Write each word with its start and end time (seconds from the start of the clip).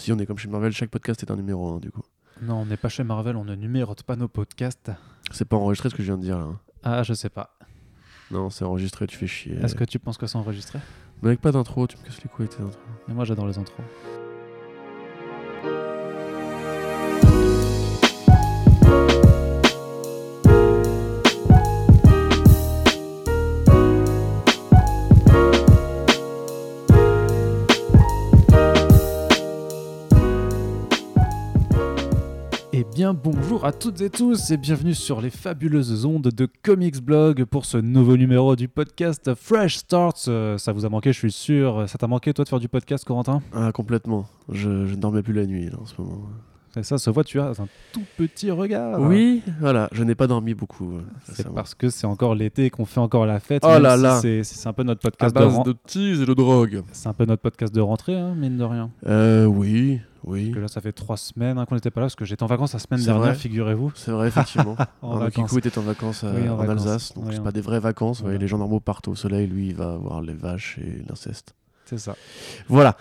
Si 0.00 0.12
on 0.12 0.18
est 0.18 0.24
comme 0.24 0.38
chez 0.38 0.48
Marvel, 0.48 0.72
chaque 0.72 0.88
podcast 0.88 1.22
est 1.22 1.30
un 1.30 1.36
numéro 1.36 1.74
1 1.74 1.78
du 1.78 1.90
coup. 1.90 2.00
Non, 2.40 2.62
on 2.62 2.64
n'est 2.64 2.78
pas 2.78 2.88
chez 2.88 3.04
Marvel, 3.04 3.36
on 3.36 3.44
ne 3.44 3.54
numérote 3.54 4.02
pas 4.02 4.16
nos 4.16 4.28
podcasts. 4.28 4.90
C'est 5.30 5.44
pas 5.44 5.56
enregistré 5.56 5.90
ce 5.90 5.94
que 5.94 6.02
je 6.02 6.06
viens 6.06 6.16
de 6.16 6.22
dire 6.22 6.38
là. 6.38 6.44
hein. 6.44 6.58
Ah, 6.82 7.02
je 7.02 7.12
sais 7.12 7.28
pas. 7.28 7.58
Non, 8.30 8.48
c'est 8.48 8.64
enregistré, 8.64 9.06
tu 9.06 9.18
fais 9.18 9.26
chier. 9.26 9.56
Est-ce 9.62 9.74
que 9.74 9.84
tu 9.84 9.98
penses 9.98 10.16
que 10.16 10.26
c'est 10.26 10.38
enregistré? 10.38 10.78
Mais 11.20 11.28
avec 11.28 11.42
pas 11.42 11.52
d'intro, 11.52 11.86
tu 11.86 11.98
me 11.98 12.02
casses 12.02 12.22
les 12.22 12.30
couilles 12.30 12.46
avec 12.46 12.56
tes 12.56 12.62
intros. 12.62 12.82
Mais 13.08 13.12
moi, 13.14 13.26
j'adore 13.26 13.46
les 13.46 13.58
intros. 13.58 13.84
Bien 33.12 33.20
bonjour 33.32 33.64
à 33.64 33.72
toutes 33.72 34.00
et 34.02 34.10
tous 34.10 34.50
et 34.50 34.56
bienvenue 34.56 34.94
sur 34.94 35.20
les 35.20 35.30
fabuleuses 35.30 36.04
ondes 36.04 36.28
de 36.28 36.48
Comics 36.62 37.00
Blog 37.02 37.44
pour 37.44 37.64
ce 37.64 37.76
nouveau 37.78 38.16
numéro 38.16 38.54
du 38.54 38.68
podcast 38.68 39.34
Fresh 39.34 39.78
Starts. 39.78 40.26
Euh, 40.28 40.58
ça 40.58 40.72
vous 40.72 40.84
a 40.84 40.88
manqué, 40.88 41.12
je 41.12 41.18
suis 41.18 41.32
sûr. 41.32 41.88
Ça 41.88 41.98
t'a 41.98 42.06
manqué 42.06 42.32
toi 42.32 42.44
de 42.44 42.48
faire 42.48 42.60
du 42.60 42.68
podcast, 42.68 43.04
Corentin? 43.04 43.42
Ah, 43.52 43.72
complètement. 43.72 44.26
Je, 44.48 44.86
je 44.86 44.94
ne 44.94 45.00
dormais 45.00 45.22
plus 45.22 45.32
la 45.32 45.46
nuit 45.46 45.66
là, 45.66 45.78
en 45.80 45.86
ce 45.86 45.94
moment. 46.00 46.22
Et 46.76 46.84
ça 46.84 46.98
se 46.98 47.10
voit, 47.10 47.24
tu 47.24 47.40
as 47.40 47.48
un 47.48 47.66
tout 47.92 48.04
petit 48.16 48.50
regard. 48.52 49.00
Oui, 49.00 49.42
voilà, 49.60 49.88
je 49.90 50.04
n'ai 50.04 50.14
pas 50.14 50.28
dormi 50.28 50.54
beaucoup. 50.54 50.92
euh, 50.98 51.00
C'est 51.24 51.52
parce 51.52 51.74
que 51.74 51.90
c'est 51.90 52.06
encore 52.06 52.36
l'été 52.36 52.66
et 52.66 52.70
qu'on 52.70 52.84
fait 52.84 53.00
encore 53.00 53.26
la 53.26 53.40
fête. 53.40 53.64
Oh 53.66 53.78
là 53.80 53.96
si 53.96 54.02
là. 54.02 54.20
C'est 54.44 54.66
un 54.68 54.72
peu 54.72 54.84
notre 54.84 55.00
À 55.04 55.10
podcast 55.10 55.34
de, 55.34 55.40
base 55.40 55.64
de 55.64 55.74
tease 55.84 56.20
et 56.22 56.26
de 56.26 56.34
drogue. 56.34 56.82
c'est 56.92 57.08
un 57.08 57.12
peu 57.12 57.24
notre 57.24 57.42
podcast 57.42 57.74
de 57.74 57.80
rentrée, 57.80 58.16
hein, 58.16 58.34
mine 58.36 58.56
de 58.56 58.62
rien. 58.62 58.90
Euh, 59.06 59.46
oui, 59.46 59.98
oui. 60.24 60.46
Parce 60.46 60.54
que 60.54 60.60
là, 60.60 60.68
ça 60.68 60.80
fait 60.80 60.92
trois 60.92 61.16
semaines 61.16 61.58
hein, 61.58 61.66
qu'on 61.66 61.74
n'était 61.74 61.90
pas 61.90 62.00
là 62.00 62.06
parce 62.06 62.14
que 62.16 62.24
j'étais 62.24 62.42
en 62.42 62.46
vacances 62.46 62.72
la 62.72 62.78
semaine 62.78 63.02
dernière, 63.04 63.36
figurez-vous. 63.36 63.92
C'est 63.94 64.10
vrai, 64.10 64.28
effectivement. 64.28 64.76
En. 65.02 65.28
Kikou 65.30 65.58
était 65.58 65.76
en 65.78 65.82
vacances, 65.82 66.22
euh, 66.24 66.32
Oui, 66.40 66.48
en 66.48 66.52
en, 66.52 66.56
vacances. 66.56 66.86
Alsace, 66.86 67.14
donc 67.14 67.24
Oui, 67.26 67.34
c'est 67.34 67.42
pas 67.42 67.52
des 67.52 67.60
vraies 67.60 67.80
vacances. 67.80 68.18
vous 68.18 68.24
voyez, 68.24 68.34
Voilà. 68.36 68.42
les 68.44 68.48
gens 68.48 68.58
normaux 68.58 68.80
partent 68.80 69.08
au 69.08 69.14
soleil, 69.14 69.46
lui 69.46 69.68
il 69.68 69.74
va 69.74 69.96
voir 69.96 70.20
les 70.22 70.34
vaches 70.34 70.78
et 70.78 71.02
l'inceste. 71.08 71.54
C'est 71.86 71.98
ça. 71.98 72.14
Voilà. 72.68 72.96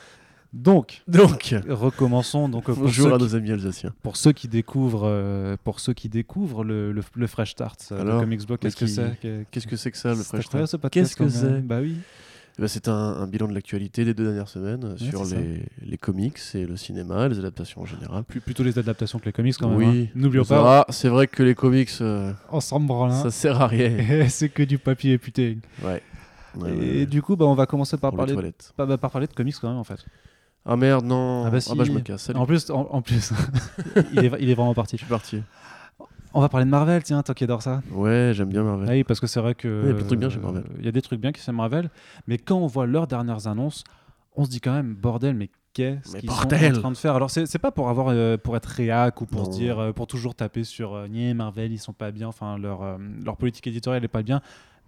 Donc, 0.52 1.04
Donc, 1.08 1.54
recommençons. 1.68 2.50
Donc, 2.50 2.72
bonjour 2.72 3.14
à 3.14 3.18
nos 3.20 3.36
amis 3.36 3.52
alsaciens. 3.52 3.94
pour 4.02 4.18
ceux 4.18 4.32
qui 4.32 4.48
découvrent, 4.48 5.04
euh, 5.08 5.56
pour 5.64 5.80
ceux 5.80 5.94
qui 5.94 6.10
découvrent 6.10 6.64
le, 6.64 6.92
le, 6.92 7.04
le 7.14 7.28
Fresh 7.28 7.52
Start 7.52 7.90
euh, 7.92 8.02
Alors, 8.02 8.22
Comics 8.22 8.48
Blog, 8.48 8.58
mais 8.64 8.72
qu'est-ce 8.72 8.76
que 8.76 8.88
c'est? 8.88 9.20
Que- 9.22 9.44
Qu'est-ce 9.52 9.68
que 9.68 9.76
c'est 9.76 9.92
que 9.92 9.98
ça, 9.98 10.10
le 10.16 10.24
Fresh 10.24 10.46
Start 10.46 10.90
Qu'est-ce 10.90 11.16
que 11.16 11.30
c'est? 11.30 11.62
Bah 11.62 11.80
oui. 11.82 11.98
Eh 12.60 12.62
ben, 12.62 12.68
C'est 12.68 12.90
un, 12.90 12.94
un 12.94 13.26
bilan 13.26 13.48
de 13.48 13.54
l'actualité 13.54 14.04
des 14.04 14.14
deux 14.14 14.26
dernières 14.26 14.50
semaines 14.50 14.84
euh, 14.84 14.92
Ouais, 14.92 15.10
sur 15.10 15.24
les, 15.24 15.64
les 15.82 15.98
comics 15.98 16.38
et 16.56 16.66
le 16.66 16.76
cinéma, 16.76 17.30
les 17.30 17.40
adaptations 17.40 17.82
en 17.82 17.86
général. 17.86 18.26
Plus- 18.26 18.42
plutôt 18.42 18.64
les 18.64 18.78
adaptations 18.78 19.18
que 19.18 19.26
les 19.26 19.32
comics 19.32 19.56
quand 19.58 19.70
même. 19.70 19.78
Oui. 19.78 20.10
hein. 20.10 20.12
N'oublions 20.14 20.44
pas, 20.44 20.82
Ah, 20.82 20.92
c'est 20.92 21.08
vrai 21.08 21.28
que 21.28 21.42
les 21.42 21.56
comics, 21.56 21.90
euh, 22.02 22.34
on 22.52 22.60
s'en 22.60 22.82
branle. 22.82 23.12
hein. 23.12 23.24
ça 23.24 23.32
sert 23.32 23.62
à 23.62 23.68
rien. 23.68 24.28
c'est 24.30 24.50
que 24.50 24.64
du 24.64 24.78
papier 24.78 25.18
putain. 25.18 25.56
Ouais. 25.84 26.04
Ouais, 26.58 26.78
Et 26.78 27.06
du 27.06 27.22
coup, 27.22 27.38
bah, 27.38 27.46
on 27.46 27.54
va 27.56 27.66
commencer 27.66 27.96
par 27.98 28.14
parler, 28.14 28.34
toilettes. 28.34 28.74
par, 28.76 28.88
bah, 28.88 28.98
par 28.98 29.10
parler 29.12 29.28
de 29.28 29.34
comics 29.34 29.56
quand 29.62 29.70
même 29.70 29.78
en 29.78 29.84
fait. 29.86 30.04
Ah 30.66 30.76
merde, 30.76 31.06
non. 31.06 31.46
Ah 31.46 31.50
bah 31.52 31.62
si. 31.62 31.72
je 31.86 31.92
me 31.94 32.02
casse. 32.02 32.24
Salut. 32.24 32.40
En 32.40 32.46
plus, 32.46 32.70
en, 32.70 32.82
en 32.92 33.02
plus, 33.02 33.32
il, 34.14 34.20
est, 34.26 34.32
il 34.42 34.50
est 34.50 34.54
vraiment 34.56 34.74
parti. 34.74 34.98
Je 34.98 35.04
suis 35.04 35.10
parti. 35.10 35.42
On 36.34 36.42
va 36.42 36.50
parler 36.50 36.66
de 36.66 36.70
Marvel, 36.70 37.02
tiens, 37.04 37.24
toi 37.24 37.34
qui 37.34 37.44
adore 37.44 37.62
ça. 37.62 37.82
Ouais, 37.92 38.32
j'aime 38.34 38.50
bien 38.50 38.64
Marvel. 38.64 38.88
Ah 38.88 38.92
oui, 38.94 39.04
parce 39.04 39.20
que 39.20 39.28
c'est 39.28 39.40
vrai 39.40 39.56
que. 39.56 39.82
il 39.86 39.88
y 39.88 39.92
a 39.92 39.94
plein 39.94 40.04
de 40.04 40.08
trucs 40.08 40.20
bien 40.20 40.30
chez 40.30 40.38
euh, 40.38 40.42
Marvel. 40.42 40.64
Il 40.80 40.86
y 40.86 40.88
a 40.88 40.92
des 40.92 41.02
trucs 41.02 41.20
bien 41.20 41.32
qui 41.32 41.42
chez 41.42 41.52
Marvel, 41.52 41.90
mais 42.28 42.38
quand 42.38 42.58
on 42.58 42.68
voit 42.68 42.86
leurs 42.86 43.08
dernières 43.08 43.48
annonces, 43.48 43.84
on 44.36 44.46
se 44.46 44.50
dit 44.50 44.62
quand 44.62 44.74
même, 44.74 44.94
bordel, 44.94 45.36
mais 45.36 45.50
qu'est-ce 45.74 46.18
qu'ils 46.18 46.30
sont 46.30 46.36
en 46.44 46.72
train 46.82 46.92
de 46.92 46.98
faire? 46.98 47.16
Alors, 47.16 47.30
c'est 47.32 47.58
pas 47.60 47.72
pour 47.72 47.90
avoir, 47.90 48.10
euh, 48.10 48.38
pour 48.38 48.56
être 48.56 48.66
réac 48.68 49.22
ou 49.22 49.26
pour 49.26 49.42
Non. 49.44 49.52
se 49.52 49.58
dire, 49.58 49.80
euh, 49.80 49.92
pour 49.92 50.08
toujours 50.08 50.36
taper 50.36 50.64
sur 50.64 50.94
euh, 50.94 51.08
Niais, 51.08 51.34
Marvel, 51.34 51.72
ils 51.72 51.80
sont 51.80 51.94
pas 51.94 52.12
bien, 52.12 52.28
enfin, 52.28 52.58
leur, 52.58 52.84
euh, 52.84 52.98
leur 53.26 53.36
politique 53.38 53.66
éditoriale 53.68 54.04
est 54.04 54.08
pas 54.08 54.24
bien. 54.24 54.42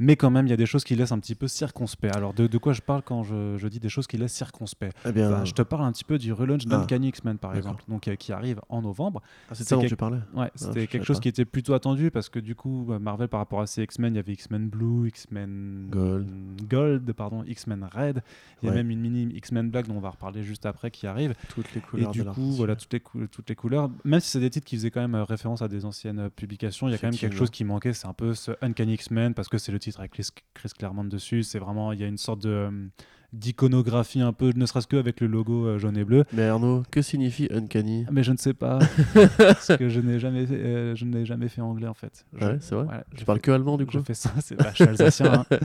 Mais 0.04 0.16
quand 0.16 0.32
même, 0.32 0.48
il 0.48 0.50
y 0.50 0.54
a 0.54 0.58
des 0.58 0.66
choses 0.66 0.84
qui 0.84 0.96
laissent 0.96 1.12
un 1.12 1.20
petit 1.20 1.36
peu 1.36 1.48
circonspect. 1.48 2.16
Alors, 2.16 2.34
de, 2.34 2.48
de 2.48 2.58
quoi 2.58 2.74
je 2.74 2.82
parle 2.82 3.04
quand 3.04 3.22
je, 3.24 3.56
je 3.58 3.68
dis 3.68 3.80
des 3.80 3.88
choses 3.88 4.08
qui 4.08 4.18
laissent 4.18 4.34
circonspect 4.34 4.98
Eh 5.06 5.12
bien, 5.12 5.30
Bah, 5.30 5.44
Je 5.46 5.52
te 5.54 5.62
parle 5.62 5.84
un 5.86 5.92
petit 5.92 6.04
peu 6.04 6.18
du 6.18 6.34
relaunch 6.34 6.64
Ah. 6.66 6.70
d'Uncanny 6.70 7.10
X-Men, 7.10 7.38
par 7.38 7.56
exemple, 7.56 7.84
donc, 7.88 8.08
euh, 8.08 8.16
qui 8.16 8.32
arrive 8.34 8.60
en 8.70 8.82
novembre. 8.82 9.22
ah, 9.50 9.54
c'est 9.54 9.64
ça 9.64 9.76
dont 9.76 9.82
quelque- 9.82 9.92
tu 9.92 9.96
parlais. 9.98 10.18
Ouais, 10.34 10.50
je 10.56 10.66
c'était 10.66 10.88
quelque 10.88 11.06
chose 11.06 11.18
pas. 11.18 11.22
qui 11.22 11.30
était 11.30 11.46
plutôt 11.46 11.74
attendu 11.76 12.10
parce 12.10 12.30
que 12.30 12.40
du 12.40 12.56
coup, 12.56 12.92
euh, 12.92 12.98
Marvel 12.98 13.28
par 13.28 13.40
rapport 13.40 13.62
à 13.62 13.68
ses 13.68 13.84
X-Men, 13.84 14.14
il 14.14 14.18
y 14.18 14.20
avait 14.20 14.34
X-Men 14.34 14.70
Blue, 14.70 15.08
X-Men 15.10 15.88
Gold. 15.92 16.28
Gold, 16.68 17.14
pardon, 17.14 17.44
X-Men 17.46 17.88
Red. 17.94 18.24
Il 18.62 18.66
y 18.66 18.70
a 18.70 18.72
Ouais. 18.72 18.78
même 18.78 18.90
une 18.90 19.02
mini 19.02 19.32
X-Men 19.36 19.70
Black 19.70 19.88
dont 19.88 19.96
on 19.98 20.00
va 20.02 20.10
reparler 20.10 20.44
juste 20.44 20.66
après 20.66 20.90
qui 20.90 21.06
arrive. 21.06 21.36
Toutes 21.50 21.72
les 21.76 21.82
Et 22.02 22.06
du 22.08 22.24
de 22.24 22.30
coup, 22.32 22.52
voilà 22.54 22.76
toutes 22.76 22.94
les, 22.94 23.00
cou- 23.00 23.28
toutes 23.28 23.50
les 23.50 23.56
couleurs. 23.56 23.90
Même 24.04 24.20
si 24.20 24.30
c'est 24.32 24.40
des 24.40 24.50
titres 24.50 24.66
qui 24.66 24.78
faisaient 24.78 24.90
quand 24.92 25.02
même 25.02 25.16
euh, 25.16 25.24
référence 25.24 25.62
à 25.62 25.68
des 25.68 25.86
anciennes 25.86 26.20
euh, 26.20 26.30
publications, 26.30 26.88
il 26.88 26.92
y 26.92 26.96
a 26.96 26.98
quand 26.98 27.08
même 27.08 27.16
quelque 27.16 27.36
chose 27.36 27.52
qui 27.52 27.64
manquait. 27.64 27.94
C'est 27.94 28.08
un 28.08 28.14
peu 28.14 28.34
ce 28.34 28.52
Uncanny 28.64 28.94
X-Men 28.96 29.34
parce 29.36 29.48
que 29.48 29.58
c'est 29.60 29.72
le 29.72 29.78
titre 29.80 29.91
avec 30.00 30.12
Chris, 30.12 30.28
Chris 30.54 30.70
Claremont 30.78 31.04
dessus. 31.06 31.44
C'est 31.44 31.60
vraiment, 31.60 31.92
il 31.92 32.00
y 32.00 32.04
a 32.04 32.08
une 32.08 32.18
sorte 32.18 32.42
de 32.42 32.50
euh, 32.50 32.72
d'iconographie 33.34 34.22
un 34.22 34.34
peu, 34.34 34.52
ne 34.56 34.66
serait-ce 34.66 34.88
que 34.88 34.98
avec 34.98 35.22
le 35.22 35.28
logo 35.28 35.66
euh, 35.66 35.78
jaune 35.80 35.98
et 35.98 36.04
bleu. 36.04 36.26
Mais 36.34 36.44
Arnaud, 36.48 36.84
que 36.92 37.02
signifie 37.02 37.48
Uncanny? 37.52 38.06
Mais 38.12 38.24
je 38.24 38.32
ne 38.34 38.38
sais 38.38 38.54
pas 38.54 38.80
parce 39.38 39.76
que 39.78 39.88
je 39.90 40.00
n'ai 40.02 40.20
jamais, 40.20 40.46
fait, 40.46 40.56
euh, 40.56 40.96
je 40.96 41.06
n'ai 41.06 41.26
jamais 41.26 41.48
fait 41.48 41.62
anglais 41.62 41.88
en 41.88 41.94
fait. 41.94 42.26
Je- 42.34 42.46
Ouais, 42.46 42.58
c'est 42.60 42.76
vrai. 42.76 42.86
voilà, 42.86 43.04
j'ai 43.18 43.24
parles 43.26 43.38
fait- 43.40 43.44
que 43.44 43.52
allemand 43.52 43.78
du 43.78 43.86
je 43.90 43.98
coup? 44.00 44.04
fais 44.04 44.14
ça, 44.14 44.32
c'est 44.42 44.56
bah, 44.56 44.70
je 44.72 44.76
suis 44.76 44.84
alsacien. 44.84 45.34
hein. 45.34 45.46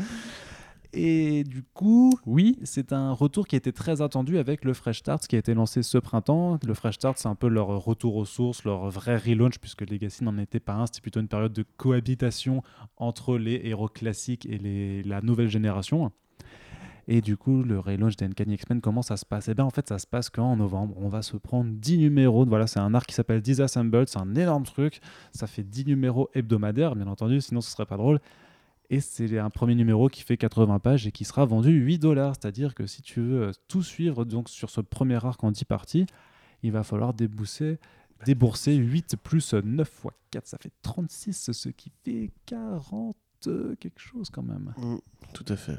Et 0.98 1.44
du 1.44 1.62
coup, 1.62 2.10
oui, 2.24 2.58
c'est 2.64 2.90
un 2.94 3.12
retour 3.12 3.46
qui 3.46 3.54
a 3.54 3.58
été 3.58 3.70
très 3.70 4.00
attendu 4.00 4.38
avec 4.38 4.64
le 4.64 4.72
Fresh 4.72 5.00
Start 5.00 5.26
qui 5.26 5.36
a 5.36 5.38
été 5.38 5.52
lancé 5.52 5.82
ce 5.82 5.98
printemps. 5.98 6.58
Le 6.66 6.72
Fresh 6.72 6.94
Start, 6.94 7.18
c'est 7.18 7.28
un 7.28 7.34
peu 7.34 7.48
leur 7.48 7.66
retour 7.68 8.16
aux 8.16 8.24
sources, 8.24 8.64
leur 8.64 8.88
vrai 8.88 9.18
relaunch, 9.18 9.58
puisque 9.58 9.82
Legacy 9.82 10.24
n'en 10.24 10.38
était 10.38 10.58
pas 10.58 10.72
un. 10.72 10.86
C'était 10.86 11.02
plutôt 11.02 11.20
une 11.20 11.28
période 11.28 11.52
de 11.52 11.66
cohabitation 11.76 12.62
entre 12.96 13.36
les 13.36 13.60
héros 13.64 13.88
classiques 13.88 14.46
et 14.46 14.56
les- 14.56 15.02
la 15.02 15.20
nouvelle 15.20 15.48
génération. 15.50 16.12
Et 17.08 17.20
du 17.20 17.36
coup, 17.36 17.62
le 17.62 17.78
relaunch 17.78 18.16
d'Uncanny 18.16 18.54
X-Men, 18.54 18.80
comment 18.80 19.02
ça 19.02 19.18
se 19.18 19.26
passe? 19.26 19.48
Eh 19.48 19.54
bien, 19.54 19.66
en 19.66 19.70
fait, 19.70 19.86
ça 19.86 19.98
se 19.98 20.06
passe 20.06 20.30
qu'en 20.30 20.56
novembre, 20.56 20.94
on 20.96 21.08
va 21.10 21.20
se 21.20 21.36
prendre 21.36 21.70
10 21.72 21.98
numéros. 21.98 22.46
Voilà, 22.46 22.66
c'est 22.66 22.80
un 22.80 22.94
arc 22.94 23.06
qui 23.06 23.14
s'appelle 23.14 23.42
Disassembled, 23.42 24.08
c'est 24.08 24.18
un 24.18 24.34
énorme 24.34 24.64
truc. 24.64 25.00
Ça 25.32 25.46
fait 25.46 25.62
10 25.62 25.84
numéros 25.84 26.30
hebdomadaires, 26.34 26.96
bien 26.96 27.06
entendu, 27.06 27.42
sinon 27.42 27.60
ce 27.60 27.70
serait 27.70 27.84
pas 27.86 27.98
drôle. 27.98 28.18
Et 28.90 29.00
c'est 29.00 29.38
un 29.38 29.50
premier 29.50 29.74
numéro 29.74 30.08
qui 30.08 30.22
fait 30.22 30.36
80 30.36 30.78
pages 30.78 31.06
et 31.06 31.12
qui 31.12 31.24
sera 31.24 31.44
vendu 31.44 31.70
8 31.72 31.98
dollars. 31.98 32.34
C'est-à-dire 32.40 32.74
que 32.74 32.86
si 32.86 33.02
tu 33.02 33.20
veux 33.20 33.42
euh, 33.48 33.52
tout 33.68 33.82
suivre 33.82 34.24
donc, 34.24 34.48
sur 34.48 34.70
ce 34.70 34.80
premier 34.80 35.24
arc 35.24 35.42
en 35.42 35.50
10 35.50 35.64
parties, 35.64 36.06
il 36.62 36.72
va 36.72 36.82
falloir 36.82 37.12
débourser, 37.14 37.78
débourser 38.24 38.74
8 38.76 39.16
plus 39.16 39.54
9 39.54 39.88
fois 39.88 40.12
4. 40.30 40.46
Ça 40.46 40.58
fait 40.58 40.72
36, 40.82 41.50
ce 41.52 41.68
qui 41.68 41.90
fait 42.04 42.30
40 42.46 43.16
euh, 43.48 43.74
quelque 43.80 44.00
chose 44.00 44.30
quand 44.30 44.42
même. 44.42 44.72
Mm, 44.78 44.96
Tout 45.32 45.44
à 45.48 45.56
fait. 45.56 45.78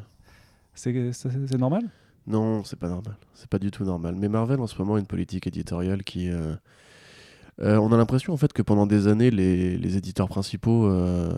C'est 0.73 1.57
normal? 1.57 1.89
Non, 2.27 2.63
c'est 2.63 2.77
pas 2.77 2.89
normal. 2.89 3.15
C'est 3.33 3.49
pas 3.49 3.57
du 3.59 3.71
tout 3.71 3.83
normal. 3.85 4.15
Mais 4.15 4.27
Marvel 4.27 4.59
en 4.59 4.67
ce 4.67 4.77
moment 4.77 4.95
a 4.95 4.99
une 4.99 5.07
politique 5.07 5.47
éditoriale 5.47 6.03
qui. 6.03 6.29
euh, 6.29 6.55
euh, 7.61 7.77
on 7.77 7.91
a 7.91 7.97
l'impression 7.97 8.33
en 8.33 8.37
fait 8.37 8.53
que 8.53 8.61
pendant 8.61 8.85
des 8.85 9.07
années, 9.07 9.31
les, 9.31 9.77
les 9.77 9.97
éditeurs 9.97 10.27
principaux 10.27 10.85
euh, 10.87 11.31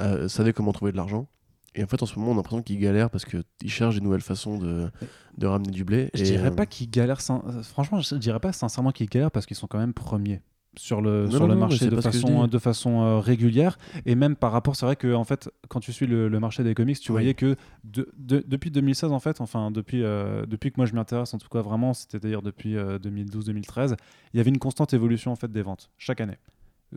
euh, 0.00 0.28
savaient 0.28 0.52
comment 0.52 0.72
trouver 0.72 0.92
de 0.92 0.96
l'argent. 0.96 1.28
Et 1.74 1.84
en 1.84 1.86
fait, 1.86 2.02
en 2.02 2.06
ce 2.06 2.18
moment, 2.18 2.30
on 2.30 2.34
a 2.34 2.36
l'impression 2.36 2.62
qu'ils 2.62 2.78
galèrent 2.78 3.10
parce 3.10 3.26
qu'ils 3.26 3.44
cherchent 3.70 3.96
des 3.96 4.00
nouvelles 4.00 4.22
façons 4.22 4.56
de, 4.56 4.90
de 5.36 5.46
ramener 5.46 5.70
du 5.70 5.84
blé. 5.84 6.08
Je 6.14 6.22
Et, 6.22 6.24
dirais 6.24 6.50
pas 6.50 6.64
qu'ils 6.64 6.88
galèrent. 6.90 7.20
sin- 7.20 7.42
Franchement, 7.62 8.00
je 8.00 8.14
dirais 8.14 8.40
pas 8.40 8.52
sincèrement 8.54 8.92
qu'ils 8.92 9.08
galèrent 9.10 9.30
parce 9.30 9.44
qu'ils 9.44 9.58
sont 9.58 9.66
quand 9.66 9.78
même 9.78 9.92
premiers 9.92 10.40
sur 10.78 11.00
le, 11.00 11.24
Non, 11.24 11.30
sur 11.30 11.40
non, 11.40 11.46
le 11.48 11.54
non, 11.54 11.60
marché 11.60 11.88
de 11.88 12.00
façon, 12.00 12.46
de 12.46 12.58
façon 12.58 13.02
euh, 13.02 13.18
régulière. 13.18 13.78
Et 14.04 14.14
même 14.14 14.36
par 14.36 14.52
rapport, 14.52 14.76
c'est 14.76 14.86
vrai 14.86 14.96
que 14.96 15.14
en 15.14 15.24
fait, 15.24 15.50
quand 15.68 15.80
tu 15.80 15.92
suis 15.92 16.06
le, 16.06 16.28
le 16.28 16.40
marché 16.40 16.62
des 16.64 16.74
comics, 16.74 16.98
tu 17.00 17.10
Oui. 17.12 17.14
voyais 17.14 17.34
que 17.34 17.56
de- 17.84 18.08
de- 18.18 18.44
depuis 18.46 18.70
2016, 18.70 19.10
en 19.12 19.18
fait, 19.20 19.40
enfin 19.40 19.70
depuis, 19.70 20.02
euh, 20.02 20.46
depuis 20.46 20.70
que 20.70 20.76
moi 20.78 20.86
je 20.86 20.94
m'intéresse, 20.94 21.32
en 21.34 21.38
tout 21.38 21.48
cas 21.48 21.62
vraiment, 21.62 21.94
c'était 21.94 22.18
d'ailleurs 22.18 22.42
depuis 22.42 22.76
euh, 22.76 22.98
2012-2013, 22.98 23.96
il 24.34 24.36
y 24.36 24.40
avait 24.40 24.50
une 24.50 24.58
constante 24.58 24.92
évolution 24.94 25.32
en 25.32 25.36
fait 25.36 25.50
des 25.50 25.62
ventes 25.62 25.90
chaque 25.98 26.20
année. 26.20 26.36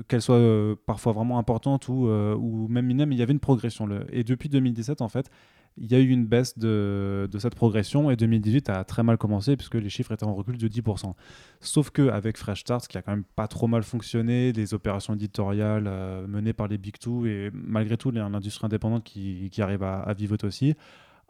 Qu'elle 0.08 0.22
soit 0.22 0.36
euh, 0.36 0.76
parfois 0.86 1.14
vraiment 1.14 1.40
importante 1.40 1.88
ou, 1.88 2.08
euh, 2.08 2.36
ou 2.36 2.68
même 2.68 2.86
minime, 2.86 3.12
il 3.12 3.18
y 3.18 3.24
avait 3.24 3.34
une 3.34 3.40
progression. 3.40 3.88
Le... 3.88 4.06
Et 4.12 4.24
depuis 4.24 4.48
2017, 4.48 5.02
en 5.02 5.10
fait, 5.10 5.30
il 5.78 5.92
y 5.92 5.96
a 5.96 6.00
eu 6.00 6.10
une 6.10 6.26
baisse 6.26 6.58
de, 6.58 7.30
cette 7.40 7.56
progression 7.56 8.12
et 8.12 8.16
2018 8.16 8.70
a 8.70 8.84
très 8.84 9.04
mal 9.04 9.18
commencé 9.18 9.56
puisque 9.56 9.76
les 9.76 9.90
chiffres 9.90 10.12
étaient 10.12 10.26
en 10.26 10.36
recul 10.36 10.58
de 10.58 10.68
10%. 10.68 11.14
Sauf 11.62 11.90
que 11.90 12.10
avec 12.10 12.38
Fresh 12.38 12.62
Start, 12.62 12.88
qui 12.88 12.98
a 12.98 13.02
quand 13.02 13.12
même 13.12 13.24
pas 13.36 13.48
trop 13.48 13.68
mal 13.68 13.84
fonctionné, 13.84 14.52
les 14.52 14.74
opérations 14.74 15.14
éditoriales 15.14 15.86
euh, 15.88 16.28
menées 16.28 16.54
par 16.54 16.68
les 16.68 16.78
Big 16.78 16.98
Two 16.98 17.26
et 17.26 17.50
malgré 17.54 17.98
tout 17.98 18.12
l'industrie 18.12 18.66
indépendante 18.66 19.04
qui, 19.04 19.50
qui 19.52 19.62
arrive 19.62 19.84
à, 19.84 20.02
à 20.02 20.14
vivoter 20.14 20.48
aussi, 20.48 20.76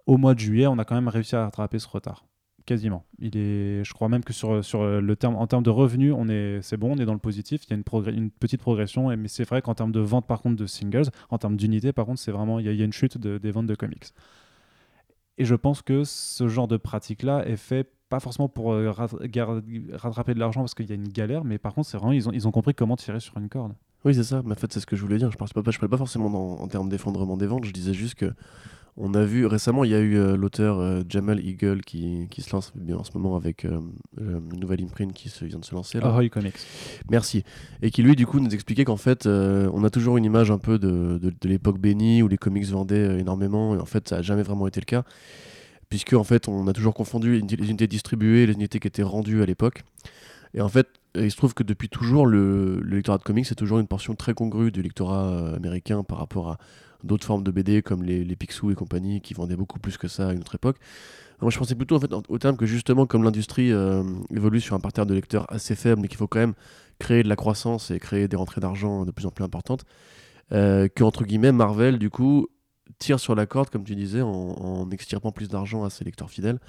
au 0.07 0.17
mois 0.17 0.33
de 0.33 0.39
juillet, 0.39 0.67
on 0.67 0.79
a 0.79 0.85
quand 0.85 0.95
même 0.95 1.07
réussi 1.07 1.35
à 1.35 1.43
rattraper 1.43 1.77
ce 1.77 1.87
retard. 1.87 2.25
Quasiment. 2.69 3.03
Il 3.17 3.35
est, 3.35 3.83
je 3.83 3.93
crois 3.95 4.09
même 4.09 4.23
que 4.23 4.31
sur, 4.31 4.63
sur 4.63 4.83
le 4.85 5.15
terme, 5.15 5.35
en 5.37 5.47
termes 5.47 5.63
de 5.63 5.71
revenus, 5.71 6.13
on 6.15 6.29
est, 6.29 6.59
c'est 6.61 6.77
bon, 6.77 6.93
on 6.93 6.97
est 6.99 7.05
dans 7.05 7.13
le 7.13 7.19
positif. 7.19 7.63
Il 7.63 7.71
y 7.71 7.73
a 7.73 7.77
une, 8.11 8.29
petite 8.29 8.61
progression, 8.61 9.07
mais 9.17 9.27
c'est 9.27 9.43
vrai 9.43 9.63
qu'en 9.63 9.73
termes 9.73 9.91
de 9.91 9.99
vente, 9.99 10.27
par 10.27 10.43
contre, 10.43 10.55
de 10.55 10.67
singles, 10.67 11.09
en 11.31 11.39
termes 11.39 11.57
d'unités, 11.57 11.93
par 11.93 12.05
contre, 12.05 12.19
c'est 12.19 12.31
vraiment, 12.31 12.59
il 12.59 12.67
y, 12.67 12.81
a- 12.81 12.85
une 12.85 12.93
chute 12.93 13.17
de- 13.17 13.39
des 13.39 13.49
ventes 13.49 13.65
de 13.65 13.73
comics. 13.73 14.13
Et 15.39 15.45
je 15.45 15.55
pense 15.55 15.81
que 15.81 16.03
ce 16.03 16.47
genre 16.47 16.67
de 16.67 16.77
pratique-là 16.77 17.43
est 17.47 17.55
fait 17.55 17.89
pas 18.09 18.19
forcément 18.19 18.49
pour 18.49 18.71
euh, 18.73 18.91
rattraper 18.91 20.35
de 20.35 20.39
l'argent 20.39 20.61
parce 20.61 20.75
qu'il 20.75 20.87
y 20.87 20.91
a 20.91 20.95
une 20.95 21.07
galère, 21.07 21.43
mais 21.45 21.57
par 21.57 21.73
contre, 21.73 21.89
c'est 21.89 21.97
vraiment, 21.97 22.11
ils 22.11 22.29
ont, 22.29 22.31
ils 22.33 22.47
ont 22.47 22.51
compris 22.51 22.75
comment 22.75 22.97
tirer 22.97 23.19
sur 23.19 23.35
une 23.37 23.49
corde. 23.49 23.73
Oui, 24.05 24.15
c'est 24.15 24.23
ça. 24.23 24.41
Mais 24.45 24.53
en 24.53 24.55
fait, 24.55 24.71
c'est 24.71 24.79
ce 24.79 24.85
que 24.85 24.95
je 24.95 25.01
voulais 25.01 25.17
dire. 25.17 25.29
Je 25.29 25.35
ne 25.35 25.39
parlais 25.39 25.63
pas, 25.63 25.71
je 25.71 25.77
parlais 25.77 25.91
pas 25.91 25.97
forcément 25.97 26.61
en 26.61 26.67
termes 26.67 26.89
d'effondrement 26.89 27.37
des 27.37 27.47
ventes. 27.47 27.65
Je 27.65 27.71
disais 27.71 27.93
juste 27.93 28.15
que 28.15 28.31
on 29.01 29.13
a 29.13 29.23
vu 29.23 29.45
récemment, 29.45 29.85
il 29.85 29.91
y 29.91 29.95
a 29.95 29.99
eu 29.99 30.17
euh, 30.17 30.35
l'auteur 30.35 30.79
euh, 30.79 31.03
Jamal 31.07 31.39
Eagle 31.39 31.81
qui, 31.81 32.27
qui, 32.29 32.41
se 32.41 32.51
lance 32.51 32.73
bien 32.75 32.97
en 32.97 33.05
ce 33.05 33.11
moment 33.17 33.37
avec 33.37 33.63
une 33.63 34.59
nouvelle 34.59 34.83
imprint 34.83 35.13
qui 35.13 35.29
se, 35.29 35.45
vient 35.45 35.59
de 35.59 35.63
se 35.63 35.73
lancer. 35.73 35.99
Là. 35.99 36.19
Comics. 36.29 36.55
Merci. 37.09 37.43
Et 37.81 37.91
qui 37.91 38.03
lui, 38.03 38.17
du 38.17 38.25
coup, 38.25 38.41
nous 38.41 38.53
expliquait 38.53 38.83
qu'en 38.83 38.97
fait, 38.97 39.25
on 39.25 39.83
a 39.83 39.89
toujours 39.89 40.17
une 40.17 40.25
image 40.25 40.51
un 40.51 40.57
peu 40.57 40.79
de, 40.79 41.17
de, 41.21 41.29
de 41.29 41.47
l'époque 41.47 41.79
bénie 41.79 42.21
où 42.21 42.27
les 42.27 42.37
comics 42.37 42.65
vendaient 42.65 43.19
énormément. 43.19 43.75
Et 43.75 43.79
en 43.79 43.85
fait, 43.85 44.09
ça 44.09 44.17
n'a 44.17 44.21
jamais 44.21 44.43
vraiment 44.43 44.67
été 44.67 44.81
le 44.81 44.85
cas 44.85 45.03
puisque 45.89 46.13
en 46.13 46.23
fait 46.23 46.47
on 46.47 46.67
a 46.67 46.73
toujours 46.73 46.93
confondu 46.93 47.41
les 47.41 47.69
unités 47.69 47.87
distribuées 47.87 48.43
et 48.43 48.47
les 48.47 48.53
unités 48.53 48.79
qui 48.79 48.87
étaient 48.87 49.03
rendues 49.03 49.41
à 49.41 49.45
l'époque. 49.45 49.83
Et 50.53 50.61
en 50.61 50.69
fait, 50.69 50.87
il 51.15 51.31
se 51.31 51.37
trouve 51.37 51.53
que 51.53 51.63
depuis 51.63 51.89
toujours, 51.89 52.25
le, 52.25 52.81
lectorat 52.81 53.17
de 53.17 53.23
comics 53.23 53.45
c'est 53.45 53.55
toujours 53.55 53.79
une 53.79 53.87
portion 53.87 54.15
très 54.15 54.33
congrue 54.33 54.71
du 54.71 54.81
lectorat 54.81 55.29
euh, 55.29 55.55
américain 55.55 56.03
par 56.03 56.17
rapport 56.17 56.49
à 56.49 56.57
d'autres 57.03 57.25
formes 57.25 57.43
de 57.43 57.51
BD 57.51 57.81
comme 57.81 58.03
les, 58.03 58.23
les 58.23 58.35
Picsou 58.35 58.71
et 58.71 58.75
compagnie 58.75 59.21
qui 59.21 59.33
vendaient 59.33 59.55
beaucoup 59.55 59.79
plus 59.79 59.97
que 59.97 60.07
ça 60.07 60.29
à 60.29 60.33
une 60.33 60.39
autre 60.39 60.55
époque. 60.55 60.77
Moi, 61.41 61.51
je 61.51 61.57
pensais 61.57 61.75
plutôt 61.75 61.95
en 61.95 61.99
fait, 61.99 62.11
au 62.13 62.37
terme 62.37 62.57
que 62.57 62.65
justement, 62.65 63.05
comme 63.05 63.23
l'industrie 63.23 63.71
euh, 63.71 64.03
évolue 64.35 64.59
sur 64.59 64.75
un 64.75 64.79
parterre 64.79 65.05
de 65.05 65.13
lecteurs 65.13 65.45
assez 65.49 65.75
faible, 65.75 66.01
mais 66.01 66.09
qu'il 66.09 66.17
faut 66.17 66.27
quand 66.27 66.39
même 66.39 66.53
créer 66.99 67.23
de 67.23 67.29
la 67.29 67.37
croissance 67.37 67.91
et 67.91 67.99
créer 67.99 68.27
des 68.27 68.35
rentrées 68.35 68.59
d'argent 68.59 69.05
de 69.05 69.11
plus 69.11 69.25
en 69.25 69.31
plus 69.31 69.45
importantes, 69.45 69.85
euh, 70.51 70.89
que 70.89 71.03
entre 71.03 71.23
guillemets 71.23 71.53
Marvel, 71.53 71.97
du 71.97 72.09
coup, 72.09 72.47
tire 72.97 73.21
sur 73.21 73.35
la 73.35 73.45
corde, 73.45 73.69
comme 73.69 73.85
tu 73.85 73.95
disais, 73.95 74.21
en, 74.21 74.89
extirpant 74.91 75.31
plus 75.31 75.47
d'argent 75.47 75.85
à 75.85 75.89
ses 75.89 76.03
lecteurs 76.03 76.29
fidèles. 76.29 76.59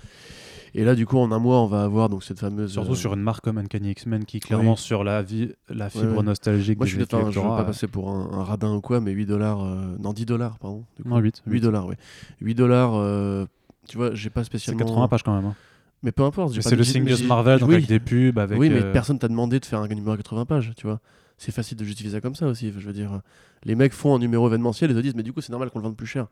Et 0.75 0.85
là, 0.85 0.95
du 0.95 1.07
coup, 1.07 1.19
en 1.19 1.33
un 1.33 1.39
mois, 1.39 1.61
on 1.61 1.67
va 1.67 1.83
avoir 1.83 2.09
donc 2.09 2.23
cette 2.23 2.39
fameuse. 2.39 2.73
Surtout 2.73 2.95
sur 2.95 3.15
une 3.15 3.23
marque 3.23 3.45
comme 3.45 3.59
Uncanny 3.59 3.91
X-Men 3.91 4.25
qui, 4.25 4.41
clairement, 4.41 4.77
sur 4.77 5.05
la, 5.05 5.23
vie, 5.23 5.53
la 5.69 5.91
fibre 5.91 6.23
nostalgique 6.23 6.79
Moi, 6.79 6.87
je 6.87 6.97
ne 6.97 7.01
veux 7.01 7.07
pas 7.07 7.65
passer 7.65 7.87
pour 7.87 8.11
un, 8.11 8.45
radin 8.45 8.75
ou 8.75 8.81
quoi, 8.81 9.01
mais 9.01 9.13
8 9.13 9.27
dollars. 9.27 9.65
Euh, 9.65 9.97
non, 9.99 10.13
10 10.13 10.27
dollars, 10.27 10.59
pardon. 10.59 10.85
Non, 11.05 11.19
8. 11.19 11.43
8 11.47 11.61
dollars, 11.61 11.87
oui. 11.87 11.95
8 12.41 12.55
dollars, 12.55 12.93
euh, 12.95 13.47
tu 13.89 13.97
vois, 13.97 14.15
j'ai 14.15 14.31
pas 14.31 14.45
spécialement. 14.45 14.79
C'est 14.79 14.87
80 14.87 15.09
pages 15.09 15.23
quand 15.23 15.35
même. 15.35 15.47
Hein. 15.47 15.55
Mais 16.03 16.13
peu 16.13 16.23
importe. 16.23 16.59
C'est 16.61 16.77
le 16.77 16.85
single 16.85 17.23
Marvel, 17.27 17.61
donc 17.61 17.71
avec 17.71 17.87
des 17.87 18.01
pubs. 18.01 18.39
Avec 18.39 18.59
oui, 18.59 18.71
mais 18.71 18.83
euh, 18.83 18.93
personne 18.93 19.19
t'a 19.19 19.29
demandé 19.29 19.61
de 19.61 19.67
faire 19.67 19.81
un 19.81 19.89
numéro 19.89 20.13
à 20.13 20.17
80 20.17 20.47
pages, 20.47 20.73
tu 20.77 20.87
vois 20.87 21.01
c'est 21.41 21.53
facile 21.53 21.79
de 21.79 21.85
justifier 21.85 22.13
ça 22.13 22.21
comme 22.21 22.35
ça 22.35 22.47
aussi. 22.47 22.71
Je 22.71 22.87
veux 22.87 22.93
dire, 22.93 23.23
les 23.65 23.75
mecs 23.75 23.95
font 23.95 24.15
un 24.15 24.19
numéro 24.19 24.47
événementiel 24.47 24.91
et 24.91 24.95
se 24.95 25.01
disent, 25.01 25.15
mais 25.15 25.23
du 25.23 25.33
coup, 25.33 25.41
c'est 25.41 25.53
normal 25.53 25.71
qu'on 25.71 25.79
le 25.79 25.85
vende 25.85 25.97
plus 25.97 26.07
cher. 26.07 26.27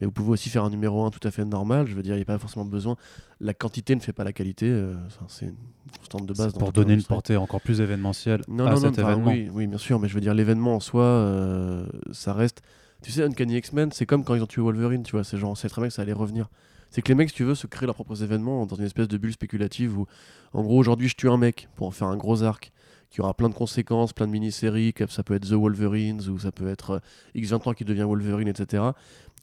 Mais 0.00 0.06
vous 0.06 0.10
pouvez 0.10 0.30
aussi 0.30 0.48
faire 0.48 0.64
un 0.64 0.70
numéro 0.70 1.04
1 1.04 1.10
tout 1.10 1.20
à 1.28 1.30
fait 1.30 1.44
normal. 1.44 1.86
Je 1.86 1.94
veux 1.94 2.02
dire, 2.02 2.14
il 2.14 2.16
n'y 2.16 2.22
a 2.22 2.24
pas 2.24 2.38
forcément 2.38 2.64
besoin. 2.64 2.96
La 3.40 3.52
quantité 3.52 3.94
ne 3.94 4.00
fait 4.00 4.14
pas 4.14 4.24
la 4.24 4.32
qualité. 4.32 4.70
Euh, 4.70 4.94
c'est 5.28 5.44
une 5.44 5.56
constante 5.98 6.24
de 6.24 6.32
base. 6.32 6.54
Pour 6.54 6.72
donner 6.72 6.94
une 6.94 7.02
portée 7.02 7.36
encore 7.36 7.60
plus 7.60 7.82
événementielle 7.82 8.40
non, 8.48 8.64
à 8.64 8.70
non, 8.70 8.76
cet 8.76 8.98
événement. 8.98 9.32
Oui, 9.32 9.50
oui, 9.52 9.66
bien 9.66 9.76
sûr. 9.76 10.00
Mais 10.00 10.08
je 10.08 10.14
veux 10.14 10.22
dire, 10.22 10.32
l'événement 10.32 10.76
en 10.76 10.80
soi, 10.80 11.04
euh, 11.04 11.86
ça 12.12 12.32
reste. 12.32 12.62
Tu 13.02 13.12
sais, 13.12 13.22
Uncanny 13.22 13.58
X-Men, 13.58 13.92
c'est 13.92 14.06
comme 14.06 14.24
quand 14.24 14.34
ils 14.34 14.42
ont 14.42 14.46
tué 14.46 14.62
Wolverine, 14.62 15.02
tu 15.02 15.12
vois. 15.12 15.24
C'est 15.24 15.36
genre, 15.36 15.58
c'est 15.58 15.68
très 15.68 15.82
bien 15.82 15.88
que 15.88 15.94
ça 15.94 16.00
allait 16.00 16.14
revenir. 16.14 16.48
C'est 16.88 17.02
que 17.02 17.08
les 17.08 17.14
mecs, 17.14 17.28
si 17.28 17.34
tu 17.34 17.44
veux, 17.44 17.54
se 17.54 17.66
créent 17.66 17.84
leurs 17.84 17.96
propres 17.96 18.22
événements 18.22 18.64
dans 18.64 18.76
une 18.76 18.84
espèce 18.84 19.08
de 19.08 19.18
bulle 19.18 19.34
spéculative 19.34 19.98
où, 19.98 20.06
en 20.54 20.62
gros, 20.62 20.78
aujourd'hui, 20.78 21.08
je 21.08 21.16
tue 21.16 21.28
un 21.28 21.36
mec 21.36 21.68
pour 21.76 21.86
en 21.86 21.90
faire 21.90 22.08
un 22.08 22.16
gros 22.16 22.42
arc 22.42 22.72
qui 23.14 23.20
aura 23.20 23.32
plein 23.32 23.48
de 23.48 23.54
conséquences, 23.54 24.12
plein 24.12 24.26
de 24.26 24.32
mini-séries, 24.32 24.92
ça 25.08 25.22
peut 25.22 25.34
être 25.34 25.48
The 25.48 25.52
Wolverines 25.52 26.28
ou 26.28 26.40
ça 26.40 26.50
peut 26.50 26.66
être 26.66 26.90
euh, 26.90 26.98
X23 27.36 27.76
qui 27.76 27.84
devient 27.84 28.02
Wolverine, 28.02 28.48
etc. 28.48 28.82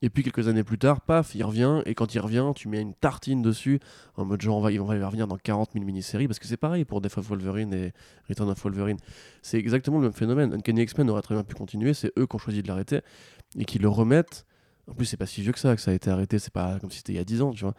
Et 0.02 0.10
puis 0.10 0.24
quelques 0.24 0.50
années 0.50 0.66
plus 0.66 0.78
tard, 0.78 1.00
paf, 1.00 1.36
il 1.36 1.44
revient, 1.46 1.82
et 1.86 1.96
quand 1.96 2.14
il 2.14 2.20
revient, 2.20 2.52
tu 2.54 2.68
mets 2.68 2.82
une 2.82 2.94
tartine 2.94 3.42
dessus, 3.42 3.80
en 4.18 4.26
mode 4.26 4.42
genre, 4.42 4.58
on 4.58 4.60
va, 4.60 4.72
va 4.72 5.06
revenir 5.06 5.26
dans 5.26 5.38
40 5.38 5.70
000 5.72 5.86
mini-séries, 5.86 6.28
parce 6.28 6.38
que 6.38 6.48
c'est 6.48 6.58
pareil 6.58 6.84
pour 6.84 7.00
Death 7.00 7.18
of 7.18 7.30
Wolverine 7.30 7.74
et 7.74 7.94
Return 8.28 8.50
of 8.50 8.62
Wolverine. 8.62 8.98
C'est 9.42 9.58
exactement 9.58 10.00
le 10.00 10.04
même 10.04 10.14
phénomène. 10.14 10.54
Uncanny 10.54 10.82
X-Men 10.82 11.10
aurait 11.10 11.22
très 11.22 11.36
bien 11.36 11.46
pu 11.46 11.56
continuer, 11.56 11.94
c'est 11.94 12.12
eux 12.20 12.28
qui 12.28 12.36
ont 12.36 12.40
choisi 12.40 12.62
de 12.62 12.68
l'arrêter, 12.68 13.00
et 13.58 13.64
qui 13.64 13.80
le 13.80 13.88
remettent. 13.88 14.46
En 14.90 14.96
plus, 14.96 15.06
c'est 15.06 15.16
pas 15.16 15.28
si 15.28 15.42
vieux 15.44 15.54
que 15.54 15.60
ça, 15.60 15.74
que 15.78 15.82
ça 15.82 15.92
a 15.92 15.94
été 15.94 16.10
arrêté, 16.10 16.40
c'est 16.40 16.52
pas 16.52 16.78
comme 16.80 16.92
si 16.92 16.98
c'était 16.98 17.14
il 17.14 17.18
y 17.18 17.20
a 17.20 17.24
10 17.24 17.42
ans, 17.42 17.52
tu 17.54 17.64
vois. 17.64 17.76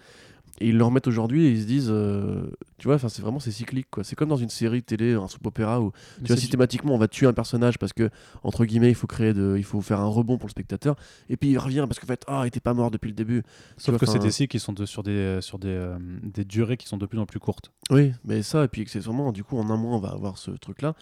Et 0.63 0.69
ils 0.69 0.79
le 0.79 0.85
remettent 0.85 1.09
aujourd'hui 1.09 1.47
et 1.47 1.51
ils 1.51 1.63
se 1.63 1.67
disent, 1.67 1.89
euh, 1.91 2.45
tu 2.79 2.87
vois, 2.87 2.97
c'est 2.99 3.21
vraiment 3.21 3.41
c'est 3.41 3.51
cyclique 3.51 3.89
quoi. 3.91 4.05
C'est 4.05 4.15
comme 4.15 4.29
dans 4.29 4.37
une 4.37 4.49
série 4.49 4.83
télé, 4.83 5.15
un 5.15 5.27
soap 5.27 5.45
opéra 5.45 5.81
où 5.81 5.91
tu 6.23 6.29
vois 6.29 6.37
systématiquement 6.37 6.95
on 6.95 6.99
va 6.99 7.09
tuer 7.09 7.27
un 7.27 7.33
personnage 7.33 7.79
parce 7.79 7.93
que 7.93 8.11
entre 8.45 8.65
guillemets 8.65 8.91
il 8.91 8.95
faut 8.95 9.09
créer 9.09 9.35
de, 9.35 9.57
il 9.59 9.65
faut 9.65 9.81
faire 9.81 9.99
un 9.99 10.07
rebond 10.07 10.39
pour 10.39 10.47
le 10.47 10.53
spectateur 10.53 10.95
et 11.29 11.37
puis 11.37 11.51
il 11.51 11.59
revient 11.59 11.85
parce 11.89 11.99
qu'en 11.99 12.07
fait 12.07 12.23
ah 12.29 12.43
il 12.45 12.49
était 12.49 12.61
pas 12.61 12.75
mort 12.75 12.93
depuis 12.93 13.09
le 13.09 13.15
début. 13.15 13.43
Sauf 13.77 13.99
que 13.99 14.07
c'est 14.07 14.21
des 14.21 14.31
cycles 14.31 14.53
qui 14.53 14.61
sont 14.61 14.75
sur 14.87 15.03
des 15.03 15.41
sur 15.41 15.59
des, 15.59 15.69
euh, 15.69 15.99
des 16.23 16.45
durées 16.45 16.77
qui 16.77 16.87
sont 16.87 16.97
de 16.97 17.07
plus 17.07 17.19
en 17.19 17.27
plus 17.27 17.41
courtes. 17.41 17.73
Oui, 17.91 18.13
mais 18.25 18.43
ça 18.43 18.63
et 18.63 18.69
puis 18.69 18.83
accessoirement 18.83 19.33
du 19.33 19.43
coup 19.43 19.59
en 19.59 19.69
un 19.69 19.77
mois 19.77 19.97
on 19.97 20.01
va 20.01 20.11
avoir 20.11 20.39
ce 20.39 20.53
truc 20.53 20.83
là 20.83 20.95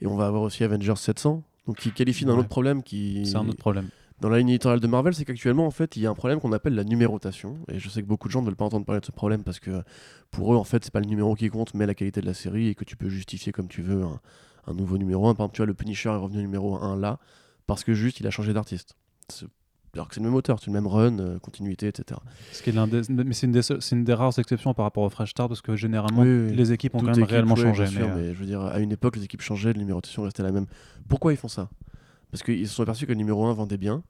et 0.00 0.06
on 0.08 0.16
va 0.16 0.26
avoir 0.26 0.42
aussi 0.42 0.64
Avengers 0.64 0.96
700 0.96 1.44
donc 1.68 1.76
qui 1.76 1.92
qualifie 1.92 2.24
d'un 2.24 2.36
autre 2.36 2.48
problème 2.48 2.82
qui. 2.82 3.24
C'est 3.24 3.36
un 3.36 3.48
autre 3.48 3.58
problème 3.58 3.88
dans 4.20 4.30
la 4.30 4.38
ligne 4.38 4.48
éditoriale 4.48 4.80
de 4.80 4.86
Marvel, 4.86 5.14
c'est 5.14 5.24
qu'actuellement, 5.24 5.66
en 5.66 5.70
fait, 5.70 5.96
il 5.96 6.02
y 6.02 6.06
a 6.06 6.10
un 6.10 6.14
problème 6.14 6.40
qu'on 6.40 6.52
appelle 6.52 6.74
la 6.74 6.84
numérotation. 6.84 7.58
Et 7.68 7.78
je 7.78 7.88
sais 7.88 8.02
que 8.02 8.06
beaucoup 8.06 8.28
de 8.28 8.32
gens 8.32 8.40
ne 8.40 8.46
veulent 8.46 8.56
pas 8.56 8.64
entendre 8.64 8.86
parler 8.86 9.00
de 9.00 9.06
ce 9.06 9.12
problème 9.12 9.42
parce 9.42 9.60
que 9.60 9.82
pour 10.30 10.54
eux, 10.54 10.56
en 10.56 10.64
fait, 10.64 10.84
c'est 10.84 10.92
pas 10.92 11.00
le 11.00 11.06
numéro 11.06 11.34
qui 11.34 11.50
compte, 11.50 11.74
mais 11.74 11.86
la 11.86 11.94
qualité 11.94 12.20
de 12.20 12.26
la 12.26 12.34
série 12.34 12.68
et 12.68 12.74
que 12.74 12.84
tu 12.84 12.96
peux 12.96 13.10
justifier 13.10 13.52
comme 13.52 13.68
tu 13.68 13.82
veux 13.82 14.02
un, 14.66 14.74
nouveau 14.74 14.96
numéro 14.96 15.28
1. 15.28 15.34
Par 15.34 15.44
exemple, 15.44 15.56
tu 15.56 15.58
vois, 15.58 15.66
le 15.66 15.74
Punisher 15.74 16.08
est 16.08 16.16
revenu 16.16 16.40
numéro 16.40 16.76
1 16.76 16.96
là 16.96 17.18
parce 17.66 17.84
que 17.84 17.92
juste 17.92 18.20
il 18.20 18.26
a 18.26 18.30
changé 18.30 18.54
d'artiste. 18.54 18.96
Alors 19.92 20.08
que 20.08 20.14
c'est 20.14 20.20
le 20.20 20.26
même 20.26 20.34
auteur, 20.34 20.58
c'est 20.60 20.66
le 20.66 20.74
même 20.74 20.86
run, 20.86 21.18
euh, 21.18 21.38
continuité, 21.38 21.88
etc. 21.88 22.20
Ce 22.52 22.62
qui 22.62 22.68
est 22.68 22.74
mais 23.08 23.32
c'est 23.32 23.46
une, 23.46 23.60
une, 23.92 24.04
des 24.04 24.14
rares 24.14 24.38
exceptions 24.38 24.74
par 24.74 24.84
rapport 24.84 25.02
au 25.02 25.08
Fresh 25.08 25.30
Start 25.30 25.48
parce 25.48 25.62
que 25.62 25.74
généralement 25.74 26.22
les 26.22 26.72
équipes 26.72 26.94
ont 26.96 27.00
quand 27.00 27.16
même 27.16 27.24
réellement 27.24 27.56
changé. 27.56 27.84
mais, 27.94 28.06
mais, 28.14 28.34
je 28.34 28.38
veux 28.38 28.46
dire, 28.46 28.60
à 28.60 28.78
une 28.78 28.92
époque, 28.92 29.16
les 29.16 29.24
équipes 29.24 29.40
changeaient, 29.40 29.72
la 29.72 29.78
numérotation 29.78 30.22
restait 30.22 30.42
la 30.42 30.52
même. 30.52 30.66
Pourquoi 31.08 31.32
ils 31.32 31.38
font 31.38 31.48
ça? 31.48 31.70
Parce 32.30 32.42
qu'ils 32.42 32.68
se 32.68 32.74
sont 32.74 32.82
aperçus 32.82 33.06
que 33.06 33.12
le 33.12 33.18
numéro 33.18 33.46
1 33.46 33.54
vendait 33.54 33.78
bien. 33.78 34.02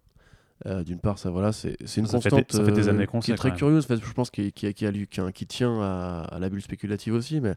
Euh, 0.64 0.82
d'une 0.84 1.00
part, 1.00 1.18
ça, 1.18 1.30
voilà, 1.30 1.52
c'est 1.52 1.76
une 1.96 2.06
constante 2.06 2.50
fait 2.50 2.72
des, 2.72 2.88
années 2.88 3.06
euh, 3.12 3.20
qui 3.20 3.30
est 3.30 3.36
très 3.36 3.54
curieuse, 3.54 3.86
je 3.88 4.12
pense, 4.12 4.30
qui, 4.30 4.52
qui, 4.52 4.72
qui, 4.72 4.86
a, 4.86 5.32
qui, 5.32 5.46
tient 5.46 5.80
à, 5.82 6.38
la 6.40 6.48
bulle 6.48 6.62
spéculative 6.62 7.12
aussi. 7.12 7.40
Mais 7.40 7.54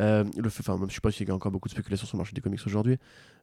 euh, 0.00 0.24
le 0.36 0.50
fait, 0.50 0.68
enfin, 0.68 0.84
je 0.88 0.94
sais 0.94 1.00
pas 1.00 1.12
s'il 1.12 1.28
y 1.28 1.30
a 1.30 1.34
encore 1.34 1.52
beaucoup 1.52 1.68
de 1.68 1.72
spéculation 1.72 2.06
sur 2.06 2.16
le 2.16 2.20
marché 2.20 2.32
des 2.34 2.40
comics 2.40 2.60
aujourd'hui. 2.66 2.98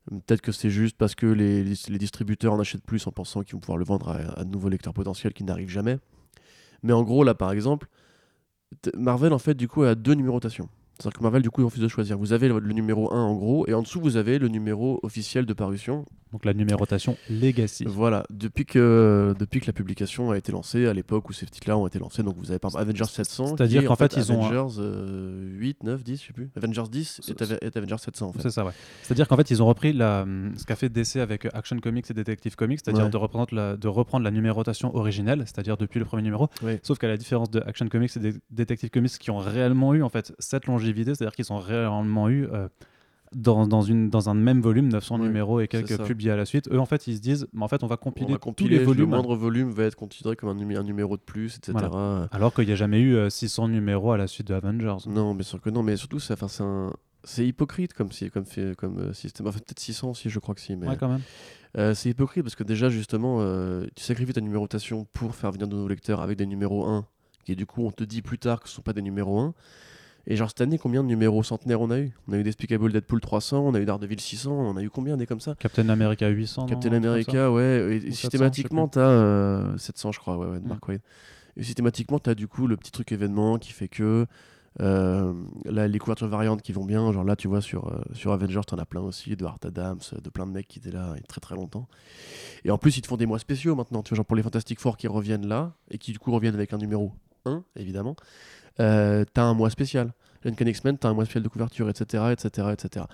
Peut-être 0.09 0.41
que 0.41 0.51
c'est 0.51 0.69
juste 0.69 0.97
parce 0.97 1.15
que 1.15 1.25
les, 1.25 1.63
les, 1.63 1.97
distributeurs 1.97 2.53
en 2.53 2.59
achètent 2.59 2.85
plus 2.85 3.07
en 3.07 3.11
pensant 3.11 3.41
qu'ils 3.41 3.53
vont 3.53 3.59
pouvoir 3.59 3.77
le 3.77 3.85
vendre 3.85 4.09
à, 4.09 4.39
à 4.39 4.43
de 4.43 4.49
nouveaux 4.49 4.69
lecteurs 4.69 4.93
potentiels 4.93 5.33
qui 5.33 5.45
n'arrivent 5.45 5.69
jamais. 5.69 5.97
Mais 6.83 6.93
en 6.93 7.03
gros, 7.03 7.23
là, 7.23 7.35
par 7.35 7.51
exemple, 7.51 7.87
Marvel, 8.95 9.33
en 9.33 9.39
fait, 9.39 9.55
du 9.55 9.67
coup, 9.67 9.83
a 9.83 9.95
deux 9.95 10.13
numérotations. 10.13 10.69
C'est-à-dire 10.97 11.17
que 11.17 11.23
Marvel, 11.23 11.41
du 11.43 11.51
coup, 11.51 11.63
refuse 11.63 11.81
de 11.81 11.87
choisir. 11.87 12.17
Vous 12.17 12.33
avez 12.33 12.47
le, 12.47 12.59
numéro 12.59 13.13
1 13.13 13.21
en 13.21 13.35
gros, 13.35 13.67
et 13.67 13.73
en 13.73 13.83
dessous, 13.83 14.01
vous 14.01 14.17
avez 14.17 14.39
le 14.39 14.47
numéro 14.47 14.99
officiel 15.03 15.45
de 15.45 15.53
parution. 15.53 16.05
Donc 16.33 16.43
la 16.43 16.53
numérotation 16.53 17.15
Legacy. 17.29 17.85
Voilà, 17.87 18.25
depuis 18.29 18.65
que, 18.65 19.33
depuis 19.39 19.61
que 19.61 19.67
la 19.67 19.71
publication 19.71 20.31
a 20.31 20.37
été 20.37 20.51
lancée, 20.51 20.85
à 20.85 20.93
l'époque 20.93 21.29
où 21.29 21.33
ces 21.33 21.45
titres-là 21.45 21.77
ont 21.77 21.87
été 21.87 21.99
lancés, 21.99 22.21
donc 22.21 22.35
vous 22.37 22.49
avez 22.51 22.59
par 22.59 22.69
exemple 22.71 22.89
Avengers 22.89 23.05
700. 23.05 23.55
C'est-à-dire 23.55 23.85
qu'en 23.85 23.95
fait, 23.95 24.17
ils 24.17 24.31
ont. 24.31 24.43
Avengers 24.43 24.81
8, 25.57 25.83
9, 25.83 26.03
10, 26.03 26.21
je 26.21 26.27
sais 26.27 26.33
plus. 26.33 26.49
Avengers 26.57 26.83
10 26.91 27.21
et, 27.61 27.77
Avengers 27.77 27.97
700 27.97 28.27
en 28.27 28.33
fait. 28.33 28.41
C'est 28.41 28.49
ça, 28.49 28.65
ouais. 28.65 28.73
C'est-à-dire 29.03 29.27
qu'en 29.27 29.37
fait, 29.37 29.49
ils 29.51 29.63
ont 29.63 29.67
repris 29.67 29.93
la, 29.93 30.25
ce 30.57 30.65
qu'a 30.65 30.75
fait 30.75 30.89
DC 30.89 31.17
avec 31.17 31.47
Action 31.53 31.79
Comics 31.79 32.09
et 32.09 32.13
Detective 32.13 32.55
Comics, 32.55 32.81
c'est-à-dire 32.83 33.09
de, 33.09 33.17
reprendre 33.17 33.53
la, 33.53 33.77
de 33.77 33.87
reprendre 33.87 34.25
la 34.25 34.31
numérotation 34.31 34.93
originelle, 34.95 35.43
c'est-à-dire 35.45 35.77
depuis 35.77 35.99
le 35.99 36.05
premier 36.05 36.23
numéro. 36.23 36.49
Sauf 36.83 36.97
qu'à 36.97 37.07
la 37.07 37.17
différence 37.17 37.49
de 37.51 37.61
Action 37.61 37.87
Comics 37.87 38.17
et 38.17 38.33
Detective 38.51 38.89
Comics 38.89 39.17
qui 39.17 39.31
ont 39.31 39.37
réellement 39.37 39.93
eu 39.93 40.03
en 40.03 40.09
fait 40.09 40.33
cette 40.39 40.65
c'est-à-dire 40.95 41.35
qu'ils 41.35 41.51
ont 41.51 41.59
réellement 41.59 42.29
eu. 42.29 42.47
Euh, 42.51 42.67
dans, 43.35 43.67
dans, 43.67 43.81
une, 43.81 44.09
dans 44.09 44.29
un 44.29 44.33
même 44.33 44.61
volume, 44.61 44.87
900 44.87 45.19
numéros 45.19 45.59
et 45.59 45.67
quelques 45.67 46.01
publiés 46.03 46.31
à 46.31 46.37
la 46.37 46.45
suite. 46.45 46.69
Eux, 46.71 46.79
en 46.79 46.85
fait, 46.85 47.07
ils 47.07 47.17
se 47.17 47.21
disent, 47.21 47.45
mais 47.51 47.63
en 47.63 47.67
fait, 47.67 47.83
on 47.83 47.87
va 47.87 47.97
compiler, 47.97 48.37
on 48.45 48.53
tous 48.53 48.69
les 48.69 48.79
volumes. 48.79 49.01
Le 49.01 49.07
moindre 49.07 49.35
volume 49.35 49.69
va 49.69 49.83
être 49.83 49.97
considéré 49.97 50.37
comme 50.37 50.47
un, 50.47 50.75
un 50.77 50.83
numéro 50.83 51.17
de 51.17 51.21
plus, 51.21 51.57
etc. 51.57 51.77
Alors 52.31 52.53
qu'il 52.53 52.65
n'y 52.67 52.71
a 52.71 52.75
jamais 52.75 53.01
eu 53.01 53.29
600 53.29 53.65
euh, 53.65 53.67
numéros 53.67 54.13
à 54.13 54.17
la 54.17 54.27
suite 54.27 54.47
de 54.47 54.53
Avengers. 54.53 55.09
Non, 55.09 55.35
bien 55.35 55.43
sûr 55.43 55.59
que 55.59 55.69
non, 55.69 55.83
mais 55.83 55.97
surtout, 55.97 56.19
c'est 56.19 56.41
un... 56.61 56.93
hypocrite 57.37 57.93
comme, 57.93 58.13
si, 58.13 58.29
comme, 58.29 58.45
fait, 58.45 58.77
comme 58.77 58.97
euh, 58.97 59.13
système. 59.13 59.47
Enfin, 59.47 59.59
peut-être 59.59 59.79
600 59.79 60.11
aussi, 60.11 60.29
je 60.29 60.39
crois 60.39 60.55
que 60.55 60.61
si. 60.61 60.77
Mais... 60.77 60.87
Ouais, 60.87 60.95
quand 60.97 61.09
même. 61.09 61.95
c'est 61.95 62.09
hypocrite 62.09 62.43
parce 62.43 62.55
que 62.55 62.63
déjà, 62.63 62.87
justement, 62.89 63.39
tu 63.93 64.03
sacrifies 64.05 64.33
ta 64.33 64.41
numérotation 64.41 65.05
pour 65.11 65.35
faire 65.35 65.51
venir 65.51 65.67
de 65.67 65.75
nouveaux 65.75 65.89
lecteurs 65.89 66.21
avec 66.21 66.37
des 66.37 66.45
numéros 66.45 66.85
1, 66.85 67.05
et 67.47 67.55
du 67.55 67.65
coup, 67.65 67.85
on 67.85 67.91
te 67.91 68.03
dit 68.03 68.21
plus 68.21 68.39
tard 68.39 68.61
que 68.61 68.67
ce 68.67 68.73
ne 68.73 68.75
sont 68.75 68.81
pas 68.81 68.93
des 68.93 69.01
numéros 69.01 69.39
1. 69.39 69.53
Et 70.29 70.35
genre 70.35 70.49
cette 70.49 70.59
année, 70.59 70.77
combien 70.77 71.03
de 71.03 71.07
numéros 71.07 71.41
centenaires 71.41 71.79
on 71.79 71.89
a 71.89 71.99
eu? 71.99 72.11
On 72.27 72.33
a 72.33 72.37
eu 72.37 72.43
Despicable 72.43 72.91
Deadpool 72.91 73.21
300, 73.21 73.59
on 73.59 73.73
a 73.73 73.79
eu 73.79 73.85
Daredevil 73.85 74.19
600, 74.19 74.51
on 74.51 74.75
a 74.75 74.83
eu 74.83 74.89
combien 74.89 75.15
des 75.15 75.25
comme 75.25 75.39
ça? 75.39 75.55
Captain 75.57 75.87
America 75.87 76.27
800. 76.27 76.65
Captain 76.65 76.91
America, 76.91 77.49
ouais. 77.49 78.01
Et, 78.03 78.11
systématiquement, 78.11 78.89
t'as 78.89 79.09
euh, 79.09 79.77
700, 79.77 80.11
je 80.11 80.19
crois, 80.19 80.37
ouais, 80.37 80.47
ouais 80.47 80.59
de 80.59 80.67
Mark 80.67 80.85
Wade. 80.85 80.99
Et 81.55 81.63
systématiquement, 81.63 82.19
t'as 82.19 82.35
du 82.35 82.49
coup 82.49 82.67
le 82.67 82.75
petit 82.75 82.91
truc 82.91 83.13
événement 83.13 83.57
qui 83.57 83.71
fait 83.71 83.87
que 83.87 84.25
euh, 84.81 85.33
là, 85.63 85.87
les 85.87 85.97
couvertures 85.97 86.27
variantes 86.27 86.61
qui 86.61 86.73
vont 86.73 86.83
bien. 86.83 87.09
Genre 87.13 87.23
là, 87.23 87.37
tu 87.37 87.47
vois, 87.47 87.61
sur, 87.61 87.87
euh, 87.87 88.01
sur 88.13 88.33
Avengers, 88.33 88.61
t'en 88.67 88.77
as 88.77 88.85
plein 88.85 89.01
aussi, 89.01 89.37
de 89.37 89.45
Art 89.45 89.59
Adams, 89.63 90.01
de 90.21 90.29
plein 90.29 90.45
de 90.45 90.51
mecs 90.51 90.67
qui 90.67 90.79
étaient 90.79 90.91
là 90.91 91.13
il 91.15 91.21
y 91.21 91.23
a 91.23 91.27
très 91.27 91.39
très 91.39 91.55
longtemps. 91.55 91.87
Et 92.65 92.69
en 92.69 92.77
plus, 92.77 92.97
ils 92.97 93.01
te 93.01 93.07
font 93.07 93.17
des 93.17 93.25
mois 93.25 93.39
spéciaux 93.39 93.75
maintenant. 93.75 94.03
Tu 94.03 94.09
vois, 94.09 94.17
genre 94.17 94.25
pour 94.25 94.35
les 94.35 94.43
Fantastic 94.43 94.79
Four 94.81 94.97
qui 94.97 95.07
reviennent 95.07 95.47
là 95.47 95.73
et 95.89 95.97
qui 95.97 96.11
du 96.11 96.19
coup 96.19 96.33
reviennent 96.33 96.55
avec 96.55 96.73
un 96.73 96.77
numéro 96.77 97.13
1, 97.47 97.63
évidemment, 97.75 98.15
euh, 98.79 99.25
t'as 99.33 99.43
un 99.43 99.53
mois 99.53 99.69
spécial. 99.69 100.13
Uncanny 100.45 100.71
X-Men, 100.71 100.97
t'as 100.97 101.09
un 101.09 101.13
mois 101.13 101.25
spécial 101.25 101.43
de 101.43 101.49
couverture, 101.49 101.89
etc., 101.89 102.31
etc., 102.31 102.69
etc. 102.71 103.05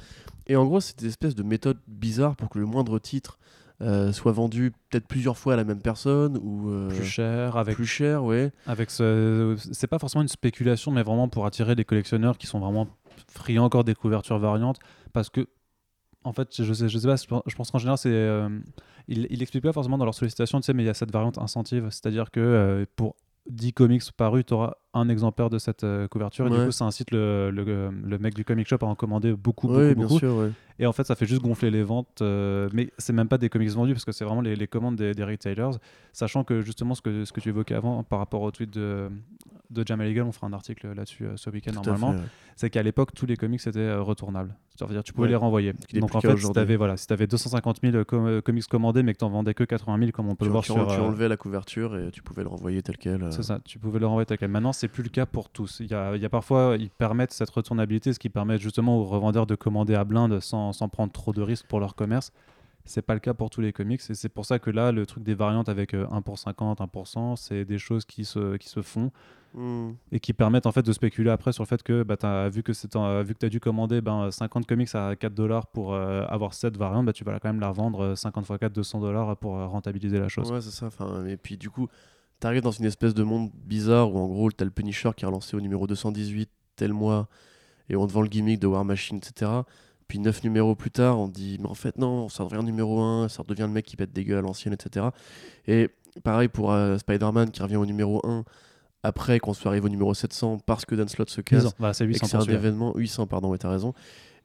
Et 0.47 0.55
en 0.55 0.65
gros, 0.65 0.81
c'est 0.81 0.99
des 0.99 1.07
espèces 1.07 1.35
de 1.35 1.43
méthodes 1.43 1.79
bizarres 1.87 2.35
pour 2.35 2.49
que 2.49 2.59
le 2.59 2.65
moindre 2.65 2.99
titre 2.99 3.39
euh, 3.81 4.13
soit 4.13 4.31
vendu 4.31 4.71
peut-être 4.89 5.07
plusieurs 5.07 5.37
fois 5.37 5.53
à 5.53 5.55
la 5.55 5.63
même 5.63 5.81
personne 5.81 6.37
ou 6.41 6.69
euh, 6.69 6.89
plus 6.89 7.03
cher 7.03 7.57
avec 7.57 7.75
plus 7.75 7.87
cher 7.87 8.23
ouais 8.23 8.51
avec 8.67 8.91
ce 8.91 9.55
c'est 9.71 9.87
pas 9.87 9.97
forcément 9.97 10.21
une 10.21 10.27
spéculation 10.27 10.91
mais 10.91 11.01
vraiment 11.01 11.27
pour 11.27 11.47
attirer 11.47 11.75
des 11.75 11.83
collectionneurs 11.83 12.37
qui 12.37 12.45
sont 12.45 12.59
vraiment 12.59 12.87
friands 13.27 13.65
encore 13.65 13.83
des 13.83 13.95
couvertures 13.95 14.37
variantes 14.37 14.77
parce 15.11 15.31
que 15.31 15.47
en 16.23 16.33
fait 16.33 16.61
je 16.61 16.71
sais 16.71 16.87
je 16.87 16.97
sais 16.99 17.07
pas 17.07 17.41
je 17.47 17.55
pense 17.55 17.71
qu'en 17.71 17.79
général 17.79 17.97
c'est 17.97 18.11
euh, 18.11 18.47
il, 19.07 19.25
il 19.31 19.41
explique 19.41 19.63
pas 19.63 19.73
forcément 19.73 19.97
dans 19.97 20.05
leur 20.05 20.13
sollicitation 20.13 20.59
tu 20.59 20.67
sais 20.67 20.73
mais 20.73 20.83
il 20.83 20.87
y 20.87 20.89
a 20.89 20.93
cette 20.93 21.11
variante 21.11 21.39
incentive 21.39 21.87
c'est-à-dire 21.89 22.29
que 22.29 22.85
pour 22.95 23.15
10 23.45 23.73
comics 23.73 24.11
parus, 24.11 24.45
tu 24.45 24.53
auras 24.53 24.75
un 24.93 25.09
exemplaire 25.09 25.49
de 25.49 25.57
cette 25.57 25.83
euh, 25.83 26.07
couverture. 26.07 26.47
Et 26.47 26.49
du 26.49 26.65
coup, 26.65 26.71
ça 26.71 26.85
incite 26.85 27.11
le, 27.11 27.49
le, 27.51 27.63
le, 27.63 28.17
mec 28.19 28.33
du 28.33 28.45
comic 28.45 28.67
shop 28.67 28.77
à 28.81 28.85
en 28.85 28.95
commander 28.95 29.33
beaucoup, 29.33 29.67
beaucoup, 29.67 29.95
beaucoup. 29.95 30.19
Sûr, 30.19 30.49
Et 30.79 30.85
en 30.85 30.93
fait, 30.93 31.03
ça 31.05 31.15
fait 31.15 31.25
juste 31.25 31.41
gonfler 31.41 31.71
les 31.71 31.83
ventes. 31.83 32.21
Euh, 32.21 32.69
mais 32.73 32.91
c'est 32.97 33.13
même 33.13 33.27
pas 33.27 33.37
des 33.37 33.49
comics 33.49 33.69
vendus 33.69 33.93
parce 33.93 34.05
que 34.05 34.11
c'est 34.11 34.25
vraiment 34.25 34.41
les, 34.41 34.55
les 34.55 34.67
commandes 34.67 34.95
des, 34.95 35.13
des, 35.13 35.23
retailers. 35.23 35.77
Sachant 36.11 36.43
que 36.43 36.61
justement, 36.61 36.93
ce 36.93 37.01
que, 37.01 37.25
ce 37.25 37.31
que 37.31 37.41
tu 37.41 37.49
évoquais 37.49 37.75
avant 37.75 38.03
par 38.03 38.19
rapport 38.19 38.43
au 38.43 38.51
tweet 38.51 38.71
de, 38.71 39.09
de 39.71 39.83
Jamal 39.85 40.07
Eagle, 40.07 40.21
on 40.21 40.31
fera 40.31 40.47
un 40.47 40.53
article 40.53 40.93
là-dessus 40.93 41.25
euh, 41.25 41.37
ce 41.37 41.49
week-end 41.49 41.73
normalement. 41.73 42.15
C'est 42.55 42.69
qu'à 42.69 42.83
l'époque, 42.83 43.13
tous 43.15 43.25
les 43.25 43.35
comics 43.35 43.65
étaient 43.65 43.95
retournables. 43.95 44.55
C'est-à-dire, 44.75 45.03
tu 45.03 45.13
pouvais 45.13 45.27
les 45.27 45.35
renvoyer. 45.35 45.73
Donc 45.95 46.13
en 46.15 46.21
fait, 46.21 46.37
si 46.37 46.51
tu 46.51 46.59
avais, 46.59 46.75
voilà, 46.75 46.97
si 46.97 47.11
avais 47.11 47.27
250 47.27 47.79
000 47.83 48.03
comics 48.05 48.67
commandés 48.67 49.03
mais 49.03 49.13
que 49.13 49.19
tu 49.19 49.25
en 49.25 49.29
vendais 49.29 49.53
que 49.53 49.63
80 49.63 49.97
000, 49.99 50.11
comme 50.11 50.29
on 50.29 50.35
peut 50.35 50.45
le 50.45 50.51
voir 50.51 50.63
tu, 50.63 50.71
sur. 50.71 50.87
Tu 50.87 50.99
enlevais 50.99 51.27
la 51.27 51.37
couverture 51.37 51.97
et 51.97 52.11
tu 52.11 52.21
pouvais 52.21 52.43
le 52.43 52.49
renvoyer 52.49 52.81
tel 52.81 52.97
quel. 52.97 53.31
C'est 53.31 53.43
ça, 53.43 53.59
tu 53.63 53.79
pouvais 53.79 53.99
le 53.99 54.07
renvoyer 54.07 54.25
tel 54.25 54.37
quel. 54.37 54.49
Maintenant, 54.49 54.73
c'est 54.83 54.89
plus 54.89 55.03
le 55.03 55.09
cas 55.09 55.25
pour 55.25 55.49
tous. 55.49 55.77
Il 55.79 55.89
y 55.89 55.93
a, 55.93 56.13
il 56.13 56.21
y 56.21 56.25
a 56.25 56.29
parfois, 56.29 56.75
ils 56.77 56.89
permettent 56.89 57.31
cette 57.31 57.49
retournabilité, 57.49 58.11
ce 58.11 58.19
qui 58.19 58.27
permet 58.27 58.57
justement 58.57 58.97
aux 58.97 59.05
revendeurs 59.05 59.47
de 59.47 59.55
commander 59.55 59.95
à 59.95 60.03
blinde 60.03 60.41
sans, 60.41 60.73
sans 60.73 60.89
prendre 60.89 61.13
trop 61.13 61.31
de 61.31 61.41
risques 61.41 61.67
pour 61.67 61.79
leur 61.79 61.95
commerce. 61.95 62.33
C'est 62.83 63.01
pas 63.01 63.13
le 63.13 63.21
cas 63.21 63.33
pour 63.33 63.49
tous 63.49 63.61
les 63.61 63.71
comics 63.71 64.01
et 64.09 64.13
c'est 64.13 64.27
pour 64.27 64.45
ça 64.45 64.59
que 64.59 64.69
là, 64.69 64.91
le 64.91 65.05
truc 65.05 65.23
des 65.23 65.35
variantes 65.35 65.69
avec 65.69 65.93
1 65.93 66.21
pour 66.21 66.37
50, 66.37 66.81
1%, 66.81 67.37
c'est 67.37 67.63
des 67.63 67.77
choses 67.77 68.03
qui 68.03 68.25
se, 68.25 68.57
qui 68.57 68.67
se 68.67 68.81
font 68.81 69.09
hmm. 69.53 69.91
et 70.11 70.19
qui 70.19 70.33
permettent 70.33 70.65
en 70.65 70.73
fait 70.73 70.85
de 70.85 70.91
spéculer 70.91 71.29
après 71.29 71.53
sur 71.53 71.63
le 71.63 71.69
fait 71.69 71.81
que 71.81 72.03
bah, 72.03 72.17
as, 72.23 72.49
vu 72.49 72.61
que, 72.61 72.73
vu 73.23 73.33
que 73.33 73.39
tu 73.39 73.45
as 73.45 73.49
dû 73.49 73.61
commander 73.61 74.01
ben, 74.01 74.31
50 74.31 74.65
comics 74.65 74.93
à 74.95 75.15
4 75.15 75.33
dollars 75.33 75.67
pour 75.67 75.93
euh, 75.93 76.25
avoir 76.27 76.53
7 76.53 76.75
variantes, 76.75 77.05
bah, 77.05 77.13
tu 77.13 77.23
vas 77.23 77.39
quand 77.39 77.47
même 77.47 77.61
la 77.61 77.69
revendre 77.69 78.17
50 78.17 78.49
x 78.49 78.59
4, 78.59 78.73
200 78.73 78.99
dollars 78.99 79.37
pour 79.37 79.57
euh, 79.57 79.65
rentabiliser 79.65 80.19
la 80.19 80.27
chose. 80.27 80.51
Ouais, 80.51 80.59
c'est 80.59 80.71
ça. 80.71 80.89
Et 81.29 81.37
puis 81.37 81.55
du 81.55 81.69
coup, 81.69 81.87
t'arrives 82.43 82.61
dans 82.61 82.71
une 82.71 82.83
espèce 82.83 83.13
de 83.13 83.23
monde 83.23 83.51
bizarre 83.53 84.13
où 84.13 84.17
en 84.17 84.27
gros 84.27 84.51
t'as 84.51 84.65
le 84.65 84.71
Punisher 84.71 85.11
qui 85.15 85.23
est 85.23 85.27
relancé 85.27 85.55
au 85.55 85.61
numéro 85.61 85.87
218 85.87 86.49
tel 86.75 86.91
mois 86.91 87.29
et 87.87 87.95
on 87.95 88.05
te 88.05 88.11
vend 88.11 88.21
le 88.21 88.27
gimmick 88.27 88.59
de 88.59 88.67
War 88.67 88.83
Machine 88.83 89.15
etc 89.15 89.49
puis 90.09 90.19
neuf 90.19 90.43
numéros 90.43 90.75
plus 90.75 90.91
tard 90.91 91.17
on 91.17 91.29
dit 91.29 91.57
mais 91.61 91.69
en 91.69 91.73
fait 91.73 91.97
non 91.97 92.27
ça 92.27 92.43
devient 92.43 92.61
numéro 92.61 92.99
1 92.99 93.29
ça 93.29 93.43
redevient 93.43 93.61
le 93.61 93.69
mec 93.69 93.85
qui 93.85 93.95
pète 93.95 94.11
des 94.11 94.25
gueules 94.25 94.39
à 94.39 94.41
l'ancienne 94.41 94.73
etc 94.73 95.05
et 95.67 95.89
pareil 96.21 96.49
pour 96.49 96.73
euh, 96.73 96.97
Spider-Man 96.97 97.49
qui 97.51 97.63
revient 97.63 97.77
au 97.77 97.85
numéro 97.85 98.19
1 98.27 98.43
après 99.03 99.39
qu'on 99.39 99.53
soit 99.53 99.71
arrivé 99.71 99.85
au 99.85 99.89
numéro 99.89 100.13
700 100.13 100.57
parce 100.65 100.83
que 100.83 100.95
Dan 100.95 101.07
Slott 101.07 101.29
se 101.29 101.39
casse 101.39 101.73
voilà, 101.79 101.93
c'est 101.93 102.03
800 102.03 102.27
c'est 102.27 102.35
un 102.35 102.41
événement. 102.41 102.91
800 102.93 103.25
pardon 103.25 103.51
ouais 103.51 103.57
t'as 103.57 103.69
raison 103.69 103.93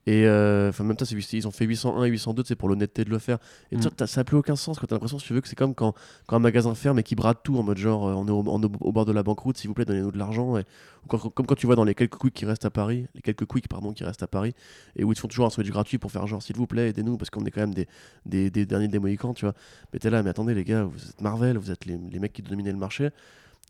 et 0.06 0.26
euh, 0.26 0.70
enfin, 0.70 0.84
même 0.84 0.96
temps, 0.96 1.04
ils 1.04 1.46
ont 1.46 1.50
fait 1.50 1.66
801 1.66 2.04
et 2.04 2.08
802, 2.08 2.42
c'est 2.46 2.56
pour 2.56 2.68
l'honnêteté 2.68 3.04
de 3.04 3.10
le 3.10 3.18
faire. 3.18 3.38
Et 3.72 3.76
mm. 3.76 3.90
ça 4.06 4.20
n'a 4.20 4.24
plus 4.24 4.36
aucun 4.36 4.56
sens 4.56 4.78
quand 4.78 4.86
t'as 4.86 4.94
l'impression, 4.94 5.18
si 5.18 5.26
tu 5.26 5.34
veux, 5.34 5.40
que 5.40 5.48
c'est 5.48 5.56
comme 5.56 5.74
quand, 5.74 5.94
quand 6.26 6.36
un 6.36 6.40
magasin 6.40 6.74
ferme 6.74 6.98
et 6.98 7.02
qui 7.02 7.14
brade 7.14 7.38
tout 7.42 7.58
en 7.58 7.62
mode 7.62 7.76
genre, 7.76 8.06
euh, 8.08 8.14
on 8.14 8.26
est 8.26 8.30
au, 8.30 8.92
bord 8.92 9.04
de 9.04 9.12
la 9.12 9.22
banqueroute, 9.22 9.58
s'il 9.58 9.68
vous 9.68 9.74
plaît, 9.74 9.84
donnez-nous 9.84 10.12
de 10.12 10.18
l'argent. 10.18 10.56
Et, 10.56 10.64
comme 11.08 11.46
quand 11.46 11.54
tu 11.54 11.66
vois 11.66 11.76
dans 11.76 11.84
les 11.84 11.94
quelques 11.94 12.18
quicks 12.18 12.32
qui 12.32 12.46
restent 12.46 12.64
à 12.64 12.70
Paris, 12.70 13.06
les 13.14 13.20
quelques 13.20 13.46
quicks, 13.46 13.68
pardon, 13.68 13.92
qui 13.92 14.04
restent 14.04 14.22
à 14.22 14.26
Paris, 14.26 14.54
et 14.96 15.04
où 15.04 15.12
ils 15.12 15.14
te 15.14 15.20
font 15.20 15.28
toujours 15.28 15.46
un 15.46 15.62
du 15.62 15.70
gratuit 15.70 15.98
pour 15.98 16.10
faire 16.10 16.26
genre, 16.26 16.42
s'il 16.42 16.56
vous 16.56 16.66
plaît, 16.66 16.88
aidez-nous, 16.88 17.16
parce 17.18 17.28
qu'on 17.30 17.44
est 17.44 17.50
quand 17.50 17.60
même 17.60 17.74
des, 17.74 17.86
des, 18.24 18.50
des 18.50 18.64
derniers 18.64 18.88
des 18.88 18.98
Mohicans, 18.98 19.34
tu 19.34 19.44
vois. 19.44 19.54
Mais 19.92 19.98
t'es 19.98 20.10
là, 20.10 20.22
mais 20.22 20.30
attendez, 20.30 20.54
les 20.54 20.64
gars, 20.64 20.84
vous 20.84 20.98
êtes 20.98 21.20
Marvel, 21.20 21.58
vous 21.58 21.70
êtes 21.70 21.84
les, 21.84 21.98
les 21.98 22.18
mecs 22.18 22.32
qui 22.32 22.42
dominaient 22.42 22.72
le 22.72 22.78
marché 22.78 23.10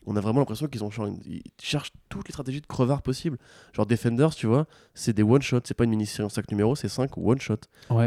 on 0.08 0.16
a 0.16 0.20
vraiment 0.20 0.40
l'impression 0.40 0.66
qu'ils 0.66 0.82
ont 0.82 0.90
ils 1.26 1.42
cherchent 1.62 1.92
toutes 2.08 2.26
les 2.26 2.32
stratégies 2.32 2.62
de 2.62 2.66
crevard 2.66 3.02
possibles. 3.02 3.36
Genre 3.74 3.84
Defenders, 3.84 4.34
tu 4.34 4.46
vois, 4.46 4.66
c'est 4.94 5.12
des 5.12 5.22
one 5.22 5.42
shot, 5.42 5.60
c'est 5.64 5.74
pas 5.74 5.84
une 5.84 5.90
mini-série 5.90 6.24
en 6.24 6.30
5 6.30 6.50
numéros, 6.50 6.74
c'est 6.74 6.88
5 6.88 7.16
one 7.18 7.38
shot 7.38 7.58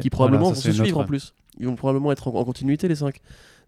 qui 0.01 0.09
probablement 0.09 0.49
vont 0.49 0.55
se 0.55 0.71
suivre 0.71 0.99
en 0.99 1.05
plus. 1.05 1.33
Ils 1.59 1.67
vont 1.67 1.75
probablement 1.75 2.11
être 2.11 2.27
en, 2.27 2.43
continuité 2.43 2.87
les 2.87 2.95
5. 2.95 3.21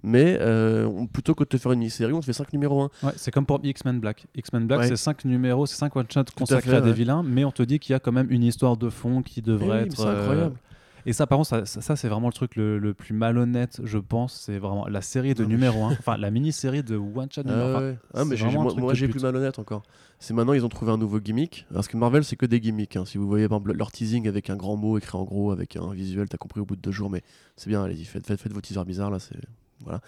Mais 0.05 0.37
euh, 0.41 1.05
plutôt 1.13 1.35
que 1.35 1.43
de 1.43 1.49
te 1.49 1.57
faire 1.57 1.71
une 1.71 1.79
mini-série, 1.79 2.11
on 2.11 2.19
te 2.19 2.25
fait 2.25 2.33
5 2.33 2.51
numéros 2.53 2.81
1. 2.81 3.07
Ouais, 3.07 3.13
c'est 3.15 3.31
comme 3.31 3.45
pour 3.45 3.59
X-Men 3.63 3.99
Black. 3.99 4.25
X-Men 4.35 4.65
Black, 4.65 4.85
c'est 4.85 4.95
5 4.95 5.25
numéros, 5.25 5.67
c'est 5.67 5.77
5 5.77 5.95
one 5.95 6.07
shot 6.11 6.23
consacrés 6.35 6.75
à, 6.77 6.81
des 6.81 6.91
vilains, 6.91 7.21
mais 7.23 7.45
on 7.45 7.51
te 7.51 7.61
dit 7.61 7.77
qu'il 7.77 7.93
y 7.93 7.95
a 7.95 7.99
quand 7.99 8.11
même 8.11 8.31
une 8.31 8.43
histoire 8.43 8.77
de 8.77 8.89
fond 8.89 9.21
qui 9.21 9.43
devrait 9.43 9.83
être. 9.83 9.95
C'est 9.95 10.07
incroyable. 10.07 10.55
Euh, 10.55 10.72
et 11.05 11.13
ça, 11.13 11.27
par 11.27 11.37
contre, 11.37 11.67
ça, 11.67 11.95
c'est 11.95 12.07
vraiment 12.07 12.27
le 12.27 12.33
truc 12.33 12.55
le, 12.55 12.93
plus 12.93 13.13
malhonnête, 13.13 13.81
je 13.83 13.97
pense. 13.97 14.33
C'est 14.45 14.57
vraiment 14.57 14.87
la 14.87 15.01
série 15.01 15.33
de 15.33 15.45
numéro 15.45 15.83
1, 15.83 15.91
enfin 15.91 16.17
la 16.17 16.31
mini-série 16.31 16.83
de 16.83 16.95
One 16.95 17.31
Shot 17.31 17.43
numéro 17.43 17.77
1. 17.77 17.95
Ah, 18.13 18.25
mais 18.25 18.35
moi, 18.77 18.93
j'ai 18.93 19.07
plus 19.07 19.23
malhonnête 19.23 19.59
encore. 19.59 19.83
C'est 20.19 20.33
maintenant, 20.33 20.53
ils 20.53 20.63
ont 20.63 20.69
trouvé 20.69 20.91
un 20.91 20.97
nouveau 20.97 21.19
gimmick. 21.19 21.65
Parce 21.73 21.87
que 21.87 21.97
Marvel, 21.97 22.23
c'est 22.23 22.35
que 22.37 22.45
des 22.45 22.61
gimmicks. 22.61 22.95
Hein. 22.95 23.03
Si 23.05 23.17
vous 23.17 23.27
voyez 23.27 23.47
leur 23.73 23.91
teasing 23.91 24.27
avec 24.27 24.49
un 24.49 24.55
grand 24.55 24.77
mot 24.77 24.97
écrit 24.97 25.17
en 25.17 25.23
gros, 25.23 25.51
avec 25.51 25.75
un 25.75 25.91
visuel, 25.93 26.29
t'as 26.29 26.37
compris 26.37 26.61
au 26.61 26.65
bout 26.65 26.75
de 26.75 26.81
deux 26.81 26.91
jours, 26.91 27.09
mais 27.09 27.21
c'est 27.57 27.69
bien, 27.69 27.83
allez-y, 27.83 28.05
faites, 28.05 28.25
faites, 28.25 28.53
vos 28.53 28.61
teasers 28.61 28.85
bizarres 28.85 29.11
là, 29.11 29.19
c'est 29.19 29.39
voilà 29.83 29.99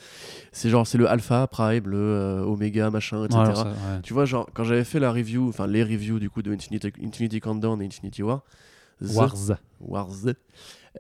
c'est 0.52 0.70
genre 0.70 0.88
c'est 0.88 0.98
le 0.98 1.10
alpha 1.10 1.48
prime 1.48 1.88
le 1.88 1.98
euh, 1.98 2.46
oméga 2.46 2.90
machin 2.90 3.26
etc 3.26 3.64
tu 4.04 4.14
vois 4.14 4.26
genre 4.26 4.48
quand 4.54 4.64
j'avais 4.64 4.84
fait 4.84 5.00
la 5.00 5.12
review 5.12 5.50
enfin 5.50 5.68
les 5.68 5.84
reviews 5.84 6.20
du 6.20 6.30
coup 6.30 6.42
de 6.42 6.54
Infinity, 6.54 6.94
Infinity 7.04 7.40
Countdown 7.40 7.82
et 7.82 7.86
Infinity 7.86 8.24
War 8.24 8.44
Wars 9.02 9.58
Wars 9.82 10.36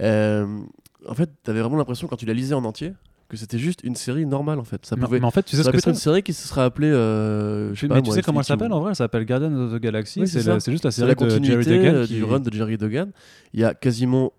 en 0.01 1.13
fait, 1.13 1.29
t'avais 1.43 1.61
vraiment 1.61 1.77
l'impression 1.77 2.07
quand 2.07 2.17
tu 2.17 2.25
la 2.25 2.33
lisais 2.33 2.55
en 2.55 2.63
entier 2.65 2.93
que 3.27 3.37
c'était 3.37 3.57
juste 3.57 3.83
une 3.83 3.95
série 3.95 4.25
normale 4.25 4.59
en 4.59 4.63
fait. 4.63 4.85
Ça 4.85 4.95
pouvait, 4.95 5.19
mais 5.19 5.25
en 5.25 5.31
fait, 5.31 5.43
tu 5.43 5.55
sais 5.55 5.63
ce 5.63 5.69
que 5.69 5.79
c'est 5.79 5.89
une 5.89 5.95
série 5.95 6.23
qui 6.23 6.33
se 6.33 6.47
serait 6.47 6.61
appelée. 6.61 6.91
Euh, 6.91 7.73
je 7.73 7.81
sais 7.81 7.87
mais 7.87 8.01
tu 8.01 8.11
sais 8.11 8.21
comment 8.21 8.41
elle 8.41 8.45
s'appelle 8.45 8.71
en 8.71 8.79
vrai? 8.79 8.91
Elle 8.91 8.95
s'appelle 8.95 9.25
Guardian 9.25 9.53
of 9.53 9.73
the 9.73 9.81
Galaxy. 9.81 10.27
c'est 10.27 10.71
juste 10.71 10.85
la 10.85 10.91
série 10.91 11.07
la 11.09 11.15
de 11.15 11.43
Jerry 11.43 11.65
Duggan 11.65 11.95
euh, 11.95 12.07
du 12.07 12.23
run 12.23 12.39
de 12.39 12.53
Jerry 12.53 12.77
Duggan. 12.77 13.07
Il 13.53 13.59
y 13.59 13.63
a 13.63 13.73
quasiment 13.73 14.33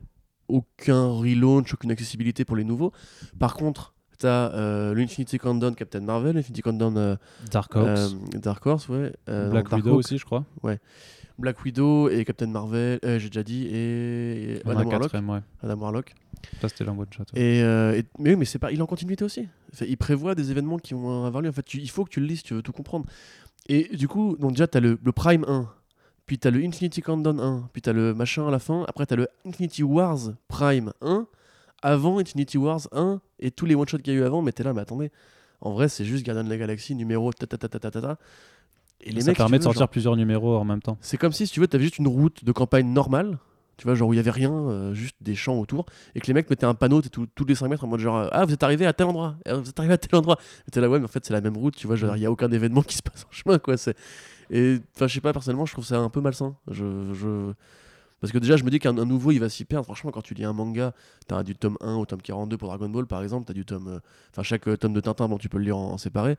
aucun 0.49 1.09
relaunch, 1.09 1.75
aucune 1.75 1.91
accessibilité 1.91 2.45
pour 2.45 2.57
les 2.57 2.65
nouveaux. 2.65 2.93
Par 3.39 3.55
contre, 3.55 3.93
T'as 4.19 4.51
euh, 4.55 4.95
l'Infinity 4.95 5.37
Countdown 5.37 5.75
Captain 5.75 6.01
Marvel, 6.01 6.37
l'Infinity 6.37 6.63
Countdown 6.63 6.97
euh, 6.97 7.17
Dark 7.51 7.77
Horse, 7.77 8.17
Dark 8.35 8.65
Horse, 8.65 8.89
ouais, 8.89 9.13
Black 9.27 9.71
Widow 9.71 9.95
aussi, 9.95 10.17
je 10.17 10.25
crois. 10.25 10.47
Ouais, 10.63 10.79
Black 11.39 11.63
Widow 11.65 12.09
et 12.09 12.25
Captain 12.25 12.47
Marvel, 12.47 12.99
euh, 13.05 13.19
j'ai 13.19 13.29
déjà 13.29 13.43
dit, 13.43 13.69
et, 13.71 14.61
Adam, 14.65 14.89
Warlock. 14.89 15.13
Ouais. 15.13 15.41
Adam 15.63 15.77
Warlock. 15.77 16.15
Ça, 16.61 16.69
c'était 16.69 16.85
chat. 16.85 17.25
Et, 17.35 17.63
euh, 17.63 18.01
mais 18.19 18.31
oui, 18.31 18.37
mais 18.37 18.45
c'est 18.45 18.59
pas, 18.59 18.73
il 18.73 18.79
est 18.79 18.83
en 18.83 18.87
continuité 18.87 19.25
aussi. 19.25 19.49
il 19.81 19.97
prévoit 19.97 20.35
des 20.35 20.51
événements 20.51 20.79
qui 20.79 20.95
vont 20.95 21.25
avoir 21.25 21.43
lieu. 21.43 21.51
En 21.51 21.53
fait, 21.53 21.75
il 21.75 21.91
faut 21.91 22.05
que 22.05 22.11
tu 22.11 22.21
le 22.21 22.27
lises, 22.27 22.43
tu 22.43 22.55
veux 22.55 22.63
tout 22.63 22.73
comprendre. 22.73 23.07
Et 23.69 23.95
du 23.97 24.09
coup, 24.09 24.37
donc 24.39 24.53
déjà, 24.53 24.67
tu 24.67 24.79
as 24.79 24.81
le, 24.81 24.99
le, 25.03 25.13
Prime 25.13 25.45
1, 25.47 25.69
puis 26.25 26.39
tu 26.39 26.49
as 26.49 26.51
le 26.51 26.65
Infinity 26.65 27.03
Countdown 27.03 27.41
1, 27.41 27.71
puis 27.73 27.83
tu 27.83 27.91
as 27.91 27.93
le 27.93 28.15
machin 28.15 28.47
à 28.47 28.51
la 28.51 28.59
fin. 28.59 28.85
Après, 28.89 29.07
tu 29.07 29.15
as 29.15 29.17
le 29.17 29.29
Infinity 29.45 29.83
Wars 29.83 30.33
Prime 30.49 30.93
1, 31.03 31.27
avant 31.83 32.19
Infinity 32.19 32.59
Wars 32.59 32.89
1 32.93 33.21
et 33.41 33.51
tous 33.51 33.67
les 33.67 33.75
one-shots 33.75 33.99
qu'il 33.99 34.15
y 34.15 34.17
a 34.17 34.21
eu 34.21 34.25
avant. 34.25 34.41
Mais 34.41 34.53
t'es 34.53 34.63
là, 34.63 34.73
mais 34.73 34.83
attendez, 34.83 35.11
en 35.61 35.73
vrai, 35.73 35.89
c'est 35.89 36.05
juste 36.05 36.25
Guardian 36.25 36.45
de 36.45 36.51
la 36.51 36.59
Galaxie 36.59 36.95
numéro 36.95 37.33
ta 37.33 37.47
ta 37.47 37.59
ta 37.59 37.69
ta 37.69 37.79
ta 37.79 37.91
ta. 37.91 38.01
ta. 38.01 38.19
Et 39.03 39.13
les 39.13 39.21
ça 39.23 39.35
permet 39.35 39.59
de 39.59 39.63
sortir 39.63 39.89
plusieurs 39.89 40.17
numéros 40.17 40.57
en 40.57 40.65
même 40.65 40.83
temps. 40.83 40.99
C'est 41.01 41.17
comme 41.17 41.33
si, 41.33 41.47
si 41.47 41.53
tu 41.53 41.61
veux, 41.61 41.69
tu 41.69 41.77
avais 41.77 41.85
juste 41.85 41.99
une 41.99 42.09
route 42.09 42.45
de 42.45 42.53
campagne 42.53 42.93
normale, 42.93 43.39
tu 43.77 43.85
vois, 43.85 43.95
genre 43.95 44.09
où 44.09 44.15
il 44.15 44.17
y 44.17 44.21
avait 44.21 44.31
rien, 44.31 44.53
euh, 44.53 44.95
juste 44.95 45.17
des 45.21 45.35
champs 45.35 45.59
autour, 45.59 45.87
et 46.15 46.21
que 46.21 46.27
les 46.27 46.33
mecs 46.33 46.49
mettaient 46.49 46.67
un 46.67 46.75
panneau 46.75 47.03
tous 47.03 47.45
les 47.45 47.55
5 47.55 47.69
mètres 47.69 47.85
en 47.85 47.89
mode 47.89 48.01
genre, 48.01 48.29
ah, 48.33 48.45
vous 48.45 48.53
êtes 48.53 48.63
arrivé 48.63 48.87
à 48.87 48.93
tel 48.93 49.07
endroit, 49.07 49.37
ah, 49.47 49.55
vous 49.55 49.69
êtes 49.69 49.79
arrivé 49.79 49.95
à 49.95 49.99
tel 49.99 50.19
endroit. 50.19 50.39
Et 50.67 50.71
t'es 50.71 50.81
là, 50.81 50.89
ouais, 50.89 50.99
mais 50.99 51.05
en 51.05 51.09
fait, 51.09 51.25
c'est 51.25 51.35
la 51.35 51.41
même 51.41 51.57
route, 51.57 51.77
tu 51.77 51.87
vois, 51.87 51.97
il 51.97 52.21
n'y 52.21 52.27
a 52.27 52.31
aucun 52.31 52.51
événement 52.51 52.83
qui 52.83 52.97
se 52.97 53.03
passe 53.03 53.25
en 53.25 53.33
chemin, 53.33 53.59
quoi. 53.59 53.77
Et, 54.51 54.79
enfin, 54.95 55.07
je 55.07 55.15
sais 55.15 55.21
pas, 55.21 55.33
personnellement, 55.33 55.67
je 55.67 55.73
trouve 55.73 55.85
ça 55.85 55.99
un 55.99 56.11
peu 56.11 56.21
malsain. 56.21 56.57
Je. 56.69 57.13
je... 57.15 57.53
Parce 58.21 58.33
que 58.33 58.39
déjà, 58.39 58.57
je 58.57 58.65
me 58.65 58.71
dis 58.71 58.79
qu'un 58.79 58.93
nouveau, 58.95 59.31
il 59.31 59.39
va 59.39 59.49
s'y 59.49 59.65
perdre. 59.65 59.85
Franchement, 59.85 60.11
quand 60.11 60.23
tu 60.23 60.33
lis 60.33 60.45
un 60.45 60.55
manga, 60.55 60.95
tu 61.29 61.35
as 61.35 61.43
du 61.43 61.55
tome 61.55 61.77
1 61.81 61.97
au 61.97 62.07
tome 62.07 62.23
42 62.23 62.57
pour 62.57 62.69
Dragon 62.69 62.89
Ball, 62.89 63.07
par 63.07 63.23
exemple. 63.23 63.45
Tu 63.45 63.51
as 63.51 63.55
du 63.55 63.67
tome. 63.67 63.89
Euh, 63.89 63.99
enfin, 64.33 64.43
chaque 64.43 64.67
euh, 64.69 64.77
tome 64.77 64.95
de 64.95 65.01
Tintin, 65.01 65.29
bon, 65.29 65.37
tu 65.37 65.51
peux 65.51 65.59
le 65.59 65.65
lire 65.65 65.77
en, 65.77 65.99
séparé. 65.99 66.37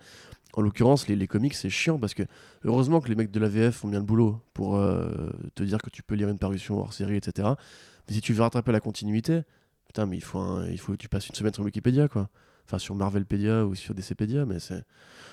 En 0.58 0.62
l'occurrence, 0.62 1.08
les, 1.08 1.28
comics, 1.28 1.54
c'est 1.54 1.70
chiant 1.70 2.00
parce 2.00 2.16
que 2.16 2.24
heureusement 2.64 3.00
que 3.00 3.10
les 3.10 3.16
mecs 3.16 3.30
de 3.30 3.40
la 3.40 3.48
VF 3.48 3.76
font 3.76 3.90
bien 3.90 4.00
le 4.00 4.06
boulot 4.06 4.42
pour 4.56 4.78
euh, 4.78 5.30
te 5.54 5.62
dire 5.62 5.78
que 5.78 5.92
tu 5.92 6.02
peux 6.02 6.16
lire 6.16 6.30
une 6.30 6.40
parution 6.40 6.80
hors 6.80 6.94
série, 6.94 7.16
etc. 7.16 7.50
Mais 8.08 8.16
si 8.16 8.22
tu 8.22 8.34
veux 8.34 8.42
rattraper 8.42 8.72
la 8.72 8.80
continuité, 8.80 9.42
putain, 9.86 10.08
mais 10.08 10.18
il 10.18 10.24
faut, 10.24 10.64
il 10.64 10.80
faut 10.80 10.94
que 10.94 10.98
tu 10.98 11.10
passes 11.10 11.30
une 11.30 11.36
semaine 11.36 11.54
sur 11.54 11.64
Wikipédia, 11.64 12.08
quoi. 12.08 12.30
Enfin, 12.66 12.80
sur 12.80 12.96
Marvelpedia 12.96 13.68
ou 13.68 13.76
sur 13.76 13.94
DCpedia, 13.94 14.48
mais 14.48 14.58
c'est. 14.60 14.84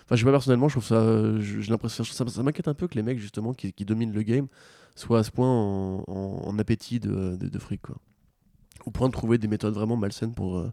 Enfin, 0.04 0.14
je 0.14 0.16
sais 0.16 0.24
pas, 0.26 0.30
personnellement, 0.32 0.68
je 0.68 0.74
trouve 0.74 0.84
ça. 0.84 1.40
J'ai 1.40 1.70
l'impression. 1.70 2.04
Ça, 2.04 2.26
ça 2.28 2.42
m'inquiète 2.42 2.68
un 2.68 2.74
peu 2.74 2.86
que 2.86 2.94
les 2.94 3.02
mecs, 3.02 3.18
justement, 3.18 3.54
qui, 3.54 3.72
dominent 3.86 4.12
le 4.12 4.22
game, 4.22 4.46
soit 4.94 5.20
à 5.20 5.22
ce 5.22 5.30
point 5.30 5.48
en, 6.06 6.58
appétit 6.58 7.00
de, 7.00 7.36
de, 7.36 7.58
fric. 7.58 7.80
Quoi. 7.80 7.96
Au 8.84 8.90
point 8.90 9.08
de 9.08 9.14
trouver 9.14 9.38
des 9.38 9.48
méthodes 9.48 9.72
vraiment 9.72 9.96
malsaines 9.96 10.34
pour, 10.34 10.58
euh, 10.58 10.70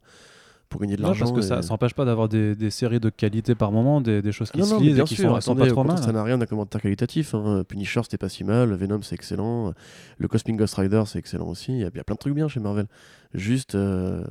pour 0.72 0.82
gagner 0.82 0.96
de 0.98 1.04
l'argent. 1.04 1.26
parce 1.26 1.32
que 1.40 1.46
et- 1.46 1.48
ça 1.48 1.62
s'empêche 1.62 1.94
pas 1.94 2.06
d'avoir 2.06 2.28
des, 2.28 2.56
des 2.56 2.72
séries 2.72 3.00
de 3.00 3.10
qualité 3.10 3.54
par 3.54 3.72
moment, 3.72 4.02
des, 4.02 4.24
des 4.24 4.32
choses 4.32 4.50
qui 4.50 4.58
non, 4.60 4.66
se 4.66 4.74
non, 4.74 4.80
lisent 4.80 4.96
bien 4.96 5.04
et 5.04 5.08
qui 5.08 5.16
sûr, 5.16 5.26
sont, 5.26 5.30
sont 5.42 5.52
attendez, 5.52 5.62
pas 5.62 5.68
au 5.68 5.72
trop 5.72 5.84
mal. 5.84 5.98
Ça 6.00 6.12
n'a 6.12 6.24
rien 6.24 6.38
d'un 6.40 6.48
commentaire 6.48 6.82
qualitatif. 6.82 7.36
Hein. 7.36 7.64
Punisher, 7.68 8.02
c'était 8.04 8.18
pas 8.18 8.30
si 8.30 8.44
mal. 8.44 8.74
Venom, 8.74 9.02
c'est 9.04 9.14
excellent. 9.16 9.74
Le 10.18 10.28
Cosmic 10.28 10.58
Ghost 10.58 10.74
Rider, 10.76 11.04
c'est 11.06 11.20
excellent 11.20 11.48
aussi. 11.48 11.74
Il 11.74 11.80
y, 11.80 11.84
a, 11.84 11.90
il 11.94 11.98
y 11.98 12.00
a 12.00 12.04
plein 12.04 12.16
de 12.16 12.20
trucs 12.20 12.34
bien 12.34 12.48
chez 12.48 12.60
Marvel. 12.60 12.88
Juste, 13.36 13.76
euh, 13.76 14.24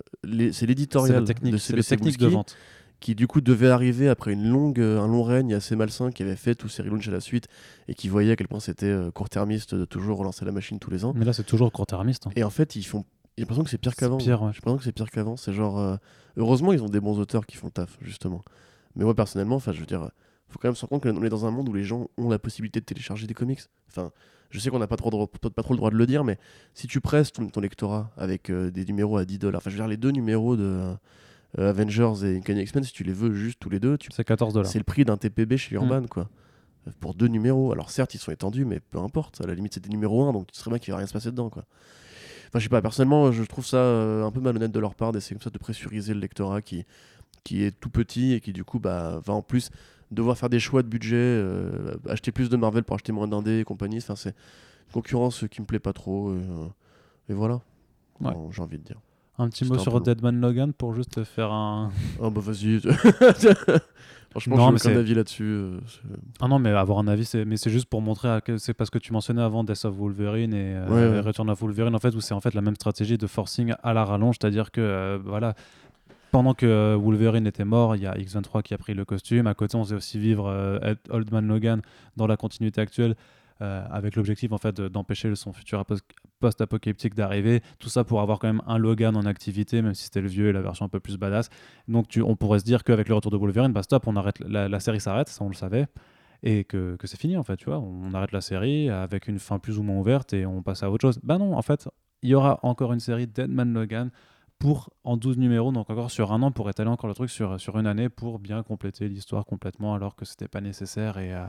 c'est 0.53 0.67
l'éditorial 0.67 1.25
de 1.25 1.57
c'est 1.57 1.75
le 1.77 1.83
CB 1.83 1.83
technique 2.01 2.19
de 2.19 2.27
vente. 2.27 2.57
qui 3.01 3.15
du 3.15 3.27
coup 3.27 3.41
devait 3.41 3.69
arriver 3.71 4.09
après 4.09 4.33
une 4.33 4.47
longue, 4.49 4.81
un 4.81 5.07
long 5.07 5.23
règne 5.23 5.55
assez 5.55 5.75
malsain 5.77 6.11
qui 6.11 6.23
avait 6.23 6.37
fait 6.37 6.55
tous 6.55 6.69
ces 6.69 6.83
relaunchs 6.83 7.09
à 7.09 7.13
la 7.13 7.21
suite 7.21 7.47
et 7.89 7.95
qui 7.95 8.09
voyait 8.09 8.33
à 8.33 8.37
quel 8.37 8.47
point 8.49 8.61
c'était 8.61 8.87
euh, 8.87 9.11
court-termiste 9.11 9.75
de 9.75 9.85
toujours 9.87 10.19
relancer 10.19 10.45
la 10.45 10.53
machine 10.53 10.79
tous 10.79 10.91
les 10.91 11.05
ans. 11.05 11.13
Mais 11.17 11.25
là, 11.25 11.33
c'est 11.33 11.45
toujours 11.45 11.73
court-termiste. 11.73 12.27
hein. 12.27 12.31
Et 12.37 12.45
en 12.45 12.51
fait, 12.51 12.77
ils 12.77 12.83
font. 12.83 13.05
J'ai 13.41 13.45
l'impression 13.45 13.65
que 13.65 13.71
c'est 13.71 13.79
pire 13.79 13.95
qu'avant. 13.97 14.19
pire, 14.19 14.43
ouais. 14.43 14.51
J'ai 14.53 14.57
l'impression 14.59 14.77
que 14.79 14.85
c'est 14.85 14.93
pire 14.93 15.11
qu'avant. 15.11 15.37
C'est 15.37 15.53
genre. 15.53 15.79
euh, 15.79 15.97
Heureusement, 16.37 16.73
ils 16.73 16.83
ont 16.83 16.89
des 16.89 17.01
bons 17.01 17.19
auteurs 17.19 17.45
qui 17.47 17.57
font 17.57 17.67
le 17.67 17.73
taf, 17.73 17.99
justement. 18.03 18.43
Mais 18.97 19.05
moi, 19.05 19.15
personnellement, 19.15 19.57
enfin, 19.57 19.73
je 19.73 19.81
veux 19.81 19.87
dire, 19.87 20.11
faut 20.49 20.59
quand 20.59 20.69
même 20.69 20.75
se 20.77 20.87
rendre 20.87 21.01
compte 21.03 21.13
qu'on 21.15 21.23
est 21.25 21.29
dans 21.29 21.45
un 21.47 21.51
monde 21.51 21.69
où 21.69 21.73
les 21.73 21.85
gens 21.85 22.09
ont 22.19 22.29
la 22.29 22.39
possibilité 22.39 22.81
de 22.81 22.85
télécharger 22.85 23.27
des 23.27 23.35
comics. 23.35 23.61
Enfin, 23.89 24.11
je 24.51 24.59
sais 24.59 24.71
qu'on 24.71 24.79
n'a 24.79 24.87
pas 24.87 24.97
trop, 24.97 25.11
droit- 25.11 25.27
pas 25.29 25.63
trop 25.63 25.75
le 25.75 25.79
droit 25.79 25.91
de 25.91 25.97
le 25.97 26.07
dire, 26.07 26.23
mais 26.25 26.39
si 26.75 26.87
tu 26.87 27.01
presses 27.01 27.33
ton, 27.33 27.49
ton 27.49 27.61
lectorat 27.61 28.11
avec 28.17 28.51
euh, 28.51 28.71
des 28.71 28.85
numéros 28.85 29.17
à 29.17 29.25
10 29.25 29.39
dollars, 29.39 29.59
enfin, 29.61 29.71
je 29.71 29.77
veux 29.77 29.81
dire, 29.83 29.89
les 29.89 29.97
deux 29.97 30.11
numéros 30.11 30.57
de 30.57 30.95
euh, 31.59 31.71
Avengers 31.71 32.13
et 32.25 32.37
Uncanny 32.37 32.63
X-Men, 32.63 32.85
si 32.85 32.93
tu 32.93 33.03
les 33.05 33.13
veux 33.13 33.33
juste 33.33 33.59
tous 33.61 33.71
les 33.71 33.81
deux, 33.81 33.99
tu 33.99 34.09
C'est 34.13 34.25
14 34.25 34.55
dollars. 34.55 34.71
c'est 34.71 34.79
le 34.79 34.85
prix 34.85 35.05
d'un 35.05 35.17
TPB 35.17 35.57
chez 35.57 35.75
Mm. 35.77 35.79
Urban, 35.83 36.07
quoi. 36.09 36.29
Pour 37.01 37.15
deux 37.15 37.27
numéros. 37.29 37.73
Alors 37.73 37.91
certes, 37.91 38.15
ils 38.15 38.19
sont 38.19 38.31
étendus, 38.33 38.65
mais 38.65 38.81
peu 38.81 38.99
importe. 38.99 39.41
À 39.43 39.47
la 39.47 39.55
limite, 39.55 39.75
c'est 39.75 39.83
des 39.83 39.91
numéros 39.91 40.25
1, 40.25 40.33
donc 40.33 40.47
tu 40.51 40.59
serais 40.59 40.71
bien 40.71 40.79
qu'il 40.79 40.93
va 40.93 40.99
rien 40.99 41.07
se 41.07 41.13
passer 41.13 41.31
dedans, 41.31 41.51
quoi. 41.51 41.65
Enfin, 42.51 42.59
je 42.59 42.65
sais 42.65 42.69
pas, 42.69 42.83
personnellement, 42.83 43.31
je 43.31 43.45
trouve 43.45 43.65
ça 43.65 43.77
euh, 43.77 44.25
un 44.25 44.33
peu 44.33 44.41
malhonnête 44.41 44.73
de 44.73 44.81
leur 44.81 44.97
part 44.97 45.13
d'essayer 45.13 45.37
comme 45.37 45.43
ça 45.43 45.51
de 45.51 45.59
pressuriser 45.59 46.15
le 46.15 46.21
lectorat 46.21 46.63
qui, 46.63 46.85
qui 47.45 47.63
est 47.63 47.71
tout 47.71 47.91
petit 47.91 48.33
et 48.33 48.41
qui, 48.41 48.53
du 48.53 48.65
coup, 48.65 48.81
bah, 48.81 49.21
va 49.25 49.35
en 49.35 49.43
plus 49.43 49.71
devoir 50.11 50.37
faire 50.37 50.51
des 50.51 50.59
choix 50.59 50.83
de 50.83 50.89
budget, 50.89 51.15
euh, 51.17 51.95
acheter 52.09 52.33
plus 52.33 52.51
de 52.51 52.57
Marvel 52.57 52.83
pour 52.83 52.97
acheter 52.97 53.13
moins 53.13 53.29
d'indés 53.29 53.61
et 53.61 53.65
compagnie. 53.65 53.99
Enfin, 53.99 54.17
c'est 54.17 54.31
une 54.31 54.93
concurrence 54.93 55.45
qui 55.49 55.61
me 55.61 55.67
plaît 55.67 55.79
pas 55.79 55.93
trop. 55.93 56.35
Et, 56.35 56.39
euh, 56.39 56.67
et 57.29 57.35
voilà. 57.35 57.61
Ouais. 58.21 58.33
Bon, 58.33 58.51
J'ai 58.51 58.63
envie 58.63 58.79
de 58.79 58.83
dire. 58.83 59.01
Un 59.39 59.49
petit 59.49 59.65
mot 59.65 59.77
un 59.77 59.79
sur. 59.79 60.01
Deadman 60.01 60.41
Logan 60.41 60.73
pour 60.73 60.93
juste 60.93 61.23
faire 61.23 61.53
un. 61.53 61.93
Ah 62.21 62.31
bah 62.31 62.41
vas-y. 62.43 62.81
Franchement, 64.31 64.57
Non, 64.57 64.67
j'ai 64.69 64.73
mais 64.73 64.81
aucun 64.95 65.01
avis 65.01 65.15
là-dessus. 65.15 65.43
euh, 65.45 65.79
Ah 66.41 66.47
non, 66.47 66.59
mais 66.61 66.71
avoir 66.71 66.99
un 67.01 67.09
avis, 67.09 67.25
c'est 67.25 67.45
mais 67.45 67.57
c'est 67.57 67.71
juste 67.71 67.87
pour 67.87 68.01
montrer 68.01 68.29
à 68.29 68.41
c'est 68.59 68.75
parce 68.75 68.89
que 68.91 68.99
tu 68.99 69.13
mentionnais 69.13 69.43
avant 69.43 69.65
Death 69.65 69.85
of 69.85 69.95
Wolverine 69.97 70.55
et, 70.55 70.77
euh, 70.77 70.87
Ouais, 70.89 71.11
ouais. 71.13 71.17
et 71.17 71.21
Return 71.21 71.51
of 71.51 71.61
Wolverine 71.61 71.95
en 71.95 71.99
fait 71.99 72.15
où 72.15 72.21
c'est 72.21 72.35
en 72.35 72.41
fait 72.41 72.55
la 72.55 72.61
même 72.61 72.77
stratégie 72.77 73.19
de 73.19 73.27
forcing 73.27 73.73
à 73.83 73.93
la 73.93 74.05
rallonge, 74.05 74.37
c'est-à-dire 74.41 74.71
que 74.71 74.81
euh, 74.81 75.19
voilà. 75.25 75.55
Pendant 76.31 76.55
que 76.55 76.65
euh, 76.65 76.97
Wolverine 76.97 77.45
était 77.49 77.65
mort, 77.65 77.97
il 77.97 78.03
y 78.03 78.07
a 78.07 78.15
X23 78.15 78.63
qui 78.63 78.73
a 78.73 78.79
pris 78.79 78.95
le 78.95 79.05
costume. 79.05 79.49
À 79.49 79.55
côté, 79.55 79.77
on 79.77 79.83
faisait 79.83 79.97
aussi 79.97 80.17
vivre 80.21 80.47
euh, 80.47 80.79
Ed- 80.81 80.99
Old 81.11 81.33
Man 81.33 81.49
Logan 81.49 81.83
dans 82.17 82.29
la 82.29 82.37
continuité 82.37 82.81
actuelle, 82.81 83.17
euh, 83.63 83.85
avec 83.91 84.17
l'objectif 84.17 84.53
en 84.53 84.59
fait 84.59 84.77
de- 84.77 84.89
d'empêcher 84.89 85.35
son 85.35 85.53
futur 85.53 85.85
post-apocalyptique 86.41 87.15
d'arriver. 87.15 87.63
Tout 87.79 87.89
ça 87.89 88.05
pour 88.05 88.21
avoir 88.21 88.39
quand 88.39 88.49
même 88.49 88.63
un 88.67 88.79
Logan 88.79 89.17
en 89.17 89.27
activité, 89.27 89.83
même 89.83 89.95
si 89.95 90.05
c'était 90.05 90.21
le 90.21 90.29
vieux 90.29 90.49
et 90.49 90.53
la 90.53 90.63
version 90.63 90.87
un 90.87 90.89
peu 90.89 91.01
plus 91.01 91.19
badass. 91.19 91.51
Donc 91.89 92.09
tu, 92.09 92.23
on 92.23 92.37
pourrait 92.37 92.61
se 92.61 92.65
dire 92.65 92.85
qu'avec 92.85 93.09
le 93.09 93.15
retour 93.15 93.31
de 93.31 93.37
Wolverine, 93.37 93.73
bah 93.73 93.83
stop, 93.83 94.07
on 94.07 94.17
arrête, 94.17 94.41
la, 94.41 94.81
série 94.81 95.01
s'arrête, 95.01 95.29
ça 95.29 95.45
on 95.45 95.49
le 95.49 95.55
savait, 95.55 95.87
et 96.43 96.65
que, 96.65 96.97
que 96.97 97.07
c'est 97.07 97.19
fini 97.19 97.37
en 97.37 97.43
fait, 97.43 97.57
tu 97.57 97.67
vois. 97.67 97.79
On 97.79 98.15
arrête 98.15 98.33
la 98.33 98.41
série 98.41 98.89
avec 98.89 99.29
une 99.29 99.39
fin 99.39 99.59
plus 99.59 99.79
ou 99.79 99.83
moins 99.83 99.99
ouverte 99.99 100.33
et 100.33 100.47
on 100.47 100.63
passe 100.63 100.83
à 100.83 100.91
autre 100.91 101.03
chose. 101.03 101.21
Bah 101.23 101.39
non, 101.39 101.55
en 101.57 101.63
fait, 101.63 101.89
il 102.23 102.31
y 102.31 102.35
aura 102.35 102.61
encore 102.63 102.93
une 102.93 103.01
série 103.01 103.27
Deadman 103.27 103.73
Logan 103.73 104.11
pour 104.61 104.91
en 105.05 105.17
12 105.17 105.39
numéros, 105.39 105.73
donc 105.73 105.89
encore 105.89 106.11
sur 106.11 106.33
un 106.33 106.43
an 106.43 106.53
pour 106.53 106.69
étaler 106.69 106.91
encore 106.91 107.09
le 107.09 107.15
truc 107.15 107.31
sur, 107.31 107.59
sur 107.59 107.79
une 107.79 107.87
année 107.87 108.11
pour 108.11 108.39
bien 108.39 108.63
compléter 108.63 109.09
l'histoire 109.09 109.47
complètement 109.47 109.95
alors 109.95 110.15
que 110.15 110.27
c'était 110.27 110.49
pas 110.49 110.61
nécessaire 110.61 111.19
et 111.19 111.35
euh, 111.35 111.47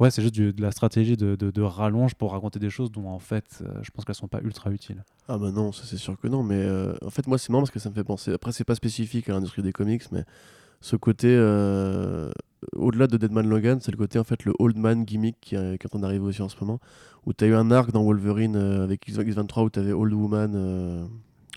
ouais 0.00 0.10
c'est 0.10 0.22
juste 0.22 0.36
de 0.36 0.62
la 0.62 0.70
stratégie 0.70 1.16
de, 1.16 1.36
de- 1.36 1.62
rallonge 1.62 2.14
pour 2.14 2.32
raconter 2.32 2.58
des 2.58 2.70
choses 2.70 2.90
dont 2.92 3.08
en 3.08 3.18
fait 3.18 3.62
euh, 3.62 3.80
je 3.82 3.90
pense 3.90 4.04
qu'elles 4.04 4.14
sont 4.14 4.28
pas 4.28 4.40
ultra 4.42 4.70
utiles. 4.70 5.04
Ah 5.28 5.38
bah 5.38 5.50
non, 5.50 5.72
ça 5.72 5.84
c'est 5.84 5.96
sûr 5.96 6.18
que 6.18 6.28
non, 6.28 6.42
mais 6.42 6.62
euh, 6.62 6.94
en 7.04 7.10
fait 7.10 7.26
moi 7.26 7.38
c'est 7.38 7.50
marrant 7.50 7.62
parce 7.62 7.70
que 7.70 7.78
ça 7.78 7.90
me 7.90 7.94
fait 7.94 8.04
penser, 8.04 8.32
après 8.32 8.52
c'est 8.52 8.64
pas 8.64 8.74
spécifique 8.74 9.28
à 9.28 9.32
l'industrie 9.32 9.62
des 9.62 9.72
comics, 9.72 10.02
mais 10.12 10.24
ce 10.82 10.94
côté, 10.96 11.28
euh, 11.30 12.30
au-delà 12.74 13.06
de 13.06 13.16
Deadman 13.16 13.48
Logan, 13.48 13.78
c'est 13.80 13.90
le 13.90 13.96
côté 13.96 14.18
en 14.18 14.24
fait 14.24 14.44
le 14.44 14.52
old 14.58 14.76
man 14.76 15.04
gimmick 15.04 15.36
qui, 15.40 15.54
est- 15.56 15.84
en 15.84 15.88
train 15.88 15.98
d'arriver 16.00 16.24
aussi 16.24 16.42
en 16.42 16.48
ce 16.50 16.56
moment, 16.60 16.78
où 17.24 17.32
t'as 17.32 17.46
eu 17.46 17.54
un 17.54 17.70
arc 17.70 17.90
dans 17.92 18.04
Wolverine 18.04 18.56
avec 18.56 19.08
X- 19.08 19.18
X23 19.18 19.64
où 19.64 19.70
t'avais 19.70 19.92
Old 19.92 20.12
Woman, 20.12 21.08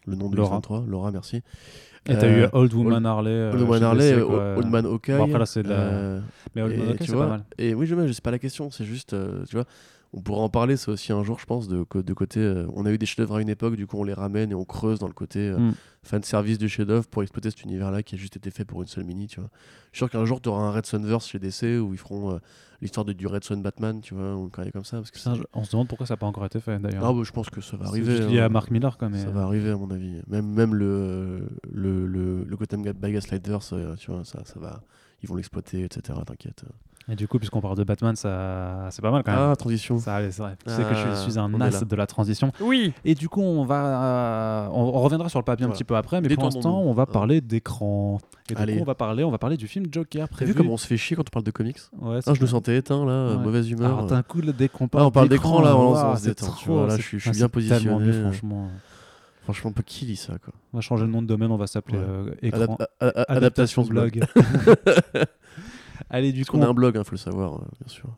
le 0.09 0.15
nom 0.15 0.29
de 0.29 0.35
Laura. 0.35 0.59
X23, 0.59 0.87
Laura 0.87 1.11
merci. 1.11 1.37
Et 2.07 2.15
t'as 2.17 2.25
Euh, 2.27 2.45
eu 2.45 2.49
Old 2.53 2.73
Woman 2.73 3.05
Harley. 3.05 3.29
euh, 3.31 3.51
Old 3.53 3.61
Woman 3.61 3.83
Harley, 3.83 4.13
euh. 4.13 4.55
Old 4.57 4.67
Man 4.67 4.85
Hawkeye. 4.85 5.17
Bon, 5.17 5.25
après, 5.25 5.39
là, 5.39 5.45
c'est 5.45 5.63
de 5.63 5.69
la- 5.69 5.75
euh, 5.75 6.19
Mais 6.55 6.61
Old 6.61 6.77
Man 6.77 6.89
Hawkeye, 6.89 7.05
c'est 7.05 7.13
pas 7.13 7.27
mal. 7.27 7.43
Et 7.57 7.73
oui, 7.73 7.85
je 7.85 8.11
sais, 8.11 8.21
pas 8.21 8.31
la 8.31 8.39
question, 8.39 8.71
c'est 8.71 8.85
juste, 8.85 9.13
euh, 9.13 9.43
tu 9.47 9.55
vois, 9.55 9.65
on 10.11 10.21
pourra 10.21 10.41
en 10.41 10.49
parler, 10.49 10.75
c'est 10.75 10.89
aussi 10.89 11.11
un 11.11 11.23
jour, 11.23 11.37
je 11.39 11.45
pense, 11.45 11.67
de, 11.67 11.83
côté. 11.83 12.39
euh, 12.39 12.65
on 12.73 12.85
a 12.85 12.91
eu 12.91 12.97
des 12.97 13.05
chefs-d'œuvre 13.05 13.35
à 13.35 13.41
une 13.41 13.49
époque, 13.49 13.75
du 13.75 13.85
coup, 13.85 13.97
on 13.99 14.03
les 14.03 14.13
ramène 14.13 14.51
et 14.51 14.55
on 14.55 14.65
creuse 14.65 14.97
dans 14.99 15.07
le 15.07 15.13
côté 15.13 15.39
euh, 15.49 15.57
Mm. 15.59 15.73
fan 16.03 16.23
service 16.23 16.57
du 16.57 16.67
chef-d'œuvre 16.67 17.07
pour 17.07 17.21
exploiter 17.21 17.51
cet 17.51 17.61
univers-là 17.63 18.01
qui 18.01 18.15
a 18.15 18.17
juste 18.17 18.35
été 18.35 18.49
fait 18.49 18.65
pour 18.65 18.81
une 18.81 18.87
seule 18.87 19.03
mini, 19.03 19.27
tu 19.27 19.39
vois. 19.39 19.49
Je 19.91 19.97
suis 19.97 20.05
sûr 20.05 20.09
qu'un 20.09 20.25
jour, 20.25 20.41
tu 20.41 20.49
auras 20.49 20.61
un 20.63 20.71
Red 20.71 20.85
Sunverse 20.87 21.27
chez 21.27 21.37
DC 21.37 21.79
où 21.79 21.93
ils 21.93 21.99
feront 21.99 22.31
euh, 22.33 22.39
l'histoire 22.81 23.05
de, 23.05 23.13
du 23.13 23.27
Red 23.27 23.43
Sun 23.43 23.61
Batman, 23.61 24.01
tu 24.01 24.15
vois, 24.15 24.35
ou 24.35 24.45
une 24.45 24.51
carrière 24.51 24.73
comme 24.73 24.83
ça. 24.85 24.97
Parce 24.97 25.11
que 25.11 25.19
c'est- 25.19 25.35
je- 25.35 25.43
on 25.53 25.63
se 25.63 25.71
demande 25.73 25.87
pourquoi 25.87 26.07
ça 26.07 26.13
n'a 26.13 26.17
pas 26.17 26.25
encore 26.25 26.45
été 26.45 26.59
fait 26.59 26.79
d'ailleurs. 26.79 27.05
Ah, 27.05 27.13
bah, 27.13 27.21
je 27.23 27.31
pense 27.31 27.49
que 27.51 27.61
ça 27.61 27.77
va 27.77 27.85
C'est 27.85 27.91
arriver. 27.91 28.15
juste 28.17 28.29
lié 28.29 28.39
hein. 28.39 28.45
à 28.45 28.49
Mark 28.49 28.71
Miller 28.71 28.97
quand 28.97 29.09
même. 29.11 29.21
Ça 29.23 29.29
va 29.29 29.43
arriver 29.43 29.69
à 29.69 29.77
mon 29.77 29.91
avis. 29.91 30.21
Même, 30.27 30.47
même 30.47 30.73
le, 30.73 31.47
le, 31.71 32.07
le, 32.07 32.43
le 32.45 32.55
Gotham 32.57 32.81
by 32.81 33.11
Gaslighters, 33.11 33.73
euh, 33.73 33.95
tu 33.95 34.09
vois, 34.11 34.23
ça, 34.25 34.43
ça 34.45 34.59
va. 34.59 34.81
Ils 35.21 35.29
vont 35.29 35.35
l'exploiter, 35.35 35.83
etc. 35.83 36.17
T'inquiète. 36.25 36.63
Et 37.11 37.15
du 37.15 37.27
coup, 37.27 37.39
puisqu'on 37.39 37.59
parle 37.61 37.75
de 37.77 37.83
Batman, 37.83 38.15
ça... 38.15 38.87
c'est 38.91 39.01
pas 39.01 39.09
mal 39.11 39.23
quand 39.23 39.31
même. 39.31 39.39
Ah, 39.51 39.55
transition. 39.55 39.97
Ça, 39.97 40.19
c'est 40.31 40.41
vrai. 40.41 40.55
Tu 40.65 40.71
sais 40.71 40.83
que 40.83 40.93
je 40.93 41.07
Ah, 41.11 41.15
suis 41.15 41.39
un 41.39 41.51
on 41.53 41.59
as 41.61 41.83
de 41.83 41.95
la 41.95 42.05
transition. 42.05 42.51
Oui. 42.61 42.93
Et 43.03 43.15
du 43.15 43.27
coup, 43.29 43.41
on 43.41 43.65
va, 43.65 44.65
euh, 44.65 44.67
on, 44.71 44.81
on 44.95 45.01
reviendra 45.01 45.27
sur 45.29 45.39
le 45.39 45.43
papier 45.45 45.65
un 45.65 45.69
petit 45.69 45.83
peu 45.83 45.95
après, 45.95 46.21
mais 46.21 46.29
pour 46.35 46.43
l'instant, 46.43 46.79
on 46.81 46.93
va 46.93 47.05
parler 47.05 47.41
d'écran. 47.41 48.19
Et 48.51 48.55
du 48.55 48.61
Allez. 48.61 48.75
coup, 48.75 48.81
on 48.81 48.85
va 48.85 48.95
parler, 48.95 49.23
on 49.23 49.31
va 49.31 49.37
parler 49.37 49.57
du 49.57 49.67
film 49.67 49.85
Joker 49.91 50.27
T'as 50.27 50.33
prévu. 50.33 50.51
vu 50.51 50.57
comment 50.57 50.73
on 50.73 50.77
se 50.77 50.87
fait 50.87 50.97
chier 50.97 51.15
quand 51.15 51.23
on 51.27 51.31
parle 51.31 51.45
de 51.45 51.51
comics 51.51 51.77
Ouais, 52.01 52.19
Ah, 52.25 52.33
je 52.33 52.41
me 52.41 52.47
sentais 52.47 52.77
éteint 52.77 53.05
là, 53.05 53.31
Ouais. 53.31 53.37
mauvaise 53.37 53.69
humeur. 53.69 53.91
Alors, 53.93 54.05
d'un 54.07 54.23
coup, 54.23 54.41
dès 54.41 54.69
qu'on 54.69 54.85
Ah, 54.85 54.89
parle, 54.89 55.05
on 55.05 55.11
parle 55.11 55.29
d'écran, 55.29 55.61
là, 55.61 55.75
on- 55.75 55.89
on 55.89 55.91
waouh, 55.93 56.15
se 56.15 56.21
c'est 56.23 56.29
détend, 56.29 56.51
tu 56.53 56.65
trop, 56.65 56.73
vois, 56.79 56.87
là, 56.87 56.97
je 56.97 57.01
suis- 57.01 57.19
je 57.19 57.23
suis 57.29 57.39
bien 57.39 57.49
positionné. 57.49 58.05
mieux, 58.05 58.21
franchement. 58.23 58.67
Franchement, 59.43 59.69
un 59.71 59.73
peu 59.73 59.81
qui 59.83 60.05
lit 60.05 60.15
ça 60.15 60.33
quoi 60.43 60.53
On 60.73 60.77
va 60.77 60.81
changer 60.81 61.05
le 61.05 61.11
nom 61.11 61.23
de 61.23 61.27
domaine, 61.27 61.51
on 61.51 61.57
va 61.57 61.65
s'appeler 61.65 61.97
Ouais. 61.97 62.03
euh, 62.07 62.31
écran. 62.43 62.75
Adap- 62.77 62.85
a- 62.99 63.07
a- 63.07 63.31
Adaptation 63.33 63.81
de 63.83 63.89
blog. 63.89 64.23
Allez, 66.09 66.31
du 66.31 66.41
Parce 66.41 66.49
coup, 66.51 66.57
qu'on 66.57 66.63
a 66.63 66.67
on- 66.67 66.71
un 66.71 66.73
blog, 66.73 66.95
il 66.97 67.03
faut 67.03 67.11
le 67.11 67.17
savoir, 67.17 67.53
euh, 67.55 67.65
bien 67.79 67.87
sûr. 67.87 68.09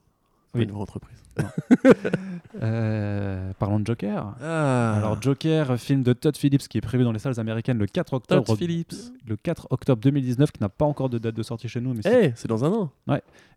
Oui. 0.54 0.64
Une 0.64 0.72
vraie 0.72 0.82
entreprise. 0.82 1.18
euh, 2.62 3.52
parlons 3.58 3.80
de 3.80 3.86
Joker. 3.86 4.36
Ah, 4.42 4.96
Alors 4.98 5.22
Joker, 5.22 5.78
film 5.80 6.04
de 6.04 6.14
Todd 6.14 6.36
Phillips 6.36 6.68
qui 6.68 6.78
est 6.78 6.82
prévu 6.82 7.04
dans 7.04 7.12
les 7.12 7.20
salles 7.20 7.40
américaines 7.40 7.78
le 7.78 7.86
4 7.88 8.14
octobre. 8.14 8.44
Todd 8.46 8.58
Phillips. 8.58 8.94
Le 9.28 9.36
4 9.38 9.68
octobre 9.70 10.02
2019, 10.02 10.52
qui 10.52 10.62
n'a 10.62 10.70
pas 10.70 10.86
encore 10.86 11.10
de 11.10 11.18
date 11.18 11.36
de 11.36 11.44
sortie 11.44 11.68
chez 11.70 11.80
nous, 11.82 11.94
mais 11.94 12.02
si- 12.02 12.10
Eh, 12.10 12.34
c'est 12.36 12.48
dans 12.48 12.66
un 12.66 12.72
an. 12.72 12.92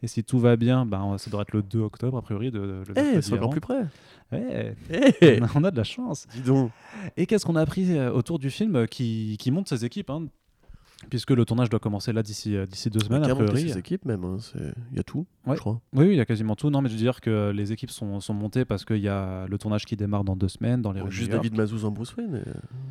et 0.02 0.06
si 0.06 0.22
tout 0.24 0.38
va 0.38 0.56
bien, 0.56 0.86
ben, 0.86 1.16
ça 1.18 1.30
devrait 1.30 1.42
être 1.42 1.52
le 1.52 1.62
2 1.62 1.80
octobre 1.80 2.16
a 2.18 2.22
priori. 2.22 2.50
De, 2.50 2.58
de- 2.60 2.64
le 2.66 2.84
Eh, 2.90 2.94
mercredi 3.02 3.22
c'est 3.26 3.34
encore 3.34 3.50
plus 3.50 3.60
près. 3.60 3.82
Ouais, 4.32 4.76
Eh, 5.20 5.40
on 5.40 5.44
a- 5.44 5.48
on 5.56 5.64
a 5.64 5.70
de 5.70 5.76
la 5.76 5.84
chance. 5.84 6.26
dis 6.32 6.42
donc. 6.42 6.70
Et 7.16 7.26
qu'est-ce 7.26 7.44
qu'on 7.44 7.56
a 7.56 7.60
appris 7.60 7.96
euh, 7.98 8.12
autour 8.12 8.38
du 8.38 8.50
film 8.50 8.86
qui, 8.86 9.36
qui 9.38 9.50
monte 9.50 9.68
ses 9.68 9.84
équipes 9.84 10.10
hein, 10.10 10.26
Puisque 11.10 11.30
le 11.30 11.44
tournage 11.44 11.68
doit 11.68 11.80
commencer 11.80 12.12
là 12.12 12.22
d'ici 12.22 12.56
euh, 12.56 12.64
d'ici 12.66 12.88
deux 12.88 13.00
semaines, 13.00 13.22
a 13.24 13.26
Carrément, 13.26 13.46
priori. 13.48 13.70
ses 13.70 13.78
équipes 13.78 14.04
même. 14.06 14.24
hein, 14.24 14.36
c'est- 14.40 14.72
Il 14.90 14.96
y 14.96 15.00
a 15.00 15.02
tout, 15.02 15.26
Ouais. 15.46 15.54
je 15.54 15.60
crois. 15.60 15.80
Oui, 15.92 16.06
oui, 16.06 16.14
il 16.14 16.16
y 16.16 16.20
a 16.20 16.24
quasiment 16.24 16.56
tout. 16.56 16.70
Non, 16.70 16.80
mais 16.80 16.88
je 16.88 16.94
veux 16.94 17.00
dire 17.00 17.20
que 17.20 17.50
les 17.54 17.72
équipes 17.72 17.90
sont, 17.90 18.20
sont 18.20 18.32
montées 18.34 18.64
parce 18.64 18.84
qu'il 18.84 18.98
y 19.00 19.08
a 19.08 19.46
le 19.46 19.58
tournage 19.58 19.84
qui 19.84 19.96
démarre 19.96 20.24
dans 20.24 20.36
deux 20.36 20.48
semaines 20.48 20.80
dans 20.82 20.92
les 20.92 21.00
rues 21.02 21.10
Juste. 21.10 21.30
David 21.30 21.56
Mazouz 21.56 21.84
en 21.84 21.90
Bruce 21.90 22.14
Wayne, 22.16 22.42
et 22.46 22.50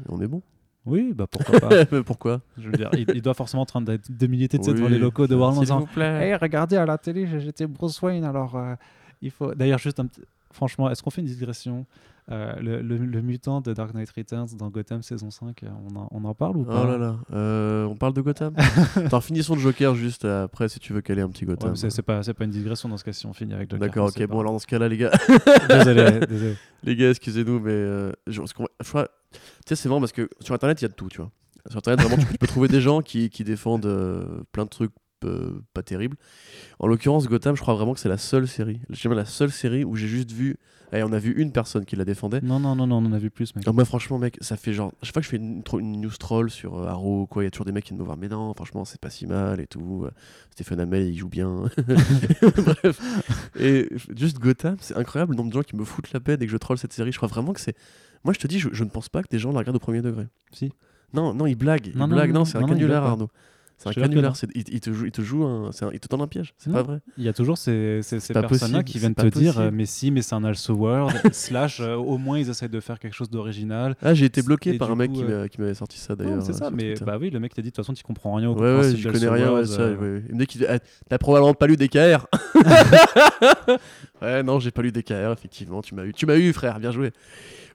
on 0.09 0.21
est 0.21 0.27
bon. 0.27 0.41
Oui, 0.85 1.13
bah 1.15 1.25
pourquoi 1.31 1.59
pas. 1.61 1.69
Mais 1.91 2.03
pourquoi? 2.03 2.41
Je 2.57 2.69
veux 2.69 2.75
dire, 2.77 2.89
il, 2.93 3.05
il 3.15 3.21
doit 3.21 3.33
forcément 3.33 3.63
en 3.63 3.65
train 3.65 3.81
d'être- 3.81 4.11
de 4.11 4.27
militer 4.27 4.57
devant 4.59 4.85
Oui, 4.85 4.91
les 4.91 4.99
locaux 4.99 5.25
de 5.27 5.33
Warner 5.35 5.57
en 5.57 5.61
S'il 5.61 5.65
disant 5.67 5.79
vous 5.79 5.85
plaît. 5.87 6.27
Hey, 6.29 6.35
regardez 6.35 6.75
à 6.75 6.85
la 6.85 6.97
télé, 6.97 7.25
j'ai- 7.25 7.39
j'étais 7.39 7.65
Bruce 7.67 7.99
Wayne, 8.01 8.25
alors 8.25 8.55
euh, 8.57 8.75
il 9.21 9.31
faut. 9.31 9.55
D'ailleurs, 9.55 9.79
juste 9.79 9.99
un 9.99 10.05
petit. 10.07 10.21
Franchement, 10.51 10.89
est-ce 10.91 11.01
qu'on 11.01 11.09
fait 11.09 11.21
une 11.21 11.27
digression? 11.27 11.85
Euh, 12.31 12.53
le, 12.61 12.81
le- 12.81 12.97
le 12.97 13.21
mutant 13.21 13.59
de 13.59 13.73
Dark 13.73 13.93
Knight 13.93 14.09
Returns 14.15 14.47
dans 14.57 14.69
Gotham 14.69 15.01
saison 15.03 15.29
5, 15.29 15.61
euh, 15.63 15.67
on 15.91 15.95
en, 15.97 16.07
on 16.11 16.23
en 16.23 16.33
parle 16.33 16.55
ou 16.55 16.61
Oh 16.61 16.71
pas 16.71 16.85
là 16.87 16.97
là, 16.97 17.17
euh, 17.33 17.83
on 17.85 17.95
parle 17.97 18.13
de 18.13 18.21
Gotham 18.21 18.53
Attends, 18.95 19.19
finissons 19.19 19.55
le 19.55 19.59
Joker 19.59 19.93
juste 19.93 20.23
après 20.23 20.69
si 20.69 20.79
tu 20.79 20.93
veux 20.93 21.01
caler 21.01 21.21
un 21.21 21.27
petit 21.29 21.43
Gotham. 21.45 21.75
c'est 21.75 22.01
pas, 22.01 22.21
pas 22.21 22.43
une 22.45 22.51
digression 22.51 22.87
dans 22.87 22.95
ce 22.95 23.03
cas 23.03 23.11
si 23.11 23.25
on 23.25 23.33
finit 23.33 23.53
avec 23.53 23.69
Joker. 23.69 23.85
D'accord, 23.87 24.07
ok, 24.07 24.25
bon 24.27 24.39
alors 24.39 24.53
dans 24.53 24.59
ce 24.59 24.67
cas-là 24.67 24.87
les 24.87 24.95
gars, 24.97 25.11
désolé, 25.69 26.19
désolé. 26.25 26.55
les 26.83 26.95
gars 26.95 27.09
excusez-nous 27.09 27.59
mais 27.59 27.71
euh, 27.71 28.13
je, 28.27 28.41
crois- 28.53 28.69
tu 28.79 29.39
sais 29.67 29.75
c'est 29.75 29.89
marrant 29.89 29.99
parce 29.99 30.13
que 30.13 30.29
sur 30.39 30.55
internet 30.55 30.79
il 30.81 30.83
y 30.83 30.85
a 30.85 30.89
de 30.89 30.93
tout 30.93 31.09
tu 31.09 31.17
vois. 31.17 31.29
Sur 31.67 31.79
internet 31.79 31.99
vraiment 32.05 32.17
tu, 32.21 32.25
peux- 32.25 32.31
tu 32.33 32.37
peux 32.37 32.47
trouver 32.47 32.67
des 32.69 32.79
gens 32.81 33.01
qui, 33.01 33.29
qui 33.29 33.43
défendent 33.43 34.45
plein 34.53 34.63
de 34.63 34.69
trucs 34.69 34.91
pas 35.73 35.83
terrible. 35.83 36.17
En 36.79 36.87
l'occurrence, 36.87 37.27
Gotham, 37.27 37.55
je 37.55 37.61
crois 37.61 37.73
vraiment 37.73 37.93
que 37.93 37.99
c'est 37.99 38.09
la 38.09 38.17
seule 38.17 38.47
série, 38.47 38.81
la 39.03 39.25
seule 39.25 39.51
série 39.51 39.83
où 39.83 39.95
j'ai 39.95 40.07
juste 40.07 40.31
vu 40.31 40.57
et 40.93 41.01
on 41.01 41.11
a 41.11 41.17
vu 41.17 41.33
une 41.33 41.51
personne 41.51 41.85
qui 41.85 41.95
la 41.95 42.05
défendait. 42.05 42.39
Non, 42.41 42.59
non, 42.59 42.75
non, 42.75 42.85
non, 42.85 42.97
on 42.97 43.05
en 43.05 43.13
a 43.13 43.17
vu 43.17 43.31
plus, 43.31 43.55
mec. 43.55 43.65
Ah, 43.67 43.71
moi, 43.71 43.83
franchement, 43.83 44.19
mec, 44.19 44.37
ça 44.41 44.57
fait 44.57 44.73
genre. 44.73 44.93
Chaque 45.01 45.13
fois 45.13 45.21
que 45.21 45.25
je 45.25 45.29
fais 45.29 45.37
une, 45.37 45.63
une 45.79 46.01
news 46.01 46.11
troll 46.19 46.51
sur 46.51 46.77
euh, 46.77 46.87
Arrow, 46.87 47.25
quoi, 47.25 47.41
il 47.41 47.45
y 47.45 47.47
a 47.47 47.51
toujours 47.51 47.65
des 47.65 47.71
mecs 47.71 47.83
qui 47.83 47.89
viennent 47.89 47.99
me 47.99 48.05
voir. 48.05 48.15
Mais 48.15 48.27
non, 48.27 48.53
franchement, 48.53 48.85
c'est 48.85 49.01
pas 49.01 49.09
si 49.09 49.25
mal 49.25 49.59
et 49.59 49.65
tout. 49.65 50.05
Stéphane 50.51 50.79
Hamel, 50.79 51.07
il 51.07 51.17
joue 51.17 51.29
bien. 51.29 51.63
Bref. 52.41 53.01
Et 53.59 53.89
juste 54.15 54.37
Gotham, 54.37 54.77
c'est 54.79 54.95
incroyable 54.95 55.31
le 55.31 55.37
nombre 55.37 55.49
de 55.49 55.55
gens 55.55 55.63
qui 55.63 55.75
me 55.75 55.83
foutent 55.83 56.13
la 56.13 56.19
paix 56.19 56.37
dès 56.37 56.45
que 56.45 56.51
je 56.51 56.57
troll 56.57 56.77
cette 56.77 56.93
série. 56.93 57.11
Je 57.11 57.17
crois 57.17 57.29
vraiment 57.29 57.53
que 57.53 57.59
c'est. 57.59 57.75
Moi, 58.23 58.33
je 58.33 58.39
te 58.39 58.45
dis, 58.45 58.59
je, 58.59 58.83
ne 58.83 58.89
pense 58.89 59.09
pas 59.09 59.23
que 59.23 59.29
des 59.29 59.39
gens 59.39 59.51
la 59.51 59.59
regardent 59.59 59.77
au 59.77 59.79
premier 59.79 60.01
degré. 60.01 60.27
Si. 60.51 60.71
Non, 61.13 61.33
non, 61.33 61.47
ils 61.47 61.55
blaguent. 61.55 61.91
Non, 61.95 62.05
ils 62.05 62.13
blaguent. 62.13 62.33
Non, 62.33 62.45
c'est 62.45 62.59
un 62.59 62.67
canular, 62.67 63.03
Arnaud. 63.03 63.29
C'est 63.83 63.99
un 63.99 64.01
canular. 64.03 64.33
Il, 64.55 64.79
te 64.79 64.91
joue, 64.91 65.05
il 65.05 65.11
te 65.11 65.21
joue 65.21 65.43
un, 65.43 65.71
il 65.91 65.99
te 65.99 66.07
tend 66.07 66.21
un 66.21 66.27
piège. 66.27 66.53
C'est 66.57 66.71
pas 66.71 66.83
vrai. 66.83 66.99
Il 67.17 67.23
y 67.23 67.27
a 67.27 67.33
toujours 67.33 67.57
ces, 67.57 67.99
ces, 68.01 68.19
ces 68.19 68.33
personnes-là 68.33 68.83
qui 68.83 68.99
viennent 68.99 69.15
te 69.15 69.27
dire, 69.27 69.59
euh, 69.59 69.69
mais 69.73 69.85
si, 69.85 70.11
mais 70.11 70.21
c'est 70.21 70.35
un 70.35 70.43
also 70.43 70.73
world. 70.73 71.13
slash, 71.33 71.79
euh, 71.79 71.95
au 71.95 72.17
moins 72.17 72.39
ils 72.39 72.49
essayent 72.49 72.69
de 72.69 72.79
faire 72.79 72.99
quelque 72.99 73.13
chose 73.13 73.29
d'original. 73.29 73.95
Ah, 74.01 74.13
j'ai 74.13 74.25
été 74.25 74.41
bloqué 74.41 74.77
par 74.77 74.91
un 74.91 74.95
mec 74.95 75.11
euh, 75.15 75.47
qui 75.47 75.59
m'avait 75.59 75.73
sorti 75.73 75.97
ça 75.99 76.15
d'ailleurs. 76.15 76.43
C'est 76.43 76.53
ça, 76.53 76.69
mais 76.71 76.93
bah 77.05 77.17
oui, 77.19 77.29
le 77.29 77.39
mec 77.39 77.53
t'a 77.53 77.61
dit 77.61 77.69
de 77.69 77.75
toute 77.75 77.83
façon 77.83 77.93
tu 77.93 78.03
comprends 78.03 78.35
rien 78.35 78.49
au 78.49 78.55
ouais, 78.55 78.77
ouais, 78.77 78.95
je 78.95 79.09
connais 79.09 79.29
rien. 79.29 79.51
Ouais, 79.51 79.65
ça, 79.65 79.89
Il 79.89 80.35
me 80.35 80.39
dit 80.39 80.47
qu'il 80.47 80.67
t'as 81.09 81.17
probablement 81.17 81.53
pas 81.53 81.67
lu 81.67 81.77
DKR. 81.77 82.27
ouais, 84.21 84.43
non, 84.43 84.59
j'ai 84.59 84.71
pas 84.71 84.81
lu 84.81 84.91
DKR, 84.91 85.31
effectivement. 85.31 85.81
Tu 85.81 85.95
m'as 85.95 86.05
eu, 86.05 86.13
tu 86.13 86.25
m'as 86.25 86.37
eu, 86.37 86.53
frère. 86.53 86.79
Bien 86.79 86.91
joué. 86.91 87.11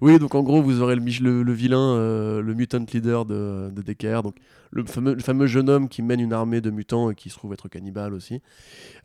Oui, 0.01 0.19
donc 0.19 0.35
en 0.35 0.43
gros, 0.43 0.63
vous 0.63 0.81
aurez 0.81 0.97
le, 0.97 1.03
le, 1.03 1.43
le 1.43 1.53
vilain, 1.53 1.97
le 2.41 2.55
mutant 2.55 2.85
leader 2.93 3.25
de, 3.25 3.71
de 3.71 3.83
DKR. 3.83 4.23
Donc 4.23 4.37
le 4.71 4.85
fameux, 4.85 5.47
jeune 5.47 5.69
homme 5.69 5.89
qui 5.89 6.03
mène 6.03 6.21
une 6.21 6.33
armée 6.33 6.61
de 6.61 6.71
mutants 6.71 7.11
et 7.11 7.15
qui 7.15 7.31
se 7.31 7.37
trouve 7.37 7.53
être 7.53 7.69
cannibale 7.69 8.13
aussi, 8.13 8.41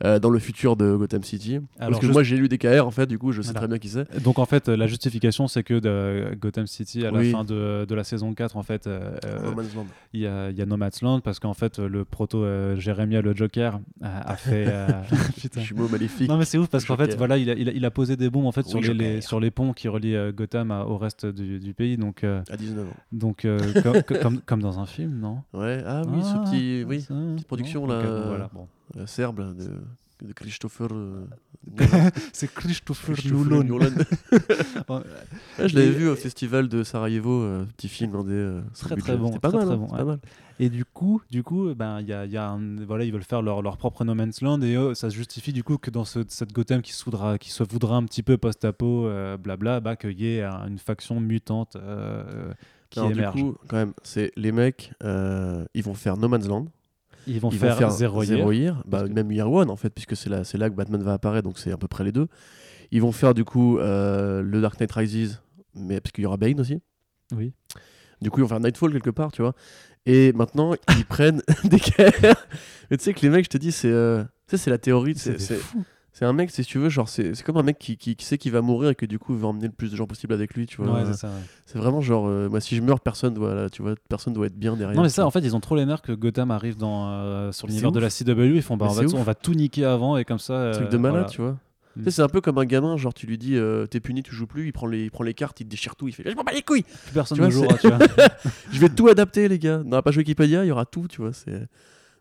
euh, 0.03 0.19
dans 0.19 0.29
le 0.29 0.39
futur 0.39 0.75
de 0.75 0.95
Gotham 0.95 1.23
City. 1.23 1.59
Parce 1.77 1.99
que 1.99 2.07
moi 2.07 2.23
j'ai 2.23 2.37
lu 2.37 2.49
DKR 2.49 2.85
en 2.85 2.91
fait, 2.91 3.05
du 3.05 3.17
coup 3.17 3.31
je 3.31 3.41
sais 3.41 3.53
très 3.53 3.67
bien 3.67 3.77
qui 3.77 3.89
c'est. 3.89 4.21
Donc 4.23 4.39
en 4.39 4.45
fait, 4.45 4.67
la 4.67 4.87
justification 4.87 5.47
c'est 5.47 5.63
que 5.63 5.79
de 5.79 6.35
Gotham 6.39 6.67
City, 6.67 7.05
à 7.05 7.11
la 7.11 7.23
fin 7.23 7.43
de, 7.43 7.85
de, 7.85 7.95
la 7.95 8.03
saison 8.03 8.33
4, 8.33 8.57
en 8.57 8.63
fait, 8.63 8.87
euh, 8.87 9.17
il 10.13 10.21
y, 10.21 10.27
a, 10.27 10.51
y 10.51 10.61
a 10.61 10.65
Nomad's 10.65 11.01
Land 11.01 11.21
parce 11.21 11.39
qu'en 11.39 11.53
fait, 11.53 11.79
le 11.79 12.05
proto 12.05 12.43
euh, 12.43 12.75
Jérémia 12.77 13.21
le 13.21 13.35
Joker 13.35 13.79
a, 14.01 14.35
fait. 14.35 14.65
Putain. 15.39 15.61
Je 15.61 15.65
suis 15.65 15.75
beau 15.75 15.87
maléfique. 15.87 16.29
Non 16.29 16.37
mais 16.37 16.45
c'est 16.45 16.57
ouf 16.57 16.67
parce 16.67 16.85
qu'en 16.85 16.97
fait, 16.97 17.15
voilà, 17.15 17.37
il 17.37 17.49
a, 17.49 17.53
il 17.53 17.85
a, 17.85 17.91
posé 17.91 18.17
des 18.17 18.29
bombes 18.29 18.45
en 18.45 18.51
fait 18.51 18.65
sur, 18.65 18.81
les, 18.81 19.21
sur 19.21 19.39
les 19.39 19.51
ponts 19.51 19.73
qui 19.73 19.87
relient 19.87 20.33
Gotham 20.33 20.71
au 20.87 20.97
reste 20.97 21.25
du, 21.25 21.59
du 21.59 21.73
pays. 21.73 21.97
Donc, 21.97 22.23
à 22.23 22.57
19 22.57 22.87
ans. 22.87 22.93
Donc, 23.11 23.47
comme, 24.21 24.41
comme 24.41 24.61
dans 24.61 24.79
un 24.79 24.85
film, 24.85 25.19
non? 25.19 25.43
Ouais, 25.53 25.83
ah 25.85 26.03
oui, 26.07 26.21
ce 26.23 26.33
ah, 26.35 26.43
petit, 26.45 26.83
oui, 26.87 27.05
petite 27.07 27.47
production 27.47 27.85
là, 27.85 28.01
voilà, 28.27 28.49
bon. 28.53 28.67
Euh, 28.97 29.07
serbe 29.07 29.55
de, 29.57 29.71
de 30.23 30.33
Christopher. 30.33 30.87
Euh, 30.91 31.25
c'est 32.33 32.53
Christopher 32.53 33.15
Nolan. 33.31 33.89
je 35.59 35.75
l'avais 35.75 35.91
vu 35.91 36.09
au 36.09 36.15
festival 36.15 36.67
de 36.67 36.83
Sarajevo, 36.83 37.41
euh, 37.41 37.65
petit 37.77 37.87
film 37.87 38.15
indé. 38.15 38.59
très 38.79 38.95
très 38.95 39.17
bon, 39.17 39.37
pas, 39.37 39.51
mal, 39.51 39.65
très 39.65 39.77
bon, 39.77 39.87
pas 39.87 40.03
mal. 40.03 40.19
Et 40.59 40.69
du 40.69 40.85
coup, 40.85 41.21
du 41.31 41.43
coup, 41.43 41.73
ben 41.73 41.99
il 42.01 42.07
y 42.07 42.13
a, 42.13 42.25
y 42.25 42.37
a 42.37 42.49
un, 42.49 42.75
voilà, 42.85 43.05
ils 43.05 43.11
veulent 43.11 43.23
faire 43.23 43.41
leur, 43.41 43.61
leur 43.61 43.77
propre 43.77 44.05
No 44.05 44.13
Man's 44.13 44.41
Land 44.41 44.61
et 44.61 44.77
ça 44.93 45.09
se 45.09 45.15
justifie 45.15 45.51
du 45.51 45.63
coup 45.63 45.77
que 45.77 45.89
dans 45.89 46.05
ce, 46.05 46.19
cette 46.27 46.53
Gotham 46.53 46.81
qui 46.81 46.93
se 46.93 47.03
voudra, 47.03 47.37
qui 47.37 47.49
se 47.51 47.63
voudra 47.63 47.95
un 47.95 48.03
petit 48.03 48.23
peu 48.23 48.37
post-apo, 48.37 49.09
blabla, 49.39 49.79
bah, 49.79 49.95
qu'il 49.95 50.19
y 50.19 50.27
ait 50.27 50.43
une 50.43 50.77
faction 50.77 51.19
mutante 51.19 51.77
du 53.01 53.25
coup, 53.31 53.57
quand 53.67 53.77
même, 53.77 53.93
c'est 54.03 54.31
les 54.35 54.51
mecs, 54.51 54.91
euh, 55.03 55.65
ils 55.73 55.83
vont 55.83 55.93
faire 55.93 56.17
No 56.17 56.27
Man's 56.27 56.47
Land. 56.47 56.67
Ils 57.27 57.39
vont 57.39 57.51
faire, 57.51 57.91
Zero, 57.91 58.51
Year. 58.51 58.83
Bah, 58.85 59.05
même 59.05 59.31
Year 59.31 59.51
One 59.51 59.69
en 59.69 59.75
fait, 59.75 59.89
puisque 59.89 60.15
c'est 60.15 60.29
là, 60.29 60.43
là 60.53 60.69
que 60.69 60.75
Batman 60.75 61.01
va 61.01 61.13
apparaître, 61.13 61.47
donc 61.47 61.57
c'est 61.59 61.71
à 61.71 61.77
peu 61.77 61.87
près 61.87 62.03
les 62.03 62.11
deux. 62.11 62.27
Ils 62.91 63.01
vont 63.01 63.11
faire 63.11 63.33
du 63.33 63.43
coup 63.43 63.79
euh, 63.79 64.41
le 64.41 64.61
Dark 64.61 64.79
Knight 64.79 64.91
Rises, 64.91 65.41
mais 65.75 65.99
parce 65.99 66.11
qu'il 66.11 66.23
y 66.23 66.27
aura 66.27 66.37
Bane 66.37 66.59
aussi. 66.59 66.79
Oui. 67.35 67.53
Du 68.21 68.29
coup, 68.29 68.39
ils 68.39 68.43
vont 68.43 68.49
faire 68.49 68.59
Nightfall 68.59 68.91
quelque 68.93 69.09
part, 69.09 69.31
tu 69.31 69.41
vois. 69.41 69.53
Et 70.05 70.31
maintenant, 70.33 70.75
ils 70.97 71.05
prennent 71.09 71.41
des 71.63 71.77
guerres. 71.77 72.47
Mais 72.89 72.97
tu 72.97 73.03
sais 73.03 73.13
que 73.13 73.21
les 73.21 73.29
mecs, 73.29 73.45
je 73.45 73.49
te 73.49 73.57
dis, 73.57 73.71
c'est 73.71 73.91
euh, 73.91 74.23
c'est 74.47 74.69
la 74.69 74.77
théorie. 74.77 75.15
C'est 75.15 75.37
c'est 76.13 76.25
un 76.25 76.33
mec, 76.33 76.51
si 76.51 76.63
tu 76.63 76.77
veux, 76.77 76.89
genre, 76.89 77.09
c'est 77.09 77.41
comme 77.41 77.57
un 77.57 77.63
mec 77.63 77.79
qui, 77.79 77.97
qui, 77.97 78.15
sait 78.19 78.37
qu'il 78.37 78.51
va 78.51 78.61
mourir 78.61 78.91
et 78.91 78.95
que 78.95 79.07
du 79.07 79.17
coup, 79.17 79.33
il 79.33 79.39
va 79.39 79.47
emmener 79.47 79.65
le 79.65 79.73
plus 79.73 79.89
de 79.89 79.95
gens 79.95 80.05
possible 80.05 80.31
avec 80.31 80.53
lui, 80.53 80.67
tu 80.67 80.79
vois. 80.79 80.93
Ouais, 80.93 81.11
c'est 81.65 81.79
vraiment 81.79 82.01
genre, 82.01 82.27
euh, 82.27 82.49
moi, 82.49 82.61
si 82.61 82.75
je 82.75 82.83
meurs, 82.83 82.99
personne 82.99 83.33
doit, 83.33 83.67
tu 83.71 83.81
vois, 83.81 83.95
personne 84.09 84.31
doit 84.31 84.45
être 84.45 84.55
bien 84.55 84.75
derrière. 84.75 84.95
Non, 84.95 85.01
mais 85.01 85.09
ça, 85.09 85.25
en 85.25 85.31
fait, 85.31 85.39
ils 85.39 85.55
ont 85.55 85.59
trop 85.59 85.75
les 85.75 85.87
nerfs 85.87 86.03
que 86.03 86.11
Gotham 86.11 86.51
arrive 86.51 86.77
dans, 86.77 87.09
euh, 87.09 87.51
sur 87.51 87.65
l'univers 87.65 87.91
de 87.91 87.99
la 87.99 88.11
CW. 88.11 88.55
Ils 88.55 88.61
font, 88.61 88.77
bah, 88.77 88.89
on 88.91 89.23
va, 89.23 89.33
tout 89.33 89.55
niquer 89.55 89.85
avant 89.85 90.15
et 90.15 90.23
comme 90.23 90.37
ça. 90.37 90.69
truc 90.75 90.89
de 90.89 90.97
euh, 90.97 90.99
malade, 90.99 91.29
tu 91.31 91.41
vois. 91.41 91.57
Tu 91.95 92.03
sais, 92.03 92.09
mm. 92.09 92.11
c'est 92.11 92.21
un 92.21 92.29
peu 92.29 92.41
comme 92.41 92.59
un 92.59 92.65
gamin, 92.65 92.95
genre 92.95 93.13
tu 93.15 93.25
lui 93.25 93.39
dis 93.39 93.57
t'es 93.89 93.99
puni, 93.99 94.21
tu 94.21 94.35
joues 94.35 94.47
plus, 94.47 94.67
il 94.67 94.71
prend 94.71 94.85
les, 94.85 95.05
il 95.05 95.11
prend 95.11 95.23
les 95.23 95.33
cartes, 95.33 95.61
il 95.61 95.65
te 95.65 95.71
déchire 95.71 95.95
tout, 95.95 96.07
il 96.07 96.11
fait 96.11 96.23
je 96.29 96.35
m'en 96.35 96.43
bats 96.43 96.51
les 96.51 96.61
couilles. 96.61 96.83
Plus 96.83 97.13
personne 97.13 97.39
ne 97.39 97.49
jouera, 97.49 97.75
tu 97.75 97.87
vois. 97.87 97.97
je 98.71 98.79
vais 98.79 98.89
tout 98.89 99.07
adapter, 99.07 99.47
les 99.47 99.57
gars. 99.57 99.79
Dans 99.79 99.97
la 99.97 100.03
page 100.03 100.17
Wikipédia, 100.17 100.63
il 100.63 100.67
y 100.67 100.71
aura 100.71 100.85
tout, 100.85 101.07
tu 101.07 101.21
vois. 101.21 101.33
C'est 101.33 101.67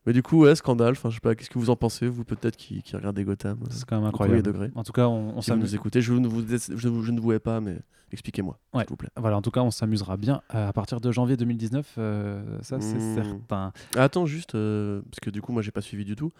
mais 0.06 0.12
du 0.12 0.22
coup, 0.22 0.40
ouais, 0.42 0.54
scandale. 0.54 0.92
Enfin, 0.92 1.10
je 1.10 1.14
sais 1.14 1.20
pas, 1.20 1.34
qu'est-ce 1.34 1.50
que 1.50 1.58
vous 1.58 1.70
en 1.70 1.76
pensez, 1.76 2.08
vous 2.08 2.24
peut-être 2.24 2.56
qui, 2.56 2.82
qui 2.82 2.96
regardez 2.96 3.24
Gotham 3.24 3.58
C'est 3.70 3.84
quand 3.84 3.96
même 3.96 4.06
incroyable. 4.06 4.42
Degrés. 4.42 4.70
En 4.74 4.82
tout 4.82 4.92
cas, 4.92 5.06
on, 5.06 5.40
si 5.40 5.50
vous 5.50 5.56
nous 5.56 5.74
écoutez, 5.74 6.00
je 6.00 6.12
ne 6.12 6.26
vous, 6.26 6.42
je, 6.48 6.88
ne 6.88 7.20
vous 7.20 7.38
pas, 7.38 7.60
mais 7.60 7.78
expliquez-moi, 8.10 8.58
s'il 8.74 8.84
vous 8.88 8.96
plaît. 8.96 9.10
Voilà, 9.16 9.36
en 9.36 9.42
tout 9.42 9.50
cas, 9.50 9.60
on 9.60 9.70
s'amusera 9.70 10.16
bien 10.16 10.42
à 10.48 10.72
partir 10.72 11.00
de 11.00 11.12
janvier 11.12 11.36
2019. 11.36 11.94
Euh, 11.98 12.58
ça, 12.62 12.80
c'est 12.80 12.96
hmm. 12.96 13.14
certain. 13.14 13.72
attends, 13.94 14.26
juste, 14.26 14.54
euh, 14.54 15.02
parce 15.10 15.20
que 15.20 15.30
du 15.30 15.40
coup, 15.40 15.52
moi, 15.52 15.62
j'ai 15.62 15.70
pas 15.70 15.82
suivi 15.82 16.04
du 16.04 16.16
tout. 16.16 16.32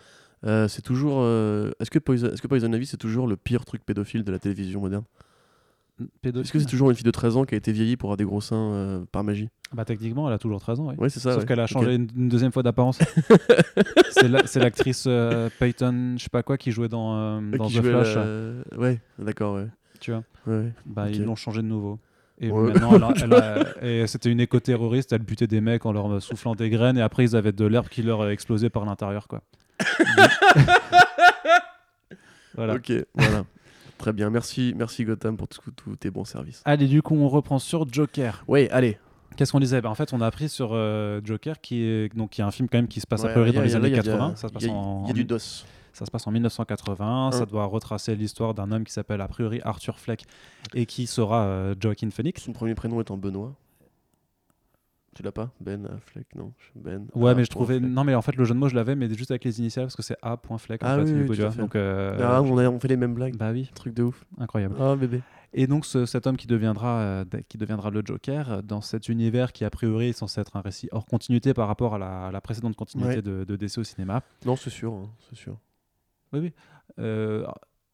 Euh, 0.44 0.66
c'est 0.66 0.83
toujours. 0.83 1.20
Est-ce 1.79 1.90
que 1.90 2.01
Poison, 2.01 2.29
est-ce 2.29 2.42
que 2.42 2.48
Poison 2.48 2.72
Ivy, 2.72 2.87
c'est 2.87 2.96
toujours 2.96 3.29
le 3.29 3.37
pire 3.37 3.64
truc 3.64 3.85
pédophile 3.85 4.25
de 4.25 4.33
la 4.33 4.38
télévision 4.38 4.81
moderne? 4.81 5.05
Est-ce 6.22 6.52
que 6.52 6.58
c'est 6.58 6.66
toujours 6.66 6.90
une 6.90 6.96
fille 6.96 7.04
de 7.04 7.10
13 7.10 7.36
ans 7.36 7.44
qui 7.44 7.54
a 7.54 7.58
été 7.58 7.72
vieillie 7.72 7.96
pour 7.96 8.08
avoir 8.08 8.16
des 8.16 8.24
gros 8.24 8.40
seins 8.40 8.56
euh, 8.56 9.04
par 9.10 9.24
magie 9.24 9.48
Bah 9.72 9.84
techniquement, 9.84 10.28
elle 10.28 10.34
a 10.34 10.38
toujours 10.38 10.60
13 10.60 10.80
ans. 10.80 10.88
Oui, 10.88 10.94
ouais, 10.98 11.08
c'est 11.08 11.20
ça. 11.20 11.34
Sauf 11.34 11.44
qu'elle 11.44 11.60
a 11.60 11.66
changé 11.66 11.94
une, 11.94 12.06
deuxième 12.28 12.52
fois 12.52 12.62
d'apparence. 12.62 12.98
c'est 14.10 14.60
l'actrice 14.60 15.04
euh, 15.06 15.48
Peyton, 15.58 16.14
je 16.16 16.22
sais 16.22 16.28
pas 16.30 16.42
quoi, 16.42 16.58
qui 16.58 16.72
jouait 16.72 16.88
dans, 16.88 17.16
euh, 17.16 17.40
dans 17.56 17.68
The 17.68 17.82
Flash. 17.82 18.16
Ouais, 18.76 19.00
d'accord, 19.18 19.54
ouais. 19.54 19.66
Tu 20.00 20.10
vois 20.10 20.24
ouais, 20.46 20.72
Bah 20.84 21.08
ils 21.10 21.22
l'ont 21.24 21.36
changé 21.36 21.62
de 21.62 21.66
nouveau. 21.66 21.98
Et 22.40 22.50
maintenant, 22.50 23.12
et 23.82 24.06
c'était 24.08 24.30
une 24.30 24.40
éco-terroriste, 24.40 25.12
elle 25.12 25.22
butait 25.22 25.46
des 25.46 25.60
mecs 25.60 25.86
en 25.86 25.92
leur 25.92 26.20
soufflant 26.20 26.56
des 26.56 26.70
graines, 26.70 26.98
et 26.98 27.02
après 27.02 27.24
ils 27.24 27.36
avaient 27.36 27.52
de 27.52 27.64
l'herbe 27.64 27.88
qui 27.88 28.02
leur 28.02 28.28
explosait 28.28 28.70
par 28.70 28.84
l'intérieur, 28.84 29.28
quoi. 29.28 29.42
voilà. 32.54 32.74
Ok, 32.74 32.92
voilà. 33.14 33.44
Très 34.02 34.12
bien, 34.12 34.30
merci, 34.30 34.74
merci 34.76 35.04
Gotham 35.04 35.36
pour 35.36 35.46
tous 35.46 35.94
tes 35.94 36.10
bons 36.10 36.24
services. 36.24 36.60
Allez, 36.64 36.88
du 36.88 37.02
coup, 37.02 37.14
on 37.14 37.28
reprend 37.28 37.60
sur 37.60 37.86
Joker. 37.88 38.42
Oui, 38.48 38.66
allez. 38.72 38.98
Qu'est-ce 39.36 39.52
qu'on 39.52 39.60
disait? 39.60 39.80
Bah, 39.80 39.90
En 39.90 39.94
fait, 39.94 40.12
on 40.12 40.20
a 40.20 40.26
appris 40.26 40.48
sur 40.48 40.70
euh, 40.72 41.20
Joker, 41.22 41.60
qui 41.60 41.84
est 41.84 42.12
donc 42.16 42.30
qui 42.30 42.40
est 42.40 42.44
un 42.44 42.50
film 42.50 42.68
quand 42.68 42.78
même 42.78 42.88
qui 42.88 43.00
se 43.00 43.06
passe 43.06 43.24
à 43.24 43.28
peu 43.28 43.42
près 43.42 43.52
dans 43.52 43.62
les 43.62 43.76
années 43.76 43.92
80. 43.92 44.34
Ça 44.34 44.48
se 44.48 44.52
passe 44.52 44.66
en, 44.66 45.04
il 45.04 45.08
y 45.08 45.10
a 45.12 45.14
du 45.14 45.24
dos. 45.24 45.38
Ça 45.38 46.04
se 46.04 46.10
passe 46.10 46.26
en 46.26 46.32
1980. 46.32 47.30
Ça 47.30 47.46
doit 47.46 47.66
retracer 47.66 48.16
l'histoire 48.16 48.54
d'un 48.54 48.72
homme 48.72 48.82
qui 48.82 48.92
s'appelle 48.92 49.20
a 49.20 49.28
priori 49.28 49.60
Arthur 49.62 50.00
Fleck 50.00 50.24
et 50.74 50.84
qui 50.84 51.06
sera 51.06 51.44
euh, 51.44 51.76
Joaquin 51.78 52.10
Phoenix. 52.10 52.42
Son 52.42 52.52
premier 52.52 52.74
prénom 52.74 53.00
étant 53.00 53.16
Benoît. 53.16 53.54
Tu 55.14 55.22
l'as 55.22 55.33
pas? 55.33 55.51
Ben 55.61 55.87
Affleck 55.87 56.35
Non, 56.35 56.53
Ben. 56.75 57.07
Ouais, 57.14 57.35
mais 57.35 57.44
je 57.44 57.51
trouvais. 57.51 57.81
Non, 57.81 58.03
mais 58.05 58.14
en 58.14 58.22
fait, 58.22 58.35
le 58.35 58.44
jeu 58.44 58.55
de 58.55 58.59
mots, 58.59 58.68
je 58.68 58.75
l'avais, 58.75 58.94
mais 58.94 59.12
juste 59.14 59.31
avec 59.31 59.44
les 59.44 59.61
initiales 59.61 59.87
parce 59.87 59.96
que 59.96 60.03
c'est 60.03 60.16
A.Fleck. 60.22 60.81
Ah 60.83 60.96
en 60.96 61.05
fait, 61.05 61.12
oui, 61.12 61.27
oui, 61.29 61.57
Donc, 61.57 61.77
euh, 61.77 62.18
ah, 62.22 62.40
on, 62.40 62.57
a, 62.57 62.68
on 62.68 62.81
fait 62.81 62.88
les 62.88 62.96
mêmes 62.96 63.14
blagues. 63.14 63.37
Bah 63.37 63.51
oui. 63.53 63.70
Truc 63.75 63.92
de 63.94 64.05
ouf. 64.05 64.25
Incroyable. 64.38 64.77
Oh, 64.81 64.96
bébé. 64.96 65.20
Et 65.53 65.66
donc, 65.66 65.85
cet 65.85 66.27
homme 66.27 66.38
qui 66.38 66.46
deviendra, 66.46 67.01
euh, 67.01 67.25
qui 67.46 67.59
deviendra 67.59 67.90
le 67.90 68.01
Joker 68.03 68.51
euh, 68.51 68.62
dans 68.62 68.81
cet 68.81 69.11
univers 69.11 69.53
qui, 69.53 69.66
a 69.66 69.70
priori, 69.70 70.09
est 70.09 70.12
censé 70.14 70.40
être 70.40 70.57
un 70.57 70.62
récit 70.62 70.88
hors 70.92 71.05
continuité 71.05 71.53
par 71.53 71.68
rapport 71.68 71.96
à 71.96 72.31
la, 72.33 72.40
précédente 72.40 72.75
continuité 72.75 73.20
de, 73.20 73.44
de, 73.44 73.57
DC 73.57 73.77
au 73.77 73.85
cinéma. 73.85 74.22
Non, 74.46 74.57
c'est 74.57 74.70
sûr, 74.70 74.94
hein, 74.94 75.11
c'est 75.29 75.37
sûr. 75.37 75.59
Oui, 76.33 76.40
oui. 76.40 76.53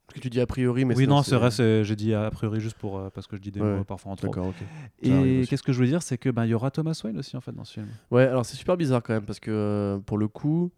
Parce 0.08 0.14
que 0.14 0.20
tu 0.22 0.30
dis 0.30 0.40
a 0.40 0.46
priori, 0.46 0.86
mais 0.86 0.96
oui, 0.96 1.06
non, 1.06 1.22
c'est 1.22 1.36
vrai, 1.36 1.50
j'ai 1.84 1.96
dit 1.96 2.14
a 2.14 2.30
priori 2.30 2.60
juste 2.60 2.78
pour 2.78 2.98
euh, 2.98 3.10
parce 3.10 3.26
que 3.26 3.36
je 3.36 3.42
dis 3.42 3.50
des 3.50 3.60
mots 3.60 3.84
parfois 3.84 4.12
en 4.12 4.16
trop. 4.16 4.28
D'accord, 4.28 4.46
ok. 4.46 4.56
Et 5.02 5.44
qu'est-ce 5.46 5.62
que 5.62 5.74
je 5.74 5.80
veux 5.80 5.86
dire, 5.86 6.02
c'est 6.02 6.16
que 6.16 6.30
ben 6.30 6.46
il 6.46 6.48
y 6.48 6.54
aura 6.54 6.70
Thomas 6.70 6.98
Wayne 7.04 7.18
aussi 7.18 7.36
en 7.36 7.42
fait 7.42 7.52
dans 7.52 7.64
ce 7.64 7.74
film. 7.74 7.88
Ouais, 8.10 8.22
alors 8.22 8.46
c'est 8.46 8.56
super 8.56 8.78
bizarre 8.78 9.02
quand 9.02 9.12
même 9.12 9.26
parce 9.26 9.38
que 9.38 9.50
euh, 9.50 9.98
pour 9.98 10.16
le 10.16 10.26
coup, 10.26 10.72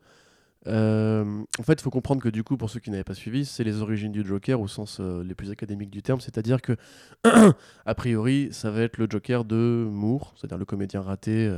euh, 0.67 1.45
en 1.61 1.63
fait, 1.63 1.75
il 1.75 1.81
faut 1.81 1.91
comprendre 1.91 2.21
que 2.21 2.29
du 2.29 2.43
coup, 2.43 2.57
pour 2.57 2.71
ceux 2.71 2.81
qui 2.81 2.91
n'avaient 2.91 3.05
pas 3.05 3.15
suivi, 3.15 3.45
c'est 3.45 3.63
les 3.63 3.83
origines 3.83 4.11
du 4.11 4.27
Joker 4.27 4.61
au 4.61 4.67
sens 4.67 4.99
les 4.99 5.37
plus 5.37 5.53
académiques 5.53 5.91
du 5.91 6.03
terme, 6.03 6.21
c'est-à-dire 6.21 6.61
que 6.61 6.77
a 7.87 7.95
priori, 7.95 8.49
ça 8.51 8.73
va 8.73 8.81
être 8.81 8.99
le 8.99 9.07
Joker 9.09 9.45
de 9.45 9.87
Moore, 9.89 10.35
c'est-à-dire 10.37 10.59
le 10.59 10.65
comédien 10.65 11.03
raté. 11.03 11.49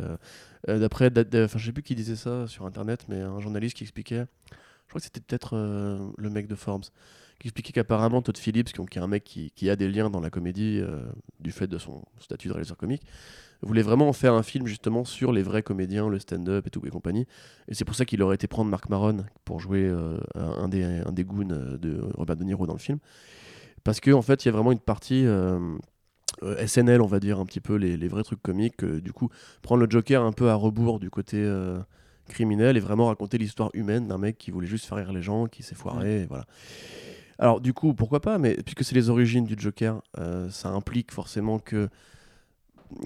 D'après, 0.68 1.11
enfin, 1.16 1.58
je 1.58 1.64
sais 1.64 1.72
plus 1.72 1.82
qui 1.82 1.94
disait 1.94 2.16
ça 2.16 2.46
sur 2.46 2.66
internet, 2.66 3.06
mais 3.08 3.22
un 3.22 3.40
journaliste 3.40 3.78
qui 3.78 3.85
expliquait 3.85 4.26
crois 4.92 5.00
que 5.00 5.04
c'était 5.06 5.20
peut-être 5.20 5.56
le 6.18 6.30
mec 6.30 6.46
de 6.46 6.54
Forbes, 6.54 6.85
qui 7.42 7.48
expliquait 7.48 7.72
qu'apparemment 7.72 8.22
Todd 8.22 8.38
Phillips, 8.38 8.72
qui, 8.72 8.98
est 8.98 9.02
un 9.02 9.07
mec 9.07 9.24
qui, 9.24 9.50
qui, 9.50 9.68
a 9.68 9.76
des 9.76 9.88
liens 9.88 10.09
dans 10.09 10.20
la 10.20 10.31
comédie 10.31 10.81
du 11.40 11.50
fait 11.52 11.66
de 11.66 11.76
son 11.76 12.02
statut 12.18 12.48
de 12.48 12.52
réalisateur 12.52 12.78
comique, 12.78 13.02
voulait 13.62 13.83
vraiment 13.83 14.12
faire 14.12 14.35
un 14.35 14.42
film 14.42 14.66
justement 14.66 15.05
sur 15.05 15.33
les 15.33 15.42
vrais 15.42 15.62
comédiens, 15.62 16.09
le 16.09 16.18
stand-up 16.18 16.66
et 16.66 16.70
tout 16.70 16.83
et 16.85 16.90
compagnie. 16.90 17.26
Et 17.68 17.74
c'est 17.74 17.85
pour 17.85 17.94
ça 17.94 18.05
qu'il 18.05 18.22
aurait 18.22 18.35
été 18.35 18.46
prendre 18.46 18.70
Marc 18.70 18.88
Maron 18.88 19.24
pour 19.44 19.61
jouer 19.61 19.85
euh, 19.85 20.18
un, 20.35 20.68
des, 20.68 20.83
un 20.83 21.12
des 21.12 21.24
goons 21.24 21.50
euh, 21.50 21.78
de 21.78 22.00
Robert 22.14 22.37
De 22.37 22.44
Niro 22.44 22.66
dans 22.66 22.72
le 22.72 22.78
film. 22.78 22.98
Parce 23.85 24.00
qu'en 24.00 24.18
en 24.18 24.22
fait, 24.22 24.44
il 24.44 24.48
y 24.48 24.50
a 24.50 24.52
vraiment 24.52 24.72
une 24.72 24.81
partie 24.81 25.24
euh, 25.26 25.76
SNL, 26.66 27.00
on 27.00 27.07
va 27.07 27.20
dire, 27.20 27.38
un 27.38 27.46
petit 27.46 27.61
peu 27.61 27.76
les, 27.76 27.96
les 27.96 28.09
vrais 28.09 28.22
trucs 28.24 28.42
comiques. 28.42 28.85
du 28.85 29.12
coup, 29.12 29.28
prendre 29.62 29.85
le 29.85 29.90
Joker 29.90 30.22
un 30.22 30.33
peu 30.33 30.50
à 30.50 30.55
rebours 30.55 30.98
du 30.98 31.11
côté 31.11 31.48
criminel 32.28 32.76
et 32.76 32.81
vraiment 32.81 33.09
raconter 33.09 33.38
l'histoire 33.38 33.70
humaine 33.74 34.07
d'un 34.07 34.18
mec 34.18 34.38
qui 34.38 34.50
voulait 34.50 34.68
juste 34.68 34.87
faire 34.87 34.98
rire 34.98 35.12
les 35.12 35.22
gens, 35.22 35.46
qui 35.46 35.62
s'est 35.62 35.74
foiré, 35.74 36.26
voilà. 36.26 36.46
Alors 37.42 37.61
du 37.61 37.74
coup, 37.74 37.92
pourquoi 37.92 38.20
pas, 38.20 38.38
mais 38.38 38.55
puisque 38.55 38.85
c'est 38.85 38.94
les 38.94 39.11
origines 39.11 39.44
du 39.44 39.57
Joker, 39.59 40.00
ça 40.50 40.68
implique 40.70 41.12
forcément 41.12 41.59
que 41.59 41.88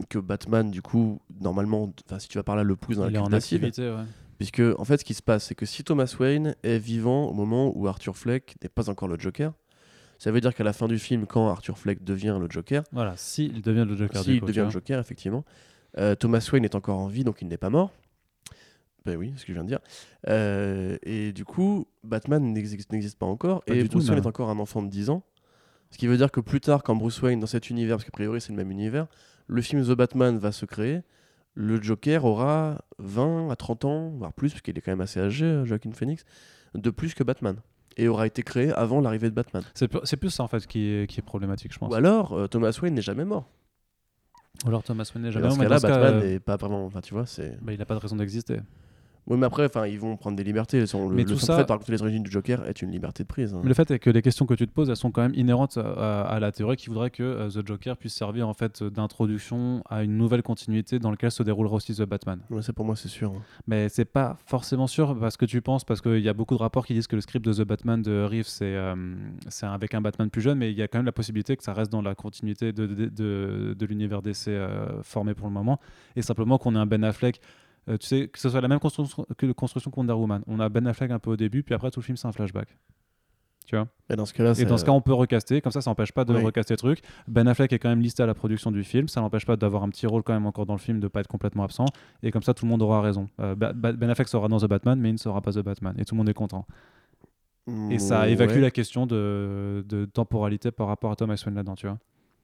que 0.08 0.18
Batman, 0.18 0.70
du 0.70 0.82
coup, 0.82 1.20
normalement, 1.40 1.92
si 2.18 2.28
tu 2.28 2.38
vas 2.38 2.42
par 2.42 2.56
là, 2.56 2.62
le 2.62 2.76
pousse 2.76 2.96
dans 2.96 3.08
la 3.08 3.22
en 3.22 3.32
activité, 3.32 3.94
Puisque, 4.38 4.60
en 4.60 4.84
fait, 4.84 4.98
ce 4.98 5.04
qui 5.04 5.14
se 5.14 5.22
passe, 5.22 5.44
c'est 5.44 5.54
que 5.54 5.64
si 5.64 5.82
Thomas 5.82 6.14
Wayne 6.20 6.56
est 6.62 6.78
vivant 6.78 7.24
au 7.24 7.32
moment 7.32 7.72
où 7.74 7.88
Arthur 7.88 8.16
Fleck 8.18 8.56
n'est 8.62 8.68
pas 8.68 8.90
encore 8.90 9.08
le 9.08 9.18
Joker, 9.18 9.54
ça 10.18 10.30
veut 10.30 10.42
dire 10.42 10.54
qu'à 10.54 10.64
la 10.64 10.74
fin 10.74 10.88
du 10.88 10.98
film, 10.98 11.26
quand 11.26 11.48
Arthur 11.48 11.78
Fleck 11.78 12.04
devient 12.04 12.36
le 12.38 12.46
Joker. 12.50 12.82
Voilà, 12.92 13.14
s'il 13.16 13.62
devient 13.62 13.86
le 13.88 13.96
Joker. 13.96 14.22
S'il 14.22 14.42
devient 14.42 14.64
le 14.64 14.70
Joker, 14.70 15.00
effectivement. 15.00 15.44
Euh, 15.96 16.14
Thomas 16.14 16.46
Wayne 16.52 16.64
est 16.64 16.74
encore 16.74 16.98
en 16.98 17.06
vie, 17.06 17.24
donc 17.24 17.40
il 17.40 17.48
n'est 17.48 17.56
pas 17.56 17.70
mort. 17.70 17.92
Ben 19.06 19.16
oui, 19.16 19.32
ce 19.36 19.42
que 19.42 19.48
je 19.48 19.52
viens 19.52 19.62
de 19.62 19.68
dire. 19.68 19.78
Euh, 20.28 20.98
et 21.04 21.32
du 21.32 21.44
coup, 21.44 21.86
Batman 22.02 22.52
n'existe 22.52 23.18
pas 23.18 23.26
encore. 23.26 23.62
et 23.68 23.84
Bruce 23.84 24.08
Wayne 24.08 24.18
est 24.22 24.26
encore 24.26 24.50
un 24.50 24.58
enfant 24.58 24.82
de 24.82 24.88
10 24.88 25.10
ans. 25.10 25.22
Ce 25.90 25.98
qui 25.98 26.08
veut 26.08 26.16
dire 26.16 26.32
que 26.32 26.40
plus 26.40 26.60
tard, 26.60 26.82
quand 26.82 26.96
Bruce 26.96 27.22
Wayne, 27.22 27.38
dans 27.38 27.46
cet 27.46 27.70
univers, 27.70 27.96
parce 27.96 28.04
qu'a 28.04 28.10
priori 28.10 28.40
c'est 28.40 28.50
le 28.50 28.56
même 28.56 28.72
univers, 28.72 29.06
le 29.46 29.62
film 29.62 29.84
The 29.84 29.92
Batman 29.92 30.36
va 30.36 30.50
se 30.50 30.66
créer, 30.66 31.02
le 31.54 31.80
Joker 31.80 32.24
aura 32.24 32.84
20 32.98 33.48
à 33.50 33.56
30 33.56 33.84
ans, 33.84 34.10
voire 34.10 34.32
plus, 34.32 34.50
parce 34.50 34.62
qu'il 34.62 34.76
est 34.76 34.80
quand 34.80 34.90
même 34.90 35.00
assez 35.00 35.20
âgé, 35.20 35.46
euh, 35.46 35.64
Joaquin 35.64 35.92
Phoenix, 35.92 36.24
de 36.74 36.90
plus 36.90 37.14
que 37.14 37.22
Batman. 37.22 37.56
Et 37.96 38.08
aura 38.08 38.26
été 38.26 38.42
créé 38.42 38.72
avant 38.72 39.00
l'arrivée 39.00 39.30
de 39.30 39.34
Batman. 39.34 39.62
C'est 39.72 40.16
plus 40.16 40.30
ça 40.30 40.42
en 40.42 40.48
fait 40.48 40.66
qui 40.66 40.90
est, 40.90 41.08
qui 41.08 41.20
est 41.20 41.22
problématique, 41.22 41.72
je 41.72 41.78
pense. 41.78 41.90
Ou 41.90 41.94
alors 41.94 42.32
euh, 42.32 42.46
Thomas 42.48 42.76
Wayne 42.82 42.94
n'est 42.94 43.00
jamais 43.00 43.24
mort. 43.24 43.48
Ou 44.64 44.68
alors 44.68 44.82
Thomas 44.82 45.10
Wayne 45.14 45.24
n'est 45.24 45.32
jamais 45.32 45.48
mort. 45.48 45.56
Parce 45.56 45.82
que 45.82 45.88
là, 45.88 46.00
Batman 46.00 46.24
n'est 46.24 46.40
pas 46.40 46.56
vraiment. 46.56 46.84
Enfin, 46.84 47.00
tu 47.00 47.14
vois, 47.14 47.24
c'est. 47.24 47.56
Bah, 47.62 47.72
il 47.72 47.78
n'a 47.78 47.86
pas 47.86 47.94
de 47.94 48.00
raison 48.00 48.16
d'exister. 48.16 48.58
Oui, 49.26 49.36
mais 49.36 49.46
après, 49.46 49.66
enfin, 49.66 49.86
ils 49.86 49.98
vont 49.98 50.16
prendre 50.16 50.36
des 50.36 50.44
libertés. 50.44 50.80
Le, 50.80 51.08
mais 51.10 51.24
tout 51.24 51.36
ça, 51.36 51.56
fait 51.56 51.66
par 51.66 51.80
les 51.88 52.02
origines 52.02 52.22
du 52.22 52.30
Joker 52.30 52.66
est 52.66 52.80
une 52.82 52.90
liberté 52.90 53.24
de 53.24 53.28
prise. 53.28 53.54
Hein. 53.54 53.60
Le 53.64 53.74
fait 53.74 53.90
est 53.90 53.98
que 53.98 54.10
les 54.10 54.22
questions 54.22 54.46
que 54.46 54.54
tu 54.54 54.66
te 54.66 54.72
poses, 54.72 54.88
elles 54.88 54.96
sont 54.96 55.10
quand 55.10 55.22
même 55.22 55.34
inhérentes 55.34 55.78
à, 55.78 56.38
la 56.40 56.52
théorie 56.52 56.76
qui 56.76 56.88
voudrait 56.88 57.10
que 57.10 57.22
euh, 57.22 57.48
The 57.48 57.66
Joker 57.66 57.96
puisse 57.96 58.14
servir 58.14 58.48
en 58.48 58.54
fait 58.54 58.84
d'introduction 58.84 59.82
à 59.88 60.04
une 60.04 60.16
nouvelle 60.16 60.42
continuité 60.42 60.98
dans 60.98 61.10
laquelle 61.10 61.30
se 61.30 61.42
déroulera 61.42 61.74
aussi 61.76 61.94
The 61.94 62.02
Batman. 62.02 62.40
Ouais, 62.50 62.62
c'est 62.62 62.72
pour 62.72 62.84
moi, 62.84 62.94
c'est 62.94 63.08
sûr. 63.08 63.32
Hein. 63.32 63.42
Mais 63.66 63.88
c'est 63.88 64.04
pas 64.04 64.36
forcément 64.46 64.86
sûr 64.86 65.18
parce 65.18 65.36
que 65.36 65.44
tu 65.44 65.60
penses, 65.60 65.84
parce 65.84 66.00
qu'il 66.00 66.20
y 66.20 66.28
a 66.28 66.34
beaucoup 66.34 66.54
de 66.54 66.60
rapports 66.60 66.86
qui 66.86 66.94
disent 66.94 67.08
que 67.08 67.16
le 67.16 67.22
script 67.22 67.44
de 67.44 67.52
The 67.52 67.66
Batman 67.66 68.02
de 68.02 68.22
Reeves 68.22 68.46
c'est 68.46 68.74
euh, 68.76 68.94
avec 69.62 69.94
un 69.94 70.00
Batman 70.00 70.30
plus 70.30 70.42
jeune, 70.42 70.58
mais 70.58 70.70
il 70.70 70.76
y 70.76 70.82
a 70.82 70.88
quand 70.88 70.98
même 70.98 71.06
la 71.06 71.12
possibilité 71.12 71.56
que 71.56 71.62
ça 71.62 71.72
reste 71.72 71.90
dans 71.90 72.02
la 72.02 72.14
continuité 72.14 72.72
de, 72.72 72.86
de, 72.86 73.74
de, 73.74 73.86
l'univers 73.86 74.22
DC 74.22 74.48
euh, 74.48 75.02
formé 75.02 75.34
pour 75.34 75.48
le 75.48 75.52
moment, 75.52 75.80
et 76.14 76.22
simplement 76.22 76.58
qu'on 76.58 76.74
ait 76.74 76.78
un 76.78 76.86
Ben 76.86 77.04
Affleck 77.04 77.40
euh, 77.88 77.96
tu 77.98 78.06
sais, 78.06 78.28
que 78.28 78.38
ce 78.38 78.48
soit 78.48 78.60
la 78.60 78.68
même 78.68 78.80
construction 78.80 79.26
que 79.36 79.52
construction 79.52 79.90
que 79.90 79.96
Wonder 79.96 80.12
Woman. 80.12 80.42
On 80.46 80.60
a 80.60 80.68
Ben 80.68 80.86
Affleck 80.86 81.10
un 81.10 81.18
peu 81.18 81.30
au 81.30 81.36
début, 81.36 81.62
puis 81.62 81.74
après 81.74 81.90
tout 81.90 82.00
le 82.00 82.04
film 82.04 82.16
c'est 82.16 82.28
un 82.28 82.32
flashback. 82.32 82.76
Tu 83.66 83.74
vois? 83.74 83.88
Et 84.08 84.14
dans 84.14 84.26
ce 84.26 84.32
cas-là, 84.32 84.52
et 84.58 84.64
dans 84.64 84.78
ce 84.78 84.84
cas, 84.84 84.92
on 84.92 85.00
peut 85.00 85.12
recaster. 85.12 85.60
Comme 85.60 85.72
ça, 85.72 85.80
ça 85.80 85.90
n'empêche 85.90 86.12
pas 86.12 86.24
de 86.24 86.32
recaster 86.32 86.74
le 86.74 86.78
truc. 86.78 87.00
Ben 87.26 87.48
Affleck 87.48 87.72
est 87.72 87.80
quand 87.80 87.88
même 87.88 88.00
listé 88.00 88.22
à 88.22 88.26
la 88.26 88.34
production 88.34 88.70
du 88.70 88.84
film. 88.84 89.08
Ça 89.08 89.20
n'empêche 89.20 89.44
pas 89.44 89.56
d'avoir 89.56 89.82
un 89.82 89.88
petit 89.88 90.06
rôle 90.06 90.22
quand 90.22 90.34
même 90.34 90.46
encore 90.46 90.66
dans 90.66 90.74
le 90.74 90.78
film, 90.78 91.00
de 91.00 91.08
pas 91.08 91.18
être 91.20 91.26
complètement 91.26 91.64
absent. 91.64 91.86
Et 92.22 92.30
comme 92.30 92.44
ça, 92.44 92.54
tout 92.54 92.64
le 92.64 92.70
monde 92.70 92.82
aura 92.82 93.00
raison. 93.00 93.28
Euh, 93.40 93.56
ben 93.56 94.08
Affleck 94.08 94.28
sera 94.28 94.46
dans 94.46 94.58
The 94.58 94.66
Batman, 94.66 95.00
mais 95.00 95.08
il 95.08 95.14
ne 95.14 95.18
sera 95.18 95.40
pas 95.40 95.52
The 95.52 95.64
Batman. 95.64 95.96
Et 95.98 96.04
tout 96.04 96.14
le 96.14 96.18
monde 96.18 96.28
est 96.28 96.34
content. 96.34 96.64
et 97.90 97.98
ça 97.98 98.28
évacue 98.28 98.60
la 98.60 98.70
question 98.70 99.04
de, 99.04 99.84
de 99.88 100.04
temporalité 100.04 100.70
par 100.70 100.86
rapport 100.86 101.10
à 101.10 101.16
Thomas 101.16 101.42
Wayne 101.44 101.56
là-dedans, 101.56 101.74
tu 101.74 101.88
vois. 101.88 101.98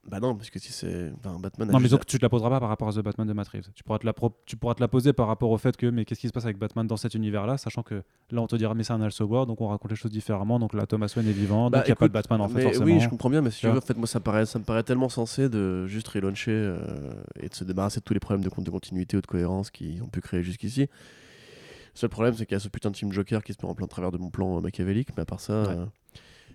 Bah 0.09 0.19
non, 0.19 0.35
parce 0.35 0.51
que 0.51 0.59
si 0.59 0.73
c'est 0.73 1.13
enfin, 1.19 1.39
Batman. 1.39 1.71
Non, 1.71 1.79
mais 1.79 1.89
donc 1.89 2.05
tu 2.07 2.19
te 2.19 2.23
la 2.23 2.29
poseras 2.29 2.51
pas 2.51 2.59
par 2.59 2.69
rapport 2.69 2.89
à 2.89 2.93
The 2.93 2.99
Batman 2.99 3.27
de 3.27 3.33
Matt 3.33 3.49
Reeves. 3.49 3.71
Tu 3.73 3.85
pourras, 3.85 3.99
te 3.99 4.07
la 4.07 4.13
tu 4.47 4.57
pourras 4.57 4.75
te 4.75 4.81
la 4.81 4.89
poser 4.89 5.13
par 5.13 5.29
rapport 5.29 5.51
au 5.51 5.59
fait 5.59 5.77
que, 5.77 5.87
mais 5.87 6.05
qu'est-ce 6.05 6.21
qui 6.21 6.27
se 6.27 6.33
passe 6.33 6.45
avec 6.45 6.59
Batman 6.59 6.87
dans 6.87 6.97
cet 6.97 7.15
univers-là, 7.15 7.57
sachant 7.57 7.85
que 7.85 8.03
là 8.31 8.43
on 8.43 8.49
te 8.49 8.57
dira, 8.57 8.75
mais 8.75 8.83
c'est 8.83 8.93
un 8.93 9.01
Elseworld, 9.01 9.47
donc 9.47 9.61
on 9.61 9.69
raconte 9.69 9.93
les 9.93 9.97
choses 9.97 10.11
différemment. 10.11 10.59
Donc 10.59 10.75
là, 10.75 10.87
Thomas 10.87 11.13
Wayne 11.17 11.29
est 11.29 11.33
vivant, 11.33 11.65
donc 11.65 11.73
bah, 11.73 11.83
il 11.85 11.89
n'y 11.89 11.93
a 11.93 11.97
pas 11.97 12.09
de 12.09 12.13
Batman 12.13 12.41
en 12.41 12.49
fait, 12.49 12.63
forcément. 12.63 12.85
Oui, 12.85 12.99
je 12.99 13.09
comprends 13.09 13.31
bien, 13.31 13.43
mais 13.43 13.51
si 13.53 13.61
tu 13.61 13.69
veux, 13.69 13.79
en 13.79 13.81
fait, 13.81 13.97
moi 13.97 14.09
ça 14.09 14.19
me 14.19 14.25
paraît, 14.25 14.45
ça 14.45 14.59
me 14.59 14.65
paraît 14.65 14.83
tellement 14.83 15.09
sensé 15.09 15.49
de 15.49 15.87
juste 15.87 16.09
relauncher 16.09 16.51
euh, 16.51 17.13
et 17.39 17.49
de 17.49 17.55
se 17.55 17.63
débarrasser 17.63 18.01
de 18.01 18.05
tous 18.05 18.15
les 18.15 18.21
problèmes 18.21 18.45
de, 18.45 18.51
de 18.63 18.71
continuité 18.71 19.17
ou 19.17 19.21
de 19.21 19.27
cohérence 19.27 19.71
qui 19.71 20.01
ont 20.03 20.09
pu 20.09 20.21
créer 20.21 20.43
jusqu'ici. 20.43 20.83
Le 20.83 21.99
seul 21.99 22.11
problème, 22.11 22.35
c'est 22.35 22.47
qu'il 22.47 22.55
y 22.55 22.57
a 22.57 22.61
ce 22.61 22.69
putain 22.69 22.91
de 22.91 22.97
film 22.97 23.13
Joker 23.13 23.45
qui 23.45 23.53
se 23.53 23.59
met 23.63 23.69
en 23.69 23.75
plein 23.75 23.87
travers 23.87 24.11
de 24.11 24.19
mon 24.19 24.31
plan 24.31 24.61
machiavélique, 24.61 25.11
mais 25.17 25.23
à 25.23 25.27
part 25.27 25.41
ça. 25.41 25.53
Euh, 25.53 25.87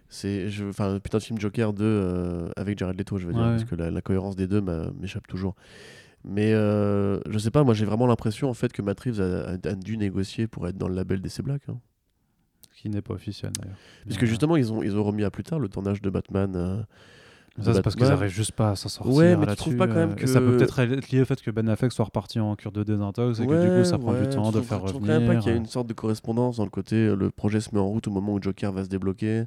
c'est 0.10 0.48
enfin 0.70 1.00
putain 1.00 1.18
de 1.18 1.24
film 1.24 1.40
Joker 1.40 1.74
2 1.74 1.84
euh, 1.84 2.50
avec 2.56 2.78
Jared 2.78 2.98
Leto 2.98 3.18
je 3.18 3.28
veux 3.28 3.34
dire 3.34 3.42
parce 3.42 3.66
que 3.66 3.76
la, 3.76 4.02
cohérence 4.02 4.36
des 4.36 4.48
deux 4.48 4.62
m'échappe 5.00 5.28
toujours 5.28 5.56
mais 6.24 6.54
euh, 6.54 7.20
je 7.30 7.38
sais 7.38 7.52
pas 7.52 7.64
moi 7.64 7.74
j'ai 7.74 7.86
vraiment 7.86 8.08
l'impression 8.08 8.50
en 8.50 8.54
fait 8.54 8.72
que 8.72 8.82
Matt 8.82 9.00
Reeves 9.00 9.22
a, 9.22 9.58
dû 9.76 9.98
négocier 9.98 10.48
pour 10.48 10.68
être 10.68 10.78
dans 10.78 10.88
le 10.88 10.96
label 10.96 11.22
DC 11.22 11.42
Black 11.42 11.64
hein. 11.70 11.80
qui 12.76 12.90
n'est 12.90 13.02
pas 13.02 13.14
officiel 13.14 13.52
d'ailleurs 13.60 13.78
puisque 14.06 14.26
justement 14.26 14.56
ils 14.56 14.72
ont 14.72 14.82
ils 14.82 14.96
ont 14.96 15.04
remis 15.04 15.24
à 15.24 15.32
plus 15.32 15.44
tard 15.44 15.60
le 15.60 15.68
tournage 15.68 16.02
de 16.02 16.10
Batman 16.10 16.56
euh, 16.56 16.82
ça, 17.60 17.74
c'est 17.74 17.82
parce 17.82 17.96
qu'ils 17.96 18.06
n'arrivent 18.06 18.30
juste 18.30 18.52
pas 18.52 18.70
à 18.70 18.76
s'en 18.76 18.88
sortir. 18.88 19.16
Ouais, 19.16 19.36
mais 19.36 19.48
tu 19.48 19.56
trouves 19.56 19.78
pas 19.78 19.88
quand 19.88 19.96
même 19.96 20.14
que. 20.14 20.28
ça 20.28 20.40
peut 20.40 20.58
peut-être 20.58 20.78
être 20.78 21.10
lié 21.10 21.22
au 21.22 21.26
fait 21.26 21.42
que 21.42 21.50
Ben 21.50 21.68
Affleck 21.68 21.92
soit 21.92 22.06
reparti 22.06 22.40
en 22.40 22.56
cure 22.56 22.72
de 22.72 22.84
désintox 22.84 23.40
et 23.40 23.48
que 23.48 23.64
du 23.64 23.80
coup 23.80 23.84
ça 23.84 23.98
prend 23.98 24.14
du 24.14 24.30
temps 24.30 24.52
de 24.52 24.62
faire 24.62 24.80
revenir. 24.80 24.88
Je 24.88 24.94
trouve 24.94 25.08
quand 25.08 25.20
même 25.20 25.28
pas 25.28 25.36
qu'il 25.38 25.52
y 25.52 25.56
a 25.56 25.58
une 25.58 25.66
sorte 25.66 25.88
de 25.88 25.94
correspondance 25.94 26.58
dans 26.58 26.66
le 26.66 26.70
côté 26.70 27.16
le 27.16 27.32
projet 27.32 27.60
se 27.60 27.74
met 27.74 27.82
en 27.82 27.88
route 27.88 28.08
au 28.08 28.12
moment 28.12 28.34
où 28.34 28.42
Joker 28.42 28.72
va 28.72 28.84
se 28.84 28.90
débloquer 28.90 29.46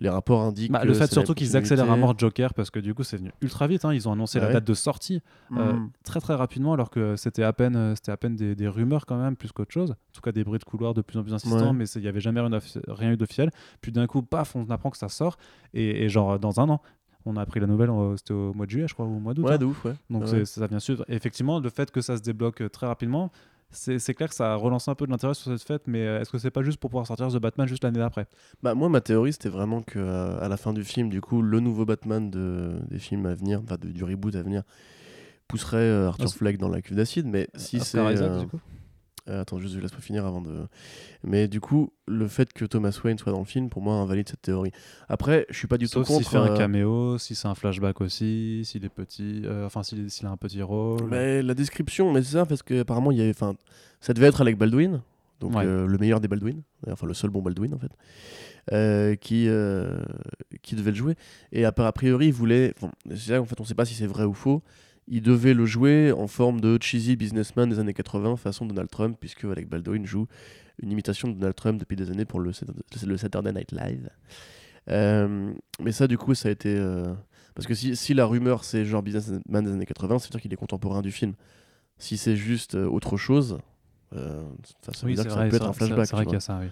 les 0.00 0.08
rapports 0.08 0.42
indiquent. 0.42 0.72
Bah, 0.72 0.84
le 0.84 0.94
fait 0.94 1.10
surtout 1.12 1.34
qu'ils 1.34 1.56
accélèrent 1.56 1.90
à 1.90 1.96
mort 1.96 2.16
Joker 2.18 2.54
parce 2.54 2.70
que 2.70 2.78
du 2.78 2.94
coup 2.94 3.02
c'est 3.02 3.16
venu 3.16 3.32
ultra 3.40 3.66
vite. 3.66 3.84
Hein. 3.84 3.94
Ils 3.94 4.08
ont 4.08 4.12
annoncé 4.12 4.40
la 4.40 4.52
date 4.52 4.64
de 4.64 4.74
sortie 4.74 5.20
euh, 5.56 5.72
mm. 5.72 5.90
très 6.04 6.20
très 6.20 6.34
rapidement 6.34 6.72
alors 6.72 6.90
que 6.90 7.16
c'était 7.16 7.42
à 7.42 7.52
peine, 7.52 7.76
euh, 7.76 7.94
c'était 7.94 8.12
à 8.12 8.16
peine 8.16 8.36
des, 8.36 8.68
rumeurs 8.68 9.06
quand 9.06 9.16
même 9.16 9.36
plus 9.36 9.52
qu'autre 9.52 9.72
chose. 9.72 9.90
En 9.90 10.12
tout 10.12 10.20
cas 10.20 10.32
des 10.32 10.44
bruits 10.44 10.58
de 10.58 10.64
couloir 10.64 10.94
de 10.94 11.02
plus 11.02 11.18
en 11.18 11.22
plus 11.22 11.34
insistants, 11.34 11.72
mais 11.72 11.84
il 11.86 12.02
n'y 12.02 12.08
avait 12.08 12.20
jamais 12.20 12.40
rien, 12.40 12.58
rien 12.88 13.12
eu 13.12 13.16
d'officiel. 13.16 13.50
Puis 13.80 13.92
d'un 13.92 14.06
coup, 14.06 14.22
paf, 14.22 14.54
on 14.56 14.68
apprend 14.70 14.90
que 14.90 14.98
ça 14.98 15.08
sort 15.08 15.36
et, 15.74 16.08
genre 16.08 16.38
dans 16.38 16.60
un 16.60 16.68
an. 16.68 16.80
On 17.26 17.36
a 17.36 17.42
appris 17.42 17.60
la 17.60 17.66
nouvelle, 17.66 17.90
c'était 18.16 18.32
au 18.32 18.54
mois 18.54 18.64
de 18.64 18.70
juillet, 18.70 18.88
je 18.88 18.94
crois, 18.94 19.04
ou 19.04 19.16
au 19.16 19.18
mois 19.18 19.34
d'août. 19.34 19.44
Ouais, 19.44 19.54
hein. 19.54 19.62
ouf, 19.62 19.84
ouais. 19.84 19.94
Donc 20.08 20.26
ça 20.46 20.66
vient 20.66 20.78
suivre. 20.78 21.04
effectivement, 21.08 21.60
le 21.60 21.68
fait 21.68 21.90
que 21.90 22.00
ça 22.00 22.16
se 22.16 22.22
débloque 22.22 22.62
euh, 22.62 22.68
très 22.68 22.86
rapidement, 22.86 23.30
c'est 23.70 24.14
clair 24.14 24.28
que 24.28 24.34
ça 24.34 24.54
relance 24.54 24.88
un 24.88 24.94
peu 24.94 25.06
de 25.06 25.10
l'intérêt 25.10 25.34
sur 25.34 25.52
cette 25.52 25.66
fête, 25.66 25.82
mais 25.86 26.00
euh, 26.00 26.20
est-ce 26.20 26.30
que 26.30 26.38
c'est 26.38 26.50
pas 26.50 26.62
juste 26.62 26.78
pour 26.78 26.90
pouvoir 26.90 27.06
sortir 27.06 27.28
The 27.28 27.36
Batman 27.36 27.68
juste 27.68 27.84
l'année 27.84 27.98
d'après? 27.98 28.26
Bah 28.62 28.74
moi 28.74 28.88
ma 28.88 29.00
théorie 29.00 29.32
c'était 29.32 29.50
vraiment 29.50 29.82
que 29.82 29.98
euh, 29.98 30.40
à 30.40 30.48
la 30.48 30.56
fin 30.56 30.72
du 30.72 30.84
film, 30.84 31.10
du 31.10 31.20
coup, 31.20 31.42
le 31.42 31.60
nouveau 31.60 31.84
Batman 31.84 32.30
de, 32.30 32.80
des 32.88 32.98
films 32.98 33.26
à 33.26 33.34
venir, 33.34 33.60
enfin 33.62 33.76
du 33.80 34.04
reboot 34.04 34.34
à 34.36 34.42
venir, 34.42 34.62
pousserait 35.48 35.76
euh, 35.78 36.08
Arthur 36.08 36.30
ah, 36.32 36.38
Fleck 36.38 36.58
dans 36.58 36.68
la 36.68 36.80
cuve 36.80 36.96
d'acide, 36.96 37.26
mais 37.26 37.48
si 37.56 37.80
c'est 37.80 37.98
attends, 39.28 39.58
juste 39.58 39.80
laisse-moi 39.80 40.00
finir 40.00 40.26
avant 40.26 40.40
de. 40.40 40.66
Mais 41.22 41.48
du 41.48 41.60
coup, 41.60 41.92
le 42.06 42.28
fait 42.28 42.52
que 42.52 42.64
Thomas 42.64 42.98
Wayne 43.04 43.18
soit 43.18 43.32
dans 43.32 43.40
le 43.40 43.44
film, 43.44 43.68
pour 43.68 43.82
moi, 43.82 43.94
invalide 43.94 44.28
cette 44.28 44.42
théorie. 44.42 44.72
Après, 45.08 45.46
je 45.50 45.56
suis 45.56 45.66
pas 45.66 45.78
du 45.78 45.88
tout 45.88 46.02
contre. 46.02 46.22
S'il 46.22 46.24
fait 46.26 46.36
un 46.36 46.52
euh, 46.52 46.56
caméo, 46.56 47.18
si 47.18 47.34
c'est 47.34 47.48
un 47.48 47.54
flashback 47.54 48.00
aussi, 48.00 48.62
s'il 48.64 48.84
est 48.84 48.88
petit, 48.88 49.42
euh, 49.44 49.66
enfin 49.66 49.82
s'il 49.82 50.26
a 50.26 50.30
un 50.30 50.36
petit 50.36 50.62
rôle. 50.62 51.08
Mais 51.08 51.42
la 51.42 51.54
description, 51.54 52.12
mais 52.12 52.22
c'est 52.22 52.32
ça, 52.32 52.46
parce 52.46 52.62
qu'apparemment, 52.62 53.10
il 53.10 53.18
y 53.18 53.20
avait, 53.20 53.30
enfin, 53.30 53.54
ça 54.00 54.14
devait 54.14 54.26
être 54.26 54.40
avec 54.40 54.56
Baldwin, 54.56 55.02
donc 55.40 55.54
le 55.54 55.98
meilleur 55.98 56.20
des 56.20 56.28
Baldwin, 56.28 56.62
enfin 56.90 57.06
le 57.06 57.14
seul 57.14 57.30
bon 57.30 57.42
Baldwin 57.42 57.72
en 57.74 57.78
fait, 57.78 59.18
qui 59.20 59.48
qui 60.62 60.74
devait 60.76 60.90
le 60.90 60.96
jouer. 60.96 61.14
Et 61.52 61.64
a 61.64 61.72
priori, 61.72 62.26
il 62.26 62.32
voulait, 62.32 62.74
en 62.82 63.44
fait, 63.44 63.60
on 63.60 63.64
sait 63.64 63.74
pas 63.74 63.84
si 63.84 63.94
c'est 63.94 64.06
vrai 64.06 64.24
ou 64.24 64.34
faux 64.34 64.62
il 65.10 65.22
devait 65.22 65.54
le 65.54 65.66
jouer 65.66 66.12
en 66.12 66.26
forme 66.26 66.60
de 66.60 66.78
cheesy 66.80 67.16
businessman 67.16 67.68
des 67.68 67.78
années 67.78 67.94
80 67.94 68.36
façon 68.36 68.66
Donald 68.66 68.90
Trump, 68.90 69.16
puisque 69.18 69.44
Alec 69.44 69.68
Baldwin 69.68 70.06
joue 70.06 70.26
une 70.82 70.92
imitation 70.92 71.28
de 71.28 71.34
Donald 71.34 71.54
Trump 71.54 71.80
depuis 71.80 71.96
des 71.96 72.10
années 72.10 72.24
pour 72.24 72.40
le, 72.40 72.52
le 73.06 73.16
Saturday 73.16 73.52
Night 73.52 73.72
Live. 73.72 74.08
Euh, 74.90 75.52
mais 75.80 75.92
ça, 75.92 76.06
du 76.06 76.18
coup, 76.18 76.34
ça 76.34 76.48
a 76.48 76.52
été. 76.52 76.74
Euh, 76.76 77.12
parce 77.54 77.66
que 77.66 77.74
si, 77.74 77.96
si, 77.96 78.14
la 78.14 78.24
rumeur 78.24 78.64
c'est 78.64 78.84
genre 78.84 79.02
businessman 79.02 79.64
des 79.64 79.72
années 79.72 79.86
80, 79.86 80.18
c'est-à-dire 80.20 80.40
qu'il 80.40 80.52
est 80.52 80.56
contemporain 80.56 81.02
du 81.02 81.10
film. 81.10 81.34
Si 81.98 82.16
c'est 82.16 82.36
juste 82.36 82.76
euh, 82.76 82.86
autre 82.86 83.16
chose, 83.16 83.58
ça 84.12 84.18
veut 85.02 85.14
dire 85.14 85.24
que 85.24 85.30
ça 85.30 85.46
peut 85.48 85.56
être 85.56 85.68
un 85.68 85.72
flashback. 85.72 86.06
C'est 86.06 86.16
vrai 86.16 86.24
qu'il 86.24 86.34
y 86.34 86.36
a 86.36 86.40
ça, 86.40 86.60
oui. 86.60 86.68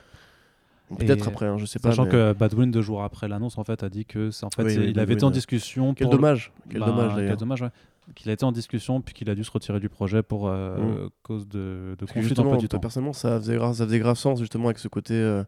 Peut-être 0.98 1.28
après, 1.28 1.46
hein, 1.46 1.58
je 1.58 1.66
sais 1.66 1.78
pas. 1.78 1.90
Sachant 1.90 2.06
que 2.06 2.32
Badwin, 2.32 2.70
deux 2.70 2.82
jours 2.82 3.02
après 3.02 3.28
l'annonce, 3.28 3.58
en 3.58 3.64
fait, 3.64 3.82
a 3.82 3.88
dit 3.88 4.04
que 4.04 4.30
en 4.44 4.50
fait, 4.50 4.74
il 4.74 4.98
avait 4.98 5.14
été 5.14 5.24
en 5.24 5.30
discussion. 5.30 5.94
Quel 5.94 6.08
dommage. 6.08 6.52
Quel 6.70 6.80
bah, 6.80 6.86
dommage, 6.86 7.12
Quel 7.16 7.36
dommage, 7.36 7.62
ouais 7.62 7.70
qu'il 8.14 8.30
a 8.30 8.34
été 8.34 8.44
en 8.44 8.52
discussion 8.52 9.00
puis 9.00 9.14
qu'il 9.14 9.28
a 9.30 9.34
dû 9.34 9.42
se 9.42 9.50
retirer 9.50 9.80
du 9.80 9.88
projet 9.88 10.22
pour 10.22 10.46
euh, 10.46 11.06
mm. 11.06 11.10
cause 11.24 11.48
de, 11.48 11.96
de 11.98 12.06
conflit 12.06 12.34
Personnellement, 12.80 13.12
ça 13.12 13.40
faisait, 13.40 13.56
grave, 13.56 13.74
ça 13.74 13.84
faisait 13.84 13.98
grave 13.98 14.16
sens 14.16 14.38
justement 14.38 14.66
avec 14.66 14.78
ce 14.78 14.86
côté 14.86 15.14
euh, 15.14 15.42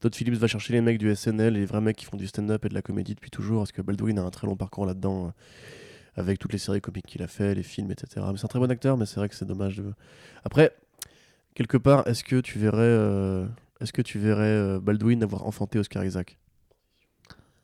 Todd 0.00 0.14
Phillips 0.14 0.34
va 0.34 0.46
chercher 0.46 0.74
les 0.74 0.82
mecs 0.82 0.98
du 0.98 1.14
SNL, 1.14 1.54
les 1.54 1.64
vrais 1.64 1.80
mecs 1.80 1.96
qui 1.96 2.04
font 2.04 2.18
du 2.18 2.26
stand-up 2.26 2.64
et 2.66 2.68
de 2.68 2.74
la 2.74 2.82
comédie 2.82 3.14
depuis 3.14 3.30
toujours, 3.30 3.60
parce 3.60 3.72
que 3.72 3.80
Baldwin 3.80 4.18
a 4.18 4.22
un 4.22 4.30
très 4.30 4.46
long 4.46 4.54
parcours 4.54 4.84
là-dedans, 4.84 5.26
euh, 5.26 5.30
avec 6.16 6.38
toutes 6.38 6.52
les 6.52 6.58
séries 6.58 6.82
comiques 6.82 7.06
qu'il 7.06 7.22
a 7.22 7.26
fait, 7.26 7.54
les 7.54 7.62
films, 7.62 7.90
etc. 7.90 8.26
Mais 8.30 8.36
c'est 8.36 8.44
un 8.44 8.48
très 8.48 8.58
bon 8.58 8.70
acteur, 8.70 8.98
mais 8.98 9.06
c'est 9.06 9.16
vrai 9.16 9.30
que 9.30 9.34
c'est 9.34 9.46
dommage 9.46 9.78
de. 9.78 9.94
Après, 10.44 10.76
quelque 11.54 11.78
part, 11.78 12.06
est-ce 12.06 12.22
que 12.22 12.40
tu 12.40 12.58
verrais, 12.58 12.80
euh, 12.82 13.46
est-ce 13.80 13.92
que 13.92 14.02
tu 14.02 14.18
verrais 14.18 14.42
euh, 14.44 14.80
Baldwin 14.80 15.22
avoir 15.22 15.46
enfanté 15.46 15.78
Oscar 15.78 16.04
Isaac? 16.04 16.38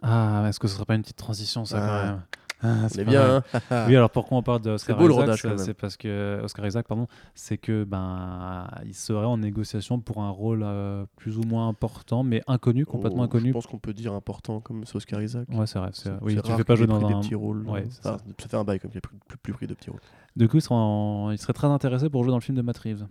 Ah, 0.03 0.45
est-ce 0.49 0.59
que 0.59 0.67
ce 0.69 0.75
serait 0.77 0.87
pas 0.87 0.95
une 0.95 1.03
petite 1.03 1.17
transition, 1.17 1.65
ça, 1.65 1.79
quand 1.79 1.87
Ah. 1.89 2.05
même? 2.07 2.23
Ah, 2.63 2.89
C'est 2.91 3.05
bien, 3.07 3.37
hein 3.37 3.43
Oui, 3.89 3.97
alors 3.97 4.11
pourquoi 4.11 4.37
on 4.37 4.43
parle 4.43 4.61
de 4.61 4.71
Oscar 4.73 4.99
beau, 4.99 5.07
le 5.07 5.13
Isaac 5.15 5.23
rodage, 5.25 5.41
c'est- 5.41 5.73
quand 5.73 5.81
parce 5.81 5.97
que 5.97 6.41
Oscar 6.43 6.67
Isaac, 6.67 6.87
pardon, 6.87 7.07
c'est 7.35 7.57
que 7.57 7.85
ben 7.85 8.69
il 8.85 8.93
serait 8.95 9.25
en 9.25 9.39
négociation 9.39 9.99
pour 9.99 10.23
un 10.23 10.29
rôle 10.29 10.61
euh, 10.63 11.07
plus 11.17 11.39
ou 11.39 11.43
moins 11.43 11.69
important, 11.69 12.23
mais 12.23 12.43
inconnu, 12.49 12.85
complètement 12.85 13.23
Oh, 13.23 13.25
inconnu. 13.25 13.49
Je 13.49 13.53
pense 13.55 13.67
qu'on 13.67 13.79
peut 13.79 13.95
dire 13.95 14.13
important 14.13 14.61
comme 14.61 14.85
c'est 14.85 14.95
Oscar 14.97 15.23
Isaac. 15.23 15.49
Ouais, 15.51 15.67
c'est 15.67 15.79
vrai. 15.79 15.89
c'est- 15.95 16.11
C'est- 16.11 16.19
Oui, 16.21 16.35
c'est 16.37 16.43
tu 16.43 16.49
rare 16.51 16.59
fais 16.59 16.65
pas 16.65 16.75
jouer 16.77 16.87
dans 16.87 17.03
un. 17.03 17.09
des 17.09 17.15
petits 17.15 17.35
rôles. 17.35 17.67
Ouais, 17.67 17.81
euh, 17.81 17.87
c'est 17.89 18.03
ça, 18.03 18.19
ça 18.39 18.49
fait 18.49 18.57
un 18.59 18.65
bail 18.65 18.79
comme 18.79 18.91
il 18.93 18.99
a 18.99 19.01
plus, 19.01 19.17
plus, 19.27 19.39
plus 19.39 19.53
pris 19.55 19.67
de 19.67 19.73
petits 19.73 19.89
rôles. 19.89 20.01
Du 20.37 20.47
coup, 20.47 20.59
il 20.59 20.61
serait, 20.63 20.75
en- 20.75 21.31
il 21.31 21.39
serait 21.39 21.55
très 21.55 21.67
intéressé 21.69 22.11
pour 22.11 22.25
jouer 22.25 22.31
dans 22.31 22.37
le 22.39 22.43
film 22.43 22.59
de 22.59 22.63
Matt 22.63 22.77
Reeves. 22.77 23.07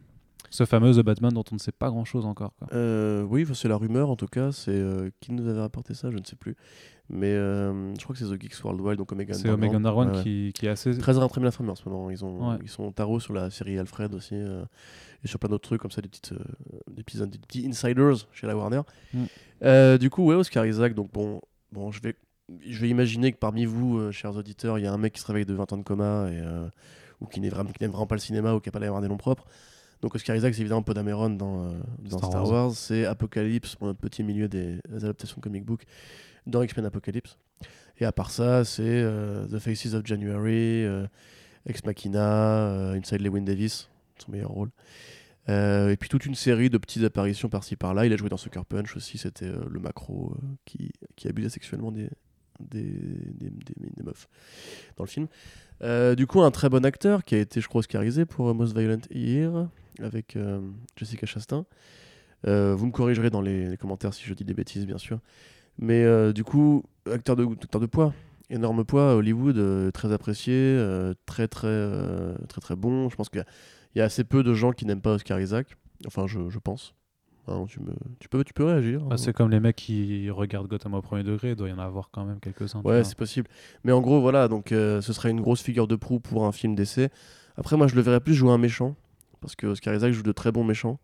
Ce 0.50 0.66
fameux 0.66 0.94
The 0.94 1.04
Batman 1.06 1.32
dont 1.32 1.44
on 1.52 1.56
ne 1.56 1.60
sait 1.60 1.72
pas 1.72 1.90
grand 1.90 2.06
chose 2.06 2.26
encore. 2.26 2.54
Quoi. 2.58 2.68
Euh, 2.74 3.24
oui, 3.24 3.46
c'est 3.54 3.68
la 3.68 3.78
rumeur 3.78 4.10
en 4.10 4.16
tout 4.16 4.28
cas. 4.28 4.52
C'est 4.52 4.72
euh, 4.72 5.10
qui 5.20 5.32
nous 5.32 5.48
avait 5.48 5.60
rapporté 5.60 5.94
ça, 5.94 6.10
je 6.12 6.18
ne 6.18 6.24
sais 6.24 6.36
plus. 6.36 6.56
Mais 7.10 7.34
euh, 7.34 7.94
je 7.96 8.04
crois 8.04 8.16
que 8.16 8.20
c'est 8.20 8.26
The 8.26 8.40
Geeks 8.40 8.64
Worldwide, 8.64 8.98
donc 8.98 9.12
Omega 9.12 9.34
C'est 9.34 9.50
Omega 9.50 9.78
Underground. 9.78 10.16
Ouais, 10.16 10.24
qui, 10.24 10.52
qui 10.54 10.66
est 10.66 10.70
assez. 10.70 10.98
Très 10.98 11.14
très 11.14 11.42
bien 11.42 11.48
informé 11.48 11.72
en 11.72 11.76
ce 11.76 11.88
moment. 11.88 12.10
Ils, 12.10 12.24
ont, 12.24 12.52
Ouais. 12.52 12.58
ils 12.64 12.70
sont 12.70 12.92
tarot 12.92 13.20
sur 13.20 13.34
la 13.34 13.50
série 13.50 13.78
Alfred 13.78 14.14
aussi. 14.14 14.36
et 14.36 15.28
sur 15.28 15.40
plein 15.40 15.50
d'autres 15.50 15.68
trucs 15.68 15.82
comme 15.82 15.92
ça, 15.92 16.02
des, 16.02 16.08
petites, 16.10 16.34
des, 16.92 17.04
petits, 17.04 17.18
des 17.18 17.38
petits 17.38 17.68
insiders 17.68 18.28
chez 18.32 18.48
la 18.48 18.56
Warner. 18.56 18.82
Mm. 19.14 19.98
Du 19.98 20.10
coup, 20.10 20.26
ouais, 20.26 20.36
Oscar 20.36 20.66
Isaac. 20.66 20.94
Donc 20.94 21.12
bon, 21.12 21.42
bon 21.72 21.92
je, 21.92 22.02
vais, 22.02 22.16
je 22.66 22.80
vais 22.80 22.90
imaginer 22.90 23.32
que 23.32 23.38
parmi 23.38 23.66
vous, 23.66 24.12
chers 24.12 24.36
auditeurs, 24.36 24.80
il 24.80 24.84
y 24.84 24.88
a 24.88 24.94
un 24.94 24.98
mec 24.98 25.14
qui 25.14 25.22
se 25.22 25.28
réveille 25.28 25.46
de 25.46 25.54
20 25.54 25.74
ans 25.74 25.78
de 25.78 25.84
coma 25.84 26.30
et, 26.32 26.42
ou 27.22 27.26
qui 27.26 27.40
n'est 27.40 27.50
vraiment, 27.50 27.72
vraiment 27.80 28.08
pas 28.08 28.16
le 28.16 28.22
cinéma 28.22 28.54
ou 28.54 28.60
qui 28.60 28.70
n'a 28.70 28.72
pas 28.72 28.80
l'air 28.80 28.88
d'avoir 28.88 29.02
des 29.02 29.10
noms 29.10 29.18
propres. 29.18 29.46
Donc 30.02 30.16
Oscar 30.16 30.36
Isaac, 30.36 30.54
c'est 30.54 30.62
évidemment 30.62 30.82
Poe 30.82 30.94
Dameron 30.94 31.30
dans, 31.32 31.66
euh, 31.66 31.72
dans 32.00 32.18
Star 32.18 32.30
Star, 32.30 32.44
Wars. 32.44 32.52
Wars. 32.68 32.72
C'est 32.74 33.06
Apocalypse, 33.06 33.76
notre 33.82 34.00
petit 34.00 34.24
milieu 34.24 34.48
des, 34.48 34.80
adaptations 34.96 35.42
comic 35.42 35.66
book, 35.66 35.84
dans 36.48 36.62
X-Men 36.64 36.86
Apocalypse. 36.86 37.38
Et 38.00 38.06
à 38.06 38.12
part 38.14 38.32
ça, 38.32 38.64
c'est 38.64 38.84
euh, 38.86 39.46
The 39.48 39.60
Faces 39.60 39.94
of 39.94 40.06
January, 40.06 40.86
euh, 40.86 41.06
Ex 41.66 41.84
Machina, 41.84 42.92
Inside 42.92 43.22
Lewin 43.22 43.42
Davis, 43.42 43.90
son 44.24 44.32
meilleur 44.32 44.50
rôle. 44.52 44.70
Et 45.48 45.98
puis 46.00 46.10
toute 46.10 46.28
une 46.28 46.36
série 46.36 46.70
de 46.70 46.78
petites 46.78 47.04
apparitions 47.04 47.50
par-ci 47.50 47.76
par-là. 47.76 48.06
Il 48.06 48.14
a 48.14 48.18
joué 48.18 48.30
dans 48.30 48.38
Sucker 48.38 48.62
Punch 48.70 48.96
aussi, 48.96 49.18
c'était 49.18 49.48
le 49.50 49.80
macro 49.80 50.32
qui, 50.64 50.92
qui 51.16 51.28
abusait 51.28 51.50
sexuellement 51.50 51.92
des, 51.92 52.08
des, 52.60 52.84
des, 52.84 53.50
des- 53.50 53.90
des 53.98 54.04
meufs 54.04 54.30
dans 54.96 55.06
le 55.06 55.10
film. 55.10 55.28
Euh, 55.82 56.14
du 56.14 56.28
coup, 56.28 56.42
un 56.44 56.52
très 56.52 56.70
bon 56.70 56.86
acteur 56.86 57.24
qui 57.24 57.34
a 57.34 57.40
été, 57.40 57.62
je 57.62 57.68
crois, 57.68 57.80
oscarisé 57.80 58.26
pour 58.26 58.54
Most 58.54 58.78
Violent 58.78 59.02
Year 59.10 59.68
avec 60.02 60.36
euh, 60.36 60.62
Jessica 60.96 61.26
Chastain. 61.26 61.66
Euh, 62.48 62.74
vous 62.76 62.86
me 62.86 62.92
corrigerez 62.92 63.30
dans 63.30 63.42
les, 63.42 63.68
les 63.68 63.78
commentaires 63.78 64.14
si 64.14 64.24
je 64.26 64.34
dis 64.34 64.46
des 64.46 64.54
bêtises, 64.54 64.86
bien 64.86 64.98
sûr. 64.98 65.20
Mais 65.78 66.04
euh, 66.04 66.32
du 66.34 66.44
coup, 66.44 66.84
acteur 67.12 67.36
de, 67.36 67.46
acteur 67.46 67.82
de 67.82 67.86
poids, 67.86 68.14
énorme 68.50 68.84
poids 68.86 69.12
à 69.12 69.16
Hollywood, 69.16 69.92
très 69.94 70.12
apprécié, 70.12 70.78
très 71.26 71.48
très 71.48 71.90
très 72.48 72.62
très 72.62 72.76
bon. 72.76 73.10
Je 73.10 73.16
pense 73.16 73.30
qu'il 73.30 73.44
y 73.96 74.02
a- 74.02 74.04
assez 74.06 74.24
peu 74.24 74.44
de 74.44 74.54
gens 74.54 74.72
qui 74.72 74.86
n'aiment 74.86 75.02
pas 75.02 75.14
Oscar 75.14 75.40
Isaac. 75.40 75.76
Enfin, 76.08 76.28
je, 76.28 76.50
je 76.50 76.60
pense. 76.60 76.94
Hein, 77.48 77.66
tu, 77.68 77.80
me, 77.80 77.92
tu, 78.20 78.30
peux, 78.30 78.44
tu 78.44 78.54
peux 78.54 78.64
réagir. 78.66 79.02
Bah, 79.02 79.18
c'est 79.18 79.34
comme 79.34 79.50
les 79.50 79.60
mecs 79.60 79.76
qui 79.76 80.30
regardent 80.30 80.68
Gotham 80.68 80.94
au 80.94 81.02
premier 81.02 81.24
degré, 81.24 81.50
il 81.52 81.56
doit 81.56 81.68
y 81.68 81.74
en 81.74 81.80
avoir 81.80 82.10
quand 82.12 82.24
même 82.24 82.40
quelques-uns. 82.40 82.82
Ouais, 82.84 83.04
c'est 83.04 83.18
possible. 83.18 83.48
Mais 83.84 83.92
en 83.92 84.02
gros, 84.02 84.22
voilà, 84.22 84.48
donc 84.48 84.72
euh, 84.72 85.02
ce 85.02 85.14
serait 85.14 85.32
une 85.32 85.42
grosse 85.42 85.62
figure 85.62 85.88
de 85.88 85.96
proue 85.96 86.20
pour 86.20 86.46
un 86.46 86.52
film 86.52 86.76
d'essai. 86.76 87.10
Après, 87.58 87.76
moi, 87.76 87.88
je 87.88 87.96
le 87.96 88.02
verrais 88.02 88.20
plus 88.20 88.36
jouer 88.36 88.52
un 88.52 88.58
méchant, 88.60 88.96
parce 89.42 89.56
que 89.56 89.68
Oscar 89.68 89.94
Isaac 89.96 90.12
joue 90.12 90.24
de 90.24 90.32
très 90.32 90.52
bons 90.52 90.64
méchants. 90.64 91.00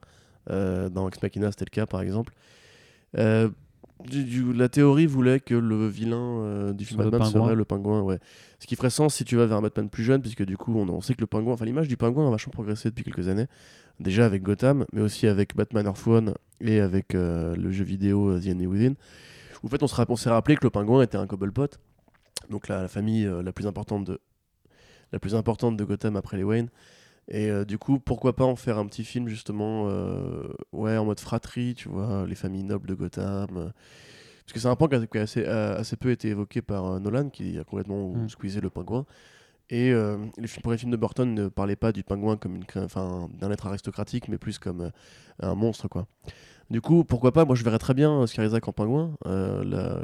Euh, 0.49 0.89
dans 0.89 1.07
Ex 1.07 1.21
Machina, 1.21 1.51
c'était 1.51 1.65
le 1.65 1.71
cas, 1.71 1.85
par 1.85 2.01
exemple. 2.01 2.33
Euh, 3.17 3.49
du- 4.03 4.23
du- 4.25 4.53
la 4.53 4.69
théorie 4.69 5.05
voulait 5.07 5.39
que 5.39 5.55
le 5.55 5.87
vilain 5.87 6.17
euh, 6.17 6.73
du 6.73 6.85
film 6.85 6.99
Batman 7.11 7.21
serait 7.45 7.55
le 7.55 7.65
pingouin, 7.65 8.01
ouais. 8.01 8.19
Ce 8.59 8.67
qui 8.67 8.75
ferait 8.75 8.89
sens 8.89 9.15
si 9.15 9.23
tu 9.25 9.37
vas 9.37 9.45
vers 9.45 9.57
un 9.57 9.61
Batman 9.61 9.89
plus 9.89 10.03
jeune, 10.03 10.21
puisque 10.21 10.43
du 10.43 10.57
coup, 10.57 10.77
on, 10.77 10.87
on 10.89 11.01
sait 11.01 11.13
que 11.15 11.21
le 11.21 11.27
pingouin, 11.27 11.53
enfin, 11.53 11.65
l'image 11.65 11.87
du 11.87 11.97
pingouin 11.97 12.27
a 12.27 12.31
vachement 12.31 12.51
progressé 12.51 12.89
depuis 12.89 13.03
quelques 13.03 13.27
années. 13.27 13.47
Déjà 13.99 14.25
avec 14.25 14.43
Gotham, 14.43 14.85
mais 14.91 15.01
aussi 15.01 15.25
avec 15.27 15.55
Batman 15.55 15.85
Earth 15.85 16.05
One 16.05 16.33
et 16.59 16.81
avec 16.81 17.15
euh, 17.15 17.55
le 17.55 17.71
jeu 17.71 17.85
vidéo 17.85 18.37
The 18.39 18.47
Enemy 18.47 18.67
Within. 18.67 18.93
Où, 19.63 19.67
en 19.67 19.69
fait, 19.69 19.81
on 19.81 20.15
s'est 20.17 20.29
rappelé 20.29 20.57
que 20.57 20.63
le 20.65 20.69
pingouin 20.69 21.01
était 21.01 21.17
un 21.17 21.25
Cobblepot, 21.25 21.67
donc 22.49 22.67
la, 22.67 22.81
la 22.81 22.87
famille 22.89 23.25
euh, 23.25 23.41
la 23.41 23.53
plus 23.53 23.65
importante 23.65 24.03
de 24.05 24.19
la 25.13 25.19
plus 25.19 25.33
importante 25.35 25.77
de 25.77 25.83
Gotham 25.85 26.17
après 26.17 26.35
les 26.35 26.43
Wayne. 26.43 26.67
Et 27.27 27.49
euh, 27.49 27.65
du 27.65 27.77
coup, 27.79 27.99
pourquoi 27.99 28.35
pas 28.35 28.43
en 28.45 28.55
faire 28.55 28.77
un 28.77 28.85
petit 28.85 29.03
film 29.03 29.27
justement, 29.27 29.87
euh, 29.89 30.47
ouais, 30.71 30.95
en 30.97 31.05
mode 31.05 31.19
fratrie, 31.19 31.73
tu 31.75 31.89
vois, 31.89 32.25
les 32.27 32.35
familles 32.35 32.63
nobles 32.63 32.87
de 32.87 32.93
Gotham. 32.93 33.47
euh. 33.57 33.69
parce 34.43 34.53
que 34.53 34.59
c'est 34.59 34.67
un 34.67 34.75
point 34.75 34.87
qui 34.87 34.95
a, 35.17 35.21
assez, 35.21 35.95
peu 35.97 36.11
été 36.11 36.29
évoqué 36.29 36.61
par 36.61 36.99
Nolan, 36.99 37.29
qui 37.29 37.57
a 37.57 37.63
complètement 37.63 38.09
Mm. 38.13 38.29
squeezé 38.29 38.61
le 38.61 38.69
pingouin. 38.69 39.05
Et 39.71 39.91
les 39.91 40.47
films, 40.47 40.71
les 40.71 40.77
films 40.77 40.91
de 40.91 40.97
Burton 40.97 41.33
ne 41.33 41.47
parlaient 41.47 41.75
pas 41.75 41.91
du 41.91 42.03
pingouin 42.03 42.37
comme 42.37 42.55
une, 42.57 42.65
enfin, 42.75 43.27
d'un 43.39 43.49
être 43.49 43.65
aristocratique, 43.65 44.27
mais 44.27 44.37
plus 44.37 44.59
comme 44.59 44.91
un 45.41 45.55
monstre, 45.55 45.87
quoi. 45.87 46.05
Du 46.69 46.81
coup, 46.81 47.03
pourquoi 47.03 47.31
pas 47.31 47.45
Moi, 47.45 47.55
je 47.55 47.63
verrais 47.63 47.79
très 47.79 47.95
bien 47.95 48.11
Oscar 48.19 48.45
Isaac 48.45 48.67
en 48.67 48.71
pingouin. 48.73 49.15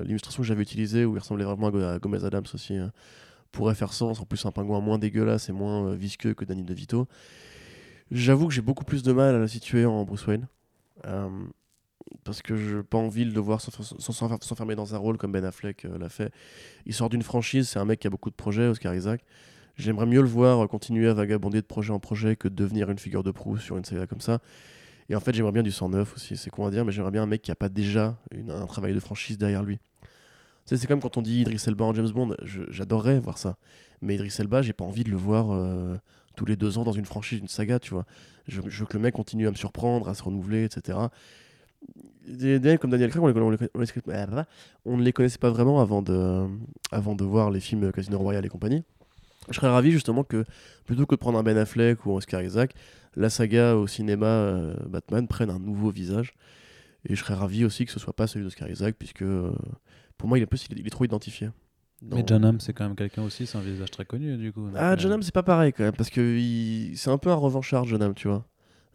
L'illustration 0.03 0.41
que 0.41 0.47
j'avais 0.47 0.63
utilisée, 0.63 1.05
où 1.05 1.15
il 1.15 1.19
ressemblait 1.19 1.45
vraiment 1.45 1.67
à, 1.67 1.71
Go- 1.71 1.83
à 1.83 1.99
Gomez 1.99 2.23
Adams 2.25 2.45
aussi, 2.53 2.77
euh, 2.79 2.87
pourrait 3.51 3.75
faire 3.75 3.93
sens. 3.93 4.19
En 4.19 4.25
plus, 4.25 4.45
un 4.45 4.51
pingouin 4.51 4.79
moins 4.81 4.97
dégueulasse 4.97 5.49
et 5.49 5.51
moins 5.51 5.87
euh, 5.87 5.95
visqueux 5.95 6.33
que 6.33 6.45
Danny 6.45 6.63
DeVito. 6.63 7.07
J'avoue 8.11 8.47
que 8.47 8.53
j'ai 8.53 8.61
beaucoup 8.61 8.83
plus 8.83 9.03
de 9.03 9.11
mal 9.13 9.35
à 9.35 9.39
la 9.39 9.47
situer 9.47 9.85
en 9.85 10.03
Bruce 10.03 10.25
Wayne. 10.27 10.47
Euh, 11.05 11.29
parce 12.23 12.41
que 12.41 12.55
je 12.55 12.77
n'ai 12.77 12.83
pas 12.83 12.97
envie 12.97 13.25
de 13.25 13.31
le 13.31 13.39
voir 13.39 13.59
s'enfer- 13.61 13.95
s'enfer- 13.99 14.43
s'enfermer 14.43 14.75
dans 14.75 14.93
un 14.95 14.97
rôle 14.97 15.17
comme 15.17 15.31
Ben 15.31 15.45
Affleck 15.45 15.85
euh, 15.85 15.97
l'a 15.97 16.09
fait. 16.09 16.31
Il 16.85 16.93
sort 16.93 17.09
d'une 17.09 17.21
franchise, 17.23 17.69
c'est 17.69 17.79
un 17.79 17.85
mec 17.85 17.99
qui 17.99 18.07
a 18.07 18.09
beaucoup 18.09 18.29
de 18.29 18.35
projets, 18.35 18.67
Oscar 18.67 18.93
Isaac. 18.93 19.23
J'aimerais 19.77 20.05
mieux 20.05 20.21
le 20.21 20.27
voir 20.27 20.67
continuer 20.67 21.07
à 21.07 21.13
vagabonder 21.13 21.61
de 21.61 21.65
projet 21.65 21.93
en 21.93 21.99
projet 21.99 22.35
que 22.35 22.47
de 22.49 22.53
devenir 22.55 22.89
une 22.89 22.99
figure 22.99 23.23
de 23.23 23.31
proue 23.31 23.57
sur 23.57 23.77
une 23.77 23.85
saga 23.85 24.05
comme 24.05 24.19
ça. 24.21 24.39
Et 25.09 25.15
en 25.15 25.19
fait, 25.21 25.33
j'aimerais 25.33 25.53
bien 25.53 25.63
du 25.63 25.71
109 25.71 26.13
aussi, 26.15 26.37
c'est 26.37 26.49
con 26.49 26.65
à 26.65 26.71
dire, 26.71 26.83
mais 26.85 26.91
j'aimerais 26.91 27.11
bien 27.11 27.23
un 27.23 27.27
mec 27.27 27.41
qui 27.41 27.51
a 27.51 27.55
pas 27.55 27.69
déjà 27.69 28.17
un 28.49 28.65
travail 28.65 28.93
de 28.93 28.99
franchise 28.99 29.37
derrière 29.37 29.63
lui. 29.63 29.79
C'est 30.77 30.87
comme 30.87 31.01
quand 31.01 31.17
on 31.17 31.21
dit 31.21 31.41
Idris 31.41 31.61
Elba 31.67 31.85
en 31.85 31.93
James 31.93 32.09
Bond, 32.09 32.35
j'adorerais 32.69 33.19
voir 33.19 33.37
ça. 33.37 33.57
Mais 34.01 34.15
Idris 34.15 34.35
Elba, 34.39 34.61
j'ai 34.61 34.73
pas 34.73 34.85
envie 34.85 35.03
de 35.03 35.09
le 35.09 35.17
voir 35.17 35.51
euh, 35.51 35.97
tous 36.35 36.45
les 36.45 36.55
deux 36.55 36.77
ans 36.77 36.83
dans 36.83 36.93
une 36.93 37.05
franchise, 37.05 37.39
une 37.39 37.47
saga, 37.47 37.79
tu 37.79 37.93
vois. 37.93 38.05
Je, 38.47 38.61
veux 38.61 38.85
que 38.85 38.93
le 38.93 38.99
mec 38.99 39.13
continue 39.13 39.47
à 39.47 39.51
me 39.51 39.55
surprendre, 39.55 40.07
à 40.07 40.13
se 40.13 40.23
renouveler, 40.23 40.63
etc. 40.63 40.97
Des, 42.27 42.77
comme 42.79 42.91
Daniel 42.91 43.09
Craig, 43.09 43.21
on, 43.21 43.27
les, 43.27 43.33
ne 43.33 45.03
les 45.03 45.13
connaissait 45.13 45.37
pas 45.39 45.49
vraiment 45.49 45.81
avant 45.81 46.01
de, 46.01 46.47
avant 46.91 47.15
de 47.15 47.23
voir 47.23 47.51
les 47.51 47.59
films 47.59 47.91
Casino 47.91 48.17
Royale 48.17 48.45
et 48.45 48.49
compagnie. 48.49 48.83
Je 49.49 49.55
serais 49.55 49.69
ravi 49.69 49.91
justement 49.91 50.23
que, 50.23 50.45
plutôt 50.85 51.05
que 51.05 51.15
de 51.15 51.19
prendre 51.19 51.37
un 51.37 51.43
Ben 51.43 51.57
Affleck 51.57 52.05
ou 52.05 52.11
un 52.11 52.15
Oscar 52.15 52.41
Isaac, 52.41 52.73
la 53.15 53.29
saga 53.29 53.75
au 53.75 53.87
cinéma 53.87 54.27
euh, 54.27 54.75
Batman 54.87 55.27
prenne 55.27 55.49
un 55.49 55.59
nouveau 55.59 55.89
visage. 55.89 56.33
Et 57.05 57.15
je 57.15 57.23
serais 57.23 57.33
ravi 57.33 57.65
aussi 57.65 57.85
que 57.85 57.91
ce 57.91 57.99
soit 57.99 58.13
pas 58.13 58.27
celui 58.27 58.45
d'Oscar 58.45 58.69
Isaac, 58.69 58.95
puisque 58.97 59.23
euh, 59.23 59.51
pour 60.21 60.29
moi, 60.29 60.37
il 60.37 60.43
est, 60.43 60.45
plus, 60.45 60.65
il 60.69 60.77
est, 60.77 60.81
il 60.81 60.87
est 60.87 60.91
trop 60.91 61.03
identifié. 61.03 61.49
Mais 62.03 62.23
John 62.25 62.45
Hamm, 62.45 62.59
c'est 62.59 62.73
quand 62.73 62.83
même 62.85 62.95
quelqu'un 62.95 63.23
aussi, 63.23 63.45
c'est 63.47 63.57
un 63.57 63.61
visage 63.61 63.91
très 63.91 64.05
connu 64.05 64.37
du 64.37 64.51
coup. 64.53 64.67
Ah, 64.75 64.95
John 64.97 65.11
Hamm, 65.11 65.21
c'est 65.23 65.33
pas 65.33 65.43
pareil 65.43 65.73
quand 65.73 65.83
même, 65.83 65.95
parce 65.95 66.09
que 66.09 66.21
il- 66.37 66.97
c'est 66.97 67.09
un 67.09 67.17
peu 67.17 67.29
un 67.29 67.35
revanchard, 67.35 67.85
John 67.85 68.01
Hamm, 68.01 68.13
tu 68.15 68.27
vois. 68.27 68.45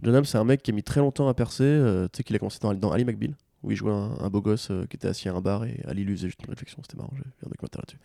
John 0.03 0.15
Hamm, 0.15 0.25
c'est 0.25 0.39
un 0.39 0.45
mec 0.45 0.62
qui 0.62 0.71
a 0.71 0.75
mis 0.75 0.83
très 0.83 1.01
longtemps 1.01 1.29
à 1.29 1.35
percer. 1.35 1.62
euh, 1.65 2.07
tu 2.12 2.19
sais 2.19 2.23
qu'il 2.25 2.35
a 2.37 2.39
commencé 2.39 2.59
dans, 2.61 2.75
dans 2.75 2.91
Ali 2.93 3.05
McBeal, 3.05 3.35
où 3.62 3.71
il 3.71 3.77
jouait 3.77 3.93
un, 3.93 4.17
un 4.21 4.29
beau 4.29 4.41
gosse 4.41 4.69
euh, 4.71 4.87
qui 4.87 4.97
était 4.97 5.09
assis 5.09 5.29
à 5.29 5.35
un 5.35 5.41
bar, 5.41 5.65
et 5.65 5.81
Ali 5.87 6.05
lui 6.05 6.17
faisait 6.17 6.29
juste 6.29 6.43
une 6.45 6.51
réflexion, 6.51 6.79
c'était 6.83 6.97
marrant, 6.97 7.12
j'ai 7.17 7.23
vu 7.23 7.31
un 7.45 7.49
documentaire 7.49 7.81
là-dessus. 7.83 7.99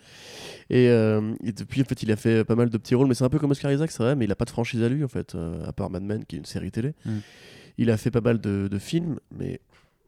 Et, 0.70 0.88
euh, 0.90 1.34
et 1.44 1.52
depuis, 1.52 1.82
en 1.82 1.86
fait, 1.86 2.02
il 2.04 2.12
a 2.12 2.16
fait 2.16 2.44
pas 2.44 2.56
mal 2.56 2.70
de 2.70 2.78
petits 2.78 2.94
rôles, 2.96 3.08
mais 3.08 3.14
c'est 3.16 3.24
un 3.24 3.30
peu 3.30 3.40
comme 3.40 3.52
Oscar 3.52 3.72
Isaac, 3.72 3.92
c'est 3.92 4.04
vrai, 4.04 4.16
mais 4.16 4.26
il 4.26 4.32
a 4.32 4.36
pas 4.36 4.46
de 4.46 4.52
franchise 4.52 4.82
à 4.84 4.90
lui, 4.90 5.04
en 5.04 5.08
fait, 5.08 5.34
euh, 5.36 5.66
à 5.66 5.74
part 5.74 5.90
Mad 5.90 6.04
Men, 6.04 6.26
qui 6.26 6.36
est 6.36 6.40
une 6.40 6.46
série 6.46 6.72
télé. 6.72 6.94
Mm. 7.06 7.18
Il 7.80 7.90
a 7.90 7.98
fait 7.98 8.12
pas 8.12 8.22
mal 8.22 8.40
de, 8.40 8.68
de 8.72 8.80
films, 8.80 9.18
mais 9.36 9.60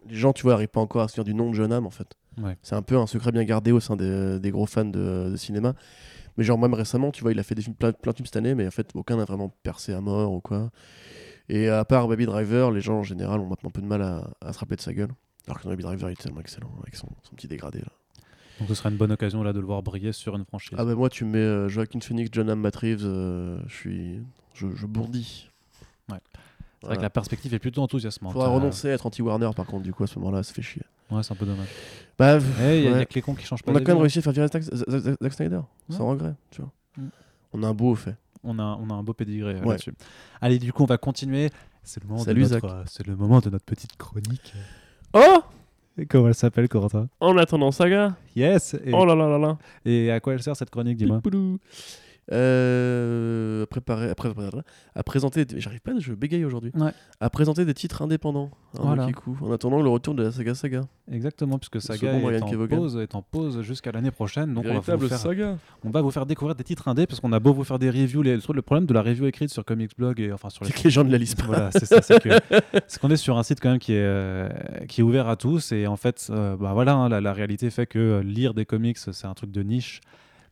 les 0.08 0.16
gens, 0.16 0.34
tu 0.34 0.44
vois, 0.44 0.52
n'arrivent 0.54 0.68
pas 0.68 0.82
encore 0.82 1.02
à 1.02 1.08
se 1.08 1.16
souvenir 1.16 1.34
du 1.34 1.38
nom 1.38 1.50
de 1.50 1.56
John 1.56 1.72
Hamm, 1.74 1.86
en 1.86 1.90
fait. 1.92 2.08
Ouais. 2.42 2.58
C'est 2.62 2.76
un 2.76 2.82
peu 2.82 2.98
un 2.98 3.08
secret 3.08 3.32
bien 3.32 3.44
gardé 3.44 3.72
au 3.72 3.80
sein 3.80 3.96
des, 3.96 4.40
des 4.40 4.52
gros 4.52 4.66
fans 4.66 4.86
de, 4.86 5.30
de 5.32 5.36
cinéma. 5.36 5.74
Mais 6.38 6.44
genre 6.44 6.58
même 6.58 6.74
récemment, 6.74 7.12
tu 7.12 7.22
vois, 7.22 7.32
il 7.32 7.40
a 7.40 7.44
fait 7.44 7.54
des 7.56 7.62
films, 7.62 7.76
plein, 7.76 7.92
plein 7.92 8.12
de 8.12 8.18
films 8.18 8.26
cette 8.26 8.38
année, 8.38 8.56
mais 8.56 8.66
en 8.66 8.72
fait, 8.72 8.90
aucun 8.96 9.18
n'a 9.18 9.26
vraiment 9.26 9.50
percé 9.62 9.94
à 9.94 10.02
mort 10.02 10.32
ou 10.34 10.42
quoi. 10.42 10.72
Et 11.48 11.70
à 11.70 11.86
part 11.86 12.08
Baby 12.08 12.26
Driver, 12.26 12.72
les 12.72 12.82
gens 12.82 13.00
en 13.00 13.04
général 13.04 13.40
ont 13.40 13.48
maintenant 13.48 13.70
un 13.70 13.72
peu 13.72 13.82
de 13.82 13.88
mal 13.88 14.02
à, 14.02 14.30
à 14.42 14.54
se 14.54 14.60
rappeler 14.60 14.78
de 14.78 14.82
sa 14.82 14.94
gueule. 14.94 15.12
Alors 15.46 15.60
que 15.60 15.66
dans 15.66 15.70
Baby 15.72 15.84
Driver, 15.84 16.10
il 16.10 16.14
est 16.14 16.22
tellement 16.22 16.42
excellent 16.42 16.72
avec 16.82 16.96
son, 16.96 17.08
son 17.22 17.36
petit 17.36 17.48
dégradé 17.48 17.80
là. 17.80 17.92
Donc 18.60 18.70
ce 18.70 18.76
serait 18.76 18.90
une 18.90 18.98
bonne 18.98 19.12
occasion 19.12 19.44
là 19.44 19.52
de 19.52 19.60
le 19.60 19.66
voir 19.66 19.84
briller 19.84 20.12
sur 20.12 20.36
une 20.36 20.46
franchise. 20.46 20.76
Ah 20.78 20.86
bah 20.86 20.96
moi, 20.96 21.10
tu 21.10 21.26
mets 21.26 21.38
euh, 21.40 21.68
Joaquin 21.70 22.00
Phoenix, 22.00 22.30
John 22.32 22.54
Matt 22.56 22.78
Reeves, 22.78 23.02
euh, 23.04 23.60
je 23.68 23.74
suis, 23.76 24.22
je, 24.54 24.68
je 24.74 24.86
bourdis. 24.86 25.50
C'est 26.84 26.88
vrai 26.88 26.98
que 26.98 27.02
la 27.02 27.10
perspective 27.10 27.54
est 27.54 27.60
plutôt 27.60 27.82
enthousiasmante. 27.82 28.34
Faudra 28.34 28.50
renoncer 28.50 28.90
à 28.90 28.94
être 28.94 29.06
anti-Warner 29.06 29.52
par 29.56 29.66
contre, 29.66 29.84
du 29.84 29.94
coup, 29.94 30.04
à 30.04 30.08
ce 30.08 30.20
moment-là, 30.20 30.44
ça 30.44 30.54
fait 30.54 30.62
chier. 30.62 30.82
Ouais, 31.10 31.24
c'est 31.24 31.32
un 31.32 31.36
peu 31.36 31.46
dommage. 31.46 31.68
Bah, 32.18 32.40
il 32.60 32.84
y, 32.84 32.88
a 32.88 33.06
que 33.06 33.14
les 33.14 33.22
cons 33.22 33.36
qui 33.36 33.46
changent 33.46 33.64
pas. 33.64 33.72
On 33.72 33.76
a 33.76 33.80
quand 33.80 33.94
même 33.94 34.02
réussi 34.02 34.20
à 34.20 34.22
faire 34.22 34.34
virer 34.34 34.48
Zack 34.48 35.34
Snyder, 35.34 35.62
sans 35.90 36.08
regret, 36.08 36.34
tu 36.52 36.62
vois. 36.62 36.72
Mm. 36.98 37.10
On 37.54 37.64
a 37.64 37.68
un 37.68 37.74
beau 37.74 37.96
fait. 37.96 38.16
On 38.44 38.60
a, 38.60 38.78
on 38.82 38.90
a 38.90 38.94
un 38.94 39.04
beau 39.04 39.14
pédigré 39.14 39.56
euh, 39.56 39.64
là-dessus. 39.64 39.94
Allez, 40.42 40.60
du 40.60 40.74
coup, 40.74 40.84
on 40.84 40.88
va 40.88 40.98
continuer. 40.98 41.50
C'est 41.84 42.04
le 42.04 42.10
moment, 42.10 42.24
de 42.24 42.34
notre, 42.34 42.66
euh, 42.66 42.84
c'est 42.86 43.08
le 43.08 43.16
moment 43.16 43.40
de 43.40 43.50
notre 43.50 43.66
petite 43.66 43.96
chronique. 43.96 44.54
Oh 45.14 45.44
et 45.98 46.08
comment 46.08 46.28
elle 46.28 46.34
s'appelle, 46.36 46.68
Corentin? 46.68 47.08
En 47.20 47.38
attendant 47.38 47.72
saga? 47.72 48.16
Yes 48.36 48.76
Oh 48.92 49.06
là 49.06 49.14
là 49.14 49.28
là 49.28 49.38
là 49.38 49.58
Et 49.86 50.10
à 50.10 50.20
quoi 50.20 50.34
elle 50.34 50.42
sert 50.42 50.56
cette 50.56 50.72
chronique, 50.72 50.98
dis-moi? 50.98 51.22
Euh, 52.32 53.64
à 53.64 53.66
préparer, 53.66 54.10
à, 54.10 54.16
à 54.96 55.04
présenter, 55.04 55.46
j'arrive 55.58 55.82
pas, 55.82 55.92
je 55.98 56.14
bégaye 56.14 56.46
aujourd'hui, 56.46 56.72
à 57.20 57.30
présenter 57.30 57.66
des 57.66 57.74
titres 57.74 58.02
indépendants 58.02 58.50
voilà. 58.74 59.08
en 59.42 59.52
attendant 59.52 59.82
le 59.82 59.90
retour 59.90 60.16
de 60.16 60.24
la 60.24 60.32
saga 60.32 60.56
Saga. 60.56 60.82
Exactement, 61.12 61.60
puisque 61.60 61.82
Saga 61.82 62.14
est 62.14 62.42
en, 62.42 62.68
pause, 62.68 62.98
est 62.98 63.16
en, 63.16 63.22
pause, 63.22 63.62
jusqu'à 63.62 63.92
l'année 63.92 64.12
prochaine. 64.12 64.54
Donc 64.54 64.66
on 64.66 64.80
va, 64.80 64.96
vous 64.96 65.08
faire, 65.10 65.20
saga. 65.20 65.58
on 65.84 65.90
va 65.90 66.02
vous 66.02 66.12
faire 66.12 66.26
découvrir 66.26 66.56
des 66.56 66.64
titres 66.64 66.88
indés, 66.88 67.06
parce 67.08 67.20
qu'on 67.20 67.34
a 67.34 67.40
beau 67.40 67.54
vous 67.54 67.66
faire 67.66 67.80
des 67.80 67.90
reviews. 67.90 68.22
Les, 68.22 68.38
le 68.38 68.62
problème 68.62 68.86
de 68.86 68.94
la 68.94 69.02
review 69.02 69.26
écrite 69.26 69.50
sur 69.50 69.66
Comics 69.66 69.98
Blog, 69.98 70.22
et 70.22 70.32
enfin 70.32 70.50
sur 70.50 70.64
les, 70.64 70.90
gens 70.90 71.04
de 71.04 71.12
la 71.12 71.18
liste 71.18 71.44
Voilà, 71.44 71.72
c'est 71.72 71.86
ça, 71.86 72.02
c'est 72.02 73.00
qu'on 73.00 73.10
est 73.10 73.18
sur 73.18 73.38
un 73.38 73.44
site 73.44 73.60
quand 73.60 73.72
même 73.72 73.80
qui 73.80 73.94
est, 73.94 74.02
euh, 74.02 74.50
qui 74.88 75.02
est 75.02 75.04
ouvert 75.04 75.28
à 75.28 75.36
tous, 75.36 75.74
et 75.74 75.88
en 75.88 75.98
fait, 75.98 76.28
euh, 76.30 76.56
bah 76.56 76.72
voilà, 76.74 76.94
hein, 76.94 77.10
la, 77.10 77.20
la, 77.20 77.34
réalité 77.34 77.70
fait 77.70 77.86
que 77.86 78.22
lire 78.22 78.54
des 78.54 78.66
comics, 78.66 78.98
c'est 78.98 79.28
un 79.28 79.34
truc 79.34 79.52
de 79.52 79.62
niche. 79.62 80.00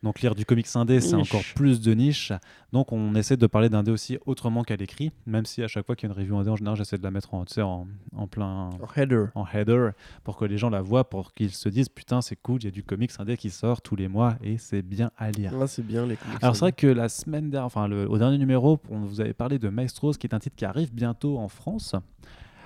Donc 0.03 0.19
lire 0.21 0.33
du 0.33 0.45
comics 0.45 0.67
indé, 0.75 0.99
c'est 0.99 1.13
encore 1.13 1.43
plus 1.55 1.79
de 1.79 1.93
niche. 1.93 2.33
Donc 2.73 2.91
on 2.91 3.13
essaie 3.13 3.37
de 3.37 3.45
parler 3.45 3.69
d'indé 3.69 3.91
aussi 3.91 4.17
autrement 4.25 4.63
qu'à 4.63 4.75
l'écrit, 4.75 5.11
même 5.27 5.45
si 5.45 5.61
à 5.61 5.67
chaque 5.67 5.85
fois 5.85 5.95
qu'il 5.95 6.09
y 6.09 6.11
a 6.11 6.13
une 6.15 6.19
review 6.19 6.37
indé, 6.37 6.49
en 6.49 6.55
général, 6.55 6.75
j'essaie 6.75 6.97
de 6.97 7.03
la 7.03 7.11
mettre 7.11 7.35
en, 7.35 7.45
en, 7.59 7.87
en 8.15 8.27
plein... 8.27 8.69
En 8.69 8.99
header. 8.99 9.25
En 9.35 9.45
header, 9.45 9.91
pour 10.23 10.37
que 10.37 10.45
les 10.45 10.57
gens 10.57 10.71
la 10.71 10.81
voient, 10.81 11.07
pour 11.07 11.33
qu'ils 11.33 11.51
se 11.51 11.69
disent, 11.69 11.89
putain, 11.89 12.21
c'est 12.21 12.35
cool, 12.35 12.61
il 12.61 12.65
y 12.65 12.67
a 12.67 12.71
du 12.71 12.83
comics 12.83 13.11
indé 13.19 13.37
qui 13.37 13.51
sort 13.51 13.81
tous 13.81 13.95
les 13.95 14.07
mois 14.07 14.37
et 14.43 14.57
c'est 14.57 14.81
bien 14.81 15.11
à 15.17 15.29
lire. 15.29 15.55
Là, 15.55 15.67
c'est 15.67 15.85
bien 15.85 16.07
les 16.07 16.15
comics 16.15 16.37
Alors 16.41 16.55
c'est 16.55 16.61
vrai 16.61 16.71
que 16.71 16.87
la 16.87 17.07
semaine 17.07 17.51
dernière, 17.51 17.65
enfin 17.65 17.87
le, 17.87 18.09
au 18.09 18.17
dernier 18.17 18.39
numéro, 18.39 18.79
on 18.89 19.01
vous 19.01 19.21
avait 19.21 19.33
parlé 19.33 19.59
de 19.59 19.69
Maestros, 19.69 20.13
qui 20.17 20.25
est 20.25 20.33
un 20.33 20.39
titre 20.39 20.55
qui 20.55 20.65
arrive 20.65 20.93
bientôt 20.93 21.37
en 21.37 21.47
France. 21.47 21.95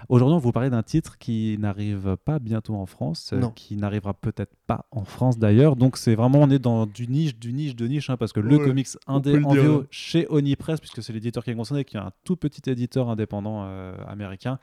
Aujourd'hui, 0.10 0.36
on 0.36 0.40
vous 0.40 0.52
parler 0.52 0.70
d'un 0.70 0.84
titre 0.84 1.18
qui 1.18 1.58
n'arrive 1.60 2.18
pas 2.24 2.40
bientôt 2.40 2.76
en 2.76 2.86
France, 2.86 3.32
euh, 3.34 3.42
qui 3.56 3.76
n'arrivera 3.76 4.14
peut-être 4.14 4.54
pas 4.68 4.86
en 4.92 5.06
France 5.06 5.38
d'ailleurs. 5.38 5.76
Donc, 5.76 5.98
c'est 5.98 6.16
vraiment, 6.16 6.42
on 6.42 6.50
est 6.50 6.60
dans 6.60 6.86
du 6.86 7.08
niche, 7.08 7.38
du 7.38 7.54
niche 7.54 7.76
de 7.76 7.88
niche, 7.88 8.10
hein, 8.10 8.18
parce 8.18 8.34
que 8.34 8.40
le 8.40 8.58
comics 8.60 8.88
indé 9.08 9.40
en 9.44 9.54
VO 9.54 9.86
chez 9.90 10.28
Onipress, 10.30 10.80
puisque 10.80 11.02
c'est 11.02 11.14
l'éditeur 11.14 11.44
qui 11.44 11.52
est 11.52 11.56
concerné, 11.56 11.86
qui 11.86 11.98
est 11.98 12.00
un 12.00 12.12
tout 12.24 12.36
petit 12.36 12.70
éditeur 12.70 13.10
indépendant 13.10 13.64
euh, 13.66 13.96
américain. 14.08 14.60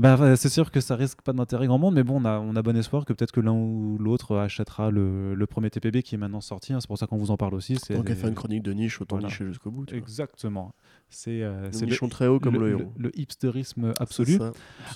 Bah, 0.00 0.36
c'est 0.36 0.48
sûr 0.48 0.70
que 0.70 0.80
ça 0.80 0.96
risque 0.96 1.20
pas 1.20 1.34
d'intérêt 1.34 1.66
grand 1.66 1.78
monde, 1.78 1.94
mais 1.94 2.02
bon, 2.02 2.22
on 2.22 2.24
a, 2.24 2.38
on 2.38 2.56
a 2.56 2.62
bon 2.62 2.76
espoir 2.76 3.04
que 3.04 3.12
peut-être 3.12 3.32
que 3.32 3.40
l'un 3.40 3.52
ou 3.52 3.98
l'autre 3.98 4.36
achètera 4.36 4.90
le, 4.90 5.34
le, 5.34 5.46
premier 5.46 5.68
TPB 5.68 6.02
qui 6.02 6.14
est 6.14 6.18
maintenant 6.18 6.40
sorti. 6.40 6.72
Hein, 6.72 6.80
c'est 6.80 6.86
pour 6.86 6.96
ça 6.96 7.06
qu'on 7.06 7.18
vous 7.18 7.30
en 7.30 7.36
parle 7.36 7.54
aussi. 7.54 7.76
Tant 7.76 8.02
qu'à 8.02 8.14
faire 8.14 8.28
une 8.28 8.34
chronique 8.34 8.62
de 8.62 8.72
niche, 8.72 9.00
autant 9.00 9.18
nicher 9.18 9.44
jusqu'au 9.46 9.70
bout. 9.70 9.92
Exactement. 9.92 10.74
C'est 11.10 11.42
euh, 11.42 11.68
le 11.70 12.08
très 12.08 12.26
haut 12.26 12.40
comme 12.40 12.58
le, 12.58 12.70
héros. 12.70 12.92
Le, 12.96 13.10
hipsterisme 13.18 13.92
absolu. 13.98 14.38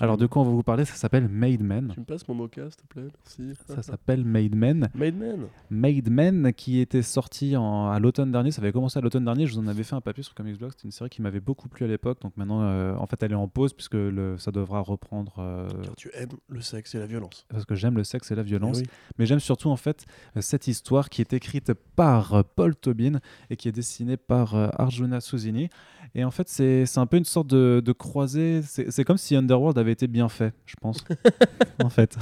Alors, 0.01 0.17
de 0.17 0.27
quoi 0.27 0.41
on 0.41 0.45
va 0.47 0.51
vous 0.51 0.63
parler? 0.63 0.87
Ça 0.87 0.95
s'appelle 0.95 1.29
Made 1.29 1.61
Men. 1.61 1.91
Tu 1.93 2.01
me 2.01 2.07
passes 2.07 2.27
mon 2.27 2.35
mocha, 2.35 2.71
s'il 2.71 2.77
te 2.77 2.87
plaît? 2.87 3.09
Merci. 3.43 3.61
Ça 3.67 3.83
s'appelle 3.83 4.25
Made 4.25 4.55
Men. 4.55 4.89
Made 4.95 5.15
Men? 5.15 5.47
Made 5.69 6.09
Men, 6.09 6.53
qui 6.55 6.81
était 6.81 7.03
sorti 7.03 7.55
en, 7.55 7.91
à 7.91 8.01
l'automne 8.01 8.33
dernier. 8.33 8.51
Ça 8.51 8.63
avait 8.63 8.73
commencé 8.73 8.99
à 8.99 9.03
l'automne 9.03 9.27
dernier. 9.27 9.47
Je 9.47 9.53
vous 9.53 9.59
en 9.59 9.67
avais 9.67 9.83
fait 9.83 9.95
un 9.95 10.01
papier 10.01 10.23
sur 10.23 10.35
Comics 10.35 10.57
Blog. 10.57 10.71
C'était 10.71 10.85
une 10.85 10.93
série 10.93 11.11
qui 11.11 11.21
m'avait 11.21 11.41
beaucoup 11.41 11.69
plu 11.69 11.85
à 11.85 11.89
l'époque. 11.89 12.23
Donc 12.23 12.35
maintenant, 12.39 12.63
euh, 12.63 12.95
en 12.97 13.07
fait, 13.07 13.23
elle 13.23 13.33
est 13.33 13.37
en 13.37 13.49
pause 13.49 13.75
puisque 13.75 13.95
le, 13.95 14.39
ça 14.39 14.51
devra 14.51 14.81
reprendre. 14.87 15.35
Euh, 15.39 15.69
Car 15.83 15.97
tu 15.97 16.11
aimes 16.15 16.29
le 16.49 16.61
sexe 16.61 16.95
et 16.95 16.99
la 16.99 17.07
violence. 17.07 17.47
Parce 17.49 17.65
que 17.65 17.75
j'aime 17.75 17.97
le 17.97 18.05
sexe 18.05 18.31
et 18.31 18.35
la 18.35 18.43
violence. 18.43 18.81
Eh 18.83 18.89
Mais 19.19 19.27
j'aime 19.27 19.41
surtout, 19.41 19.71
en 19.71 19.77
fait, 19.77 20.05
cette 20.41 20.67
histoire 20.67 21.09
qui 21.11 21.21
est 21.21 21.33
écrite 21.33 21.73
par 21.95 22.45
Paul 22.45 22.75
Tobin 22.75 23.21
et 23.51 23.57
qui 23.57 23.69
est 23.69 23.73
dessinée 23.73 24.17
par 24.17 24.55
Arjuna 24.81 25.21
Suzini. 25.21 25.69
Et 26.15 26.25
en 26.25 26.31
fait, 26.31 26.49
c'est 26.49 26.99
un 26.99 27.07
peu 27.07 27.17
une 27.17 27.25
sorte 27.25 27.49
de, 27.49 27.83
de 27.85 27.93
croisée. 27.93 28.63
C'est 28.63 29.05
comme 29.05 29.19
si 29.19 29.37
Underworld 29.37 29.77
avait 29.79 29.93
été 29.93 30.07
bien 30.07 30.29
fait, 30.29 30.55
je 30.65 30.75
pense. 30.81 31.05
en 31.83 31.91
fait. 31.91 32.17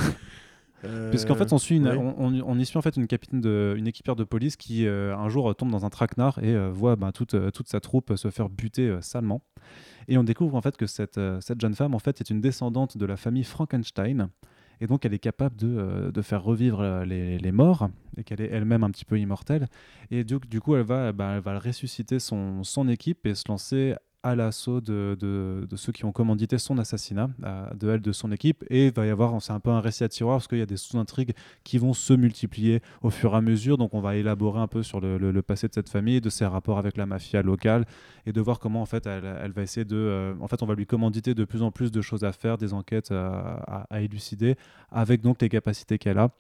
Euh... 0.84 1.10
Puisqu'en 1.10 1.34
fait, 1.34 1.52
on, 1.52 1.58
suit 1.58 1.76
une, 1.76 1.88
on, 1.88 2.14
on, 2.18 2.58
y 2.58 2.66
suit 2.66 2.78
en 2.78 2.82
fait 2.82 2.96
une 2.96 3.06
capitaine 3.06 3.40
de, 3.40 3.74
une 3.76 3.86
équipière 3.86 4.16
de 4.16 4.24
police 4.24 4.56
qui 4.56 4.86
euh, 4.86 5.16
un 5.16 5.28
jour 5.28 5.54
tombe 5.54 5.70
dans 5.70 5.84
un 5.84 5.90
traquenard 5.90 6.38
et 6.42 6.54
euh, 6.54 6.70
voit 6.70 6.96
bah, 6.96 7.12
toute, 7.12 7.34
euh, 7.34 7.50
toute 7.50 7.68
sa 7.68 7.80
troupe 7.80 8.14
se 8.16 8.30
faire 8.30 8.48
buter 8.48 8.98
salement. 9.00 9.42
Et 10.08 10.18
on 10.18 10.24
découvre 10.24 10.54
en 10.54 10.60
fait 10.60 10.76
que 10.76 10.86
cette, 10.86 11.20
cette 11.40 11.60
jeune 11.60 11.74
femme 11.74 11.94
en 11.94 11.98
fait 11.98 12.20
est 12.20 12.30
une 12.30 12.40
descendante 12.40 12.98
de 12.98 13.06
la 13.06 13.16
famille 13.16 13.44
Frankenstein. 13.44 14.28
Et 14.80 14.88
donc, 14.88 15.06
elle 15.06 15.14
est 15.14 15.20
capable 15.20 15.56
de, 15.56 16.10
de 16.12 16.22
faire 16.22 16.42
revivre 16.42 17.04
les, 17.06 17.38
les 17.38 17.52
morts 17.52 17.88
et 18.16 18.24
qu'elle 18.24 18.40
est 18.40 18.50
elle-même 18.50 18.82
un 18.82 18.90
petit 18.90 19.04
peu 19.04 19.18
immortelle. 19.18 19.68
Et 20.10 20.24
du, 20.24 20.38
du 20.50 20.60
coup, 20.60 20.74
elle 20.74 20.82
va, 20.82 21.12
bah, 21.12 21.34
elle 21.36 21.42
va 21.42 21.58
ressusciter 21.60 22.18
son, 22.18 22.64
son 22.64 22.88
équipe 22.88 23.24
et 23.24 23.36
se 23.36 23.44
lancer 23.48 23.94
à 24.24 24.34
l'assaut 24.34 24.80
de, 24.80 25.66
ceux 25.76 25.92
qui 25.92 26.06
ont 26.06 26.10
commandité 26.10 26.56
son 26.56 26.78
assassinat, 26.78 27.28
de 27.74 27.90
elle, 27.90 28.00
de 28.00 28.10
son 28.10 28.32
équipe. 28.32 28.64
Et 28.70 28.86
il 28.86 28.92
va 28.92 29.04
y 29.04 29.10
avoir, 29.10 29.40
c'est 29.42 29.52
un 29.52 29.60
peu 29.60 29.70
un 29.70 29.80
récit 29.80 30.02
à 30.02 30.08
tiroir, 30.08 30.38
parce 30.38 30.48
qu'il 30.48 30.58
y 30.58 30.62
a 30.62 30.66
des 30.66 30.78
sous-intrigues 30.78 31.34
qui 31.62 31.76
vont 31.76 31.92
se 31.92 32.14
multiplier 32.14 32.80
au 33.02 33.10
fur 33.10 33.34
et 33.34 33.36
à 33.36 33.40
mesure. 33.42 33.76
Donc 33.76 33.92
on 33.92 34.00
va 34.00 34.16
élaborer 34.16 34.60
un 34.60 34.66
peu 34.66 34.82
sur 34.82 35.00
le, 35.00 35.42
passé 35.42 35.68
de 35.68 35.74
cette 35.74 35.90
famille, 35.90 36.22
de 36.22 36.30
ses 36.30 36.46
rapports 36.46 36.78
avec 36.78 36.96
la 36.96 37.04
mafia 37.04 37.42
locale, 37.42 37.84
et 38.24 38.32
de 38.32 38.40
voir 38.40 38.58
comment 38.58 38.80
en 38.80 38.86
fait 38.86 39.06
elle, 39.06 39.52
va 39.52 39.62
essayer 39.62 39.84
de... 39.84 39.96
Euh, 39.96 40.34
en 40.40 40.48
fait, 40.48 40.62
on 40.62 40.66
va 40.66 40.74
lui 40.74 40.86
commanditer 40.86 41.34
de 41.34 41.44
plus 41.44 41.60
en 41.60 41.70
plus 41.70 41.92
de 41.92 42.00
choses 42.00 42.24
à 42.24 42.32
faire, 42.32 42.56
des 42.56 42.72
enquêtes 42.72 43.12
à, 43.12 43.86
à, 43.90 44.00
élucider, 44.00 44.56
avec 44.90 45.20
donc 45.20 45.42
les 45.42 45.50
capacités 45.50 45.98
qu'elle 45.98 46.18
a. 46.18 46.30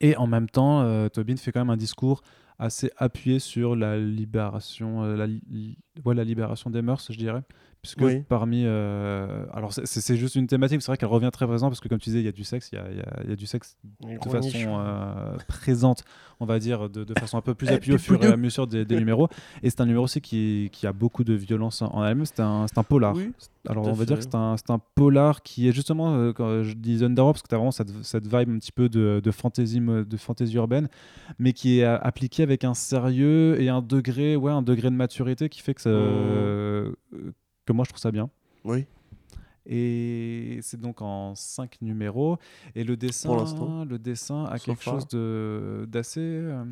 Et 0.00 0.16
en 0.16 0.28
même 0.28 0.48
temps, 0.48 0.82
euh, 0.82 1.08
Tobin 1.08 1.36
fait 1.36 1.50
quand 1.50 1.60
même 1.60 1.70
un 1.70 1.76
discours 1.76 2.22
assez 2.58 2.90
appuyé 2.96 3.38
sur 3.38 3.76
la 3.76 3.98
libération, 3.98 5.04
euh, 5.04 5.16
la, 5.16 5.26
ouais, 6.04 6.14
la 6.14 6.24
libération 6.24 6.70
des 6.70 6.82
mœurs, 6.82 7.06
je 7.10 7.18
dirais. 7.18 7.42
Puisque 7.84 8.24
parmi. 8.28 8.62
Euh, 8.64 9.44
alors, 9.52 9.74
c'est 9.74 10.16
juste 10.16 10.36
une 10.36 10.46
thématique, 10.46 10.80
c'est 10.80 10.86
vrai 10.86 10.96
qu'elle 10.96 11.08
revient 11.10 11.28
très 11.30 11.46
présente, 11.46 11.70
parce 11.70 11.80
que 11.80 11.88
comme 11.88 11.98
tu 11.98 12.08
disais, 12.08 12.20
il 12.20 12.24
y 12.24 12.28
a 12.28 12.32
du 12.32 12.42
sexe, 12.42 12.70
il 12.72 12.76
y 12.76 12.78
a, 12.78 13.28
y 13.28 13.32
a, 13.32 13.36
du 13.36 13.44
sexe 13.44 13.76
de 14.00 14.30
façon 14.30 14.80
euh, 14.80 15.36
présente, 15.48 16.02
on 16.40 16.46
va 16.46 16.58
dire, 16.58 16.88
de, 16.88 17.04
de 17.04 17.14
façon 17.18 17.36
un 17.36 17.42
peu 17.42 17.52
plus 17.54 17.68
appuyée 17.72 17.96
au 17.96 17.98
fur 17.98 18.22
et 18.24 18.26
à 18.26 18.38
mesure 18.38 18.66
des, 18.66 18.86
des 18.86 18.96
numéros. 18.96 19.28
Et 19.62 19.68
c'est 19.68 19.82
un 19.82 19.86
numéro 19.86 20.04
aussi 20.04 20.22
qui, 20.22 20.70
qui, 20.72 20.86
a 20.86 20.94
beaucoup 20.94 21.24
de 21.24 21.34
violence 21.34 21.82
en 21.82 22.02
elle-même. 22.02 22.24
C'est 22.24 22.40
un, 22.40 22.64
un 22.74 22.82
polar. 22.82 23.14
alors, 23.68 23.86
on 23.86 23.92
va 23.92 24.06
dire 24.06 24.16
que 24.16 24.22
c'est 24.22 24.34
un, 24.34 24.56
un, 24.70 24.80
polar 24.94 25.42
qui 25.42 25.68
est 25.68 25.72
justement, 25.72 26.14
euh, 26.14 26.32
quand 26.32 26.62
je 26.62 26.72
dis 26.72 27.04
Underworld, 27.04 27.34
parce 27.34 27.42
que 27.42 27.48
tu 27.48 27.54
as 27.54 27.58
vraiment 27.58 27.70
cette, 27.70 27.92
cette, 28.02 28.24
vibe 28.24 28.48
un 28.48 28.58
petit 28.58 28.72
peu 28.72 28.88
de, 28.88 29.20
de, 29.22 29.30
fantasy, 29.30 29.80
de 29.80 30.16
fantasy 30.16 30.54
urbaine, 30.54 30.88
mais 31.38 31.52
qui 31.52 31.80
est 31.80 31.84
appliquée 31.84 32.43
avec 32.44 32.64
un 32.64 32.74
sérieux 32.74 33.60
et 33.60 33.68
un 33.68 33.82
degré, 33.82 34.36
ouais, 34.36 34.52
un 34.52 34.62
degré 34.62 34.90
de 34.90 34.96
maturité 34.96 35.48
qui 35.48 35.60
fait 35.60 35.74
que 35.74 35.80
ça. 35.80 35.90
Oh 35.90 36.92
que 37.66 37.72
moi 37.72 37.84
je 37.84 37.90
trouve 37.90 38.00
ça 38.00 38.10
bien. 38.10 38.30
Oui. 38.64 38.86
Et 39.66 40.58
c'est 40.62 40.78
donc 40.78 41.00
en 41.00 41.34
cinq 41.34 41.80
numéros. 41.80 42.38
Et 42.74 42.84
le 42.84 42.96
dessin, 42.96 43.84
le 43.84 43.98
dessin 43.98 44.44
a 44.44 44.58
quelque 44.58 44.82
chose 44.82 45.08
de 45.08 45.86
d'assez. 45.88 46.20
Euh, 46.20 46.64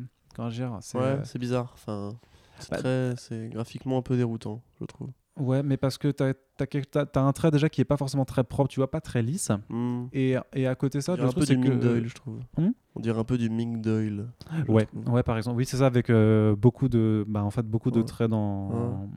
dire 0.49 0.77
c'est, 0.81 0.97
Ouais, 0.97 1.19
c'est 1.23 1.39
bizarre. 1.39 1.71
Enfin, 1.73 2.11
c'est, 2.59 2.83
bah, 2.83 3.15
c'est 3.17 3.49
graphiquement 3.49 3.97
un 3.97 4.01
peu 4.01 4.15
déroutant, 4.15 4.61
je 4.79 4.85
trouve. 4.85 5.09
Ouais, 5.39 5.63
mais 5.63 5.77
parce 5.77 5.97
que 5.97 6.09
tu 6.09 6.23
as, 6.23 7.19
un 7.19 7.31
trait 7.31 7.49
déjà 7.49 7.67
qui 7.67 7.81
est 7.81 7.85
pas 7.85 7.97
forcément 7.97 8.25
très 8.25 8.43
propre, 8.43 8.69
tu 8.69 8.79
vois, 8.79 8.91
pas 8.91 9.01
très 9.01 9.23
lisse. 9.23 9.51
Hmm. 9.69 10.05
Et, 10.13 10.35
et, 10.53 10.67
à 10.67 10.75
côté 10.75 11.01
ça, 11.01 11.13
un 11.13 11.31
peu 11.31 11.45
du 11.45 11.57
Ming 11.57 11.79
Doyle, 11.79 12.07
je 12.07 12.13
trouve. 12.13 12.39
Hmm 12.57 12.71
On 12.95 12.99
dirait 12.99 13.19
un 13.19 13.23
peu 13.23 13.37
du 13.37 13.49
Ming 13.49 13.81
Doyle. 13.81 14.27
Ouais, 14.67 14.87
ouais, 15.07 15.23
par 15.23 15.37
exemple. 15.37 15.57
Oui, 15.57 15.65
c'est 15.65 15.77
ça, 15.77 15.87
avec 15.87 16.09
euh, 16.09 16.55
beaucoup 16.55 16.87
de, 16.87 17.25
bah, 17.27 17.43
en 17.43 17.49
fait, 17.49 17.65
beaucoup 17.65 17.89
de 17.89 18.01
traits 18.03 18.29
dans, 18.29 19.09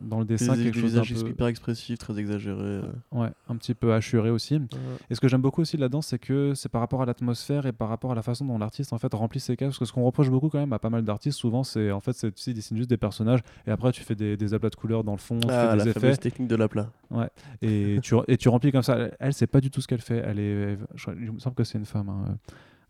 dans 0.00 0.18
le 0.18 0.24
dessin. 0.24 0.56
Des, 0.56 0.64
quelque 0.64 0.80
chose 0.80 0.94
d'un 0.94 1.02
peu... 1.02 1.28
hyper 1.28 1.46
expressif, 1.46 1.98
très 1.98 2.18
exagéré. 2.18 2.80
Ouais, 3.12 3.28
un 3.48 3.56
petit 3.56 3.74
peu 3.74 3.92
hachuré 3.92 4.30
aussi. 4.30 4.60
Et 5.10 5.14
ce 5.14 5.20
que 5.20 5.28
j'aime 5.28 5.42
beaucoup 5.42 5.62
aussi 5.62 5.76
là-dedans, 5.76 6.02
c'est 6.02 6.18
que 6.18 6.54
c'est 6.54 6.68
par 6.68 6.80
rapport 6.80 7.02
à 7.02 7.06
l'atmosphère 7.06 7.66
et 7.66 7.72
par 7.72 7.88
rapport 7.88 8.12
à 8.12 8.14
la 8.14 8.22
façon 8.22 8.44
dont 8.44 8.58
l'artiste 8.58 8.92
en 8.92 8.98
fait 8.98 9.12
remplit 9.14 9.40
ses 9.40 9.56
cases. 9.56 9.68
Parce 9.68 9.78
que 9.78 9.84
ce 9.84 9.92
qu'on 9.92 10.04
reproche 10.04 10.30
beaucoup 10.30 10.48
quand 10.48 10.58
même 10.58 10.72
à 10.72 10.78
pas 10.78 10.90
mal 10.90 11.04
d'artistes, 11.04 11.38
souvent, 11.38 11.64
c'est 11.64 11.90
en 11.90 12.00
fait, 12.00 12.12
tu 12.12 12.32
sais, 12.36 12.50
ils 12.50 12.54
dessinent 12.54 12.76
juste 12.76 12.90
des 12.90 12.96
personnages 12.96 13.40
et 13.66 13.70
après 13.70 13.92
tu 13.92 14.02
fais 14.02 14.14
des, 14.14 14.36
des 14.36 14.54
aplats 14.54 14.70
de 14.70 14.76
couleurs 14.76 15.04
dans 15.04 15.12
le 15.12 15.18
fond, 15.18 15.40
tu 15.40 15.48
ah, 15.50 15.76
des 15.76 15.88
effets. 15.88 16.16
technique 16.16 16.48
de 16.48 16.56
l'aplat. 16.56 16.90
Ouais. 17.10 17.28
Et 17.62 17.98
tu, 18.02 18.14
et 18.26 18.36
tu 18.36 18.48
remplis 18.48 18.72
comme 18.72 18.82
ça. 18.82 19.08
Elle, 19.18 19.32
c'est 19.32 19.46
pas 19.46 19.60
du 19.60 19.70
tout 19.70 19.80
ce 19.80 19.88
qu'elle 19.88 20.00
fait. 20.00 20.22
Elle 20.24 20.38
est, 20.38 20.78
il 21.20 21.32
me 21.32 21.38
semble 21.38 21.54
que 21.54 21.64
c'est 21.64 21.78
une 21.78 21.86
femme. 21.86 22.08
Hein. 22.08 22.36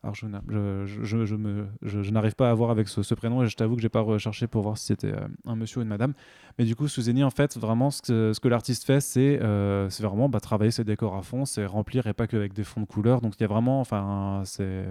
Arjuna. 0.03 0.43
Je, 0.49 2.11
n'arrive 2.11 2.35
pas 2.35 2.51
à 2.51 2.55
voir 2.55 2.71
avec 2.71 2.89
ce, 2.89 3.15
prénom 3.15 3.43
et 3.43 3.49
je 3.49 3.57
t'avoue 3.57 3.77
que 3.77 3.83
j'ai 3.83 3.89
pas 3.89 4.01
recherché 4.01 4.47
pour 4.47 4.63
voir 4.63 4.79
si 4.79 4.87
c'était 4.87 5.13
euh, 5.13 5.27
un 5.45 5.57
monsieur 5.57 5.81
ou 5.81 5.83
une 5.83 5.89
madame. 5.89 6.15
Mais 6.59 6.65
du 6.65 6.77
coup, 6.77 6.89
Suzeni, 6.89 7.25
en 7.25 7.31
fait, 7.31 7.57
vraiment, 7.59 7.91
ce 7.91 8.03
que, 8.03 8.33
que 8.41 8.49
l'artiste 8.49 8.85
fait, 8.85 9.01
c'est 9.01 9.39
euh, 9.43 9.89
vraiment 10.01 10.29
bah, 10.29 10.41
travailler 10.41 10.71
ses 10.71 10.85
décors 10.85 11.17
à 11.17 11.23
fond, 11.23 11.45
c'est 11.45 11.67
remplir 11.67 12.07
et 12.07 12.13
pas 12.13 12.27
qu'avec 12.27 12.53
des 12.53 12.65
fonds 12.65 12.81
de 12.81 12.87
couleurs. 12.87 13.21
Donc 13.21 13.35
il 13.39 13.43
y 13.43 13.45
a 13.45 13.49
vraiment, 13.49 13.81
enfin, 13.81 14.43
c'est 14.45 14.85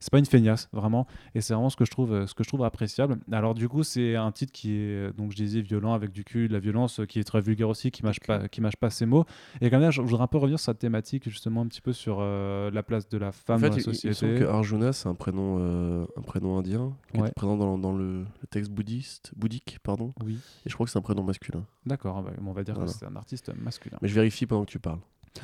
c'est 0.00 0.10
pas 0.10 0.18
une 0.18 0.26
feignasse 0.26 0.68
vraiment. 0.72 1.06
Et 1.34 1.40
c'est 1.40 1.54
vraiment 1.54 1.70
ce 1.70 1.76
que 1.76 1.84
je 1.84 1.90
trouve 1.90 2.26
ce 2.26 2.34
que 2.34 2.42
je 2.42 2.48
trouve 2.48 2.64
appréciable. 2.64 3.18
Alors 3.30 3.54
du 3.54 3.68
coup 3.68 3.82
c'est 3.82 4.16
un 4.16 4.32
titre 4.32 4.52
qui 4.52 4.72
est 4.72 5.16
donc 5.16 5.30
je 5.32 5.36
disais 5.36 5.60
violent 5.60 5.92
avec 5.92 6.10
du 6.10 6.24
cul 6.24 6.48
de 6.48 6.52
la 6.52 6.58
violence 6.58 7.00
qui 7.08 7.18
est 7.18 7.24
très 7.24 7.40
vulgaire 7.40 7.68
aussi 7.68 7.90
qui 7.90 8.02
mâche 8.02 8.20
pas 8.20 8.48
qui 8.48 8.60
mâche 8.60 8.76
pas 8.76 8.90
ses 8.90 9.06
mots. 9.06 9.24
Et 9.60 9.70
quand 9.70 9.78
même 9.78 9.90
je, 9.90 10.00
voudrais 10.00 10.22
un 10.22 10.26
peu 10.26 10.38
revenir 10.38 10.58
sur 10.58 10.66
cette 10.66 10.78
thématique 10.78 11.28
justement 11.28 11.60
un 11.62 11.66
petit 11.66 11.82
peu 11.82 11.92
sur 11.92 12.20
la 12.22 12.82
place 12.82 13.08
de 13.08 13.18
la 13.18 13.32
femme 13.32 13.60
dans 13.60 13.68
la 13.68 13.78
société. 13.78 14.32
il, 14.32 14.38
que 14.38 14.44
Arjuna 14.44 14.92
c'est 14.92 15.08
un 15.08 15.14
prénom 15.14 16.06
un 16.16 16.22
prénom 16.22 16.58
indien 16.58 16.96
qui 17.12 17.20
est 17.20 17.34
présent 17.34 17.56
dans, 17.56 17.78
dans 17.78 17.92
le, 17.92 18.24
texte 18.50 18.72
bouddhiste 18.72 19.32
bouddhique 19.36 19.78
pardon. 19.82 20.12
Oui. 20.24 20.38
Et 20.66 20.70
je 20.70 20.74
crois 20.74 20.86
que 20.86 20.92
c'est 20.92 20.98
un 20.98 21.02
prénom 21.02 21.22
masculin. 21.22 21.64
D'accord 21.86 22.22
bah, 22.22 22.32
on 22.44 22.52
va 22.52 22.64
dire 22.64 22.74
que 22.78 22.86
c'est 22.86 23.06
un 23.06 23.16
artiste 23.16 23.52
masculin. 23.56 23.98
Mais 24.02 24.08
je 24.08 24.14
vérifie 24.14 24.46
pendant 24.46 24.64
que 24.64 24.70
tu 24.70 24.78
parles 24.78 25.00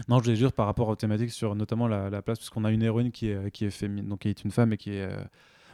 non, 0.08 0.18
je 0.18 0.24
voulais 0.24 0.36
juste 0.36 0.54
par 0.54 0.66
rapport 0.66 0.88
aux 0.88 0.96
thématiques 0.96 1.30
sur 1.30 1.54
notamment 1.54 1.88
la, 1.88 2.10
la 2.10 2.22
place, 2.22 2.38
puisqu'on 2.38 2.64
a 2.64 2.70
une 2.70 2.82
héroïne 2.82 3.10
qui 3.12 3.28
est, 3.28 3.50
qui 3.50 3.64
est 3.64 3.70
féminine, 3.70 4.08
donc 4.08 4.20
qui 4.20 4.28
est 4.28 4.44
une 4.44 4.50
femme 4.50 4.72
et 4.72 4.76
qui 4.76 4.90
est, 4.90 5.02
euh, 5.02 5.16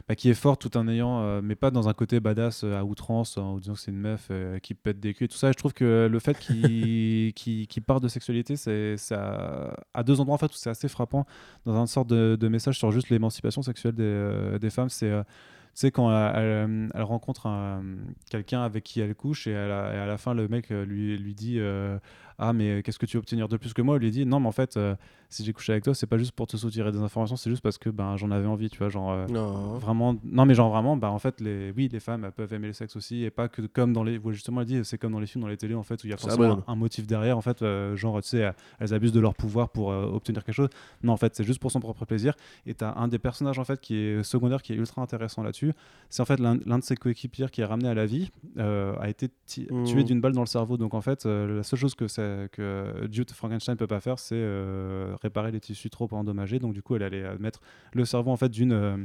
bah, 0.07 0.15
qui 0.15 0.29
est 0.29 0.33
forte 0.35 0.61
tout 0.61 0.75
en 0.77 0.87
ayant, 0.87 1.21
euh, 1.21 1.41
mais 1.43 1.55
pas 1.55 1.71
dans 1.71 1.89
un 1.89 1.93
côté 1.93 2.19
badass 2.19 2.63
euh, 2.63 2.77
à 2.77 2.83
outrance, 2.83 3.37
en 3.37 3.57
disant 3.57 3.73
que 3.73 3.79
c'est 3.79 3.91
une 3.91 3.99
meuf 3.99 4.31
qui 4.61 4.75
pète 4.75 4.99
des 4.99 5.13
culs 5.13 5.25
et 5.25 5.27
tout 5.27 5.37
ça. 5.37 5.49
Et 5.49 5.53
je 5.53 5.57
trouve 5.57 5.73
que 5.73 6.07
le 6.09 6.19
fait 6.19 6.37
qu'il 6.37 7.33
qui 7.35 7.81
part 7.85 8.01
de 8.01 8.07
sexualité, 8.07 8.55
c'est 8.55 8.97
ça 8.97 9.75
à 9.93 10.03
deux 10.03 10.19
endroits 10.19 10.35
en 10.35 10.39
fait 10.39 10.51
où 10.51 10.57
c'est 10.57 10.69
assez 10.69 10.87
frappant 10.87 11.25
dans 11.65 11.75
un 11.75 11.87
sorte 11.87 12.07
de, 12.07 12.37
de, 12.39 12.47
message 12.47 12.77
sur 12.77 12.91
juste 12.91 13.09
l'émancipation 13.09 13.61
sexuelle 13.61 13.95
des, 13.95 14.57
des 14.59 14.69
femmes. 14.69 14.89
C'est 14.89 15.11
tu 15.75 15.79
sais, 15.79 15.91
quand 15.91 16.11
elle, 16.11 16.91
elle, 16.93 17.01
rencontre 17.01 17.49
quelqu'un 18.29 18.61
avec 18.61 18.83
qui 18.83 19.01
elle 19.01 19.15
couche 19.15 19.47
et, 19.47 19.55
à 19.55 20.05
la 20.05 20.17
fin, 20.19 20.35
le 20.35 20.47
mec 20.47 20.69
lui, 20.69 21.17
lui 21.17 21.33
dit 21.33 21.59
ah 22.37 22.53
mais 22.53 22.81
qu'est-ce 22.83 22.99
que 22.99 23.05
tu 23.05 23.17
veux 23.17 23.19
obtenir 23.19 23.47
de 23.47 23.57
plus 23.57 23.73
que 23.73 23.81
moi? 23.81 23.97
Il 23.97 24.01
lui 24.01 24.11
dit 24.11 24.25
non 24.25 24.39
mais 24.39 24.47
en 24.47 24.51
fait 24.51 24.77
euh, 24.77 24.95
si 25.29 25.43
j'ai 25.43 25.53
couché 25.53 25.71
avec 25.73 25.83
toi 25.83 25.95
c'est 25.95 26.07
pas 26.07 26.17
juste 26.17 26.33
pour 26.33 26.47
te 26.47 26.57
soutirer 26.57 26.91
des 26.91 26.99
informations 26.99 27.35
c'est 27.35 27.49
juste 27.49 27.63
parce 27.63 27.77
que 27.77 27.89
ben 27.89 28.17
j'en 28.17 28.31
avais 28.31 28.47
envie 28.47 28.69
tu 28.69 28.77
vois 28.77 28.89
genre 28.89 29.11
euh, 29.11 29.27
non. 29.27 29.77
vraiment 29.77 30.15
non 30.23 30.45
mais 30.45 30.53
genre 30.53 30.69
vraiment 30.69 30.95
bah 30.97 31.09
en 31.09 31.19
fait 31.19 31.41
les 31.41 31.71
oui 31.75 31.89
les 31.91 31.99
femmes 31.99 32.25
elles 32.25 32.31
peuvent 32.31 32.53
aimer 32.53 32.67
le 32.67 32.73
sexe 32.73 32.95
aussi 32.95 33.23
et 33.23 33.31
pas 33.31 33.47
que 33.47 33.61
comme 33.63 33.93
dans 33.93 34.03
les 34.03 34.19
justement 34.29 34.61
elle 34.61 34.67
dit 34.67 34.79
c'est 34.83 34.97
comme 34.97 35.13
dans 35.13 35.19
les 35.19 35.25
films 35.25 35.43
dans 35.43 35.49
les 35.49 35.57
télés 35.57 35.75
en 35.75 35.83
fait 35.83 36.03
où 36.03 36.07
il 36.07 36.11
y 36.11 36.13
a 36.13 36.17
forcément 36.17 36.63
un, 36.67 36.75
motif 36.75 37.07
derrière 37.07 37.37
en 37.37 37.41
fait 37.41 37.61
euh, 37.61 37.95
genre 37.95 38.21
tu 38.21 38.29
sais 38.29 38.51
elles 38.79 38.93
abusent 38.93 39.11
de 39.11 39.19
leur 39.19 39.33
pouvoir 39.33 39.69
pour 39.69 39.87
obtenir 39.87 40.43
quelque 40.43 40.55
chose. 40.55 40.69
Non 41.01 41.13
en 41.13 41.17
fait 41.17 41.35
c'est 41.35 41.43
juste 41.43 41.59
pour 41.59 41.71
son 41.71 41.79
propre 41.79 42.05
plaisir 42.05 42.33
et 42.65 42.73
t'as 42.73 42.93
un 42.95 43.07
des 43.07 43.19
personnages 43.19 43.59
en 43.59 43.63
fait 43.63 43.79
qui 43.79 43.95
est 43.95 44.23
secondaire 44.23 44.61
qui 44.61 44.73
est 44.73 44.75
ultra 44.75 45.01
intéressant 45.01 45.43
là-dessus. 45.43 45.73
C'est 46.09 46.21
en 46.21 46.25
fait 46.25 46.39
l'un 46.39 46.55
de 46.55 46.83
ses 46.83 46.95
coéquipiers 46.95 47.47
qui 47.51 47.61
est 47.61 47.65
ramené 47.65 47.89
à 47.89 47.93
la 47.93 48.05
vie 48.05 48.31
a 48.57 49.09
été 49.09 49.29
tué 49.47 49.67
mmh. 49.71 50.03
d'une 50.03 50.21
balle 50.21 50.33
dans 50.33 50.41
le 50.41 50.47
cerveau. 50.47 50.77
Donc 50.77 50.93
en 50.93 51.01
fait 51.01 51.25
la 51.25 51.63
seule 51.63 51.79
chose 51.79 51.95
que 51.95 52.07
que 52.51 53.07
Dude 53.07 53.31
Frankenstein 53.31 53.75
peut 53.75 53.87
pas 53.87 53.99
faire, 53.99 54.19
c'est 54.19 54.35
euh, 54.35 55.15
réparer 55.21 55.51
les 55.51 55.59
tissus 55.59 55.89
trop 55.89 56.07
endommagés. 56.11 56.59
Donc 56.59 56.73
du 56.73 56.81
coup, 56.81 56.95
elle 56.95 57.03
allait 57.03 57.37
mettre 57.39 57.61
le 57.93 58.05
cerveau 58.05 58.31
en 58.31 58.37
fait 58.37 58.49
d'une 58.49 58.73
euh, 58.73 58.97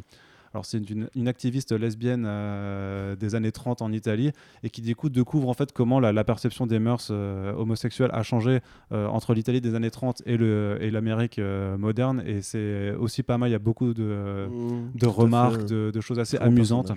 alors 0.54 0.64
c'est 0.64 0.78
une, 0.78 1.28
activiste 1.28 1.72
lesbienne 1.72 2.24
euh, 2.26 3.14
des 3.16 3.34
années 3.34 3.52
30 3.52 3.82
en 3.82 3.92
Italie 3.92 4.32
et 4.62 4.70
qui 4.70 4.80
du 4.80 4.96
coup 4.96 5.10
découvre 5.10 5.46
en 5.50 5.52
fait 5.52 5.72
comment 5.72 6.00
la, 6.00 6.24
perception 6.24 6.66
des 6.66 6.78
mœurs 6.78 7.10
homosexuelles 7.10 8.08
a 8.14 8.22
changé 8.22 8.60
entre 8.90 9.34
l'Italie 9.34 9.60
des 9.60 9.74
années 9.74 9.90
30 9.90 10.22
et 10.24 10.90
l'Amérique 10.90 11.38
moderne 11.38 12.22
et 12.24 12.40
c'est 12.40 12.92
aussi 12.92 13.22
pas 13.22 13.36
mal. 13.36 13.50
Il 13.50 13.52
y 13.52 13.56
a 13.56 13.58
beaucoup 13.58 13.92
de, 13.92 14.48
mmh, 14.48 14.92
de 14.94 15.06
remarques, 15.06 15.66
de, 15.66 16.00
choses 16.00 16.18
assez 16.18 16.38
amusantes 16.38 16.92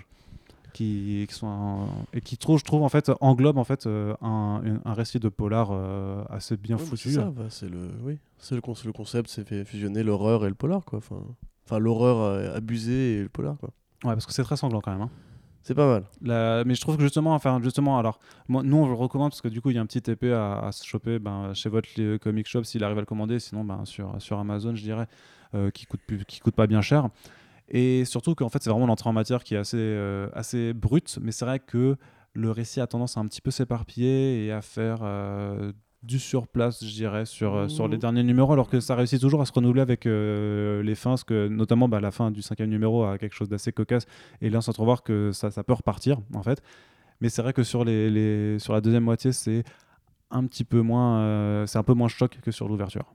qui, 0.74 1.28
sont 1.30 1.88
et 2.14 2.22
qui 2.22 2.38
trouve, 2.38 2.60
je 2.60 2.64
trouve 2.64 2.84
en 2.84 2.90
fait 2.90 3.12
englobe 3.20 3.58
en 3.58 3.64
fait 3.64 3.86
euh, 3.86 4.16
un, 4.22 4.62
un, 4.84 4.94
récit 4.94 5.20
de 5.20 5.30
polar 5.30 5.70
euh, 5.72 6.24
assez 6.30 6.58
bien 6.58 6.78
foutu. 6.78 7.12
C'est 7.12 7.20
bah, 7.20 7.46
c'est 7.50 7.70
le 7.70 7.90
oui, 8.04 8.18
c'est 8.38 8.56
le, 8.56 8.62
le, 8.86 8.92
concept, 8.92 9.30
c'est 9.30 9.48
fait 9.48 9.66
fusionner 9.66 10.04
l'horreur 10.04 10.46
et 10.46 10.50
le 10.50 10.56
polar 10.56 10.84
quoi. 10.86 11.00
Enfin, 11.00 11.22
enfin 11.66 11.80
l'horreur 11.80 12.18
euh, 12.20 12.56
abusée 12.56 13.20
et 13.20 13.24
le 13.24 13.30
polar 13.30 13.58
quoi. 13.58 13.70
Ouais, 14.04 14.14
parce 14.14 14.26
que 14.26 14.34
c'est 14.34 14.44
très 14.44 14.58
sanglant 14.58 14.82
quand 14.82 14.92
même. 14.92 15.02
Hein. 15.02 15.12
C'est 15.64 15.76
pas 15.76 15.88
mal. 15.88 16.04
La... 16.22 16.64
Mais 16.66 16.74
je 16.74 16.82
trouve 16.82 16.98
que 16.98 17.04
justement, 17.04 17.36
enfin, 17.36 17.60
justement, 17.62 18.00
alors, 18.00 18.20
moi, 18.48 18.64
nous, 18.64 18.78
on 18.78 18.88
le 18.88 18.96
recommande 18.96 19.30
parce 19.30 19.42
que 19.42 19.48
du 19.48 19.62
coup, 19.62 19.70
il 19.70 19.76
y 19.76 19.78
a 19.78 19.82
un 19.82 19.86
petit 19.86 20.02
à, 20.32 20.60
à 20.60 20.72
se 20.72 20.84
choper 20.84 21.20
ben, 21.20 21.54
chez 21.54 21.70
votre 21.70 22.18
comic 22.18 22.48
shop 22.48 22.64
s'il 22.64 22.84
arrive 22.84 22.98
à 22.98 23.02
le 23.02 23.06
commander. 23.06 23.38
Sinon, 23.38 23.64
ben, 23.64 23.86
sur, 23.86 24.20
sur 24.20 24.40
Amazon, 24.40 24.74
je 24.74 24.82
dirais, 24.82 25.06
qui 25.72 25.86
coûte, 25.86 26.02
plus, 26.08 26.26
qui 26.26 26.40
coûte 26.40 26.56
pas 26.56 26.66
bien 26.66 26.82
cher. 26.82 27.10
Et 27.70 28.06
surtout 28.06 28.36
qu'en 28.36 28.50
fait, 28.50 28.62
c'est 28.62 28.70
vraiment 28.70 28.86
l'entrée 28.86 29.10
en 29.10 29.14
matière 29.14 29.44
qui 29.44 29.56
est 29.56 29.58
assez, 29.58 29.78
euh, 29.78 30.28
assez 30.34 30.74
brute, 30.74 31.18
mais 31.22 31.32
c'est 31.32 31.46
vrai 31.46 31.60
que 31.60 31.96
le 32.34 32.52
récit 32.52 32.82
a 32.82 32.88
tendance 32.88 33.18
à 33.18 33.22
un 33.22 33.28
petit 33.28 33.42
peu 33.42 33.52
s'éparpiller 33.52 34.46
et 34.46 34.52
à 34.52 34.62
faire 34.62 35.00
euh, 35.04 35.72
du 36.04 36.20
surplace, 36.20 36.84
je 36.84 36.92
dirais, 36.92 37.26
sur, 37.26 37.56
euh, 37.56 37.68
sur 37.68 37.88
les 37.88 37.98
mmh. 37.98 38.00
derniers 38.00 38.24
numéros, 38.24 38.54
alors 38.54 38.70
que 38.70 38.80
ça 38.80 38.96
réussit 38.96 39.22
toujours 39.22 39.42
à 39.42 39.46
se 39.46 39.54
renouveler 39.54 39.82
avec 39.82 40.06
les 40.06 40.96
fins, 40.96 41.12
parce 41.12 41.24
que 41.24 41.48
notamment 41.48 41.88
bah, 41.88 42.00
la 42.00 42.12
fin 42.12 42.32
du 42.32 42.42
cinquième 42.42 42.70
numéro 42.70 43.04
a 43.04 43.18
quelque 43.18 43.36
chose 43.36 43.50
d'assez 43.50 43.72
cocasse, 43.72 44.06
et 44.42 44.50
là 44.50 44.60
on 44.60 44.62
s'entrevoir 44.62 45.04
que 45.04 45.32
ça, 45.32 45.52
ça 45.52 45.64
peut 45.64 45.74
repartir, 45.74 46.18
en 46.34 46.44
fait. 46.44 46.62
Mais 47.22 47.30
c'est 47.30 47.42
vrai 47.42 47.54
que 47.54 47.64
sur, 47.64 47.86
les, 47.86 48.10
les, 48.10 48.60
sur 48.60 48.74
la 48.74 48.82
deuxième 48.82 49.04
moitié, 49.04 49.32
c'est 49.32 49.64
un 50.32 50.46
petit 50.46 50.64
peu 50.64 50.82
moins, 50.82 51.66
c'est 51.68 51.78
un 51.78 51.84
peu 51.84 51.94
moins 51.94 52.08
choc 52.08 52.40
que 52.42 52.52
sur 52.52 52.68
l'ouverture. 52.68 53.14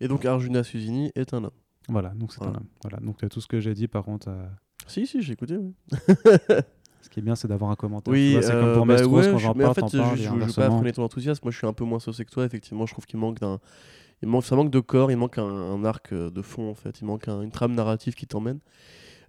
Et 0.00 0.08
donc 0.08 0.24
Arjuna 0.24 0.62
Susini 0.62 1.10
est 1.14 1.32
un 1.34 1.44
homme. 1.44 1.50
Voilà, 1.88 2.10
donc 2.10 2.32
c'est 2.32 2.42
voilà. 2.42 2.60
voilà. 2.82 2.98
Donc 2.98 3.28
tout 3.28 3.40
ce 3.40 3.46
que 3.46 3.60
j'ai 3.60 3.74
dit, 3.74 3.88
par 3.88 4.04
contre. 4.04 4.28
Euh, 4.28 4.46
si, 4.86 5.06
si, 5.06 5.22
j'ai 5.22 5.32
écouté. 5.32 5.56
Oui. 5.56 5.74
ce 7.02 7.08
qui 7.10 7.20
est 7.20 7.22
bien, 7.22 7.34
c'est 7.34 7.48
d'avoir 7.48 7.70
un 7.70 7.76
commentaire. 7.76 8.12
Oui, 8.12 8.38
c'est 8.42 8.52
comme 8.52 8.74
pour 8.74 8.86
bah 8.86 8.96
quand 9.02 9.38
j'en 9.38 9.54
parle, 9.54 9.70
en 9.70 9.74
fait, 9.74 9.88
je, 9.92 10.22
je, 10.22 10.30
veux 10.30 10.52
pas 10.52 10.70
freiner 10.70 10.92
ton 10.92 11.04
enthousiasme. 11.04 11.40
Moi, 11.44 11.52
je 11.52 11.58
suis 11.58 11.66
un 11.66 11.72
peu 11.72 11.84
moins 11.84 12.00
saucé 12.00 12.24
que 12.24 12.30
toi. 12.30 12.44
Effectivement, 12.44 12.86
je 12.86 12.92
trouve 12.92 13.06
qu'il 13.06 13.18
manque 13.18 13.40
d'un. 13.40 13.60
Il 14.22 14.28
manque, 14.28 14.44
ça 14.44 14.56
manque 14.56 14.70
de 14.70 14.80
corps, 14.80 15.10
il 15.10 15.16
manque 15.16 15.38
un, 15.38 15.84
arc 15.84 16.12
euh, 16.12 16.30
de 16.30 16.40
fond 16.40 16.70
en 16.70 16.74
fait, 16.74 17.00
il 17.00 17.04
manque 17.04 17.28
une 17.28 17.50
trame 17.50 17.74
narrative 17.74 18.14
qui 18.14 18.26
t'emmène. 18.26 18.60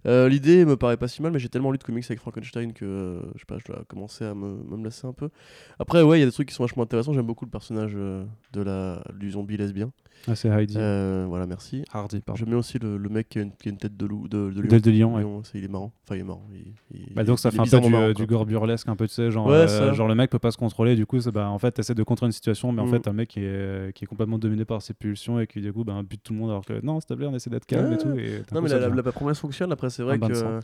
Euh, 0.06 0.28
l'idée 0.28 0.64
me 0.64 0.76
paraît 0.76 0.96
pas 0.96 1.08
si 1.08 1.22
mal, 1.22 1.32
mais 1.32 1.38
j'ai 1.38 1.48
tellement 1.48 1.72
lu 1.72 1.78
de 1.78 1.84
comics 1.84 2.04
avec 2.04 2.20
Frankenstein 2.20 2.72
que 2.72 3.20
je 3.34 3.40
sais 3.40 3.46
pas, 3.46 3.58
je 3.58 3.64
dois 3.64 3.84
commencer 3.88 4.24
à 4.24 4.34
me, 4.34 4.62
me 4.64 4.84
lasser 4.84 5.06
un 5.06 5.12
peu. 5.12 5.30
Après, 5.78 6.02
ouais, 6.02 6.18
il 6.18 6.20
y 6.20 6.22
a 6.22 6.26
des 6.26 6.32
trucs 6.32 6.48
qui 6.48 6.54
sont 6.54 6.64
vachement 6.64 6.82
intéressants. 6.82 7.12
J'aime 7.12 7.26
beaucoup 7.26 7.44
le 7.44 7.50
personnage 7.50 7.94
de 7.94 8.60
la, 8.60 9.02
du 9.14 9.30
zombie 9.30 9.56
lesbien. 9.56 9.90
Ah, 10.26 10.34
c'est 10.34 10.48
Heidi. 10.48 10.74
Euh, 10.76 11.26
voilà, 11.28 11.46
merci. 11.46 11.84
Hardy, 11.92 12.20
pardon. 12.20 12.38
Je 12.38 12.44
mets 12.44 12.56
aussi 12.56 12.78
le, 12.78 12.96
le 12.96 13.08
mec 13.08 13.28
qui 13.28 13.38
a, 13.38 13.42
une, 13.42 13.52
qui 13.52 13.68
a, 13.68 13.70
une, 13.70 13.78
tête 13.78 13.96
de 13.96 14.06
loup, 14.06 14.28
de, 14.28 14.50
de 14.50 14.60
lion. 14.60 14.78
De, 14.78 14.90
lion, 15.22 15.42
Il 15.54 15.64
est 15.64 15.68
marrant. 15.68 15.92
Enfin, 16.04 16.16
il 16.16 16.20
est 16.20 16.24
marrant. 16.24 16.46
Il, 16.92 17.14
bah, 17.14 17.24
donc, 17.24 17.38
ça 17.38 17.50
fait 17.50 17.60
un 17.60 17.64
peu 17.64 17.80
du, 17.80 17.88
marrant, 17.88 18.12
du, 18.12 18.26
gore 18.26 18.46
burlesque, 18.46 18.88
un 18.88 18.96
peu, 18.96 19.06
tu 19.06 19.14
sais, 19.14 19.30
genre, 19.30 19.48
euh, 19.50 19.94
genre 19.94 20.08
le 20.08 20.14
mec 20.14 20.30
peut 20.30 20.38
pas 20.38 20.50
se 20.50 20.56
contrôler. 20.56 20.96
Du 20.96 21.06
coup, 21.06 21.18
bah, 21.32 21.48
en 21.48 21.58
fait, 21.58 21.72
t'essaies 21.72 21.94
de 21.94 22.02
contrôler 22.02 22.28
une 22.28 22.32
situation, 22.32 22.72
mais 22.72 22.82
en 22.82 22.86
mm. 22.86 22.90
fait, 22.90 23.08
un 23.08 23.12
mec 23.12 23.28
qui 23.28 23.40
est, 23.40 23.94
qui 23.94 24.04
est 24.04 24.06
complètement 24.06 24.38
dominé 24.38 24.64
par 24.64 24.82
ses 24.82 24.94
pulsions 24.94 25.40
et 25.40 25.46
qui, 25.46 25.60
du 25.60 25.72
coup, 25.72 25.84
bah, 25.84 25.94
bute 26.08 26.22
tout 26.22 26.32
le 26.32 26.38
monde 26.38 26.50
alors 26.50 26.64
que 26.64 26.84
non, 26.84 27.00
s'il 27.00 27.08
te 27.08 27.14
plaît, 27.14 27.26
on 27.26 27.34
essaie 27.34 27.50
d'être 27.50 27.66
calme 27.66 27.92
et 27.92 27.98
tout. 27.98 28.12
Et 28.18 28.42
non, 28.52 28.60
mais 28.60 28.68
la, 28.68 28.88
la, 28.88 29.12
promesse 29.12 29.38
fonctionne. 29.38 29.72
Après, 29.72 29.87
c'est 29.90 30.02
vrai 30.02 30.18
que. 30.18 30.60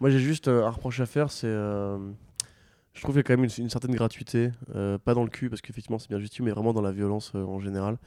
Moi, 0.00 0.10
j'ai 0.10 0.20
juste 0.20 0.46
un 0.46 0.70
reproche 0.70 1.00
à 1.00 1.06
faire, 1.06 1.32
c'est 1.32 1.48
euh, 1.48 1.98
je 2.94 3.02
trouve 3.02 3.14
qu'il 3.14 3.18
y 3.18 3.20
a 3.20 3.22
quand 3.24 3.36
même 3.36 3.50
une, 3.58 3.68
certaine 3.68 3.94
gratuité, 3.94 4.50
pas 5.04 5.14
dans 5.14 5.24
le 5.24 5.30
cul 5.30 5.50
parce 5.50 5.60
qu'effectivement 5.60 5.98
c'est 5.98 6.08
bien 6.08 6.18
justifié, 6.18 6.44
mais 6.44 6.52
vraiment 6.52 6.72
dans 6.72 6.82
la 6.82 6.92
violence 6.92 7.32
en 7.34 7.58
général. 7.58 7.98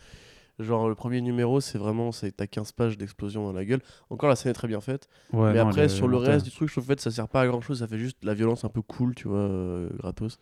Genre, 0.62 0.90
le 0.90 0.96
premier 0.96 1.22
numéro, 1.22 1.60
c'est 1.62 1.78
vraiment, 1.78 2.12
t'as 2.12 2.48
15 2.48 2.72
pages 2.74 2.98
d'explosion 2.98 3.44
dans 3.44 3.54
la 3.54 3.66
gueule. 3.66 3.82
Encore, 4.10 4.30
la 4.30 4.36
scène 4.36 4.52
est 4.52 4.56
très 4.56 4.68
bien 4.68 4.82
faite. 4.82 5.08
mais 5.34 5.60
après, 5.60 5.90
sur 5.90 6.08
le 6.08 6.18
reste 6.18 6.46
du 6.46 6.52
truc, 6.52 6.70
je 6.70 6.74
trouve 6.74 6.88
que 6.88 7.02
ça 7.02 7.12
sert 7.12 7.28
pas 7.28 7.42
à 7.42 7.48
grand 7.48 7.62
chose. 7.62 7.80
Ça 7.80 7.88
fait 7.88 8.00
juste 8.00 8.18
la 8.24 8.34
violence 8.34 8.64
un 8.64 8.70
peu 8.70 8.82
cool, 8.82 9.16
tu 9.16 9.28
vois, 9.28 9.40
euh, 9.40 9.90
gratos. 9.98 10.38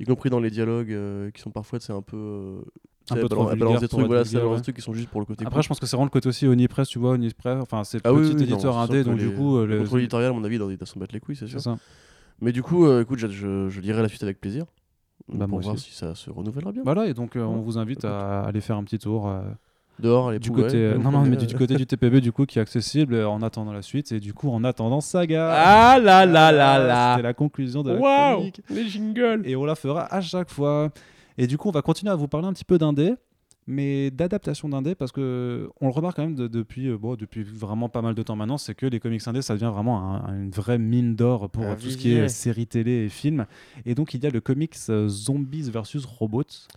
Y 0.00 0.04
compris 0.04 0.28
dans 0.28 0.40
les 0.40 0.50
dialogues 0.50 0.92
euh, 0.92 1.30
qui 1.30 1.40
sont 1.40 1.50
parfois, 1.50 1.80
c'est 1.80 1.92
un 1.92 2.02
peu. 2.02 2.16
Euh, 2.16 2.62
un 3.10 3.16
peu 3.16 3.28
trop 3.28 3.48
vulgaire 3.48 3.80
des 3.80 3.88
trucs, 3.88 4.06
voilà, 4.06 4.24
des 4.24 4.62
trucs 4.62 4.76
qui 4.76 4.82
sont 4.82 4.94
juste 4.94 5.08
pour 5.08 5.20
le 5.20 5.26
côté. 5.26 5.44
Après, 5.46 5.62
je 5.62 5.68
pense 5.68 5.80
que 5.80 5.86
c'est 5.86 5.96
vraiment 5.96 6.06
le 6.06 6.10
côté 6.10 6.28
aussi 6.28 6.46
Onipress, 6.46 6.88
tu 6.88 6.98
vois, 6.98 7.12
Onipress, 7.12 7.60
enfin, 7.62 7.84
c'est 7.84 7.98
le 7.98 8.02
ah 8.04 8.12
petit 8.12 8.42
éditeur 8.42 8.78
indé, 8.78 9.04
donc 9.04 9.16
du 9.16 9.30
coup. 9.30 9.64
Le 9.64 9.78
contrôle 9.80 10.00
éditorial, 10.00 10.30
à 10.30 10.34
mon 10.34 10.44
avis, 10.44 10.56
il 10.56 10.58
doit 10.58 10.86
s'en 10.86 11.00
battre 11.00 11.14
les 11.14 11.20
couilles, 11.20 11.36
c'est 11.36 11.46
sûr. 11.46 11.60
Ça. 11.60 11.76
Mais 12.40 12.52
du 12.52 12.62
coup, 12.62 12.90
écoute, 12.98 13.18
je, 13.18 13.80
lirai 13.80 14.02
la 14.02 14.08
suite 14.08 14.22
avec 14.22 14.40
plaisir. 14.40 14.64
Bah, 15.28 15.46
pour 15.48 15.60
voir 15.60 15.78
si 15.78 15.94
ça 15.94 16.14
se 16.14 16.28
renouvellera 16.28 16.72
bien. 16.72 16.82
Voilà, 16.84 17.06
et 17.06 17.14
donc 17.14 17.36
on 17.36 17.60
vous 17.60 17.78
invite 17.78 18.04
à 18.04 18.42
aller 18.42 18.60
faire 18.60 18.76
un 18.76 18.84
petit 18.84 18.98
tour 18.98 19.30
dehors 19.98 20.30
les 20.32 20.38
du 20.38 20.50
côté 20.50 20.76
euh, 20.76 20.98
non 20.98 21.10
non 21.12 21.22
mais 21.22 21.36
du, 21.36 21.54
côté 21.54 21.76
du 21.76 21.86
TPB 21.86 22.20
du 22.20 22.32
coup 22.32 22.46
qui 22.46 22.58
est 22.58 22.62
accessible 22.62 23.16
en 23.24 23.42
attendant 23.42 23.72
la 23.72 23.82
suite 23.82 24.10
et 24.12 24.20
du 24.20 24.34
coup 24.34 24.50
en 24.50 24.64
attendant 24.64 25.00
Saga 25.00 25.52
ah 25.52 25.98
là 25.98 26.26
là 26.26 26.50
là 26.50 26.78
là 26.78 27.12
c'était 27.12 27.22
la 27.22 27.34
conclusion 27.34 27.82
de 27.82 27.92
la 27.92 28.00
wow, 28.00 28.34
chronique 28.34 28.60
les 28.70 28.88
jingles 28.88 29.42
et 29.44 29.54
on 29.56 29.64
la 29.64 29.74
fera 29.74 30.12
à 30.12 30.20
chaque 30.20 30.50
fois 30.50 30.90
et 31.38 31.46
du 31.46 31.58
coup 31.58 31.68
on 31.68 31.72
va 31.72 31.82
continuer 31.82 32.12
à 32.12 32.16
vous 32.16 32.28
parler 32.28 32.46
un 32.46 32.52
petit 32.52 32.64
peu 32.64 32.78
d'indé 32.78 33.14
mais 33.66 34.10
d'adaptation 34.10 34.68
d'indé 34.68 34.94
parce 34.94 35.12
que 35.12 35.70
on 35.80 35.86
le 35.86 35.92
remarque 35.92 36.16
quand 36.16 36.24
même 36.24 36.34
depuis 36.34 36.88
euh, 36.88 36.98
bon 36.98 37.14
depuis 37.14 37.42
vraiment 37.42 37.88
pas 37.88 38.02
mal 38.02 38.14
de 38.14 38.22
temps 38.22 38.36
maintenant 38.36 38.58
c'est 38.58 38.74
que 38.74 38.86
les 38.86 39.00
comics 39.00 39.26
indé 39.26 39.42
ça 39.42 39.54
devient 39.54 39.70
vraiment 39.72 40.22
une 40.28 40.50
vraie 40.50 40.78
mine 40.78 41.16
d'or 41.16 41.48
pour 41.50 41.64
tout 41.76 41.90
ce 41.90 41.96
qui 41.96 42.12
est 42.12 42.28
séries 42.28 42.66
télé 42.66 43.04
et 43.04 43.08
films. 43.08 43.46
Et 43.86 43.94
donc 43.94 44.14
il 44.14 44.22
y 44.22 44.26
a 44.26 44.30
le 44.30 44.40
comics 44.40 44.76
euh, 44.90 45.08
Zombies 45.08 45.70
versus 45.70 46.04
Robots 46.04 46.68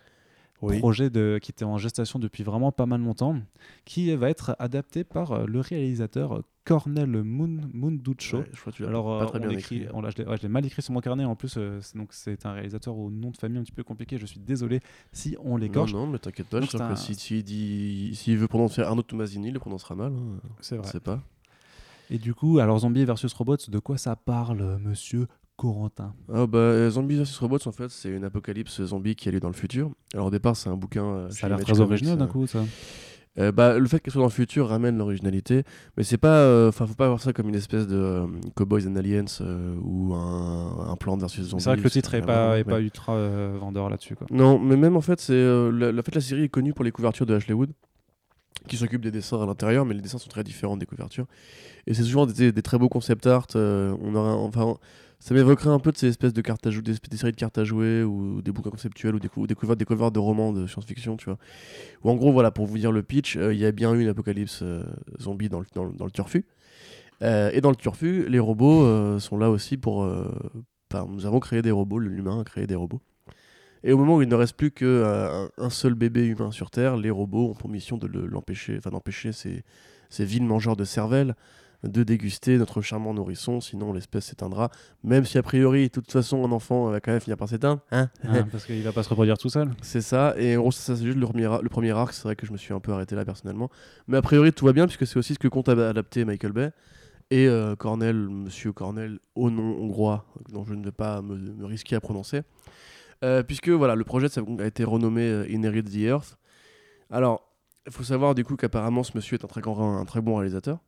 projet 0.58 1.10
de, 1.10 1.38
qui 1.40 1.50
était 1.50 1.64
en 1.64 1.78
gestation 1.78 2.18
depuis 2.18 2.42
vraiment 2.42 2.72
pas 2.72 2.86
mal 2.86 3.00
longtemps, 3.00 3.36
qui 3.84 4.14
va 4.14 4.30
être 4.30 4.56
adapté 4.58 5.04
par 5.04 5.32
euh, 5.32 5.46
le 5.46 5.60
réalisateur 5.60 6.42
Cornel 6.64 7.22
Moon, 7.22 7.60
Munducho. 7.72 8.44
Alors, 8.80 9.32
pas 9.32 9.38
euh, 9.38 9.50
écrit, 9.50 9.86
je 9.86 10.42
l'ai 10.42 10.48
mal 10.48 10.66
écrit 10.66 10.82
sur 10.82 10.92
mon 10.92 11.00
carnet. 11.00 11.24
En 11.24 11.34
plus, 11.34 11.54
euh, 11.56 11.80
donc 11.94 12.08
c'est 12.12 12.44
un 12.44 12.52
réalisateur 12.52 12.96
au 12.96 13.10
nom 13.10 13.30
de 13.30 13.36
famille 13.38 13.58
un 13.58 13.62
petit 13.62 13.72
peu 13.72 13.84
compliqué. 13.84 14.18
Je 14.18 14.26
suis 14.26 14.40
désolé 14.40 14.80
si 15.12 15.36
on 15.42 15.56
l'écorche. 15.56 15.94
Non, 15.94 16.00
non, 16.00 16.12
mais 16.12 16.18
t'inquiète 16.18 16.48
pas. 16.48 16.60
je 16.60 16.66
que 16.76 16.96
si, 16.96 17.14
si, 17.14 17.42
dit, 17.42 18.14
s'il 18.14 18.36
veut 18.36 18.48
prononcer 18.48 18.82
Arnaud 18.82 19.02
Tomasini, 19.02 19.48
il 19.48 19.54
le 19.54 19.60
prononcera 19.60 19.94
mal. 19.94 20.12
Hein. 20.12 20.40
C'est 20.60 20.76
vrai. 20.76 20.88
C'est 20.92 21.02
pas. 21.02 21.22
Et 22.10 22.18
du 22.18 22.34
coup, 22.34 22.58
alors 22.58 22.78
Zombie 22.78 23.04
versus 23.04 23.32
Robots, 23.32 23.56
de 23.68 23.78
quoi 23.78 23.96
ça 23.96 24.16
parle, 24.16 24.78
monsieur 24.78 25.26
Corentin 25.58 26.14
ah 26.32 26.46
bah, 26.46 26.88
Zombie 26.88 27.16
vs 27.16 27.36
Robots, 27.40 27.66
en 27.66 27.72
fait, 27.72 27.90
c'est 27.90 28.08
une 28.08 28.24
apocalypse 28.24 28.80
zombie 28.82 29.16
qui 29.16 29.28
a 29.28 29.32
lieu 29.32 29.40
dans 29.40 29.48
le 29.48 29.54
futur. 29.54 29.90
Alors 30.14 30.28
au 30.28 30.30
départ, 30.30 30.56
c'est 30.56 30.70
un 30.70 30.76
bouquin. 30.76 31.26
ça 31.30 31.46
a 31.46 31.48
l'air 31.50 31.60
très 31.60 31.80
original 31.80 32.16
d'un 32.16 32.28
coup, 32.28 32.46
ça. 32.46 32.60
Euh, 33.38 33.52
bah, 33.52 33.78
le 33.78 33.86
fait 33.86 34.00
qu'elle 34.00 34.12
soit 34.12 34.20
dans 34.20 34.26
le 34.26 34.32
futur 34.32 34.68
ramène 34.68 34.98
l'originalité, 34.98 35.62
mais 35.96 36.02
c'est 36.02 36.18
pas, 36.18 36.38
euh, 36.38 36.68
enfin, 36.68 36.86
faut 36.86 36.94
pas 36.94 37.06
voir 37.06 37.20
ça 37.20 37.32
comme 37.32 37.48
une 37.48 37.54
espèce 37.54 37.86
de 37.86 37.96
euh, 37.96 38.26
Cowboys 38.56 38.86
and 38.88 38.96
Aliens 38.96 39.26
ou 39.82 40.14
un, 40.14 40.90
un 40.90 40.96
plan 40.96 41.16
versus 41.16 41.46
zombie. 41.46 41.62
C'est 41.62 41.70
vrai 41.70 41.78
que 41.78 41.84
le 41.84 41.90
titre 41.90 42.14
est 42.14 42.22
pas, 42.22 42.58
est 42.58 42.64
pas 42.64 42.80
ultra 42.80 43.16
vendeur 43.58 43.90
là-dessus. 43.90 44.16
Non, 44.30 44.58
mais 44.58 44.76
même 44.76 44.96
en 44.96 45.00
fait, 45.00 45.20
c'est 45.20 45.44
la, 45.72 46.02
fait, 46.02 46.14
la 46.14 46.20
série 46.20 46.44
est 46.44 46.48
connue 46.48 46.72
pour 46.72 46.84
les 46.84 46.92
couvertures 46.92 47.26
de 47.26 47.34
Ashley 47.34 47.54
Wood, 47.54 47.70
qui 48.66 48.76
s'occupe 48.76 49.02
des 49.02 49.10
dessins 49.10 49.40
à 49.40 49.46
l'intérieur, 49.46 49.84
mais 49.84 49.94
les 49.94 50.00
dessins 50.00 50.18
sont 50.18 50.30
très 50.30 50.44
différents 50.44 50.76
des 50.76 50.86
couvertures. 50.86 51.26
Et 51.86 51.94
c'est 51.94 52.02
souvent 52.02 52.26
des, 52.26 52.52
des, 52.52 52.62
très 52.62 52.78
beaux 52.78 52.88
concept 52.88 53.26
art. 53.26 53.46
on 53.54 54.14
aura, 54.14 54.34
enfin, 54.36 54.76
ça 55.20 55.34
m'évoquerait 55.34 55.70
un 55.70 55.80
peu 55.80 55.90
de 55.90 55.96
ces 55.96 56.06
espèces 56.06 56.32
de 56.32 56.40
cartes 56.40 56.66
à 56.66 56.70
jouer, 56.70 56.82
des, 56.82 57.16
séries 57.16 57.32
de 57.32 57.36
cartes 57.36 57.58
à 57.58 57.64
jouer 57.64 58.04
ou 58.04 58.40
des 58.40 58.52
bouquins 58.52 58.70
conceptuels 58.70 59.16
ou 59.16 59.18
des, 59.18 59.28
covers, 59.28 59.76
des 59.76 59.84
de 59.84 60.18
romans 60.18 60.52
de 60.52 60.66
science-fiction, 60.66 61.16
tu 61.16 61.24
vois. 61.24 61.38
Ou 62.04 62.10
en 62.10 62.14
gros, 62.14 62.32
voilà, 62.32 62.52
pour 62.52 62.66
vous 62.66 62.78
dire 62.78 62.92
le 62.92 63.02
pitch, 63.02 63.36
euh, 63.36 63.52
il 63.52 63.58
y 63.58 63.66
a 63.66 63.72
bien 63.72 63.92
eu 63.94 64.02
une 64.02 64.08
apocalypse 64.08 64.60
euh, 64.62 64.84
zombie 65.20 65.48
dans 65.48 65.58
le, 65.58 65.66
dans, 65.74 66.04
le 66.04 66.10
turfu. 66.12 66.46
Euh, 67.22 67.50
et 67.52 67.60
dans 67.60 67.70
le 67.70 67.76
turfu, 67.76 68.28
les 68.28 68.38
robots 68.38 69.18
sont 69.18 69.38
là 69.38 69.50
aussi 69.50 69.76
pour. 69.76 70.04
nous 70.06 71.26
avons 71.26 71.40
créé 71.40 71.62
des 71.62 71.72
robots, 71.72 71.98
l'humain 71.98 72.40
a 72.40 72.44
créé 72.44 72.68
des 72.68 72.76
robots. 72.76 73.00
Et 73.82 73.92
au 73.92 73.98
moment 73.98 74.16
où 74.16 74.22
il 74.22 74.28
ne 74.28 74.34
reste 74.34 74.56
plus 74.56 74.70
qu'un 74.70 75.50
un 75.56 75.70
seul 75.70 75.94
bébé 75.94 76.26
humain 76.26 76.52
sur 76.52 76.70
Terre, 76.70 76.96
les 76.96 77.10
robots 77.10 77.50
ont 77.50 77.54
pour 77.54 77.68
mission 77.68 77.96
de 77.96 78.06
l'empêcher, 78.06 78.76
enfin 78.78 78.90
d'empêcher 78.90 79.32
ces, 79.32 79.64
ces 80.10 80.24
villes 80.24 80.44
mangeurs 80.44 80.76
de 80.76 80.84
cervelle 80.84 81.34
de 81.84 82.02
déguster 82.02 82.58
notre 82.58 82.82
charmant 82.82 83.14
nourrisson, 83.14 83.60
sinon 83.60 83.92
l'espèce 83.92 84.26
s'éteindra. 84.26 84.70
Même 85.04 85.24
si 85.24 85.38
a 85.38 85.42
priori, 85.42 85.84
de 85.84 85.92
toute 85.92 86.10
façon, 86.10 86.44
un 86.44 86.52
enfant 86.52 86.90
va 86.90 87.00
quand 87.00 87.12
même 87.12 87.20
finir 87.20 87.36
par 87.36 87.48
s'éteindre. 87.48 87.80
Hein 87.92 88.10
parce 88.50 88.64
qu'il 88.66 88.82
va 88.82 88.92
pas 88.92 89.02
se 89.02 89.08
reproduire 89.08 89.38
tout 89.38 89.48
seul. 89.48 89.70
C'est 89.82 90.00
ça, 90.00 90.34
et 90.36 90.56
en 90.56 90.60
gros, 90.60 90.72
ça, 90.72 90.96
c'est 90.96 91.04
juste 91.04 91.18
le 91.18 91.26
premier, 91.26 91.48
le 91.62 91.68
premier 91.68 91.92
arc. 91.92 92.12
C'est 92.12 92.24
vrai 92.24 92.36
que 92.36 92.46
je 92.46 92.52
me 92.52 92.56
suis 92.56 92.74
un 92.74 92.80
peu 92.80 92.92
arrêté 92.92 93.14
là 93.14 93.24
personnellement. 93.24 93.70
Mais 94.08 94.16
a 94.16 94.22
priori, 94.22 94.52
tout 94.52 94.66
va 94.66 94.72
bien, 94.72 94.86
puisque 94.86 95.06
c'est 95.06 95.18
aussi 95.18 95.34
ce 95.34 95.38
que 95.38 95.48
compte 95.48 95.68
adapter 95.68 96.24
Michael 96.24 96.52
Bay. 96.52 96.72
Et 97.30 97.46
euh, 97.46 97.76
Cornell, 97.76 98.16
monsieur 98.16 98.72
Cornell, 98.72 99.18
au 99.34 99.50
nom 99.50 99.76
hongrois, 99.78 100.24
dont 100.50 100.64
je 100.64 100.74
ne 100.74 100.82
vais 100.82 100.92
pas 100.92 101.20
me, 101.20 101.64
risquer 101.64 101.94
à 101.96 102.00
prononcer. 102.00 102.42
Euh, 103.22 103.42
puisque 103.42 103.68
voilà, 103.68 103.96
le 103.96 104.04
projet 104.04 104.28
ça 104.28 104.40
a 104.60 104.64
été 104.64 104.84
renommé 104.84 105.22
euh, 105.22 105.50
Inherit 105.50 105.82
the 105.82 105.96
Earth. 105.96 106.38
Alors, 107.10 107.42
il 107.86 107.92
faut 107.92 108.04
savoir 108.04 108.34
du 108.34 108.44
coup 108.44 108.56
qu'apparemment 108.56 109.02
ce 109.02 109.12
monsieur 109.14 109.36
est 109.36 109.44
un 109.44 109.48
très, 109.48 109.60
grand, 109.60 109.98
un 109.98 110.04
très 110.04 110.20
bon 110.20 110.36
réalisateur. 110.36 110.78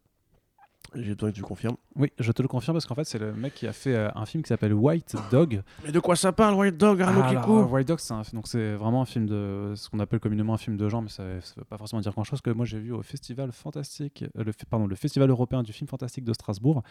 J'ai 0.94 1.14
besoin 1.14 1.30
que 1.30 1.36
tu 1.36 1.42
confirmes. 1.42 1.76
Oui, 1.94 2.12
je 2.18 2.32
te 2.32 2.42
le 2.42 2.48
confirme 2.48 2.74
parce 2.74 2.86
qu'en 2.86 2.96
fait, 2.96 3.04
c'est 3.04 3.18
le 3.18 3.32
mec 3.32 3.54
qui 3.54 3.66
a 3.66 3.72
fait 3.72 3.94
euh, 3.94 4.10
un 4.14 4.26
film 4.26 4.42
qui 4.42 4.48
s'appelle 4.48 4.74
White 4.74 5.14
Dog. 5.30 5.62
Mais 5.84 5.92
de 5.92 6.00
quoi 6.00 6.16
ça 6.16 6.32
parle, 6.32 6.54
White 6.54 6.76
Dog, 6.76 7.00
Arnaud 7.00 7.22
ah, 7.22 7.50
White 7.72 7.86
Dog, 7.86 8.00
c'est 8.00 8.34
donc 8.34 8.48
c'est 8.48 8.74
vraiment 8.74 9.02
un 9.02 9.06
film 9.06 9.26
de 9.26 9.74
ce 9.76 9.88
qu'on 9.88 10.00
appelle 10.00 10.18
communément 10.18 10.54
un 10.54 10.58
film 10.58 10.76
de 10.76 10.88
genre, 10.88 11.02
mais 11.02 11.08
ça, 11.08 11.22
ne 11.22 11.38
veut 11.56 11.64
pas 11.68 11.78
forcément 11.78 12.00
dire 12.00 12.12
grand 12.12 12.24
chose 12.24 12.40
que 12.40 12.50
moi 12.50 12.66
j'ai 12.66 12.80
vu 12.80 12.92
au 12.92 13.02
festival 13.02 13.52
fantastique, 13.52 14.24
euh, 14.36 14.42
le, 14.42 14.52
pardon, 14.68 14.86
le 14.86 14.96
festival 14.96 15.30
européen 15.30 15.62
du 15.62 15.72
film 15.72 15.86
fantastique 15.86 16.24
de 16.24 16.32
Strasbourg. 16.32 16.82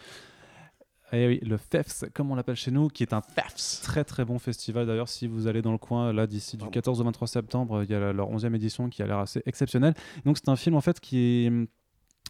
Et 1.12 1.26
oui, 1.26 1.40
le 1.42 1.56
FEFS, 1.56 2.04
comme 2.14 2.30
on 2.30 2.36
l'appelle 2.36 2.54
chez 2.54 2.70
nous, 2.70 2.88
qui 2.88 3.02
est 3.02 3.12
un 3.12 3.20
FEFS. 3.20 3.82
très 3.82 4.04
très 4.04 4.24
bon 4.24 4.38
festival. 4.38 4.86
D'ailleurs, 4.86 5.08
si 5.08 5.26
vous 5.26 5.48
allez 5.48 5.60
dans 5.60 5.72
le 5.72 5.78
coin, 5.78 6.12
là, 6.12 6.28
d'ici 6.28 6.56
du 6.56 6.68
14 6.70 7.00
au 7.00 7.04
23 7.04 7.26
septembre, 7.26 7.82
il 7.82 7.90
y 7.90 7.94
a 7.94 8.12
leur 8.12 8.30
11e 8.30 8.54
édition 8.54 8.88
qui 8.88 9.02
a 9.02 9.06
l'air 9.06 9.18
assez 9.18 9.42
exceptionnelle. 9.44 9.94
Donc, 10.24 10.38
c'est 10.38 10.48
un 10.48 10.54
film 10.54 10.76
en 10.76 10.80
fait 10.80 11.00
qui 11.00 11.46
est 11.46 11.50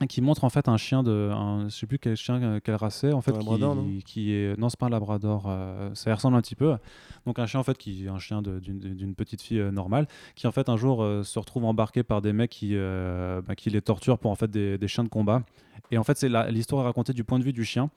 qui 0.06 0.20
montre 0.20 0.44
en 0.44 0.50
fait 0.50 0.68
un 0.68 0.76
chien 0.76 1.02
de 1.02 1.30
un, 1.32 1.68
je 1.68 1.74
sais 1.74 1.86
plus 1.86 1.98
quel 1.98 2.16
chien 2.16 2.42
euh, 2.42 2.60
quelle 2.62 2.74
race 2.74 2.96
c'est 2.96 3.12
en 3.12 3.20
fait 3.20 3.32
qui, 3.38 4.02
qui, 4.04 4.32
est 4.32 4.58
non 4.58 4.68
c'est 4.68 4.78
pas 4.78 4.86
un 4.86 4.90
labrador 4.90 5.44
euh, 5.46 5.90
ça 5.94 6.14
ressemble 6.14 6.36
un 6.36 6.40
petit 6.40 6.54
peu. 6.54 6.76
Donc 7.26 7.38
un 7.38 7.46
chien 7.46 7.60
en 7.60 7.62
fait 7.62 7.76
qui 7.76 8.06
est 8.06 8.08
un 8.08 8.18
chien 8.18 8.42
d'une 8.42 9.14
petite 9.14 9.42
fille 9.42 9.60
euh, 9.60 9.70
normale 9.70 10.06
qui 10.36 10.46
en 10.46 10.52
fait 10.52 10.68
un 10.68 10.76
jour 10.76 11.06
se 11.24 11.38
retrouve 11.38 11.64
embarqué 11.64 12.02
par 12.02 12.22
des 12.22 12.32
mecs 12.32 12.50
qui 12.50 12.74
bah, 12.76 13.54
qui 13.56 13.70
les 13.70 13.82
torturent 13.82 14.18
pour 14.18 14.30
en 14.30 14.36
fait 14.36 14.50
des, 14.50 14.78
des 14.78 14.88
chiens 14.88 15.04
de 15.04 15.08
combat. 15.08 15.42
Et 15.90 15.98
en 15.98 16.04
fait 16.04 16.16
c'est 16.16 16.28
l'histoire 16.50 16.84
racontée 16.84 17.12
du 17.12 17.24
point 17.24 17.38
de 17.38 17.44
vue 17.44 17.52
du 17.52 17.64
chien 17.64 17.90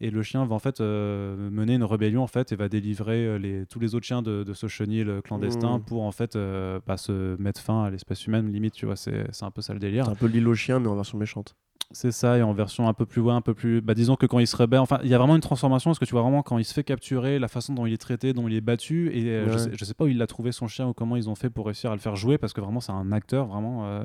et 0.00 0.10
le 0.10 0.22
chien 0.22 0.44
va 0.46 0.54
en 0.54 0.58
fait 0.58 0.80
euh, 0.80 1.50
mener 1.50 1.74
une 1.74 1.84
rébellion 1.84 2.22
en 2.22 2.26
fait 2.26 2.52
et 2.52 2.56
va 2.56 2.68
délivrer 2.68 3.26
euh, 3.26 3.38
les, 3.38 3.66
tous 3.66 3.78
les 3.80 3.94
autres 3.94 4.06
chiens 4.06 4.22
de, 4.22 4.44
ce 4.54 4.66
chenil 4.66 5.20
clandestin 5.22 5.78
mmh. 5.78 5.84
pour 5.84 6.02
en 6.02 6.12
fait 6.12 6.36
euh, 6.36 6.80
se 6.96 7.36
mettre 7.40 7.60
fin 7.60 7.84
à 7.84 7.90
l'espèce 7.90 8.26
humaine 8.26 8.50
limite 8.50 8.74
tu 8.74 8.86
vois 8.86 8.96
c'est 8.96 9.42
un 9.42 9.50
peu 9.50 9.62
ça 9.62 9.74
le 9.74 9.78
délire 9.78 10.06
c'est 10.06 10.12
un 10.12 10.16
peu 10.16 10.26
l'île 10.26 10.48
aux 10.48 10.54
chiens 10.54 10.80
mais 10.80 10.88
en 10.88 10.94
version 10.94 11.18
méchante 11.18 11.54
c'est 11.92 12.12
ça, 12.12 12.38
et 12.38 12.42
en 12.42 12.52
version 12.52 12.86
un 12.88 12.94
peu 12.94 13.04
plus 13.04 13.20
ouais, 13.20 13.32
un 13.32 13.40
peu 13.40 13.52
plus. 13.52 13.80
Bah, 13.80 13.94
disons 13.94 14.14
que 14.14 14.24
quand 14.24 14.38
il 14.38 14.46
se 14.46 14.56
rebelle, 14.56 14.78
enfin, 14.78 15.00
il 15.02 15.08
y 15.08 15.14
a 15.14 15.18
vraiment 15.18 15.34
une 15.34 15.40
transformation 15.40 15.90
parce 15.90 15.98
que 15.98 16.04
tu 16.04 16.12
vois 16.12 16.22
vraiment 16.22 16.44
quand 16.44 16.56
il 16.56 16.64
se 16.64 16.72
fait 16.72 16.84
capturer, 16.84 17.40
la 17.40 17.48
façon 17.48 17.74
dont 17.74 17.84
il 17.84 17.92
est 17.92 18.00
traité, 18.00 18.32
dont 18.32 18.46
il 18.46 18.54
est 18.54 18.60
battu, 18.60 19.10
et 19.12 19.44
je, 19.50 19.58
sais, 19.58 19.84
sais, 19.84 19.94
pas 19.94 20.04
où 20.04 20.06
il 20.06 20.22
a 20.22 20.28
trouvé 20.28 20.52
son 20.52 20.68
chien 20.68 20.86
ou 20.86 20.92
comment 20.92 21.16
ils 21.16 21.28
ont 21.28 21.34
fait 21.34 21.50
pour 21.50 21.66
réussir 21.66 21.90
à 21.90 21.94
le 21.94 22.00
faire 22.00 22.14
jouer 22.14 22.38
parce 22.38 22.52
que 22.52 22.60
vraiment 22.60 22.78
c'est 22.78 22.92
un 22.92 23.10
acteur 23.10 23.46
vraiment. 23.48 24.02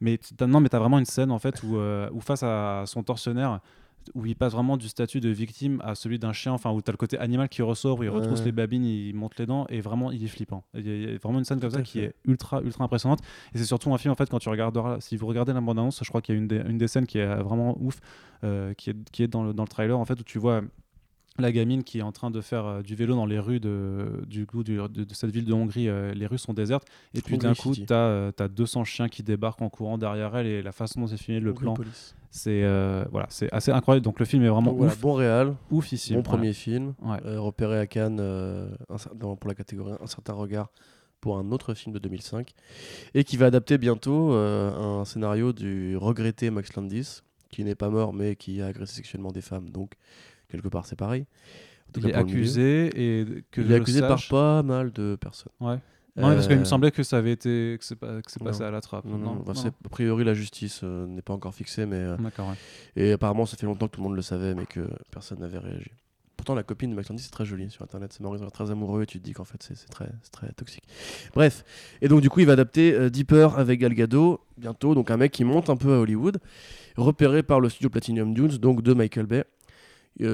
Mais 0.00 0.20
non, 0.40 0.60
mais 0.60 0.68
t'as 0.68 0.78
vraiment 0.78 1.00
une 1.00 1.04
scène 1.04 1.32
en 1.32 1.40
fait 1.40 1.64
où, 1.64 1.78
où 1.78 2.20
face 2.20 2.44
à 2.44 2.84
son 2.86 3.02
tortionnaire, 3.02 3.58
où 4.14 4.26
il 4.26 4.36
passe 4.36 4.52
vraiment 4.52 4.76
du 4.76 4.88
statut 4.88 5.20
de 5.20 5.28
victime 5.28 5.80
à 5.84 5.94
celui 5.94 6.18
d'un 6.18 6.32
chien, 6.32 6.52
enfin 6.52 6.70
où 6.70 6.82
tu 6.82 6.90
as 6.90 6.92
le 6.92 6.96
côté 6.96 7.18
animal 7.18 7.48
qui 7.48 7.62
ressort, 7.62 7.98
où 7.98 8.02
il 8.02 8.10
retrousse 8.10 8.44
les 8.44 8.52
babines, 8.52 8.84
il 8.84 9.14
monte 9.14 9.38
les 9.38 9.46
dents, 9.46 9.66
et 9.68 9.80
vraiment 9.80 10.10
il 10.10 10.22
est 10.24 10.28
flippant. 10.28 10.64
Il 10.74 10.86
y 10.86 11.14
a 11.14 11.18
vraiment 11.18 11.38
une 11.38 11.44
scène 11.44 11.60
comme 11.60 11.70
ça 11.70 11.82
qui 11.82 12.00
est 12.00 12.14
ultra 12.24 12.60
ultra 12.62 12.84
impressionnante. 12.84 13.20
Et 13.54 13.58
c'est 13.58 13.64
surtout 13.64 13.92
un 13.92 13.98
film 13.98 14.12
en 14.12 14.16
fait 14.16 14.28
quand 14.28 14.38
tu 14.38 14.48
regarderas, 14.48 15.00
si 15.00 15.16
vous 15.16 15.26
regardez 15.26 15.52
la 15.52 15.60
bande 15.60 15.78
annonce, 15.78 16.00
je 16.02 16.08
crois 16.08 16.20
qu'il 16.20 16.34
y 16.34 16.38
a 16.38 16.40
une 16.40 16.48
des, 16.48 16.58
une 16.58 16.78
des 16.78 16.88
scènes 16.88 17.06
qui 17.06 17.18
est 17.18 17.36
vraiment 17.42 17.76
ouf, 17.80 18.00
euh, 18.44 18.74
qui 18.74 18.90
est 18.90 19.10
qui 19.10 19.22
est 19.22 19.28
dans 19.28 19.44
le, 19.44 19.52
dans 19.52 19.64
le 19.64 19.68
trailer 19.68 19.98
en 19.98 20.04
fait 20.04 20.20
où 20.20 20.24
tu 20.24 20.38
vois 20.38 20.62
la 21.38 21.50
gamine 21.50 21.82
qui 21.82 21.98
est 21.98 22.02
en 22.02 22.12
train 22.12 22.30
de 22.30 22.40
faire 22.40 22.64
euh, 22.64 22.82
du 22.82 22.94
vélo 22.94 23.14
dans 23.14 23.26
les 23.26 23.38
rues 23.38 23.60
de, 23.60 24.22
du, 24.26 24.46
coup, 24.46 24.62
de, 24.62 24.88
cette 25.12 25.30
ville 25.30 25.44
de 25.44 25.52
Hongrie, 25.52 25.88
euh, 25.88 26.14
les 26.14 26.26
rues 26.26 26.38
sont 26.38 26.54
désertes. 26.54 26.86
Et 27.12 27.22
puis 27.22 27.38
d'un 27.38 27.54
coup, 27.54 27.74
tu 27.74 27.92
as, 27.92 28.32
200 28.48 28.84
chiens 28.84 29.08
qui 29.08 29.22
débarquent 29.22 29.62
en 29.62 29.68
courant 29.68 29.98
derrière 29.98 30.36
elle 30.36 30.46
et 30.46 30.62
la 30.62 30.72
façon 30.72 31.00
dont 31.00 31.06
c'est 31.06 31.16
filmé, 31.16 31.40
le 31.40 31.52
plan, 31.52 31.74
c'est 32.34 32.64
euh, 32.64 33.04
voilà, 33.12 33.28
c'est 33.30 33.48
assez 33.52 33.70
incroyable. 33.70 34.04
Donc 34.04 34.18
le 34.18 34.24
film 34.24 34.42
est 34.42 34.48
vraiment 34.48 34.74
ouf. 34.74 35.00
bon 35.00 35.12
réal, 35.12 35.54
ouf 35.70 35.92
ici. 35.92 36.14
Bon 36.14 36.22
premier 36.24 36.52
film, 36.52 36.94
repéré 37.00 37.78
à 37.78 37.86
Cannes 37.86 38.20
pour 39.20 39.48
la 39.48 39.54
catégorie 39.54 39.92
Un 40.02 40.06
certain 40.08 40.32
regard 40.32 40.72
pour 41.20 41.38
un 41.38 41.52
autre 41.52 41.74
film 41.74 41.94
de 41.94 42.00
2005 42.00 42.52
et 43.14 43.22
qui 43.22 43.36
va 43.36 43.46
adapter 43.46 43.78
bientôt 43.78 44.32
un 44.32 45.04
scénario 45.04 45.52
du 45.52 45.96
regretté 45.96 46.50
Max 46.50 46.74
Landis 46.74 47.20
qui 47.50 47.62
n'est 47.62 47.76
pas 47.76 47.88
mort 47.88 48.12
mais 48.12 48.34
qui 48.34 48.60
a 48.60 48.66
agressé 48.66 48.96
sexuellement 48.96 49.30
des 49.30 49.40
femmes. 49.40 49.70
Donc 49.70 49.92
quelque 50.48 50.68
part 50.68 50.86
c'est 50.86 50.96
pareil. 50.96 51.26
il 51.96 52.08
est 52.08 52.14
accusé 52.14 53.20
et 53.20 53.44
que 53.52 53.60
il 53.60 53.70
est 53.70 53.76
accusé 53.76 54.00
par 54.00 54.20
pas 54.28 54.64
mal 54.64 54.90
de 54.90 55.16
personnes. 55.20 55.52
Ouais. 55.60 55.78
Parce 56.16 56.46
qu'il 56.46 56.56
me 56.56 56.62
euh, 56.62 56.64
semblait 56.64 56.90
que 56.90 57.02
ça 57.02 57.18
avait 57.18 57.32
été 57.32 57.76
que 57.78 57.84
c'est 57.84 57.96
pas 57.96 58.22
que 58.22 58.30
c'est 58.30 58.42
passé 58.42 58.62
à 58.62 58.70
la 58.70 58.80
trappe. 58.80 59.04
Non, 59.04 59.44
a 59.46 59.88
priori 59.88 60.24
la 60.24 60.34
justice 60.34 60.80
euh, 60.84 61.06
n'est 61.06 61.22
pas 61.22 61.32
encore 61.32 61.54
fixée, 61.54 61.86
mais 61.86 61.96
euh, 61.96 62.16
et 62.96 63.12
apparemment 63.12 63.46
ça 63.46 63.56
fait 63.56 63.66
longtemps 63.66 63.86
que 63.86 63.92
tout 63.92 64.00
le 64.00 64.08
monde 64.08 64.16
le 64.16 64.22
savait, 64.22 64.54
mais 64.54 64.66
que 64.66 64.88
personne 65.10 65.40
n'avait 65.40 65.58
réagi. 65.58 65.90
Pourtant 66.36 66.54
la 66.54 66.62
copine 66.62 66.90
de 66.90 66.96
McLandy 66.96 67.22
c'est 67.22 67.30
très 67.30 67.44
joli 67.44 67.70
sur 67.70 67.82
internet, 67.82 68.12
c'est 68.12 68.20
marrant, 68.20 68.36
très 68.50 68.70
amoureux 68.70 69.02
et 69.02 69.06
tu 69.06 69.18
te 69.18 69.24
dis 69.24 69.32
qu'en 69.32 69.44
fait 69.44 69.62
c'est 69.62 69.88
très 69.88 70.10
très 70.30 70.52
toxique. 70.52 70.84
Bref, 71.34 71.64
et 72.02 72.08
donc 72.08 72.20
du 72.20 72.30
coup 72.30 72.40
il 72.40 72.46
va 72.46 72.52
adapter 72.52 73.10
Deeper 73.10 73.58
avec 73.58 73.80
Gal 73.80 73.94
Gadot 73.94 74.40
bientôt, 74.56 74.94
donc 74.94 75.10
un 75.10 75.16
mec 75.16 75.32
qui 75.32 75.44
monte 75.44 75.70
un 75.70 75.76
peu 75.76 75.94
à 75.94 75.98
Hollywood, 75.98 76.38
repéré 76.96 77.42
par 77.42 77.60
le 77.60 77.68
studio 77.68 77.88
Platinum 77.90 78.34
Dunes, 78.34 78.58
donc 78.58 78.82
de 78.82 78.94
Michael 78.94 79.26
Bay 79.26 79.38
euh, 79.38 79.44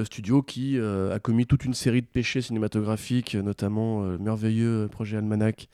studio 0.05 0.41
qui 0.41 0.77
euh, 0.77 1.13
a 1.13 1.19
commis 1.19 1.45
toute 1.45 1.65
une 1.65 1.73
série 1.73 2.01
de 2.01 2.07
péchés 2.07 2.41
cinématographiques, 2.41 3.35
notamment 3.35 4.03
euh, 4.03 4.11
le 4.11 4.17
merveilleux 4.19 4.87
projet 4.91 5.17
Almanac, 5.17 5.69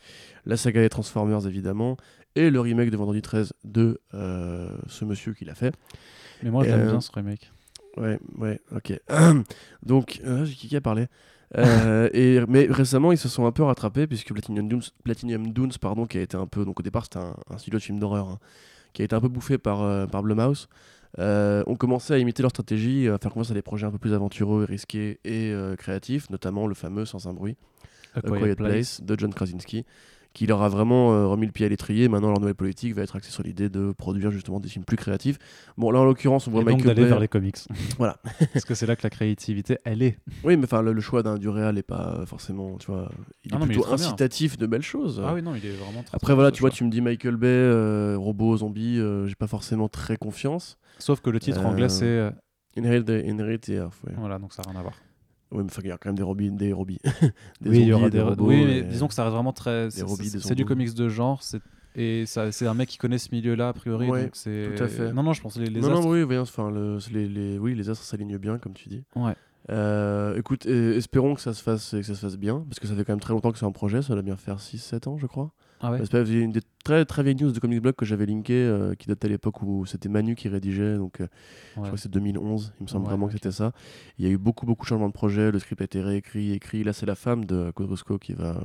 la 0.46 0.58
saga 0.58 0.82
des 0.82 0.90
Transformers 0.90 1.46
évidemment, 1.48 1.98
et 2.36 2.50
le 2.50 2.60
remake 2.60 2.90
de 2.90 2.98
Vendredi 2.98 3.22
13 3.22 3.54
de 3.64 4.00
ce 4.14 5.06
monsieur 5.06 5.34
qui 5.34 5.44
l'a 5.46 5.56
fait. 5.56 5.74
Mais 6.44 6.52
moi 6.52 6.64
j'aime 6.64 6.88
bien 6.88 7.02
ce 7.02 7.12
remake. 7.12 7.52
Ouais, 7.98 8.20
ouais, 8.38 8.62
ok. 8.76 8.94
Donc, 9.84 10.22
qui 10.46 10.76
a 10.76 10.82
parlé 10.82 11.08
et, 12.14 12.42
mais 12.48 12.68
récemment, 12.70 13.12
ils 13.14 13.18
se 13.18 13.30
sont 13.30 13.46
un 13.46 13.52
peu 13.52 13.64
rattrapés 13.64 14.06
puisque 14.06 14.34
Platinum 14.34 14.68
Dunes, 14.68 14.82
Platinum 15.04 15.52
Dunes 15.52 15.72
pardon, 15.82 16.06
qui 16.06 16.18
a 16.18 16.22
été 16.22 16.38
un 16.38 16.46
peu. 16.46 16.64
Donc 16.64 16.80
au 16.80 16.84
départ, 16.84 17.06
c'était 17.06 17.20
un, 17.20 17.58
studio 17.58 17.80
de 17.80 17.84
film 17.84 18.00
d'horreur 18.00 18.28
hein, 18.28 18.40
qui 18.94 19.02
a 19.02 19.06
été 19.06 19.16
un 19.16 19.22
peu 19.22 19.30
bouffé 19.30 19.58
par, 19.58 20.08
par 20.10 20.22
Blumhouse. 20.22 20.70
Euh, 21.20 21.64
ont 21.66 21.76
commencé 21.76 22.14
à 22.14 22.20
imiter 22.20 22.44
leur 22.44 22.52
stratégie, 22.52 23.08
à 23.08 23.18
faire 23.18 23.32
confiance 23.32 23.52
à 23.52 23.54
des 23.56 23.62
projets 23.62 23.88
un 23.88 23.92
peu 23.92 23.98
plus 23.98 24.14
aventureux, 24.14 24.66
risqués 24.66 25.20
et 25.24 25.52
euh, 25.52 25.76
créatifs, 25.76 26.30
notamment 26.30 26.68
le 26.68 26.76
fameux 26.76 27.06
Sans 27.06 27.28
un 27.28 27.34
bruit, 27.34 27.58
A 28.14 28.22
Quiet, 28.22 28.56
Place. 28.56 29.02
de 29.02 29.18
John 29.18 29.34
Krasinski, 29.34 29.86
qui 30.38 30.46
leur 30.46 30.62
a 30.62 30.70
vraiment 30.70 31.16
euh, 31.16 31.26
remis 31.26 31.48
le 31.48 31.52
pied 31.52 31.66
à 31.66 31.70
l'étrier. 31.70 32.08
Maintenant, 32.10 32.28
leur 32.28 32.40
nouvelle 32.40 32.54
politique 32.54 32.94
va 32.94 33.02
être 33.02 33.16
axée 33.16 33.32
sur 33.32 33.42
l'idée 33.42 33.70
de 33.70 33.92
produire 33.92 34.30
justement 34.30 34.60
des 34.60 34.70
films 34.70 34.86
plus 34.86 34.96
créatifs. 34.96 35.40
Bon, 35.80 35.90
là 35.90 36.00
en 36.00 36.06
l'occurrence, 36.06 36.48
on 36.48 36.52
voit 36.52 36.62
et 36.62 36.64
Michael 36.64 36.84
donc 36.84 36.96
d'aller 36.96 37.08
vers 37.08 37.20
les 37.20 37.28
comics. 37.28 37.58
voilà. 37.98 38.18
Parce 38.54 38.64
que 38.64 38.76
c'est 38.76 38.86
là 38.86 38.96
que 38.96 39.02
la 39.02 39.10
créativité, 39.10 39.80
elle 39.84 40.04
est. 40.04 40.20
Oui, 40.44 40.56
mais 40.56 40.66
enfin, 40.66 40.84
le, 40.84 41.02
choix 41.02 41.24
d'un 41.24 41.40
du 41.40 41.50
réel 41.50 41.74
n'est 41.74 41.82
pas 41.82 42.24
forcément, 42.28 42.78
tu 42.78 42.92
vois, 42.92 43.10
il 43.46 43.52
est 43.52 43.58
ah 43.60 43.66
plutôt 43.66 43.88
incitatif 43.88 44.60
de 44.60 44.68
belles 44.68 44.84
choses. 44.84 45.24
Ah 45.26 45.34
oui, 45.34 45.42
non, 45.42 45.56
il 45.56 45.66
est 45.66 45.72
vraiment. 45.72 46.04
Très, 46.04 46.16
Après, 46.16 46.36
voilà, 46.36 46.52
tu 46.52 46.62
vois, 46.62 46.70
tu 46.70 46.84
me 46.84 46.92
dis 46.92 47.02
Michael 47.02 47.38
Bay, 47.38 48.16
robot, 48.16 48.58
zombie, 48.58 49.02
j'ai 49.26 49.36
pas 49.36 49.48
forcément 49.48 49.90
très 49.90 50.18
confiance. 50.18 50.78
Sauf 51.00 51.20
que 51.20 51.32
le 51.32 51.40
titre 51.40 51.66
anglais, 51.66 51.90
c'est 51.90 52.30
Inherit, 52.76 53.06
Inherit 53.26 53.60
the 53.60 53.70
Earth, 53.70 53.96
ouais. 54.06 54.14
Voilà, 54.16 54.38
donc 54.38 54.54
ça 54.54 54.62
n'a 54.62 54.70
rien 54.70 54.80
à 54.82 54.84
voir. 54.84 54.94
Oui, 55.52 55.64
mais 55.64 55.72
il 55.84 55.88
y 55.88 55.92
a 55.92 55.98
quand 55.98 56.10
même 56.10 56.18
des 56.18 56.24
robis, 56.24 56.52
des 56.52 56.68
des 56.74 56.74
oui, 56.74 57.80
il 57.80 57.88
y 57.88 57.94
aura 57.94 58.10
des, 58.10 58.22
robots. 58.22 58.48
Oui, 58.48 58.66
mais 58.66 58.82
disons 58.82 59.08
que 59.08 59.14
ça 59.14 59.24
reste 59.24 59.34
vraiment 59.34 59.54
très. 59.54 59.90
C'est 59.92 60.56
du 60.56 60.66
comics 60.66 60.94
de 60.94 61.10
genre. 61.10 61.42
Et 61.96 62.26
c'est 62.28 62.68
un 62.68 62.74
mec 62.74 62.90
qui 62.90 62.98
connaît 62.98 63.18
ce 63.18 63.30
milieu-là, 63.32 63.70
a 63.70 63.74
priori. 63.74 64.10
Ouais, 64.10 64.24
donc 64.24 64.34
tout 64.34 64.84
à 64.84 64.88
fait. 64.88 65.14
Non, 65.14 65.24
non, 65.24 65.34
je 65.34 65.42
pense 65.42 65.58
les, 65.58 65.68
les 65.68 65.82
non, 65.82 65.88
astres. 65.88 66.02
Non, 66.02 66.12
oui, 66.12 66.24
oui, 66.24 66.38
enfin, 66.38 66.70
le, 66.70 67.00
les, 67.12 67.28
les, 67.28 67.58
oui, 67.58 67.76
les 67.76 67.90
astres 67.90 68.04
s'alignent 68.04 68.38
bien, 68.38 68.58
comme 68.58 68.74
tu 68.74 68.90
dis. 68.90 69.04
Ouais. 69.16 69.34
Euh, 69.70 70.38
écoute, 70.38 70.66
espérons 70.66 71.36
que 71.36 71.42
ça, 71.42 71.54
se 71.54 71.64
fasse, 71.64 71.92
que 71.92 72.04
ça 72.04 72.16
se 72.16 72.20
fasse 72.20 72.38
bien, 72.38 72.64
parce 72.70 72.80
que 72.80 72.88
ça 72.88 72.96
fait 72.96 73.04
quand 73.04 73.14
même 73.14 73.20
très 73.20 73.34
longtemps 73.34 73.52
que 73.52 73.58
c'est 73.58 73.66
un 73.66 73.72
projet, 73.72 74.02
ça 74.02 74.14
doit 74.14 74.22
bien 74.22 74.38
faire 74.38 74.58
6-7 74.58 75.10
ans, 75.10 75.18
je 75.18 75.28
crois. 75.28 75.52
Ah 75.80 75.92
ouais. 75.92 76.02
Une 76.26 76.52
des 76.52 76.62
très, 76.84 77.06
très 77.06 77.24
vieilles 77.24 77.36
news 77.36 77.52
de 77.52 77.60
Comic 77.60 77.82
Blog 77.82 77.96
que 77.96 78.06
j'avais 78.06 78.26
linké, 78.26 78.54
euh, 78.54 78.96
qui 78.96 79.08
date 79.08 79.24
à 79.24 79.28
l'époque 79.28 79.62
où 79.62 79.86
c'était 79.86 80.10
Manu 80.10 80.36
qui 80.36 80.50
rédigeait, 80.50 80.98
donc 80.98 81.22
euh, 81.22 81.28
je 81.76 81.82
crois 81.82 81.92
que 81.92 81.98
c'est 81.98 82.12
2011, 82.12 82.74
il 82.80 82.84
me 82.84 82.88
semble 82.88 83.06
vraiment 83.06 83.28
que 83.28 83.34
c'était 83.34 83.52
ça. 83.52 83.72
Il 84.18 84.26
y 84.26 84.28
a 84.28 84.32
eu 84.32 84.38
beaucoup, 84.38 84.66
beaucoup 84.66 84.86
de 84.86 84.90
changements 84.90 85.10
de 85.10 85.14
projet, 85.14 85.52
le 85.52 85.60
script 85.60 85.82
a 85.82 85.86
été 85.86 86.02
réécrit, 86.02 86.52
écrit. 86.52 86.84
Là, 86.84 86.94
c'est 86.94 87.06
la 87.06 87.16
femme 87.16 87.46
de 87.46 87.72
Kodrosco 87.72 88.18
qui 88.18 88.34
va, 88.34 88.60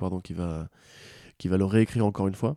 pardon, 0.00 0.20
qui 0.20 0.32
va, 0.32 0.68
qui 1.36 1.48
va 1.48 1.58
le 1.58 1.64
réécrire 1.64 2.06
encore 2.06 2.28
une 2.28 2.34
fois. 2.34 2.56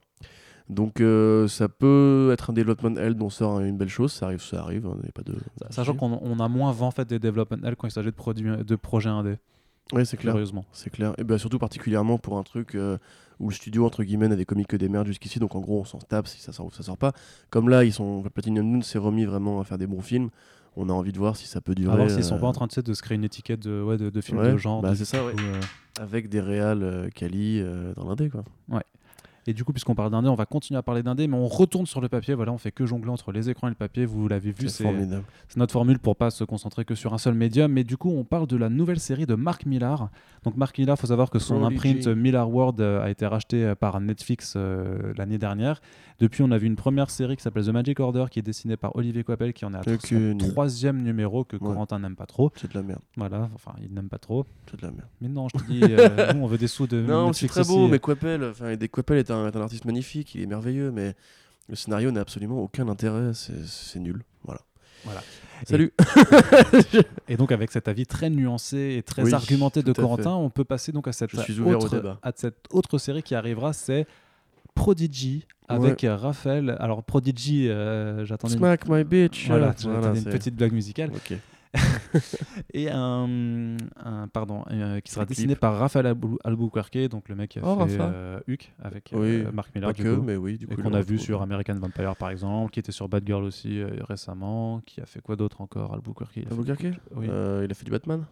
Donc 0.69 1.01
euh, 1.01 1.49
ça 1.49 1.67
peut 1.67 2.29
être 2.31 2.51
un 2.51 2.53
développement 2.53 2.95
L 2.95 3.15
dont 3.15 3.29
sort 3.29 3.59
une 3.59 3.77
belle 3.77 3.89
chose, 3.89 4.13
ça 4.13 4.27
arrive, 4.27 4.41
ça 4.41 4.61
arrive, 4.61 4.85
hein, 4.85 4.95
pas 5.13 5.21
de. 5.21 5.35
Sachant 5.69 5.95
qu'on 5.95 6.39
a 6.39 6.47
moins 6.47 6.71
vent 6.71 6.91
fait 6.91 7.03
des 7.03 7.19
développements 7.19 7.57
L 7.63 7.75
quand 7.75 7.87
il 7.87 7.91
s'agit 7.91 8.07
de, 8.07 8.15
produits, 8.15 8.49
de 8.63 8.75
projets 8.77 9.09
indés. 9.09 9.37
Oui, 9.93 10.05
c'est 10.05 10.17
clair. 10.17 10.35
C'est 10.71 10.89
clair. 10.89 11.13
Et 11.17 11.23
bien 11.23 11.37
surtout 11.37 11.59
particulièrement 11.59 12.17
pour 12.17 12.37
un 12.37 12.43
truc 12.43 12.75
euh, 12.75 12.97
où 13.39 13.49
le 13.49 13.55
studio 13.55 13.85
entre 13.85 14.03
guillemets 14.03 14.27
n'a 14.27 14.35
des 14.35 14.45
comics 14.45 14.67
que 14.67 14.77
des 14.77 14.89
merdes 14.89 15.07
jusqu'ici, 15.07 15.39
donc 15.39 15.55
en 15.55 15.59
gros 15.59 15.81
on 15.81 15.85
s'en 15.85 15.97
tape 15.99 16.27
si 16.27 16.39
ça 16.41 16.51
sort 16.51 16.67
ou 16.67 16.71
ça 16.71 16.83
sort 16.83 16.97
pas. 16.97 17.13
Comme 17.49 17.69
là, 17.69 17.83
ils 17.83 17.93
sont 17.93 18.23
Platinum 18.33 18.65
Moon 18.65 18.81
s'est 18.81 18.99
remis 18.99 19.25
vraiment 19.25 19.59
à 19.59 19.63
faire 19.63 19.77
des 19.77 19.87
bons 19.87 20.01
films. 20.01 20.29
On 20.77 20.87
a 20.89 20.93
envie 20.93 21.11
de 21.11 21.17
voir 21.17 21.35
si 21.35 21.47
ça 21.47 21.59
peut 21.59 21.75
durer. 21.75 21.93
Alors 21.93 22.09
s'ils 22.09 22.23
sont 22.23 22.39
pas 22.39 22.47
en 22.47 22.53
train 22.53 22.67
de, 22.67 22.81
de 22.81 22.93
se 22.93 23.01
créer 23.01 23.17
une 23.17 23.25
étiquette 23.25 23.59
de, 23.59 23.81
ouais, 23.81 23.97
de, 23.97 24.09
de 24.09 24.21
films 24.21 24.41
de 24.41 24.57
genre. 24.57 24.81
Bah, 24.81 24.95
c'est 24.95 25.05
ça, 25.05 25.25
ouais. 25.25 25.33
Avec 25.99 26.29
des 26.29 26.39
réals 26.39 27.09
quali 27.13 27.59
euh, 27.59 27.93
dans 27.95 28.07
l'indé, 28.07 28.29
quoi. 28.29 28.45
Ouais. 28.69 28.83
Et 29.47 29.53
du 29.53 29.63
coup, 29.63 29.73
puisqu'on 29.73 29.95
parle 29.95 30.11
d'indé, 30.11 30.29
on 30.29 30.35
va 30.35 30.45
continuer 30.45 30.77
à 30.77 30.83
parler 30.83 31.01
d'indé, 31.01 31.27
mais 31.27 31.35
on 31.35 31.47
retourne 31.47 31.85
sur 31.85 31.99
le 31.99 32.09
papier. 32.09 32.35
Voilà, 32.35 32.51
on 32.51 32.57
fait 32.57 32.71
que 32.71 32.85
jongler 32.85 33.09
entre 33.09 33.31
les 33.31 33.49
écrans 33.49 33.67
et 33.67 33.71
le 33.71 33.75
papier. 33.75 34.05
Vous 34.05 34.27
l'avez 34.27 34.51
vu, 34.51 34.69
c'est 34.69 34.85
notre 35.55 35.73
formule 35.73 35.99
pour 35.99 36.15
pas 36.15 36.29
se 36.29 36.43
concentrer 36.43 36.85
que 36.85 36.95
sur 36.95 37.13
un 37.13 37.17
seul 37.17 37.33
médium. 37.33 37.71
Mais 37.71 37.83
du 37.83 37.97
coup, 37.97 38.11
on 38.11 38.23
parle 38.23 38.47
de 38.47 38.57
la 38.57 38.69
nouvelle 38.69 38.99
série 38.99 39.25
de 39.25 39.35
Mark 39.35 39.65
Millar. 39.65 40.09
Donc 40.43 40.57
Mark 40.57 40.77
Millar, 40.77 40.97
faut 40.97 41.07
savoir 41.07 41.29
que 41.29 41.39
son 41.39 41.63
imprint 41.63 42.07
Millar 42.07 42.49
World 42.49 42.81
euh, 42.81 43.03
a 43.03 43.09
été 43.09 43.25
racheté 43.25 43.65
euh, 43.65 43.75
par 43.75 43.99
Netflix 43.99 44.53
euh, 44.55 45.13
l'année 45.17 45.37
dernière. 45.37 45.81
Depuis, 46.19 46.43
on 46.43 46.51
a 46.51 46.57
vu 46.57 46.67
une 46.67 46.75
première 46.75 47.09
série 47.09 47.35
qui 47.35 47.41
s'appelle 47.41 47.65
The 47.65 47.69
Magic 47.69 47.99
Order, 47.99 48.25
qui 48.29 48.37
est 48.37 48.43
dessinée 48.43 48.77
par 48.77 48.95
Olivier 48.95 49.23
Coppel, 49.23 49.53
qui 49.53 49.65
en 49.65 49.73
est 49.73 49.77
à 49.77 49.81
son 49.83 50.37
troisième 50.37 51.01
numéro 51.01 51.43
que 51.43 51.57
Corentin 51.57 51.97
n'aime 51.97 52.15
pas 52.15 52.27
trop. 52.27 52.51
C'est 52.55 52.71
de 52.71 52.77
la 52.77 52.83
merde. 52.83 53.01
Voilà, 53.17 53.49
enfin, 53.55 53.73
il 53.83 53.91
n'aime 53.91 54.07
pas 54.07 54.19
trop. 54.19 54.45
C'est 54.69 54.79
de 54.79 54.85
la 54.85 54.91
merde. 54.91 55.07
Mais 55.19 55.29
non, 55.29 55.47
je 55.49 55.57
te 55.57 55.63
dis, 55.67 55.79
nous, 56.35 56.43
on 56.43 56.47
veut 56.47 56.59
des 56.59 56.67
sous 56.67 56.85
de. 56.85 57.01
Non, 57.01 57.33
c'est 57.33 57.47
très 57.47 57.63
beau, 57.63 57.87
mais 57.87 57.97
Coppel, 57.97 58.43
enfin, 58.43 58.75
Coppel 58.91 59.17
est 59.17 59.30
un, 59.32 59.47
est 59.47 59.55
un 59.55 59.61
artiste 59.61 59.86
magnifique 59.86 60.36
il 60.36 60.41
est 60.41 60.47
merveilleux, 60.47 60.91
mais 60.91 61.15
le 61.69 61.75
scénario 61.75 62.11
n'a 62.11 62.21
absolument 62.21 62.59
aucun 62.59 62.88
intérêt, 62.88 63.32
c'est 63.34 63.99
nul. 63.99 64.23
Voilà. 64.43 64.61
Voilà. 65.03 65.21
Salut. 65.65 65.93
Et, 67.27 67.38
donc 67.38 67.51
avec 67.51 67.71
cet 67.71 67.88
avis 67.88 68.05
très 68.05 68.29
nuancé 68.29 68.95
et 68.97 69.03
très 69.03 69.34
argumenté 69.34 69.84
de 69.84 69.93
Corentin, 69.93 70.34
on 70.34 70.49
peut 70.49 70.63
passer 70.63 70.91
donc 70.91 71.07
à 71.07 71.11
cette, 71.11 71.34
autre, 71.34 72.17
à 72.21 72.32
cette 72.36 72.65
autre 72.71 72.97
série 72.97 73.23
qui 73.23 73.36
arrivera, 73.36 73.73
c'est 73.73 74.07
Prodigy 74.73 75.45
avec 75.67 76.05
Raphaël. 76.07 76.75
Alors 76.79 77.03
Prodigy, 77.03 77.69
euh, 77.69 78.25
j'attendais. 78.25 78.55
Smack 78.55 78.88
my 78.88 79.03
bitch. 79.03 79.47
Voilà, 79.47 79.75
une 79.86 80.23
petite 80.23 80.55
blague 80.55 80.73
musicale. 80.73 81.11
et 82.74 82.89
un, 82.89 83.78
pardon, 84.34 84.64
euh, 84.72 84.99
qui 84.99 85.12
sera 85.12 85.26
dessiné 85.26 85.55
par 85.55 85.78
Raphaël 85.78 86.16
Albuquerque, 86.43 87.09
donc 87.09 87.30
le 87.30 87.36
mec 87.36 87.51
qui 87.51 87.59
a 87.59 87.62
oh, 87.64 87.86
fait 87.88 87.97
euh, 87.99 88.39
Huck 88.47 88.72
avec 88.82 89.12
euh, 89.14 89.51
Mark 89.51 89.74
Miller, 89.74 89.93
du 89.93 90.03
coup, 90.03 90.22
mais 90.22 90.36
oui, 90.36 90.57
du 90.57 90.68
coup, 90.68 90.80
et 90.80 90.84
qu'on 90.84 90.93
a 90.93 91.01
vu 91.01 91.18
sur 91.18 91.41
American 91.41 91.76
Vampire 91.76 92.16
par 92.16 92.30
exemple, 92.30 92.72
qui 92.72 92.80
était 92.80 92.91
sur 92.91 93.07
Bad 93.09 93.24
Girl 93.26 93.43
aussi 93.43 93.82
récemment, 94.07 94.82
qui 94.86 95.01
a 95.01 95.05
fait 95.05 95.22
quoi 95.22 95.36
d'autre 95.36 95.62
encore 95.62 95.93
Albuquerque? 95.93 96.38
Il 96.38 96.47
Albuquerque? 96.49 96.99
oui. 97.16 97.28
il 97.28 97.72
a 97.72 97.74
fait 97.74 97.86
du 97.86 97.91
Batman 97.91 98.26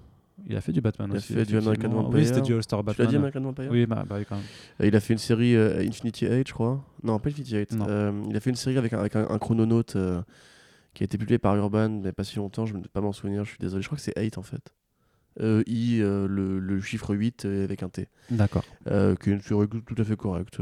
il 0.47 0.55
a 0.55 0.61
fait 0.61 0.71
du 0.71 0.79
Batman 0.79 1.09
il 1.11 1.17
aussi. 1.17 1.33
Il 1.33 1.39
a 1.39 1.43
fait 1.43 1.51
du 1.51 1.57
American 1.57 1.89
Vampire. 1.89 2.17
Oui, 2.17 2.25
c'était 2.25 2.39
du 2.39 2.53
All-Star 2.53 2.81
Batman. 2.81 2.95
Tu 2.95 3.01
l'as 3.01 3.07
dit 3.09 3.15
American 3.17 3.41
Vampire? 3.41 3.69
Oui, 3.69 3.85
bah, 3.85 4.05
bah, 4.07 4.23
quand 4.23 4.35
même. 4.35 4.87
il 4.87 4.95
a 4.95 4.99
fait 5.01 5.11
une 5.11 5.19
série 5.19 5.53
Infinity 5.57 6.27
8, 6.27 6.47
je 6.47 6.53
crois. 6.53 6.81
Non, 7.03 7.19
pas 7.19 7.27
Infinity 7.27 7.57
8. 7.57 7.75
il 8.29 8.37
a 8.37 8.39
fait 8.39 8.49
une 8.49 8.55
série 8.55 8.77
avec 8.77 8.93
un, 8.93 8.99
avec 8.99 9.17
un, 9.17 9.27
un 9.29 9.37
chrononaute 9.37 9.97
qui 10.99 11.03
a 11.03 11.05
été 11.05 11.17
publié 11.17 11.39
par 11.39 11.55
Urban 11.55 12.03
a 12.03 12.11
pas 12.11 12.25
si 12.25 12.35
longtemps, 12.35 12.65
je 12.65 12.75
ne 12.75 12.81
peux 12.81 12.89
pas 12.89 12.99
m'en 12.99 13.13
souvenir, 13.13 13.45
je 13.45 13.51
suis 13.51 13.57
désolé. 13.57 13.81
Je 13.81 13.87
crois 13.87 13.95
que 13.95 14.03
c'est 14.03 14.19
8 14.19 14.37
en 14.37 14.41
fait. 14.41 14.73
Euh, 15.39 15.63
I, 15.65 16.01
euh, 16.01 16.27
le, 16.27 16.59
le, 16.59 16.81
chiffre 16.81 17.15
8 17.15 17.45
euh, 17.45 17.63
avec 17.63 17.83
un 17.83 17.87
T. 17.87 18.09
D'accord. 18.29 18.65
Euh, 18.87 19.15
qui 19.15 19.29
est 19.29 19.33
une 19.33 19.39
série 19.39 19.65
tout 19.69 19.95
à 19.97 20.03
fait 20.03 20.17
correcte 20.17 20.57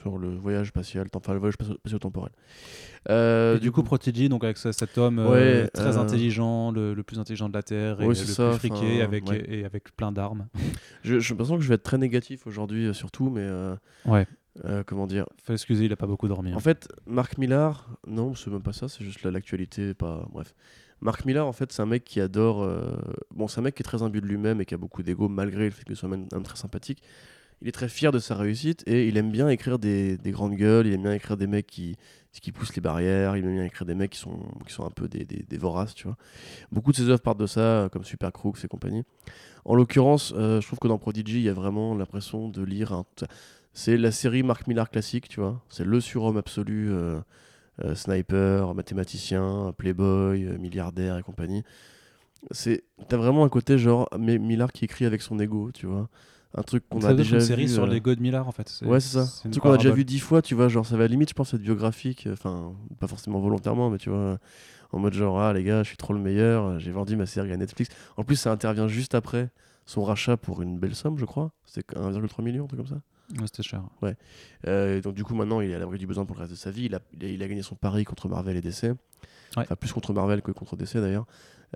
sur 0.00 0.18
le 0.18 0.34
voyage 0.34 0.70
spatial, 0.70 1.06
enfin 1.14 1.32
le 1.32 1.38
voyage 1.38 1.54
spatio-temporel. 1.54 2.32
Euh, 3.08 3.60
du, 3.60 3.70
coup, 3.70 3.84
Prodigy, 3.84 4.28
donc 4.28 4.42
avec 4.42 4.58
cet 4.58 4.98
homme 4.98 5.24
très 5.72 5.96
intelligent, 5.96 6.72
le, 6.72 6.92
le, 6.92 7.02
plus 7.04 7.20
intelligent 7.20 7.48
de 7.48 7.54
la 7.54 7.62
Terre, 7.62 8.00
et 8.00 8.08
le 8.08 8.14
plus 8.14 8.58
friqué, 8.58 9.00
avec, 9.00 9.30
et, 9.30 9.64
avec 9.64 9.94
plein 9.94 10.10
d'armes. 10.10 10.48
Je, 11.04 11.20
je 11.20 11.34
pense 11.34 11.50
que 11.50 11.60
je 11.60 11.68
vais 11.68 11.76
être 11.76 11.84
très 11.84 11.98
négatif 11.98 12.48
aujourd'hui, 12.48 12.92
surtout, 12.92 13.30
mais 13.30 13.48
ouais. 14.06 14.26
Euh, 14.64 14.82
comment 14.84 15.06
dire? 15.06 15.26
Faut 15.42 15.52
excuser, 15.52 15.86
il 15.86 15.92
a 15.92 15.96
pas 15.96 16.06
beaucoup 16.06 16.28
dormi. 16.28 16.52
En 16.52 16.56
hein. 16.56 16.60
fait, 16.60 16.88
Marc 17.06 17.38
Millar, 17.38 17.88
non, 18.06 18.34
c'est 18.34 18.50
même 18.50 18.62
pas 18.62 18.72
ça, 18.72 18.88
c'est 18.88 19.04
juste 19.04 19.24
l'actualité, 19.24 19.94
pas. 19.94 20.26
Bref. 20.30 20.54
Marc 21.00 21.24
Millar, 21.24 21.46
en 21.46 21.52
fait, 21.52 21.72
c'est 21.72 21.82
un 21.82 21.86
mec 21.86 22.04
qui 22.04 22.20
adore. 22.20 22.62
Euh, 22.62 22.96
bon, 23.34 23.48
c'est 23.48 23.58
un 23.60 23.62
mec 23.62 23.74
qui 23.74 23.82
est 23.82 23.84
très 23.84 24.02
imbu 24.02 24.20
de 24.20 24.26
lui-même 24.26 24.60
et 24.60 24.64
qui 24.64 24.74
a 24.74 24.78
beaucoup 24.78 25.02
d'ego, 25.02 25.28
malgré 25.28 25.64
le 25.64 25.70
fait 25.70 25.84
qu'il 25.84 25.96
soit 25.96 26.08
un 26.08 26.26
homme 26.32 26.42
très 26.42 26.56
sympathique. 26.56 27.02
Il 27.60 27.68
est 27.68 27.72
très 27.72 27.88
fier 27.88 28.10
de 28.10 28.18
sa 28.18 28.34
réussite 28.34 28.82
et 28.88 29.06
il 29.06 29.16
aime 29.16 29.30
bien 29.30 29.48
écrire 29.48 29.78
des, 29.78 30.18
des, 30.18 30.32
grandes 30.32 30.56
gueules, 30.56 30.88
il 30.88 30.94
aime 30.94 31.02
bien 31.02 31.12
écrire 31.12 31.36
des 31.36 31.46
mecs 31.46 31.68
qui, 31.68 31.96
qui 32.32 32.50
poussent 32.50 32.74
les 32.74 32.80
barrières, 32.80 33.36
il 33.36 33.44
aime 33.44 33.54
bien 33.54 33.64
écrire 33.64 33.86
des 33.86 33.94
mecs 33.94 34.10
qui 34.10 34.18
sont, 34.18 34.40
qui 34.66 34.72
sont 34.72 34.84
un 34.84 34.90
peu 34.90 35.06
des, 35.06 35.24
des, 35.24 35.58
voraces, 35.58 35.94
tu 35.94 36.08
vois. 36.08 36.16
Beaucoup 36.72 36.90
de 36.90 36.96
ses 36.96 37.08
œuvres 37.08 37.20
partent 37.20 37.38
de 37.38 37.46
ça, 37.46 37.88
comme 37.92 38.02
Super 38.02 38.32
Crooks 38.32 38.64
et 38.64 38.68
compagnie. 38.68 39.04
En 39.64 39.76
l'occurrence, 39.76 40.34
euh, 40.36 40.60
je 40.60 40.66
trouve 40.66 40.80
que 40.80 40.88
dans 40.88 40.98
Prodigy, 40.98 41.36
il 41.36 41.42
y 41.42 41.48
a 41.48 41.54
vraiment 41.54 41.94
l'impression 41.94 42.48
de 42.48 42.64
lire 42.64 42.92
un 42.92 43.04
c'est 43.72 43.96
la 43.96 44.12
série 44.12 44.42
Mark 44.42 44.66
Millar 44.66 44.90
classique, 44.90 45.28
tu 45.28 45.40
vois. 45.40 45.60
C'est 45.68 45.84
le 45.84 46.00
surhomme 46.00 46.36
absolu, 46.36 46.90
euh, 46.90 47.20
euh, 47.84 47.94
sniper, 47.94 48.74
mathématicien, 48.74 49.72
playboy, 49.76 50.44
euh, 50.44 50.58
milliardaire 50.58 51.16
et 51.16 51.22
compagnie. 51.22 51.62
C'est, 52.50 52.84
t'as 53.08 53.16
vraiment 53.16 53.44
un 53.44 53.48
côté 53.48 53.78
genre 53.78 54.08
Millar 54.18 54.72
qui 54.72 54.84
écrit 54.84 55.06
avec 55.06 55.22
son 55.22 55.38
ego, 55.38 55.70
tu 55.72 55.86
vois. 55.86 56.08
Un 56.54 56.62
truc 56.62 56.86
qu'on 56.90 57.02
a 57.02 57.14
déjà 57.14 57.36
une 57.36 57.40
série 57.40 57.68
sur 57.68 57.86
l'ego 57.86 58.14
de 58.14 58.20
Millar 58.20 58.46
en 58.46 58.52
fait. 58.52 58.82
Ouais, 58.84 59.00
c'est 59.00 59.18
ça. 59.18 59.46
un 59.46 59.50
truc 59.50 59.62
qu'on 59.62 59.72
a 59.72 59.78
déjà 59.78 59.92
vu 59.92 60.04
dix 60.04 60.18
fois, 60.18 60.42
tu 60.42 60.54
vois. 60.54 60.68
Genre, 60.68 60.84
ça 60.84 60.98
va 60.98 61.04
à 61.04 61.06
limite, 61.06 61.30
je 61.30 61.34
pense, 61.34 61.54
être 61.54 61.62
biographique. 61.62 62.28
Enfin, 62.30 62.74
pas 63.00 63.06
forcément 63.06 63.40
volontairement, 63.40 63.88
mais 63.88 63.96
tu 63.96 64.10
vois, 64.10 64.38
en 64.90 64.98
mode 64.98 65.14
genre, 65.14 65.40
ah 65.40 65.54
les 65.54 65.64
gars, 65.64 65.82
je 65.82 65.88
suis 65.88 65.96
trop 65.96 66.12
le 66.12 66.18
meilleur, 66.18 66.78
j'ai 66.78 66.90
vendu 66.90 67.16
ma 67.16 67.24
série 67.24 67.52
à 67.52 67.56
Netflix. 67.56 67.94
En 68.18 68.24
plus, 68.24 68.36
ça 68.36 68.52
intervient 68.52 68.86
juste 68.86 69.14
après 69.14 69.48
son 69.86 70.04
rachat 70.04 70.36
pour 70.36 70.60
une 70.60 70.78
belle 70.78 70.94
somme, 70.94 71.16
je 71.16 71.24
crois. 71.24 71.52
C'était 71.64 71.96
1,3 71.96 72.42
million, 72.42 72.64
un 72.64 72.66
truc 72.66 72.80
comme 72.80 72.88
ça. 72.88 73.00
Ouais, 73.38 73.46
c'était 73.46 73.62
cher. 73.62 73.82
Ouais. 74.02 74.16
Euh, 74.66 75.00
donc 75.00 75.14
du 75.14 75.24
coup 75.24 75.34
maintenant 75.34 75.60
il 75.60 75.70
est 75.70 75.74
à 75.74 75.78
l'abri 75.78 75.98
du 75.98 76.06
besoin 76.06 76.24
pour 76.24 76.36
le 76.36 76.40
reste 76.40 76.52
de 76.52 76.56
sa 76.56 76.70
vie. 76.70 76.84
Il 76.84 76.94
a, 76.94 77.00
il 77.20 77.42
a, 77.42 77.48
gagné 77.48 77.62
son 77.62 77.74
pari 77.74 78.04
contre 78.04 78.28
Marvel 78.28 78.56
et 78.56 78.60
DC. 78.60 78.94
Enfin 79.56 79.76
plus 79.76 79.92
contre 79.92 80.12
Marvel 80.12 80.42
que 80.42 80.50
contre 80.50 80.76
DC 80.76 80.96
d'ailleurs. 80.96 81.26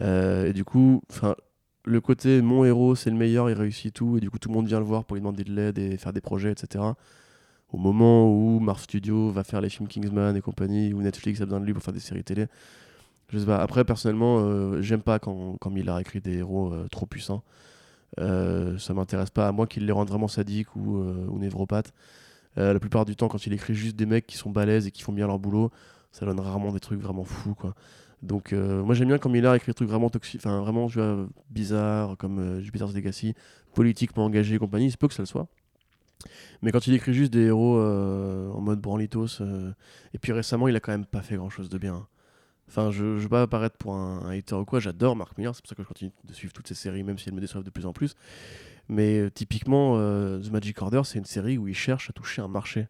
Euh, 0.03 0.47
et 0.47 0.53
du 0.53 0.65
coup, 0.65 1.03
enfin 1.11 1.35
le 1.85 2.01
côté 2.01 2.43
mon 2.43 2.65
héros 2.65 2.95
c'est 2.95 3.11
le 3.11 3.17
meilleur, 3.17 3.49
il 3.49 3.55
réussit 3.55 3.95
tout 3.95 4.19
et 4.19 4.21
du 4.21 4.31
coup 4.31 4.39
tout 4.39 4.49
le 4.49 4.55
monde 4.55 4.67
vient 4.67 4.81
le 4.81 4.85
voir 4.85 5.05
pour 5.05 5.15
lui 5.15 5.21
demander 5.21 5.45
de 5.45 5.53
l'aide 5.53 5.79
et 5.79 5.97
faire 5.97 6.13
des 6.13 6.21
projets 6.21 6.53
etc. 6.53 6.85
Au 7.71 7.79
moment 7.79 8.31
où 8.31 8.61
Marvel 8.61 8.83
Studios 8.83 9.31
va 9.31 9.43
faire 9.43 9.61
les 9.61 9.71
films 9.71 9.89
Kingsman 9.89 10.37
et 10.37 10.41
compagnie, 10.41 10.93
où 10.93 11.03
Netflix 11.03 11.41
a 11.41 11.47
besoin 11.47 11.61
de 11.61 11.65
lui 11.65 11.73
pour 11.73 11.83
faire 11.83 11.95
des 11.95 12.01
séries 12.01 12.23
télé. 12.23 12.47
Je 13.29 13.39
sais 13.39 13.47
pas. 13.47 13.59
Après 13.61 13.85
personnellement, 13.85 14.39
euh, 14.41 14.81
j'aime 14.83 15.03
pas 15.03 15.19
quand, 15.19 15.57
quand 15.61 15.71
Miller 15.71 15.99
écrit 15.99 16.21
des 16.21 16.39
héros 16.39 16.73
trop 16.91 17.07
puissants. 17.07 17.43
Euh, 18.19 18.79
ça 18.79 18.95
m'intéresse 18.95 19.31
pas, 19.31 19.49
à 19.49 19.53
moi 19.53 19.67
qu'il 19.67 19.85
les 19.87 19.93
rende 19.93 20.09
vraiment 20.09 20.29
sadiques 20.29 20.75
ou, 20.77 20.99
euh, 20.99 21.27
ou 21.29 21.39
névropathes. 21.39 21.93
Euh, 22.59 22.73
la 22.73 22.81
plupart 22.81 23.05
du 23.05 23.17
temps, 23.17 23.29
quand 23.29 23.47
il 23.47 23.53
écrit 23.53 23.75
juste 23.75 23.97
des 23.97 24.07
mecs 24.07 24.27
qui 24.27 24.37
sont 24.37 24.51
balèzes 24.51 24.87
et 24.87 24.91
qui 24.91 25.03
font 25.03 25.13
bien 25.13 25.27
leur 25.27 25.39
boulot, 25.39 25.71
ça 26.13 26.25
donne 26.25 26.41
rarement 26.41 26.73
des 26.73 26.81
trucs 26.81 27.01
vraiment 27.01 27.25
fous, 27.25 27.55
quoi. 27.55 27.75
Donc, 28.23 28.53
moi 28.53 28.95
j'aime 28.95 29.09
bien 29.09 29.19
quand 29.19 29.29
Miller 29.29 29.55
écrit 29.55 29.71
des 29.71 29.75
trucs 29.75 29.91
vraiment 29.91 30.09
toxiques, 30.09 30.41
enfin 30.41 30.59
vraiment, 30.61 30.87
vois, 30.87 31.29
bizarres, 31.51 32.17
comme 32.17 32.61
Jupiter's 32.61 32.95
Legacy, 32.95 33.35
politiquement 33.75 34.25
engagé 34.25 34.55
et 34.55 34.59
compagnie, 34.59 34.87
il 34.89 34.97
peut 34.97 35.07
que 35.07 35.15
ça 35.15 35.23
le 35.23 35.27
soit. 35.27 35.47
Mais 36.63 36.73
quand 36.73 36.87
il 36.87 36.95
écrit 36.95 37.13
juste 37.13 37.31
des 37.31 37.43
héros 37.43 37.79
en 37.79 38.61
mode 38.63 38.81
branlitos, 38.81 39.43
et 40.15 40.19
puis 40.19 40.33
récemment, 40.33 40.67
il 40.67 40.75
a 40.75 40.81
quand 40.81 40.93
même 40.93 41.05
pas 41.05 41.21
fait 41.21 41.37
grand 41.37 41.51
chose 41.51 41.69
de 41.69 41.77
bien. 41.77 42.09
Enfin, 42.69 42.91
je 42.91 43.05
ne 43.05 43.19
veux 43.19 43.29
pas 43.29 43.43
apparaître 43.43 43.77
pour 43.77 43.95
un, 43.95 44.29
hater 44.31 44.55
ou 44.57 44.65
quoi, 44.65 44.81
j'adore 44.81 45.15
Mark 45.17 45.39
Miller, 45.39 45.55
c'est 45.55 45.63
pour 45.63 45.69
ça 45.69 45.75
que 45.77 45.83
je 45.83 45.89
continue 45.89 46.11
de 46.25 46.33
suivre 46.35 46.53
toutes 46.53 46.67
ces 46.67 46.75
séries, 46.75 47.05
même 47.05 47.17
si 47.19 47.29
elles 47.29 47.35
me 47.35 47.41
déçoivent 47.41 47.63
de 47.65 47.71
plus 47.71 47.87
en 47.87 47.93
plus. 47.93 48.15
Mais 48.89 49.19
euh, 49.21 49.31
typiquement, 49.31 49.95
euh, 49.97 50.41
The 50.41 50.51
Magic 50.51 50.81
Order, 50.83 51.03
c'est 51.05 51.19
une 51.19 51.25
série 51.25 51.59
où 51.59 51.69
il 51.69 51.75
cherche 51.75 52.11
à 52.11 52.13
toucher 52.13 52.43
un 52.43 52.49
marché. 52.49 52.89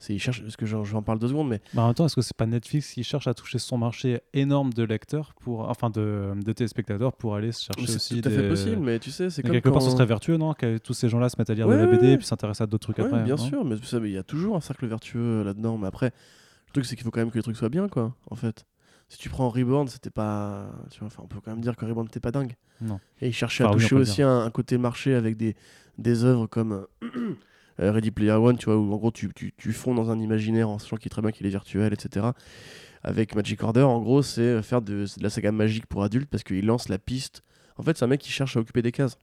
C'est, 0.00 0.12
il 0.14 0.18
cherche, 0.18 0.42
parce 0.42 0.56
que 0.56 0.66
j'en, 0.66 0.82
j'en 0.82 1.02
parle 1.02 1.20
deux 1.20 1.28
secondes, 1.28 1.48
mais. 1.48 1.60
Bah, 1.74 1.82
en 1.82 1.86
même 1.86 1.94
temps, 1.94 2.04
est-ce 2.06 2.16
que 2.16 2.22
c'est 2.22 2.36
pas 2.36 2.46
Netflix 2.46 2.92
qui 2.92 3.04
cherche 3.04 3.28
à 3.28 3.34
toucher 3.34 3.60
son 3.60 3.78
marché 3.78 4.20
énorme 4.34 4.72
de 4.72 4.82
lecteurs, 4.82 5.32
pour, 5.40 5.68
enfin 5.68 5.90
de, 5.90 6.32
de 6.44 6.52
téléspectateurs, 6.52 7.12
pour 7.12 7.36
aller 7.36 7.52
se 7.52 7.64
chercher 7.66 7.86
c'est 7.86 7.94
aussi 7.96 8.20
tout 8.20 8.28
à 8.28 8.30
des... 8.32 8.36
fait 8.38 8.48
possible, 8.48 8.82
mais 8.82 8.98
tu 8.98 9.12
sais, 9.12 9.30
c'est 9.30 9.42
comme. 9.42 9.52
quelque 9.52 9.68
part, 9.68 9.74
quand- 9.74 9.86
ce 9.86 9.90
serait 9.90 10.06
vertueux, 10.06 10.36
non 10.36 10.54
Que 10.54 10.78
tous 10.78 10.94
ces 10.94 11.08
gens-là 11.08 11.28
se 11.28 11.36
mettent 11.38 11.50
à 11.50 11.54
lire 11.54 11.68
Ouais, 11.68 11.76
de 11.76 11.80
la 11.82 11.86
BD 11.86 12.12
et 12.12 12.16
puis 12.16 12.26
s'intéressent 12.26 12.62
à 12.62 12.66
d'autres 12.66 12.82
trucs 12.92 12.98
Ouais, 12.98 13.04
après. 13.04 13.22
bien 13.22 13.36
sûr, 13.36 13.64
mais 13.64 13.76
il 13.76 14.10
y 14.10 14.18
a 14.18 14.24
toujours 14.24 14.56
un 14.56 14.60
cercle 14.60 14.86
vertueux 14.88 15.44
là-dedans. 15.44 15.78
Mais 15.78 15.86
après, 15.86 16.06
le 16.06 16.72
truc, 16.72 16.84
c'est 16.84 16.96
qu'il 16.96 17.04
faut 17.04 17.12
quand 17.12 17.20
même 17.20 17.30
que 17.30 17.38
les 17.38 17.42
trucs 17.42 17.56
soient 17.56 17.68
bien, 17.68 17.88
quoi, 17.88 18.12
en 18.28 18.34
fait. 18.34 18.64
Si 19.12 19.18
tu 19.18 19.28
prends 19.28 19.50
Reborn, 19.50 19.88
c'était 19.88 20.08
pas. 20.08 20.70
Tu 20.90 21.00
vois, 21.00 21.08
enfin, 21.08 21.22
on 21.22 21.26
peut 21.26 21.38
quand 21.44 21.50
même 21.50 21.60
dire 21.60 21.76
que 21.76 21.84
Reborn 21.84 22.06
n'était 22.06 22.18
pas 22.18 22.30
dingue. 22.30 22.54
Non. 22.80 22.98
Et 23.20 23.28
il 23.28 23.34
cherchait 23.34 23.62
Enfin, 23.62 23.74
à 23.74 23.78
toucher 23.78 23.94
aussi 23.94 24.22
un, 24.22 24.40
un 24.40 24.50
côté 24.50 24.78
marché 24.78 25.14
avec 25.14 25.36
des, 25.36 25.54
des 25.98 26.24
œuvres 26.24 26.46
comme 26.46 26.86
euh, 27.02 27.34
euh, 27.80 27.92
Ready 27.92 28.10
Player 28.10 28.32
One, 28.32 28.56
tu 28.56 28.64
vois, 28.64 28.78
où 28.78 28.90
en 28.90 28.96
gros 28.96 29.10
tu, 29.10 29.30
tu, 29.34 29.52
tu 29.54 29.74
fonds 29.74 29.94
dans 29.94 30.10
un 30.10 30.18
imaginaire 30.18 30.70
en 30.70 30.78
sachant 30.78 30.96
qu'il 30.96 31.08
est 31.08 31.10
très 31.10 31.20
bien 31.20 31.30
qu'il 31.30 31.44
est 31.44 31.50
virtuel, 31.50 31.92
etc. 31.92 32.28
Avec 33.02 33.34
Magic 33.34 33.62
Order, 33.62 33.82
en 33.82 34.00
gros, 34.00 34.22
c'est 34.22 34.62
faire 34.62 34.80
de, 34.80 35.04
la 35.20 35.28
saga 35.28 35.52
magique 35.52 35.84
pour 35.84 36.02
adultes 36.04 36.30
parce 36.30 36.42
qu'il 36.42 36.64
lance 36.64 36.88
la 36.88 36.98
piste. 36.98 37.42
En 37.76 37.82
fait, 37.82 37.98
c'est 37.98 38.06
un 38.06 38.08
mec 38.08 38.20
qui 38.22 38.32
cherche 38.32 38.56
à 38.56 38.60
occuper 38.60 38.80
des 38.80 38.92
cases. 38.92 39.18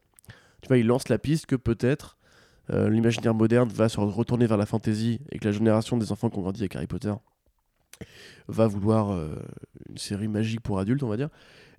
Tu 0.61 0.67
vois, 0.67 0.77
il 0.77 0.85
lance 0.85 1.09
la 1.09 1.17
piste 1.17 1.47
que 1.47 1.55
peut-être 1.55 2.19
euh, 2.69 2.91
l'imaginaire 2.91 3.33
moderne 3.33 3.69
va 3.69 3.89
se 3.89 3.99
retourner 3.99 4.45
vers 4.45 4.57
la 4.57 4.67
fantasy 4.67 5.19
et 5.31 5.39
que 5.39 5.45
la 5.45 5.51
génération 5.51 5.97
des 5.97 6.11
enfants 6.11 6.29
qui 6.29 6.37
ont 6.37 6.41
grandi 6.43 6.61
avec 6.61 6.75
Harry 6.75 6.85
Potter 6.85 7.13
va 8.47 8.67
vouloir 8.67 9.11
euh, 9.11 9.35
une 9.89 9.97
série 9.97 10.27
magique 10.27 10.61
pour 10.61 10.79
adultes, 10.79 11.03
on 11.03 11.09
va 11.09 11.17
dire. 11.17 11.29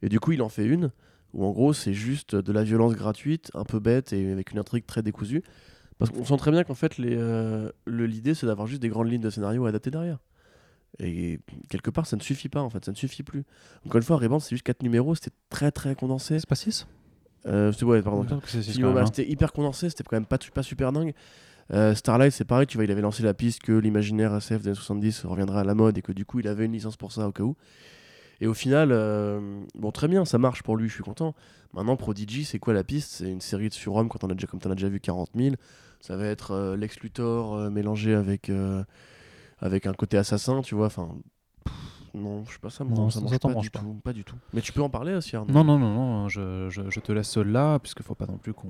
Et 0.02 0.08
du 0.08 0.20
coup, 0.20 0.32
il 0.32 0.42
en 0.42 0.48
fait 0.48 0.64
une 0.66 0.90
où 1.32 1.44
en 1.44 1.50
gros, 1.52 1.72
c'est 1.72 1.94
juste 1.94 2.34
de 2.34 2.52
la 2.52 2.64
violence 2.64 2.94
gratuite, 2.94 3.50
un 3.54 3.64
peu 3.64 3.78
bête 3.78 4.12
et 4.12 4.32
avec 4.32 4.50
une 4.52 4.58
intrigue 4.58 4.84
très 4.86 5.02
décousue. 5.02 5.42
Parce 5.98 6.10
qu'on 6.10 6.24
sent 6.24 6.36
très 6.38 6.50
bien 6.50 6.64
qu'en 6.64 6.74
fait, 6.74 6.98
euh, 6.98 7.70
le- 7.84 8.06
l'idée, 8.06 8.34
c'est 8.34 8.46
d'avoir 8.46 8.66
juste 8.66 8.80
des 8.82 8.88
grandes 8.88 9.10
lignes 9.10 9.20
de 9.20 9.30
scénario 9.30 9.66
à 9.66 9.68
adapter 9.68 9.90
derrière. 9.90 10.18
Et 10.98 11.38
quelque 11.68 11.90
part, 11.90 12.06
ça 12.06 12.16
ne 12.16 12.20
suffit 12.22 12.48
pas, 12.48 12.60
en 12.62 12.70
fait, 12.70 12.84
ça 12.84 12.90
ne 12.90 12.96
suffit 12.96 13.22
plus. 13.22 13.44
Encore 13.86 13.98
une 13.98 14.02
fois, 14.02 14.16
Reborn, 14.16 14.40
c'est 14.40 14.50
juste 14.50 14.64
4 14.64 14.82
numéros, 14.82 15.14
c'était 15.14 15.30
très 15.50 15.70
très 15.70 15.94
condensé. 15.94 16.38
C'est 16.40 16.48
pas 16.48 16.54
6 16.56 16.86
Euh, 17.46 17.72
ouais, 17.82 18.02
pardon. 18.02 18.24
Hommage, 18.90 19.04
hein. 19.04 19.12
c'était 19.14 19.30
hyper 19.30 19.52
condensé, 19.52 19.88
c'était 19.88 20.02
quand 20.04 20.16
même 20.16 20.26
pas, 20.26 20.38
pas 20.52 20.62
super 20.62 20.90
dingue. 20.92 21.14
Euh, 21.72 21.94
Starlight, 21.94 22.32
c'est 22.32 22.44
pareil, 22.44 22.66
tu 22.66 22.76
vois, 22.78 22.84
il 22.84 22.90
avait 22.90 23.00
lancé 23.00 23.22
la 23.22 23.32
piste 23.34 23.62
que 23.62 23.72
l'imaginaire 23.72 24.34
SF 24.34 24.62
des 24.62 24.68
années 24.68 24.74
70 24.74 25.24
reviendrait 25.26 25.60
à 25.60 25.64
la 25.64 25.74
mode 25.74 25.96
et 25.98 26.02
que 26.02 26.12
du 26.12 26.24
coup, 26.24 26.40
il 26.40 26.48
avait 26.48 26.64
une 26.64 26.72
licence 26.72 26.96
pour 26.96 27.12
ça 27.12 27.28
au 27.28 27.32
cas 27.32 27.44
où. 27.44 27.56
Et 28.40 28.46
au 28.46 28.54
final, 28.54 28.90
euh, 28.90 29.60
bon, 29.74 29.92
très 29.92 30.08
bien, 30.08 30.24
ça 30.24 30.38
marche 30.38 30.62
pour 30.62 30.76
lui, 30.76 30.88
je 30.88 30.94
suis 30.94 31.02
content. 31.04 31.34
Maintenant, 31.74 31.96
Prodigy, 31.96 32.44
c'est 32.44 32.58
quoi 32.58 32.72
la 32.72 32.82
piste? 32.82 33.12
C'est 33.12 33.30
une 33.30 33.40
série 33.40 33.68
de 33.68 33.74
surhommes, 33.74 34.08
quand 34.08 34.24
on 34.24 34.30
a 34.30 34.34
déjà, 34.34 34.46
comme 34.46 34.58
tu 34.60 34.66
en 34.66 34.70
as 34.70 34.74
déjà 34.74 34.88
vu 34.88 34.98
40 34.98 35.30
000. 35.36 35.54
Ça 36.00 36.16
va 36.16 36.24
être 36.24 36.52
euh, 36.52 36.76
Lex 36.76 36.98
Luthor 37.00 37.54
euh, 37.54 37.70
mélangé 37.70 38.14
avec, 38.14 38.50
avec 39.60 39.86
un 39.86 39.92
côté 39.92 40.16
assassin, 40.16 40.62
tu 40.62 40.74
vois. 40.74 40.86
Enfin, 40.86 41.08
non, 42.14 42.44
je 42.46 42.52
sais 42.54 42.58
pas, 42.58 42.70
ça, 42.70 42.82
me- 42.82 42.90
Non, 42.90 43.10
ça 43.10 43.20
ça- 43.20 43.28
ça 43.28 43.38
pas, 43.38 43.54
du 43.54 43.70
pas. 43.70 43.80
Tout, 43.80 44.00
pas 44.02 44.12
du 44.12 44.24
tout. 44.24 44.36
Mais 44.54 44.62
tu 44.62 44.72
peux 44.72 44.82
en 44.82 44.90
parler 44.90 45.14
aussi, 45.14 45.36
Arnaud? 45.36 45.52
Non, 45.52 45.62
non, 45.62 45.78
non, 45.78 45.94
non, 45.94 46.28
je, 46.28 46.68
je, 46.70 46.90
je 46.90 47.00
te 47.00 47.12
laisse 47.12 47.36
là, 47.36 47.78
puisqu'il 47.78 48.02
faut 48.02 48.14
pas 48.16 48.26
non 48.26 48.38
plus 48.38 48.54
qu'on. 48.54 48.68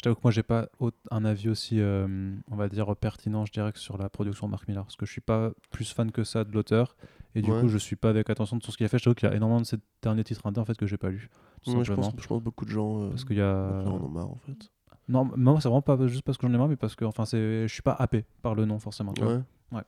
Je 0.00 0.02
t'avoue 0.04 0.16
que 0.16 0.22
moi, 0.24 0.30
j'ai 0.30 0.42
pas 0.42 0.66
un 1.10 1.26
avis 1.26 1.50
aussi, 1.50 1.78
euh, 1.78 2.34
on 2.50 2.56
va 2.56 2.70
dire, 2.70 2.96
pertinent, 2.96 3.44
je 3.44 3.52
dirais, 3.52 3.70
que 3.70 3.78
sur 3.78 3.98
la 3.98 4.08
production 4.08 4.46
de 4.46 4.50
Mark 4.52 4.66
Miller. 4.66 4.82
Parce 4.82 4.96
que 4.96 5.04
je 5.04 5.12
suis 5.12 5.20
pas 5.20 5.50
plus 5.70 5.92
fan 5.92 6.10
que 6.10 6.24
ça 6.24 6.42
de 6.44 6.52
l'auteur. 6.52 6.96
Et 7.34 7.42
du 7.42 7.50
Ouais. 7.50 7.60
coup, 7.60 7.68
je 7.68 7.76
suis 7.76 7.96
pas 7.96 8.08
avec 8.08 8.30
attention 8.30 8.56
de 8.56 8.62
tout 8.62 8.72
ce 8.72 8.78
qu'il 8.78 8.86
a 8.86 8.88
fait. 8.88 8.96
Je 8.98 9.04
t'avoue 9.04 9.14
qu'il 9.14 9.28
y 9.28 9.30
a 9.30 9.34
énormément 9.36 9.60
de 9.60 9.66
ces 9.66 9.76
derniers 10.00 10.24
titres 10.24 10.40
indés 10.46 10.58
en 10.58 10.64
fait, 10.64 10.74
que 10.78 10.86
j'ai 10.86 10.96
pas 10.96 11.10
lu. 11.10 11.28
Ouais, 11.66 11.84
je, 11.84 11.92
pense, 11.92 12.12
je 12.18 12.26
pense 12.26 12.42
beaucoup 12.42 12.64
de 12.64 12.70
gens 12.70 13.02
euh, 13.02 13.08
Parce 13.10 13.26
qu'il 13.26 13.36
y 13.36 13.42
a. 13.42 13.82
en 13.84 13.90
ont 14.02 14.08
marre, 14.08 14.30
en 14.30 14.38
fait. 14.46 14.70
Non, 15.06 15.30
moi, 15.36 15.60
c'est 15.60 15.68
vraiment 15.68 15.82
pas 15.82 15.98
juste 16.06 16.22
parce 16.22 16.38
que 16.38 16.46
j'en 16.46 16.54
ai 16.54 16.56
marre, 16.56 16.68
mais 16.68 16.76
parce 16.76 16.94
que 16.96 17.04
enfin, 17.04 17.24
je 17.30 17.66
suis 17.68 17.82
pas 17.82 17.92
happé 17.92 18.24
par 18.40 18.54
le 18.54 18.64
nom, 18.64 18.78
forcément. 18.78 19.12
tu 19.12 19.22
vois. 19.22 19.42
Ouais. 19.70 19.82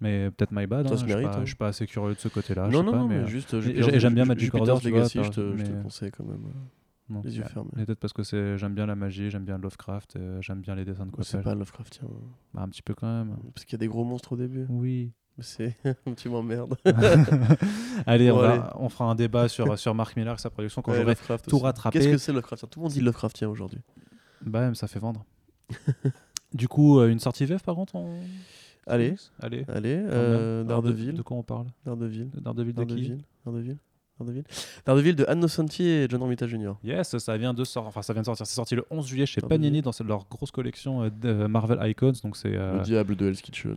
Mais 0.00 0.30
peut-être 0.30 0.52
my 0.52 0.66
bad. 0.66 0.88
Ça 0.88 0.94
hein, 0.94 0.96
se 0.96 1.02
je, 1.02 1.08
suis 1.08 1.14
mérite, 1.14 1.30
pas, 1.30 1.36
hein. 1.36 1.40
je 1.42 1.46
suis 1.48 1.56
pas 1.56 1.68
assez 1.68 1.86
curieux 1.86 2.14
de 2.14 2.18
ce 2.20 2.28
côté-là. 2.28 2.68
non, 2.68 2.82
non, 2.82 2.90
pas, 2.90 2.96
non, 3.00 3.06
mais, 3.06 3.18
mais 3.18 3.24
euh, 3.24 3.26
juste. 3.26 3.60
j'aime 3.60 4.14
bien 4.14 4.24
Magic 4.24 4.54
Order, 4.54 4.76
Legacy, 4.82 5.22
je 5.22 5.28
te, 5.28 5.56
je 5.58 5.62
te 5.62 5.70
mais- 5.72 5.82
conseille 5.82 6.10
quand 6.10 6.24
même. 6.24 6.40
Non, 7.08 7.20
les 7.24 7.36
yeux 7.36 7.42
ouais. 7.42 7.48
fermés. 7.48 7.70
Peut-être 7.74 7.98
parce 7.98 8.12
que 8.12 8.22
c'est... 8.22 8.56
j'aime 8.58 8.74
bien 8.74 8.86
la 8.86 8.94
magie, 8.94 9.28
j'aime 9.30 9.44
bien 9.44 9.58
Lovecraft, 9.58 10.16
euh, 10.16 10.40
j'aime 10.40 10.60
bien 10.60 10.74
les 10.74 10.84
dessins 10.84 11.04
de 11.06 11.10
C'est 11.22 11.38
Coppel. 11.38 11.42
pas 11.44 11.54
Lovecraftien. 11.54 12.08
Bah, 12.54 12.62
un 12.62 12.68
petit 12.68 12.82
peu 12.82 12.94
quand 12.94 13.06
même. 13.06 13.36
Parce 13.54 13.64
qu'il 13.64 13.72
y 13.72 13.76
a 13.76 13.78
des 13.78 13.88
gros 13.88 14.04
monstres 14.04 14.32
au 14.32 14.36
début. 14.36 14.66
Oui. 14.68 15.12
C'est. 15.38 15.76
tu 16.16 16.28
m'emmerdes. 16.28 16.76
allez, 18.06 18.30
on, 18.30 18.36
Bon, 18.36 18.40
va- 18.42 18.50
allez. 18.52 18.62
on 18.76 18.88
fera 18.88 19.06
un 19.10 19.14
débat 19.14 19.48
sur, 19.48 19.78
sur 19.78 19.94
Mark 19.94 20.16
Miller 20.16 20.34
et 20.34 20.38
sa 20.38 20.50
production 20.50 20.82
quand 20.82 20.92
Ouais, 20.92 20.98
j'aurai 20.98 21.12
Lovecraft 21.14 21.48
tout 21.48 21.56
aussi. 21.56 21.64
rattrapé. 21.64 21.98
Qu'est-ce 21.98 22.10
que 22.10 22.18
c'est 22.18 22.32
Lovecraftien 22.32 22.68
Tout 22.70 22.80
le 22.80 22.84
monde 22.84 22.92
dit 22.92 23.00
Lovecraftien 23.00 23.48
aujourd'hui. 23.48 23.80
Bah, 24.44 24.72
ça 24.74 24.86
fait 24.88 24.98
vendre. 24.98 25.24
du 26.52 26.68
coup, 26.68 26.98
euh, 27.00 27.08
une 27.10 27.18
sortie 27.18 27.46
VF 27.46 27.62
par 27.62 27.74
contre 27.74 27.94
on... 27.94 28.20
Allez. 28.86 29.14
Allez. 29.40 29.64
Allez, 29.68 29.96
euh, 30.04 30.64
Alors, 30.64 30.82
de-. 30.82 30.92
De 30.92 31.22
quoi 31.22 31.36
on 31.36 31.42
parle? 31.44 31.66
Daredevil. 31.84 32.30
Daredevil 32.34 32.74
de 32.74 32.84
qui? 32.84 33.24
Daredevil. 33.46 33.78
Daredevil. 34.18 34.44
Daredevil. 34.86 35.16
De 35.16 35.24
Anne 35.26 35.40
Nocenti 35.40 35.82
et 35.84 36.06
John 36.08 36.20
Romita 36.22 36.46
Jr. 36.46 36.72
Yes, 36.84 37.16
ça 37.18 37.36
vient 37.36 37.54
de 37.54 37.64
sortir. 37.64 37.88
Enfin, 37.88 38.02
ça 38.02 38.12
vient 38.12 38.22
de 38.22 38.26
sortir. 38.26 38.46
C'est 38.46 38.54
sorti 38.54 38.74
le 38.74 38.84
11 38.90 39.06
juillet 39.06 39.26
chez 39.26 39.40
Daredevil. 39.40 39.60
Panini 39.60 39.82
dans 39.82 39.92
leur 40.06 40.26
grosse 40.28 40.50
collection 40.50 41.02
euh, 41.02 41.10
de 41.10 41.46
Marvel 41.46 41.78
Icons. 41.90 42.12
Donc 42.22 42.36
c'est 42.36 42.54
euh, 42.56 42.74
Le 42.78 42.80
diable 42.82 43.16
de 43.16 43.26
Hell's 43.28 43.40
Kitchen. 43.42 43.76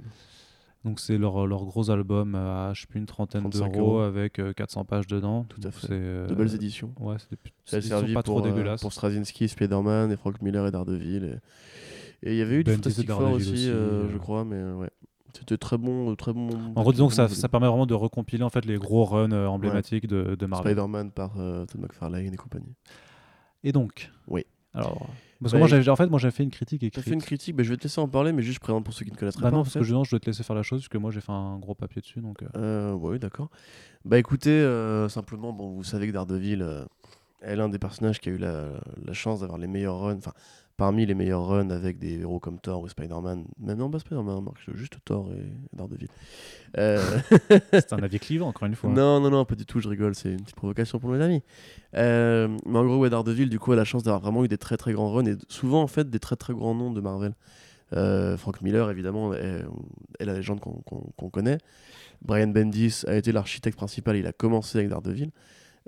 donc 0.83 0.99
c'est 0.99 1.17
leur, 1.17 1.47
leur 1.47 1.65
gros 1.65 1.89
album 1.89 2.35
à 2.35 2.71
je 2.75 2.81
sais 2.81 2.87
plus 2.87 2.99
une 2.99 3.05
trentaine 3.07 3.41
35 3.49 3.71
d'euros 3.71 3.85
euros. 3.93 3.99
avec 4.01 4.39
euh, 4.39 4.53
400 4.53 4.85
pages 4.85 5.07
dedans. 5.07 5.45
Tout 5.49 5.61
à 5.67 5.71
fait. 5.71 5.87
euh, 5.91 6.27
De 6.27 6.35
belles 6.35 6.53
éditions. 6.53 6.93
Ouais, 6.99 7.15
c'est 7.17 7.31
des 7.31 7.37
Ça 7.65 7.81
sont 7.81 7.87
servi 7.87 8.13
pas 8.13 8.21
pour, 8.21 8.35
trop 8.41 8.45
euh, 8.45 8.51
dégueulasses. 8.51 8.81
pour 8.81 8.93
Straczynski, 8.93 9.47
Spider-Man 9.47 10.11
et 10.11 10.15
Frank 10.17 10.41
Miller 10.41 10.67
et 10.67 10.71
Daredevil. 10.71 11.23
Et 11.25 11.37
et 12.23 12.31
il 12.31 12.37
y 12.37 12.41
avait 12.41 12.55
eu 12.55 12.63
du 12.63 12.71
Fantastic 12.73 13.11
Four 13.11 13.31
aussi, 13.33 13.51
aussi, 13.53 13.69
euh, 13.69 13.73
euh. 14.05 14.09
je 14.11 14.17
crois, 14.17 14.45
mais 14.45 14.55
euh, 14.55 14.73
ouais. 14.75 14.89
C'était 15.37 15.57
très 15.57 15.77
bon, 15.77 16.15
très 16.15 16.33
bon. 16.33 16.49
En 16.75 16.81
gros, 16.81 16.91
disons 16.91 17.07
que 17.09 17.13
ça, 17.13 17.27
ça 17.27 17.49
permet 17.49 17.67
vraiment 17.67 17.85
de 17.85 17.93
recompiler 17.93 18.43
en 18.43 18.49
fait 18.49 18.65
les 18.65 18.77
gros 18.77 19.03
runs 19.05 19.31
euh, 19.31 19.47
emblématiques 19.47 20.07
de, 20.07 20.35
de 20.35 20.45
Marvel. 20.45 20.71
Spider-Man 20.73 21.11
par 21.11 21.31
euh, 21.37 21.65
Todd 21.65 21.81
McFarlane 21.81 22.33
et 22.33 22.37
compagnie. 22.37 22.73
Et 23.63 23.71
donc? 23.71 24.11
Oui. 24.27 24.45
Alors, 24.73 25.07
parce 25.41 25.51
que 25.51 25.57
Bah, 25.57 25.59
moi, 25.59 25.67
j'avais, 25.67 25.89
en 25.89 25.95
fait, 25.95 26.07
moi, 26.07 26.19
j'avais 26.19 26.31
fait 26.33 26.43
une 26.43 26.51
critique 26.51 26.79
Tu 26.81 26.85
as 26.85 26.87
écrite. 26.87 27.03
fait 27.05 27.13
une 27.13 27.21
critique, 27.21 27.55
bah, 27.55 27.63
je 27.63 27.69
vais 27.69 27.77
te 27.77 27.83
laisser 27.83 27.99
en 28.01 28.07
parler, 28.07 28.31
mais 28.33 28.41
juste 28.41 28.55
je 28.55 28.59
présente 28.61 28.83
pour 28.85 28.93
ceux 28.93 29.05
qui 29.05 29.11
ne 29.11 29.17
connaisseraient 29.17 29.41
Bah 29.43 29.49
pas. 29.51 29.55
non, 29.57 29.63
parce 29.63 29.73
fait. 29.73 29.79
que 29.79 29.85
sinon, 29.85 30.03
je 30.03 30.09
dois 30.11 30.19
te 30.19 30.25
laisser 30.25 30.43
faire 30.43 30.55
la 30.55 30.63
chose, 30.63 30.79
parce 30.81 30.89
que 30.89 30.97
moi, 30.97 31.11
j'ai 31.11 31.21
fait 31.21 31.31
un 31.31 31.57
gros 31.59 31.75
papier 31.75 32.01
dessus. 32.01 32.19
Donc, 32.21 32.43
euh, 32.43 32.47
Euh, 32.57 32.93
oui, 32.93 33.19
d'accord. 33.19 33.49
Bah 34.05 34.17
écoutez, 34.19 34.61
simplement, 35.09 35.51
bon, 35.53 35.71
vous 35.71 35.83
savez 35.83 36.07
que 36.07 36.11
Daredevil 36.13 36.65
est 37.41 37.55
l'un 37.55 37.69
des 37.69 37.79
personnages 37.79 38.19
qui 38.19 38.29
a 38.29 38.31
eu 38.33 38.37
la, 38.37 38.69
la 39.03 39.13
chance 39.13 39.41
d'avoir 39.41 39.57
les 39.57 39.67
meilleurs 39.67 39.99
runs, 39.99 40.17
enfin, 40.17 40.33
parmi 40.77 41.05
les 41.05 41.13
meilleurs 41.13 41.45
runs 41.47 41.69
avec 41.69 41.99
des 41.99 42.19
héros 42.19 42.39
comme 42.39 42.59
Thor 42.59 42.81
ou 42.81 42.87
Spider-Man. 42.87 43.45
Mais 43.59 43.75
non, 43.75 43.89
pas 43.89 43.99
Spider-Man, 43.99 44.43
Marc, 44.43 44.57
juste 44.73 44.97
Thor 45.05 45.31
et 45.31 45.45
Daredevil. 45.75 46.07
Euh, 46.77 47.01
c'est 47.71 47.93
un 47.93 47.99
avis 47.99 48.19
clivant, 48.19 48.47
encore 48.47 48.67
une 48.67 48.75
fois. 48.75 48.89
non, 48.89 49.19
non, 49.19 49.29
non, 49.29 49.45
pas 49.45 49.55
du 49.55 49.65
tout, 49.65 49.79
je 49.79 49.87
rigole, 49.87 50.15
c'est 50.15 50.31
une 50.31 50.41
petite 50.41 50.55
provocation 50.55 50.99
pour 50.99 51.09
mes 51.09 51.23
amis. 51.23 51.41
Euh, 51.95 52.49
mais 52.65 52.79
en 52.79 52.85
gros, 52.85 52.97
ouais, 52.97 53.09
Daredevil, 53.09 53.49
du 53.49 53.59
coup, 53.59 53.71
a 53.71 53.75
la 53.75 53.85
chance 53.85 54.03
d'avoir 54.03 54.21
vraiment 54.21 54.43
eu 54.43 54.47
des 54.47 54.57
très 54.57 54.77
très 54.77 54.93
grands 54.93 55.11
runs 55.11 55.25
et 55.25 55.35
souvent, 55.47 55.81
en 55.81 55.87
fait, 55.87 56.09
des 56.09 56.19
très 56.19 56.35
très 56.35 56.53
grands 56.53 56.75
noms 56.75 56.91
de 56.91 57.01
Marvel. 57.01 57.33
Euh, 57.93 58.35
Frank 58.35 58.61
Miller, 58.61 58.89
évidemment, 58.89 59.33
est, 59.33 59.63
est 60.19 60.25
la 60.25 60.33
légende 60.33 60.59
qu'on 60.59 61.29
connaît. 61.29 61.59
Brian 62.21 62.47
Bendis 62.47 63.03
a 63.07 63.15
été 63.15 63.31
l'architecte 63.31 63.77
principal, 63.77 64.17
il 64.17 64.27
a 64.27 64.33
commencé 64.33 64.79
avec 64.79 64.89
Daredevil. 64.89 65.31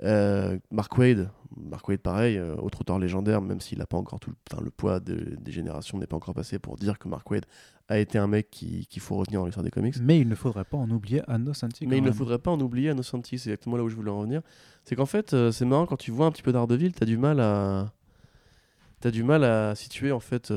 Euh, 0.04 0.58
Mark 0.70 0.96
Wade, 0.96 1.30
Mark 1.56 1.88
Wade 1.88 1.98
pareil, 2.00 2.36
euh, 2.38 2.54
autre 2.56 2.82
auteur 2.82 2.98
légendaire, 3.00 3.40
même 3.42 3.60
s'il 3.60 3.78
n'a 3.78 3.86
pas 3.86 3.96
encore 3.96 4.20
tout, 4.20 4.30
le- 4.62 4.70
poids 4.70 5.00
de- 5.00 5.36
des 5.40 5.50
générations 5.50 5.98
n'est 5.98 6.06
pas 6.06 6.16
encore 6.16 6.34
passé 6.34 6.58
pour 6.60 6.76
dire 6.76 6.98
que 7.00 7.08
Mark 7.08 7.28
Wade 7.30 7.46
a 7.88 7.98
été 7.98 8.16
un 8.18 8.28
mec 8.28 8.48
qui- 8.50 8.86
qu'il 8.86 9.02
faut 9.02 9.16
retenir 9.16 9.40
dans 9.40 9.46
l'histoire 9.46 9.64
des 9.64 9.70
comics. 9.70 9.96
Mais 10.00 10.20
il 10.20 10.28
ne 10.28 10.34
faudrait 10.36 10.64
pas 10.64 10.76
en 10.76 10.88
oublier 10.90 11.22
Anno 11.26 11.52
Santi. 11.54 11.86
Mais 11.86 11.98
il 11.98 12.04
ne 12.04 12.12
faudrait 12.12 12.38
pas 12.38 12.50
en 12.52 12.60
oublier 12.60 12.90
Innocenti, 12.90 13.38
c'est 13.38 13.50
exactement 13.50 13.76
là 13.76 13.82
où 13.82 13.88
je 13.88 13.96
voulais 13.96 14.10
en 14.10 14.18
revenir. 14.18 14.42
C'est 14.84 14.94
qu'en 14.94 15.06
fait, 15.06 15.34
euh, 15.34 15.50
c'est 15.50 15.64
marrant 15.64 15.86
quand 15.86 15.96
tu 15.96 16.10
vois 16.12 16.26
un 16.26 16.30
petit 16.30 16.42
peu 16.42 16.52
Daredevil, 16.52 16.92
t'as 16.92 17.06
du 17.06 17.16
mal 17.16 17.40
à. 17.40 17.92
T'as 19.00 19.10
du 19.12 19.22
mal 19.22 19.44
à 19.44 19.74
situer 19.76 20.10
en 20.10 20.18
fait 20.20 20.52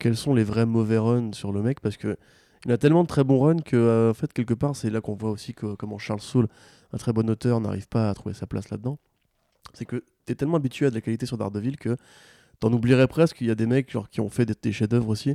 quels 0.00 0.16
sont 0.16 0.34
les 0.34 0.42
vrais 0.44 0.66
mauvais 0.66 0.98
runs 0.98 1.32
sur 1.32 1.52
le 1.52 1.62
mec 1.62 1.80
parce 1.80 1.96
que 1.96 2.16
il 2.64 2.72
a 2.72 2.76
tellement 2.78 3.02
de 3.04 3.08
très 3.08 3.22
bons 3.22 3.38
runs 3.38 3.60
que 3.60 4.10
en 4.10 4.14
fait 4.14 4.32
quelque 4.32 4.54
part 4.54 4.74
c'est 4.74 4.90
là 4.90 5.00
qu'on 5.00 5.14
voit 5.14 5.30
aussi 5.30 5.54
que, 5.54 5.76
comment 5.76 5.96
Charles 5.98 6.20
Soule, 6.20 6.48
un 6.92 6.98
très 6.98 7.12
bon 7.12 7.28
auteur, 7.30 7.60
n'arrive 7.60 7.88
pas 7.88 8.10
à 8.10 8.14
trouver 8.14 8.34
sa 8.34 8.46
place 8.46 8.70
là-dedans. 8.70 8.98
C'est 9.74 9.84
que 9.84 10.04
t'es 10.24 10.34
tellement 10.34 10.56
habitué 10.56 10.86
à 10.86 10.90
de 10.90 10.94
la 10.94 11.00
qualité 11.00 11.26
sur 11.26 11.36
Daredevil 11.38 11.76
que 11.76 11.96
t'en 12.60 12.72
oublierais 12.72 13.08
presque. 13.08 13.40
Il 13.40 13.46
y 13.48 13.50
a 13.50 13.54
des 13.54 13.66
mecs 13.66 13.90
genre, 13.90 14.08
qui 14.08 14.20
ont 14.20 14.30
fait 14.30 14.46
des, 14.46 14.54
des 14.60 14.72
chefs-d'œuvre 14.72 15.08
aussi, 15.08 15.34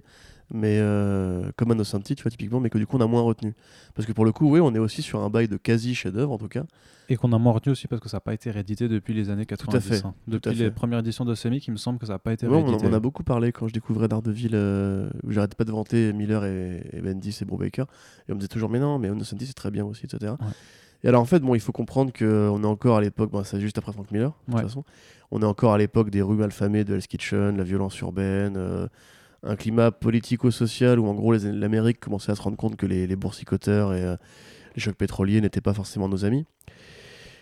mais 0.53 0.77
euh, 0.79 1.51
comme 1.57 1.71
Innocenti, 1.71 2.15
tu 2.15 2.23
vois 2.23 2.31
typiquement, 2.31 2.59
mais 2.59 2.69
que 2.69 2.77
du 2.77 2.87
coup 2.87 2.97
on 2.97 3.01
a 3.01 3.07
moins 3.07 3.21
retenu. 3.21 3.53
Parce 3.93 4.07
que 4.07 4.13
pour 4.13 4.25
le 4.25 4.31
coup, 4.31 4.49
oui, 4.49 4.59
on 4.61 4.73
est 4.73 4.79
aussi 4.79 5.01
sur 5.01 5.21
un 5.21 5.29
bail 5.29 5.47
de 5.47 5.57
quasi 5.57 5.93
chef-d'œuvre 5.93 6.31
en 6.31 6.37
tout 6.37 6.47
cas. 6.47 6.63
Et 7.09 7.17
qu'on 7.17 7.31
a 7.33 7.37
moins 7.37 7.51
retenu 7.51 7.73
aussi 7.73 7.87
parce 7.87 8.01
que 8.01 8.07
ça 8.09 8.17
n'a 8.17 8.21
pas 8.21 8.33
été 8.33 8.49
réédité 8.51 8.87
depuis 8.87 9.13
les 9.13 9.29
années 9.29 9.45
90. 9.45 9.81
fait, 9.87 9.95
hein. 10.05 10.15
tout 10.25 10.31
à 10.31 10.33
Depuis 10.39 10.55
fait. 10.55 10.63
les 10.63 10.71
premières 10.71 10.99
éditions 10.99 11.25
de 11.25 11.35
Semic, 11.35 11.67
il 11.67 11.71
me 11.71 11.77
semble 11.77 11.99
que 11.99 12.05
ça 12.05 12.13
n'a 12.13 12.19
pas 12.19 12.31
été 12.33 12.47
Ouais, 12.47 12.55
on, 12.55 12.61
en- 12.61 12.65
réédité. 12.67 12.87
on 12.87 12.93
a 12.93 12.99
beaucoup 13.01 13.23
parlé 13.23 13.51
quand 13.51 13.67
je 13.67 13.73
découvrais 13.73 14.07
Daredevil, 14.07 14.51
euh, 14.53 15.09
où 15.23 15.31
j'arrêtais 15.31 15.55
pas 15.55 15.65
de 15.65 15.71
vanter 15.71 16.13
Miller 16.13 16.45
et, 16.45 16.87
et 16.93 17.01
Bendis 17.01 17.37
et 17.41 17.45
Brubaker. 17.45 17.85
Et 18.27 18.31
on 18.31 18.35
me 18.35 18.39
disait 18.39 18.47
toujours, 18.47 18.69
mais 18.69 18.79
non, 18.79 18.97
mais 18.97 19.09
Innocenti 19.09 19.45
c'est 19.45 19.53
très 19.53 19.71
bien 19.71 19.85
aussi, 19.85 20.05
etc. 20.05 20.33
Ouais. 20.39 20.47
Et 21.03 21.07
alors 21.07 21.21
en 21.21 21.25
fait, 21.25 21.39
bon, 21.39 21.55
il 21.55 21.59
faut 21.61 21.71
comprendre 21.71 22.11
qu'on 22.13 22.63
est 22.63 22.67
encore 22.67 22.97
à 22.97 23.01
l'époque, 23.01 23.31
bon, 23.31 23.43
c'est 23.43 23.59
juste 23.59 23.77
après 23.77 23.91
Frank 23.91 24.11
Miller, 24.11 24.33
de 24.47 24.53
Ouais. 24.53 24.61
toute 24.61 24.69
façon. 24.69 24.83
On 25.31 25.41
est 25.41 25.45
encore 25.45 25.73
à 25.73 25.77
l'époque 25.77 26.09
des 26.09 26.21
rues 26.21 26.35
malfamées 26.35 26.83
de 26.83 26.93
Hell's 26.93 27.07
Kitchen, 27.07 27.57
la 27.57 27.63
violence 27.63 27.97
urbaine, 27.99 28.55
euh, 28.57 28.87
un 29.43 29.55
climat 29.55 29.91
politico-social 29.91 30.99
où 30.99 31.07
en 31.07 31.13
gros 31.15 31.33
l'Amérique 31.33 31.99
commençait 31.99 32.31
à 32.31 32.35
se 32.35 32.41
rendre 32.41 32.57
compte 32.57 32.75
que 32.75 32.85
les, 32.85 33.15
boursicoteurs 33.15 33.93
et 33.93 34.03
les 34.75 34.81
chocs 34.81 34.95
pétroliers 34.95 35.41
n'étaient 35.41 35.61
pas 35.61 35.73
forcément 35.73 36.07
nos 36.07 36.25
amis, 36.25 36.45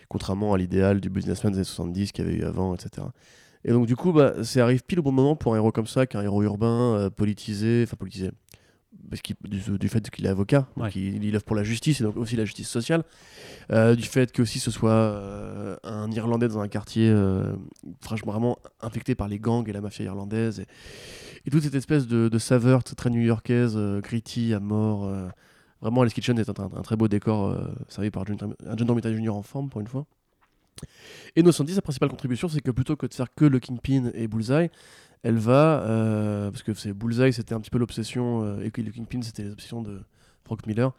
contrairement 0.08 0.54
à 0.54 0.58
l'idéal 0.58 1.00
du 1.00 1.10
businessman 1.10 1.52
des 1.52 1.58
années 1.58 1.64
70 1.64 2.12
qu'il 2.12 2.24
y 2.24 2.28
avait 2.28 2.38
eu 2.38 2.44
avant, 2.44 2.74
etc. 2.74 3.06
Et 3.64 3.72
donc 3.72 3.86
du 3.86 3.96
coup, 3.96 4.12
bah, 4.12 4.42
ça 4.42 4.62
arrive 4.62 4.82
pile 4.84 5.00
au 5.00 5.02
bon 5.02 5.12
moment 5.12 5.36
pour 5.36 5.52
un 5.52 5.56
héros 5.56 5.72
comme 5.72 5.86
ça, 5.86 6.06
qu'un 6.06 6.22
héros 6.22 6.42
urbain, 6.42 7.10
politisé, 7.14 7.82
enfin 7.86 7.96
politisé, 7.98 8.30
parce 9.10 9.22
du, 9.22 9.88
fait 9.88 10.08
qu'il 10.08 10.24
est 10.24 10.28
avocat, 10.28 10.68
donc 10.76 10.94
il, 10.94 11.34
œuvre 11.34 11.44
pour 11.44 11.56
la 11.56 11.64
justice 11.64 12.00
et 12.00 12.04
donc 12.04 12.16
aussi 12.16 12.36
la 12.36 12.44
justice 12.44 12.68
sociale, 12.68 13.02
euh, 13.72 13.96
du 13.96 14.04
fait 14.04 14.30
que 14.30 14.42
aussi 14.42 14.60
ce 14.60 14.70
soit 14.70 14.92
euh, 14.92 15.76
un 15.82 16.10
Irlandais 16.12 16.46
dans 16.46 16.60
un 16.60 16.68
quartier 16.68 17.10
euh, 17.10 17.52
franchement 18.00 18.30
vraiment 18.30 18.58
infecté 18.80 19.16
par 19.16 19.26
les 19.26 19.40
gangs 19.40 19.68
et 19.68 19.72
la 19.72 19.80
mafia 19.80 20.04
irlandaise 20.04 20.60
et, 21.44 21.50
toute 21.50 21.64
cette 21.64 21.74
espèce 21.74 22.06
de, 22.06 22.38
saveur 22.38 22.84
très 22.84 23.10
new-yorkaise, 23.10 23.76
gritty 24.02 24.54
à 24.54 24.60
mort. 24.60 25.10
vraiment, 25.80 26.04
Les 26.04 26.10
Kitchen 26.10 26.38
est 26.38 26.48
un, 26.48 26.82
très 26.82 26.96
beau 26.96 27.08
décor 27.08 27.58
servi 27.88 28.10
par 28.10 28.22
un 28.22 28.76
John 28.76 28.86
Dormita 28.86 29.12
Jr. 29.12 29.30
en 29.30 29.42
forme 29.42 29.68
pour 29.70 29.80
une 29.80 29.88
fois. 29.88 30.06
Et 31.34 31.42
No 31.42 31.50
sa 31.50 31.64
principale 31.82 32.10
contribution, 32.10 32.48
c'est 32.48 32.60
que 32.60 32.70
plutôt 32.70 32.94
que 32.94 33.06
de 33.06 33.14
faire 33.14 33.34
que 33.34 33.46
le 33.46 33.58
Kingpin 33.58 34.10
et 34.14 34.28
Bullseye, 34.28 34.70
elle 35.22 35.38
va, 35.38 35.82
euh, 35.82 36.50
parce 36.50 36.62
que 36.62 36.72
c'est 36.74 36.92
Bullseye, 36.92 37.32
c'était 37.32 37.54
un 37.54 37.60
petit 37.60 37.70
peu 37.70 37.78
l'obsession, 37.78 38.42
euh, 38.42 38.64
et 38.64 38.70
que 38.70 38.80
le 38.80 38.90
Kingpin, 38.90 39.22
c'était 39.22 39.44
l'obsession 39.44 39.82
de 39.82 40.00
Frank 40.44 40.66
Miller. 40.66 40.92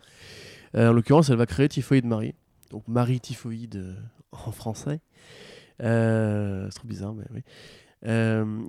Euh, 0.76 0.90
en 0.90 0.94
l'occurrence, 0.94 1.30
elle 1.30 1.38
va 1.38 1.48
créer 1.48 1.68
Typhoïde 1.68 2.06
Marie, 2.06 2.36
donc 2.70 2.88
Marie 2.88 3.20
Typhoïde 3.20 3.96
en 4.32 4.52
français. 4.52 5.02
c'est 5.80 6.70
trop 6.76 6.88
bizarre, 6.88 7.14
mais 7.14 7.26
oui. 7.34 7.44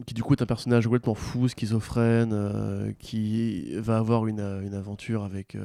qui 0.07 0.15
du 0.15 0.23
coup 0.23 0.35
est 0.35 0.43
un 0.43 0.47
personnage 0.47 0.85
complètement 0.85 1.15
fou, 1.15 1.49
schizophrène, 1.49 2.95
qui 2.99 3.75
va 3.77 3.99
avoir 3.99 4.27
une, 4.27 4.41
une 4.65 4.75
aventure 4.75 5.23
avec. 5.23 5.57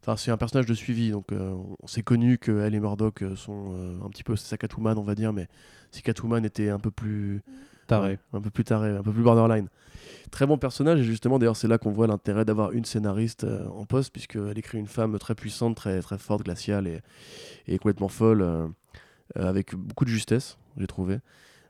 Enfin, 0.00 0.16
c'est 0.16 0.32
un 0.32 0.36
personnage 0.36 0.66
de 0.66 0.74
suivi, 0.74 1.10
donc 1.10 1.28
on 1.32 1.86
s'est 1.86 2.02
connu 2.02 2.38
qu'elle 2.38 2.74
et 2.74 2.80
Murdoch 2.80 3.22
sont 3.36 4.00
un 4.02 4.08
petit 4.08 4.24
peu 4.24 4.34
sa 4.36 4.56
Catwoman, 4.56 4.98
on 4.98 5.02
va 5.02 5.14
dire, 5.14 5.34
mais 5.34 5.46
si 5.92 6.02
Catwoman 6.02 6.44
était 6.44 6.70
un 6.70 6.80
peu 6.80 6.90
plus 6.90 7.42
Taré. 7.86 8.18
un 8.32 8.40
peu 8.40 8.50
plus 8.50 8.64
taré, 8.64 8.90
un 8.90 9.02
peu 9.02 9.12
plus 9.12 9.22
borderline. 9.22 9.68
Très 10.30 10.46
bon 10.46 10.56
personnage, 10.56 11.00
et 11.00 11.04
justement, 11.04 11.38
d'ailleurs, 11.38 11.56
c'est 11.56 11.68
là 11.68 11.78
qu'on 11.78 11.90
voit 11.90 12.06
l'intérêt 12.06 12.44
d'avoir 12.44 12.72
une 12.72 12.84
scénariste 12.84 13.44
euh, 13.44 13.66
en 13.68 13.84
poste, 13.84 14.12
puisqu'elle 14.12 14.56
écrit 14.56 14.78
une 14.78 14.86
femme 14.86 15.18
très 15.18 15.34
puissante, 15.34 15.76
très, 15.76 16.00
très 16.00 16.16
forte, 16.16 16.42
glaciale 16.44 16.86
et, 16.86 17.00
et 17.66 17.78
complètement 17.78 18.08
folle, 18.08 18.42
euh, 18.42 18.66
euh, 19.36 19.48
avec 19.48 19.74
beaucoup 19.74 20.04
de 20.04 20.10
justesse, 20.10 20.58
j'ai 20.78 20.86
trouvé. 20.86 21.18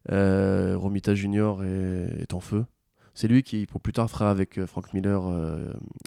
Romita 0.08 1.14
Junior 1.14 1.64
est, 1.64 2.34
en 2.34 2.40
feu. 2.40 2.64
C'est 3.14 3.28
lui 3.28 3.42
qui, 3.42 3.66
pour 3.66 3.80
plus 3.80 3.92
tard, 3.92 4.10
fera 4.10 4.30
avec 4.30 4.64
Frank 4.66 4.92
Miller 4.94 5.22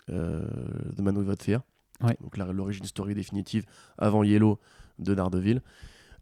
The 0.08 0.99
Man 0.99 1.18
Without 1.18 1.41
Fear. 1.41 1.62
Donc 2.22 2.38
l'origine 2.38 2.86
story 2.86 3.14
définitive 3.16 3.66
avant 3.97 4.24
Yellow 4.24 4.60
de 4.99 5.14
Daredevil. 5.14 5.62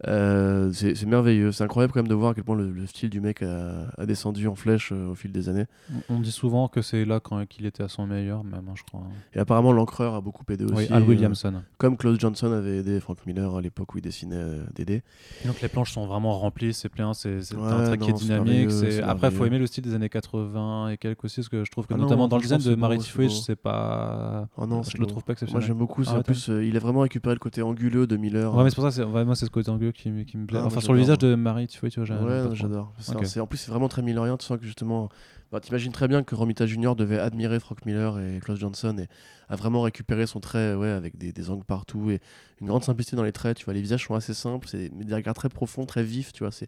Euh, 0.08 0.72
c'est 0.74 1.06
merveilleux, 1.06 1.52
c'est 1.52 1.64
incroyable 1.64 1.94
quand 1.94 2.00
même 2.00 2.08
de 2.08 2.14
voir 2.16 2.32
à 2.32 2.34
quel 2.34 2.44
point 2.44 2.56
le, 2.56 2.86
style 2.88 3.10
du 3.10 3.22
mec 3.22 3.42
a, 3.42 4.06
descendu 4.06 4.48
en 4.48 4.56
flèche 4.56 4.92
euh, 4.92 5.12
au 5.12 5.16
fil 5.16 5.32
des 5.32 5.50
années. 5.50 5.66
On 6.10 6.20
dit 6.20 6.32
souvent 6.32 6.68
que 6.68 6.82
c'est 6.82 7.06
là 7.06 7.20
quand 7.20 7.46
qu'il 7.48 7.66
était 7.66 7.84
à 7.84 7.88
son 7.88 8.06
meilleur, 8.06 8.44
même, 8.44 8.68
hein, 8.70 8.74
je 8.76 8.84
crois. 8.84 9.04
Et 9.34 9.40
apparemment, 9.40 9.72
l'encreur 9.72 10.16
a 10.16 10.22
beaucoup 10.22 10.44
aidé 10.50 10.66
aussi. 10.66 10.76
Oui, 10.76 10.88
Al 10.92 11.04
Williamson. 11.04 11.56
Euh, 11.56 11.60
comme 11.78 11.98
Claude 11.98 12.20
Johnson 12.20 12.52
avait 12.52 12.78
aidé 12.78 13.00
Frank 13.00 13.18
Miller 13.26 13.56
à 13.56 13.62
l'époque 13.62 13.94
où 13.94 13.98
il 13.98 14.02
dessinait 14.02 14.44
Dédé. 14.76 15.04
Donc 15.46 15.62
les 15.62 15.68
planches 15.68 15.92
sont 15.92 16.06
vraiment 16.06 16.38
remplies, 16.38 16.74
c'est 16.74 16.90
plein, 16.90 17.14
c'est 17.14 17.40
un 17.56 17.86
trait 17.86 17.98
qui 17.98 18.10
est 18.10 18.14
dynamique. 18.14 18.70
Après, 19.04 19.30
il 19.30 19.36
faut 19.36 19.46
aimer 19.46 19.60
le 19.60 19.68
style 19.68 19.84
des 19.84 19.94
années 19.94 20.10
80 20.10 20.90
et 20.90 20.98
quelques 20.98 21.24
aussi, 21.24 21.38
parce 21.38 21.50
que 21.50 21.64
je 21.64 21.72
trouve 21.72 21.88
que 21.88 21.94
ah 21.94 21.98
notamment 21.98 22.28
dans 22.28 22.38
le 22.38 22.42
design 22.42 22.62
de 22.62 22.76
Mary 22.76 23.00
Fridge, 23.00 23.40
c'est 23.46 23.56
pas. 23.56 24.48
Oh 24.58 24.66
non, 24.66 24.84
je 24.84 24.98
le 24.98 25.06
trouve 25.06 25.24
pas 25.24 25.34
exceptionnel. 25.34 25.62
Moi 25.62 25.68
j'aime 25.68 25.78
beaucoup, 25.78 26.04
en 26.04 26.22
plus, 26.22 26.50
il 26.50 26.76
a 26.76 26.80
vraiment 26.80 27.02
récupéré 27.02 27.36
le 27.36 27.40
côté 27.40 27.62
anguleux 27.62 28.08
de 28.08 28.18
Miller. 28.18 28.54
Ouais, 28.54 28.64
mais 28.64 28.70
c'est 28.70 28.76
pour 28.76 28.92
ça, 28.92 29.06
moi 29.06 29.36
c'est 29.36 29.46
ce 29.46 29.52
côté 29.52 29.70
anguleux 29.70 29.93
qui, 29.94 30.10
me 30.10 30.46
plaît. 30.46 30.60
Ah, 30.62 30.66
enfin, 30.66 30.82
sur 30.82 30.94
le 30.94 31.00
visage 31.00 31.20
de 31.20 31.36
Marie, 31.36 31.68
tu 31.68 31.80
vois, 31.80 31.90
tu 31.90 32.02
vois 32.04 32.18
Ouais, 32.18 32.56
j'adore. 32.56 32.94
En 33.40 33.48
plus, 33.48 33.58
c'est 33.58 33.72
vraiment 33.72 33.88
très 33.88 34.02
Millerien. 34.02 34.38
Tu 34.38 34.46
sens 34.46 34.58
que 34.58 34.66
justement, 34.66 35.10
bah, 35.52 35.60
t'imagines 35.60 35.92
très 35.92 36.08
bien 36.08 36.24
que 36.24 36.36
Romita 36.36 36.66
Junior 36.66 36.96
devait 36.96 37.20
admirer 37.20 37.60
Frank 37.60 37.86
Miller 37.86 38.20
et 38.20 38.40
Klaus 38.40 38.60
Johnson 38.60 38.98
et 39.00 39.08
a 39.50 39.56
vraiment 39.56 39.82
récupéré 39.82 40.26
son 40.26 40.40
trait 40.40 40.74
ouais, 40.74 40.90
avec 40.90 41.18
des, 41.18 41.32
des, 41.32 41.50
angles 41.50 41.66
partout 41.66 42.10
et 42.10 42.20
une 42.60 42.68
grande 42.68 42.84
simplicité 42.84 43.16
dans 43.16 43.24
les 43.24 43.32
traits. 43.32 43.58
Tu 43.58 43.66
vois, 43.66 43.74
les 43.74 43.82
visages 43.82 44.06
sont 44.06 44.16
assez 44.16 44.34
simples, 44.34 44.68
c'est 44.68 44.90
des 44.90 45.14
regards 45.14 45.36
très 45.36 45.50
profonds, 45.50 45.86
très 45.86 46.04
vifs. 46.04 46.34
Tu 46.34 46.44
vois, 46.44 46.52
c'est 46.52 46.68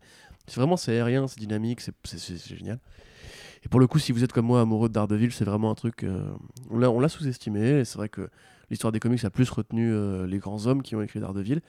vraiment 0.56 0.78
c'est 0.78 0.92
aérien, 0.92 1.28
c'est 1.28 1.40
dynamique, 1.40 1.82
c'est 1.82 2.56
génial. 2.56 2.80
Et 3.66 3.70
pour 3.70 3.80
le 3.80 3.88
coup, 3.88 3.98
si 3.98 4.12
vous 4.12 4.24
êtes 4.24 4.32
comme 4.32 4.46
moi 4.46 4.62
amoureux 4.62 4.90
de 4.90 4.94
Daredevil, 4.94 5.32
c'est 5.32 5.44
vraiment 5.44 5.72
un 5.72 5.76
truc. 5.76 6.04
Euh, 6.04 6.24
on 6.70 7.00
l'a 7.00 7.10
sous-estimé. 7.10 7.84
C'est 7.84 7.98
vrai 7.98 8.10
que 8.10 8.30
l'histoire 8.70 8.92
des 8.92 9.00
comics 9.00 9.24
a 9.26 9.32
plus 9.32 9.50
retenu 9.50 9.92
euh, 9.92 10.28
les 10.28 10.38
grands 10.38 10.68
hommes 10.68 10.84
qui 10.84 10.96
ont 10.96 11.02
écrit 11.02 11.20
Daredevil. 11.20 11.62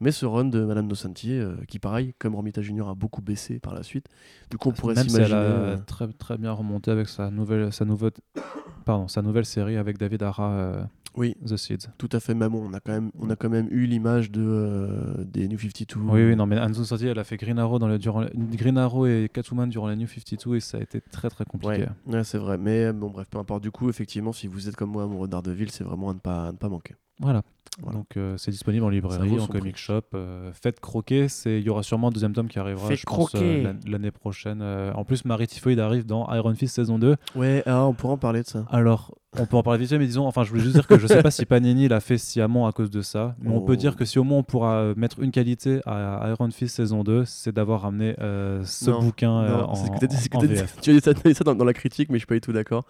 Mais 0.00 0.10
ce 0.10 0.26
run 0.26 0.46
de 0.46 0.64
Madame 0.64 0.86
Nosantier, 0.88 1.38
euh, 1.38 1.54
qui 1.68 1.78
pareil, 1.78 2.14
comme 2.18 2.34
Romita 2.34 2.62
Junior 2.62 2.88
a 2.88 2.94
beaucoup 2.94 3.22
baissé 3.22 3.60
par 3.60 3.74
la 3.74 3.84
suite, 3.84 4.08
du 4.50 4.58
coup 4.58 4.70
on 4.70 4.72
pourrait 4.72 4.96
s'imaginer. 4.96 5.38
elle 5.38 5.74
a 5.74 5.76
très, 5.76 6.08
très 6.08 6.36
bien 6.36 6.50
remonté 6.50 6.90
avec 6.90 7.08
sa 7.08 7.30
nouvelle, 7.30 7.72
sa 7.72 7.84
nouvelle, 7.84 8.10
pardon, 8.84 9.06
sa 9.06 9.22
nouvelle 9.22 9.44
série 9.44 9.76
avec 9.76 9.96
David 9.96 10.24
Ara. 10.24 10.88
Euh, 11.16 11.20
oui, 11.20 11.36
The 11.46 11.56
Seeds. 11.56 11.88
Tout 11.98 12.08
à 12.12 12.20
fait, 12.20 12.34
maman. 12.34 12.58
On 12.58 12.72
a 12.72 12.80
quand 12.80 12.92
même, 12.92 13.10
on 13.18 13.30
a 13.30 13.36
quand 13.36 13.48
même 13.48 13.68
eu 13.70 13.86
l'image 13.86 14.30
de 14.30 15.24
des 15.24 15.48
New 15.48 15.58
52. 15.58 16.00
Oui, 16.00 16.24
oui, 16.24 16.36
non, 16.36 16.46
mais 16.46 16.56
Anne 16.56 16.72
Nosantier, 16.72 17.08
elle 17.08 17.18
a 17.18 17.24
fait 17.24 17.36
Green 17.36 17.58
Arrow 17.58 17.78
dans 17.78 17.88
le 17.88 17.98
durant 17.98 18.24
Green 18.34 18.78
Arrow 18.78 19.06
et 19.06 19.30
Catwoman 19.32 19.68
durant 19.68 19.88
la 19.88 19.96
New 19.96 20.06
52 20.06 20.56
et 20.56 20.60
ça 20.60 20.78
a 20.78 20.80
été 20.80 21.00
très 21.00 21.30
très 21.30 21.44
compliqué. 21.44 21.86
Ouais, 22.06 22.24
c'est 22.24 22.38
vrai. 22.38 22.58
Mais 22.58 22.92
bon, 22.92 23.10
bref, 23.10 23.28
peu 23.30 23.38
importe. 23.38 23.62
Du 23.62 23.70
coup, 23.70 23.88
effectivement, 23.88 24.32
si 24.32 24.46
vous 24.46 24.68
êtes 24.68 24.76
comme 24.76 24.90
moi 24.90 25.04
amoureux 25.04 25.28
d'Ardeville, 25.28 25.70
c'est 25.70 25.84
vraiment 25.84 26.10
à 26.10 26.14
ne 26.14 26.18
pas, 26.18 26.48
à 26.48 26.52
ne 26.52 26.56
pas 26.56 26.68
manquer. 26.68 26.94
Voilà. 27.20 27.42
Donc 27.82 28.16
euh, 28.16 28.36
c'est 28.36 28.52
disponible 28.52 28.84
en 28.84 28.88
librairie, 28.88 29.38
en 29.40 29.46
comic 29.48 29.76
shop. 29.76 30.02
Euh, 30.14 30.52
faites 30.52 30.78
croquer, 30.78 31.26
il 31.46 31.60
y 31.60 31.68
aura 31.68 31.82
sûrement 31.82 32.08
un 32.08 32.10
deuxième 32.10 32.32
tome 32.32 32.46
qui 32.46 32.60
arrivera 32.60 32.94
je 32.94 33.04
euh, 33.36 33.72
l'année 33.86 34.12
prochaine. 34.12 34.62
en 34.62 35.04
plus, 35.04 35.24
Marie 35.24 35.48
Typhoid 35.48 35.78
arrive 35.80 36.06
dans 36.06 36.32
Iron 36.32 36.54
Fist 36.54 36.76
saison 36.76 36.98
2. 36.98 37.16
Ouais, 37.34 37.62
ah, 37.66 37.84
on 37.86 37.92
pourra 37.92 38.14
en 38.14 38.18
parler 38.18 38.42
de 38.42 38.46
ça. 38.46 38.64
Alors, 38.70 39.16
on 39.36 39.46
peut 39.46 39.56
en 39.56 39.64
parler 39.64 39.80
vite 39.80 39.88
fait, 39.88 39.98
mais 39.98 40.06
disons, 40.06 40.26
enfin, 40.26 40.44
je 40.44 40.50
voulais 40.50 40.62
juste 40.62 40.76
dire 40.76 40.86
que 40.86 40.98
je 40.98 41.08
sais 41.08 41.22
pas 41.22 41.32
si 41.32 41.44
Panini 41.46 41.88
l'a 41.88 41.98
fait 41.98 42.18
sciemment 42.18 42.68
à 42.68 42.72
cause 42.72 42.90
de 42.90 43.02
ça, 43.02 43.34
mais 43.40 43.50
on 43.50 43.60
peut 43.60 43.72
oh. 43.72 43.76
dire 43.76 43.96
que 43.96 44.04
si 44.04 44.20
au 44.20 44.24
moins 44.24 44.38
on 44.38 44.44
pourra 44.44 44.94
mettre 44.96 45.18
une 45.20 45.32
qualité 45.32 45.80
à 45.84 46.28
Iron 46.30 46.50
Fist 46.50 46.76
saison 46.76 47.02
2, 47.02 47.24
c'est 47.24 47.52
d'avoir 47.52 47.82
ramené 47.82 48.14
ce 48.18 48.90
bouquin 48.92 49.30
en, 49.30 49.70
en, 49.70 49.74
VF. 49.74 50.76
Tu 50.80 50.90
as 50.90 50.96
dit 50.96 51.34
ça, 51.34 51.44
dans, 51.44 51.56
dans, 51.56 51.64
la 51.64 51.74
critique, 51.74 52.08
mais 52.10 52.16
je 52.16 52.20
suis 52.20 52.26
pas 52.26 52.34
du 52.34 52.40
tout 52.40 52.52
d'accord. 52.52 52.84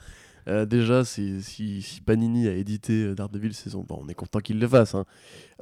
Euh, 0.47 0.67
déjà, 0.67 1.05
si, 1.05 1.43
si, 1.43 2.01
Panini 2.05 2.49
a 2.49 2.53
édité 2.53 3.05
euh, 3.05 3.15
Daredevil 3.15 3.55
saison, 3.55 3.85
bon, 3.87 4.01
on 4.03 4.09
est 4.09 4.15
content 4.15 4.41
qu'il 4.41 4.59
le 4.59 4.69
fasse. 4.69 4.95
Hein. 4.95 5.05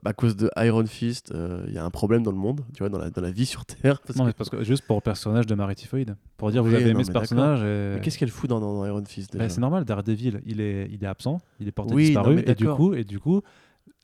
À 0.05 0.13
cause 0.13 0.37
de 0.37 0.51
Iron 0.57 0.87
Fist, 0.87 1.33
euh, 1.33 1.65
il 1.69 1.75
y 1.75 1.79
a 1.79 1.85
un 1.85 1.91
problème 1.91 2.23
dans 2.23 2.33
le 2.33 2.37
monde, 2.37 2.63
tu 2.75 2.81
vois, 2.81 2.89
dans 2.89 2.99
la, 2.99 3.11
dans 3.11 3.23
la 3.23 3.31
vie 3.31 3.47
sur 3.47 3.65
Terre. 3.65 4.01
Parce 4.01 4.19
non, 4.19 4.25
que... 4.25 4.29
mais 4.29 4.33
parce 4.33 4.51
que 4.51 4.65
juste 4.65 4.85
pour 4.87 4.97
le 4.97 5.03
personnage 5.03 5.47
de 5.47 5.75
Typhoid. 5.75 6.17
Pour 6.37 6.51
dire, 6.51 6.65
vous 6.65 6.75
avez 6.75 6.91
aimé 6.91 7.05
ce 7.05 7.13
personnage. 7.13 7.63
Et... 7.63 8.01
Qu'est-ce 8.01 8.19
qu'elle 8.19 8.31
fout 8.31 8.51
dans, 8.51 8.61
dans, 8.61 8.85
Iron 8.85 9.05
Fist 9.05 9.37
bah, 9.37 9.49
C'est 9.49 9.61
normal, 9.61 9.85
Daredevil, 9.85 10.41
il 10.47 10.61
est, 10.61 10.89
il 10.91 11.05
est 11.05 11.09
absent, 11.09 11.41
il 11.61 11.69
est 11.69 11.73
porté 11.73 11.95
disparu, 11.95 12.43
et 12.45 12.55
du 12.55 12.67
coup, 12.67 12.95
et 12.95 13.05
du 13.05 13.21
coup, 13.21 13.43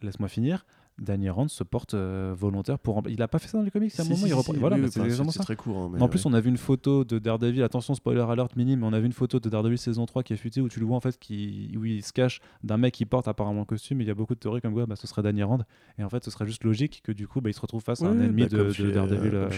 laisse-moi 0.03 0.29
finir. 0.29 0.65
Danny 0.99 1.31
Rand 1.31 1.49
se 1.49 1.63
porte 1.65 1.95
euh, 1.95 2.35
volontaire 2.37 2.79
pour. 2.79 3.03
Il 3.09 3.23
a 3.23 3.29
pas 3.29 3.39
fait 3.39 3.49
ça 3.49 3.59
dans 3.59 3.65
les 3.65 3.71
comics 3.71 3.93
à 3.99 4.03
un 4.03 4.05
moment. 4.05 4.27
il 4.27 4.59
voilà, 4.59 4.77
c'est 4.91 5.39
très 5.41 5.57
court. 5.57 5.91
Hein, 5.95 6.01
en 6.01 6.09
plus, 6.09 6.27
on 6.27 6.33
a 6.33 6.41
vu 6.41 6.49
une 6.51 6.57
photo 6.57 7.05
de 7.05 7.19
Daredevil. 7.19 7.63
Attention, 7.63 7.95
spoiler 7.95 8.25
alert 8.29 8.57
minime, 8.57 8.81
mais 8.81 8.87
on 8.87 8.93
a 8.93 9.01
vu 9.01 9.07
une 9.07 9.13
photo 9.13 9.39
de 9.41 9.49
Daredevil 9.49 9.79
saison 9.79 10.07
3 10.07 10.23
qui 10.23 10.33
est 10.33 10.37
futée 10.37 10.61
où 10.61 10.69
tu 10.69 10.81
le 10.81 10.87
vois 10.87 10.97
en 10.97 11.01
fait 11.01 11.19
qui, 11.19 11.73
où 11.77 11.85
il 11.85 12.03
se 12.03 12.13
cache 12.13 12.41
d'un 12.65 12.77
mec 12.77 12.95
qui 12.95 13.05
porte 13.05 13.29
apparemment 13.29 13.61
le 13.61 13.67
costume. 13.67 14.01
il 14.01 14.07
y 14.07 14.11
a 14.11 14.15
beaucoup 14.15 14.35
de 14.35 14.41
théories 14.41 14.61
comme 14.61 14.75
quoi 14.75 14.87
bah, 14.87 14.97
ce 14.97 15.07
serait 15.07 15.23
Danny 15.23 15.43
Rand. 15.43 15.61
Et 15.99 16.05
en 16.05 16.09
fait, 16.09 16.25
ce 16.25 16.31
serait 16.31 16.47
juste 16.47 16.65
logique 16.65 17.01
que 17.05 17.13
du 17.13 17.29
coup, 17.29 17.41
bah, 17.41 17.51
il 17.51 17.55
se 17.55 17.61
retrouve 17.61 17.83
face 17.83 18.03
à 18.03 18.07
un 18.07 18.21
ennemi 18.21 18.43
bah, 18.43 18.49
de, 18.49 18.91
Daredevil. 18.91 19.35
Euh, 19.35 19.49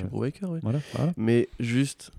voilà, 0.62 0.80
Mais 1.16 1.49
juste, 1.59 2.11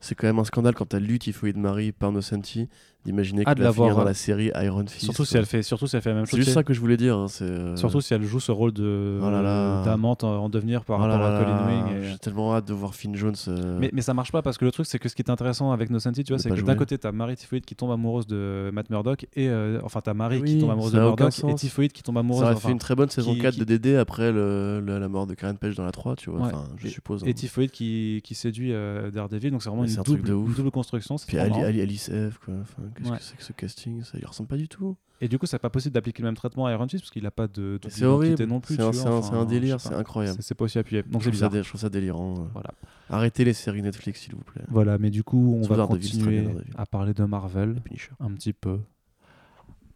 c'est 0.00 0.14
quand 0.14 0.26
même 0.26 0.38
un 0.38 0.44
scandale 0.44 0.74
quand 0.74 0.86
t'as 0.86 0.98
lu 0.98 1.18
Typhoïde 1.18 1.58
Marie 1.58 1.92
par 1.92 2.12
Nocenti 2.12 2.68
d'imaginer 3.04 3.44
ah, 3.46 3.54
qu'elle 3.54 3.64
va 3.64 3.72
finir 3.72 3.96
dans 3.96 4.04
la 4.04 4.14
série 4.14 4.50
Iron 4.54 4.84
Fist. 4.86 5.04
Surtout 5.04 5.24
si 5.24 5.36
elle 5.36 5.46
fait, 5.46 5.62
surtout 5.62 5.86
si 5.86 5.96
elle 5.96 6.02
fait 6.02 6.10
la 6.10 6.16
même 6.16 6.26
chose. 6.26 6.38
C'est 6.38 6.44
juste 6.44 6.54
ça 6.54 6.62
que 6.62 6.74
je 6.74 6.80
voulais 6.80 6.98
dire. 6.98 7.16
Hein, 7.16 7.26
euh, 7.40 7.74
surtout 7.76 8.00
si 8.00 8.12
elle 8.12 8.22
joue 8.24 8.40
ce 8.40 8.52
rôle 8.52 8.72
de 8.72 9.18
oh 9.22 9.84
d'amante 9.84 10.24
en, 10.24 10.48
devenir 10.50 10.84
par 10.84 11.00
oh 11.00 11.02
rapport 11.04 11.26
à 11.26 11.38
Colin 11.38 11.66
Wing. 11.68 12.02
J'ai 12.02 12.18
tellement 12.18 12.54
hâte 12.54 12.68
de 12.68 12.74
voir 12.74 12.94
Finn 12.94 13.16
Jones. 13.16 13.34
Euh, 13.48 13.78
mais, 13.80 13.90
mais 13.92 14.02
ça 14.02 14.12
marche 14.12 14.32
pas 14.32 14.42
parce 14.42 14.58
que 14.58 14.64
le 14.64 14.72
truc 14.72 14.86
c'est 14.86 14.98
que 14.98 15.08
ce 15.08 15.14
qui 15.14 15.22
est 15.22 15.30
intéressant 15.30 15.72
avec 15.72 15.90
Nocenti, 15.90 16.24
tu 16.24 16.32
vois, 16.32 16.38
c'est 16.38 16.50
que 16.50 16.60
d'un 16.60 16.76
côté 16.76 16.98
t'as 16.98 17.12
Marie 17.12 17.36
Typhoïde 17.36 17.64
qui 17.64 17.74
tombe 17.74 17.90
amoureuse 17.90 18.26
de 18.26 18.70
Matt 18.72 18.90
Murdock 18.90 19.26
et 19.34 19.48
euh, 19.48 19.80
enfin 19.82 20.00
t'as 20.02 20.14
Marie 20.14 20.42
qui 20.42 20.58
tombe 20.58 20.70
amoureuse 20.70 20.92
de 20.92 21.00
Murdock 21.00 21.32
et 21.48 21.54
Typhoïde 21.54 21.92
qui 21.92 22.02
tombe 22.02 22.18
amoureuse. 22.18 22.44
Ça 22.44 22.52
aurait 22.52 22.60
fait 22.60 22.72
une 22.72 22.78
très 22.78 22.94
bonne 22.94 23.10
saison 23.10 23.34
4 23.34 23.58
de 23.58 23.64
DD 23.64 23.96
après 23.96 24.30
la 24.30 25.08
mort 25.08 25.26
de 25.26 25.34
Karen 25.34 25.56
Page 25.56 25.74
dans 25.74 25.84
la 25.84 25.92
3, 25.92 26.16
tu 26.16 26.30
vois. 26.30 26.50
Je 26.76 26.88
suppose. 26.88 27.24
Et 27.24 27.30
hein. 27.30 27.32
Typhoïde 27.32 27.70
qui 27.70 28.34
séduit 28.34 28.72
Daredevil, 29.12 29.50
donc 29.50 29.62
c'est 29.62 29.70
vraiment 29.70 29.84
une 29.84 29.94
double 29.94 30.70
construction. 30.70 31.16
Puis 31.26 31.38
Alice 31.38 32.10
F, 32.10 32.38
quoi. 32.44 32.54
Qu'est-ce 32.94 33.10
que 33.10 33.22
c'est 33.22 33.36
que 33.36 33.42
ce 33.42 33.52
casting? 33.52 34.02
Ça 34.02 34.18
lui 34.18 34.26
ressemble 34.26 34.48
pas 34.48 34.56
du 34.56 34.68
tout. 34.68 34.96
Et 35.22 35.28
du 35.28 35.38
coup, 35.38 35.46
c'est 35.46 35.58
pas 35.58 35.68
possible 35.68 35.92
d'appliquer 35.92 36.22
le 36.22 36.28
même 36.28 36.36
traitement 36.36 36.66
à 36.66 36.72
Iron 36.72 36.88
Fist 36.88 37.02
parce 37.02 37.10
qu'il 37.10 37.26
a 37.26 37.30
pas 37.30 37.46
de. 37.46 37.78
C'est 37.88 38.04
horrible. 38.04 38.42
non 38.44 38.60
plus. 38.60 38.76
C'est 38.76 38.82
un, 38.82 39.44
délire, 39.44 39.80
c'est 39.80 39.94
incroyable. 39.94 40.38
C'est 40.42 40.54
pas 40.54 40.64
aussi 40.64 40.78
appuyé. 40.78 41.02
Donc 41.02 41.22
c'est 41.22 41.30
bizarre. 41.30 41.52
je 41.52 41.68
trouve 41.68 41.80
ça 41.80 41.90
délirant. 41.90 42.34
Euh. 42.38 42.44
Voilà. 42.52 42.70
Arrêtez 43.08 43.44
les 43.44 43.52
séries 43.52 43.82
Netflix, 43.82 44.20
s'il 44.20 44.34
vous 44.34 44.44
plaît. 44.44 44.62
Voilà, 44.68 44.98
mais 44.98 45.10
du 45.10 45.24
coup, 45.24 45.58
on 45.62 45.66
va 45.66 45.86
continuer 45.86 46.48
à 46.76 46.86
parler 46.86 47.14
de 47.14 47.24
Marvel 47.24 47.82
un 48.18 48.32
petit 48.32 48.52
peu, 48.52 48.80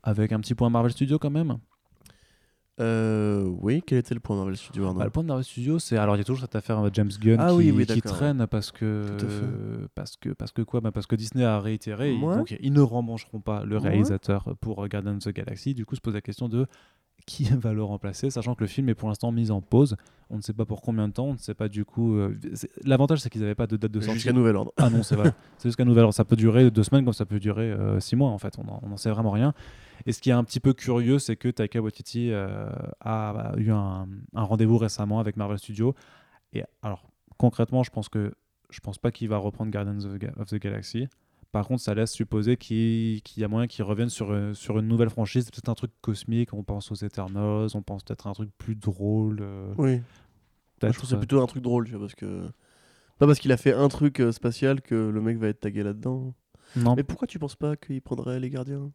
avec 0.02 0.32
un 0.32 0.40
petit 0.40 0.54
point 0.54 0.68
Marvel 0.68 0.92
Studio 0.92 1.18
quand 1.18 1.30
même. 1.30 1.58
Euh, 2.80 3.44
oui, 3.60 3.82
quel 3.86 3.98
était 3.98 4.14
le 4.14 4.20
point 4.20 4.34
de 4.34 4.40
Marvel 4.40 4.56
Studios 4.56 4.92
bah, 4.94 5.04
Le 5.04 5.10
point 5.10 5.22
de 5.22 5.28
Marvel 5.28 5.44
Studios, 5.44 5.78
c'est 5.78 5.96
alors 5.96 6.16
il 6.16 6.18
y 6.18 6.22
a 6.22 6.24
toujours 6.24 6.40
cette 6.40 6.56
affaire 6.56 6.82
James 6.92 7.10
Gunn 7.20 7.38
ah 7.38 7.50
qui, 7.86 8.02
traîne 8.02 8.46
parce 8.48 8.72
que 8.72 9.06
parce 9.94 10.16
que 10.16 10.30
parce 10.30 10.50
que 10.50 10.62
quoi? 10.62 10.80
Bah, 10.80 10.90
Parce 10.90 11.06
que 11.06 11.14
Disney 11.14 11.44
a 11.44 11.60
réitéré, 11.60 12.18
donc 12.18 12.56
ils 12.60 12.72
ne 12.72 12.80
remmancheront 12.80 13.40
pas 13.40 13.64
le 13.64 13.78
réalisateur 13.78 14.56
pour 14.60 14.86
Guardians 14.88 15.16
of 15.16 15.24
the 15.24 15.28
Galaxy. 15.28 15.74
Du 15.74 15.86
coup, 15.86 15.94
se 15.94 16.00
pose 16.00 16.14
la 16.14 16.20
question 16.20 16.48
de 16.48 16.66
qui 17.26 17.44
va 17.54 17.72
le 17.72 17.82
remplacer, 17.82 18.30
sachant 18.30 18.54
que 18.54 18.62
le 18.62 18.66
film 18.66 18.88
est 18.88 18.94
pour 18.94 19.08
l'instant 19.08 19.32
mis 19.32 19.50
en 19.50 19.60
pause. 19.60 19.96
On 20.30 20.36
ne 20.36 20.42
sait 20.42 20.52
pas 20.52 20.64
pour 20.64 20.80
combien 20.80 21.06
de 21.08 21.12
temps, 21.12 21.26
on 21.26 21.32
ne 21.34 21.38
sait 21.38 21.54
pas 21.54 21.68
du 21.68 21.84
coup. 21.84 22.16
Euh, 22.16 22.36
l'avantage, 22.84 23.20
c'est 23.20 23.30
qu'ils 23.30 23.42
n'avaient 23.42 23.54
pas 23.54 23.66
de 23.66 23.76
date 23.76 23.92
de 23.92 24.00
sortie. 24.00 24.14
Jusqu'à 24.14 24.32
nouvel 24.32 24.56
ordre. 24.56 24.72
Ah 24.78 24.90
non, 24.90 25.02
c'est 25.02 25.16
vrai. 25.16 25.32
c'est 25.58 25.68
jusqu'à 25.68 25.84
nouvel 25.84 26.04
ordre. 26.04 26.14
Ça 26.14 26.24
peut 26.24 26.36
durer 26.36 26.70
deux 26.70 26.82
semaines, 26.82 27.04
comme 27.04 27.12
ça 27.12 27.26
peut 27.26 27.38
durer 27.38 27.70
euh, 27.70 28.00
six 28.00 28.16
mois, 28.16 28.30
en 28.30 28.38
fait. 28.38 28.56
On 28.58 28.88
n'en 28.88 28.96
sait 28.96 29.10
vraiment 29.10 29.30
rien. 29.30 29.54
Et 30.06 30.12
ce 30.12 30.20
qui 30.20 30.30
est 30.30 30.34
un 30.34 30.44
petit 30.44 30.60
peu 30.60 30.72
curieux, 30.72 31.18
c'est 31.18 31.36
que 31.36 31.48
Taika 31.48 31.80
Waititi 31.80 32.30
euh, 32.30 32.68
a, 33.00 33.52
eu 33.56 33.70
un, 33.70 34.06
rendez-vous 34.34 34.78
récemment 34.78 35.20
avec 35.20 35.36
Marvel 35.36 35.58
Studios. 35.58 35.94
Et 36.52 36.64
alors, 36.82 37.10
concrètement, 37.38 37.82
je 37.82 37.90
pense 37.90 38.08
que 38.08 38.32
je 38.70 38.80
pense 38.80 38.98
pas 38.98 39.12
qu'il 39.12 39.28
va 39.28 39.36
reprendre 39.36 39.70
Guardians 39.70 40.04
of 40.36 40.48
the 40.48 40.56
Galaxy. 40.56 41.08
Par 41.52 41.68
contre, 41.68 41.82
ça 41.82 41.94
laisse 41.94 42.10
supposer 42.10 42.56
qu'il 42.56 43.22
y 43.36 43.44
a 43.44 43.48
moyen 43.48 43.68
qu'il 43.68 43.84
revienne 43.84 44.08
sur, 44.08 44.32
euh, 44.32 44.54
sur 44.54 44.78
une 44.80 44.88
nouvelle 44.88 45.10
franchise, 45.10 45.48
peut-être 45.50 45.68
un 45.68 45.74
truc 45.74 45.92
cosmique, 46.00 46.52
on 46.52 46.64
pense 46.64 46.90
aux 46.90 46.96
Eternals, 46.96 47.68
on 47.74 47.82
pense 47.82 48.02
peut-être 48.02 48.26
un 48.26 48.32
truc 48.32 48.50
plus 48.58 48.74
drôle. 48.74 49.38
Euh, 49.40 49.72
oui. 49.78 50.00
je 50.82 50.88
trouve 50.88 51.08
c'est 51.08 51.16
plutôt 51.16 51.40
un 51.40 51.46
truc 51.46 51.62
drôle, 51.62 51.84
tu 51.84 51.92
vois, 51.92 52.00
parce 52.00 52.16
que. 52.16 52.48
Pas 53.18 53.28
parce 53.28 53.38
qu'il 53.38 53.52
a 53.52 53.56
fait 53.56 53.72
un 53.72 53.86
truc 53.86 54.20
spatial 54.32 54.82
que 54.82 54.96
le 54.96 55.20
mec 55.20 55.38
va 55.38 55.46
être 55.46 55.60
tagué 55.60 55.84
là-dedans. 55.84 56.34
Non. 56.74 56.96
Mais 56.96 57.04
pourquoi 57.04 57.28
tu 57.28 57.38
penses 57.38 57.54
pas 57.54 57.76
qu'il 57.76 58.02
prendrait 58.02 58.40
les 58.40 58.50
gardiens? 58.50 58.90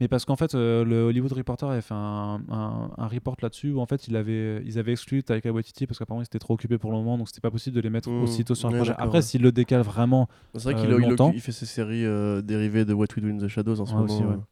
Mais 0.00 0.08
parce 0.08 0.24
qu'en 0.24 0.36
fait, 0.36 0.54
euh, 0.54 0.84
le 0.84 1.02
Hollywood 1.02 1.32
Reporter 1.32 1.68
avait 1.68 1.80
fait 1.80 1.94
un, 1.94 2.40
un, 2.48 3.06
report 3.06 3.36
là-dessus 3.42 3.72
où 3.72 3.80
en 3.80 3.86
fait, 3.86 4.08
il 4.08 4.16
avait, 4.16 4.62
ils 4.64 4.78
avaient 4.78 4.92
exclu 4.92 5.22
Taika 5.22 5.52
Waititi 5.52 5.86
parce 5.86 5.98
qu'apparemment, 5.98 6.22
ils 6.22 6.26
étaient 6.26 6.38
trop 6.38 6.54
occupés 6.54 6.78
pour 6.78 6.90
le 6.90 6.98
moment, 6.98 7.18
donc 7.18 7.28
c'était 7.28 7.40
pas 7.40 7.50
possible 7.50 7.76
de 7.76 7.80
les 7.80 7.90
mettre 7.90 8.10
mmh. 8.10 8.22
aussitôt 8.22 8.54
sur 8.54 8.68
un 8.68 8.72
projet. 8.72 8.94
Après, 8.98 9.22
s'il 9.22 9.42
le 9.42 9.52
décale 9.52 9.82
vraiment. 9.82 10.28
C'est 10.54 10.64
vrai 10.64 10.74
qu'il 10.74 10.90
euh, 10.90 11.30
il, 11.34 11.40
fait 11.40 11.52
ses 11.52 11.66
séries 11.66 12.04
euh, 12.04 12.42
dérivées 12.42 12.84
de 12.84 12.94
What 12.94 13.06
We 13.16 13.24
Do 13.24 13.28
in 13.28 13.38
the 13.38 13.48
Shadows 13.48 13.80
en 13.80 13.86
ce 13.86 13.94
moment. 13.94 14.44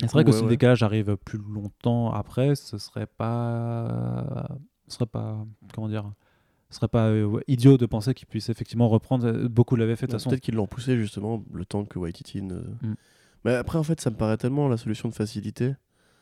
C'est 0.00 0.10
vrai 0.10 0.24
que 0.24 0.32
si 0.32 0.42
le 0.42 0.48
décalage 0.48 0.82
arrive 0.82 1.16
plus 1.24 1.38
longtemps 1.38 2.12
après, 2.12 2.54
ce 2.54 2.78
serait 2.78 3.06
pas. 3.06 4.48
Ce 4.88 4.96
serait 4.96 5.06
pas. 5.06 5.44
Comment 5.74 5.88
dire 5.88 6.12
ce 6.70 6.78
serait 6.78 6.88
pas 6.88 7.12
idiot 7.46 7.78
de 7.78 7.86
penser 7.86 8.14
qu'il 8.14 8.26
puisse 8.26 8.48
effectivement 8.48 8.88
reprendre. 8.88 9.46
Beaucoup 9.46 9.76
l'avaient 9.76 9.94
fait 9.94 10.06
de 10.06 10.10
toute 10.10 10.18
façon. 10.18 10.30
Peut-être 10.30 10.42
qu'ils 10.42 10.56
l'ont 10.56 10.66
poussé 10.66 10.96
justement 10.96 11.44
le 11.52 11.64
temps 11.64 11.84
que 11.84 12.00
Waititi 12.00 12.42
ne. 12.42 12.56
Mmh. 12.56 12.94
Mais 13.44 13.54
après, 13.54 13.78
en 13.78 13.82
fait, 13.82 14.00
ça 14.00 14.10
me 14.10 14.16
paraît 14.16 14.36
tellement 14.36 14.68
la 14.68 14.76
solution 14.76 15.08
de 15.08 15.14
facilité. 15.14 15.74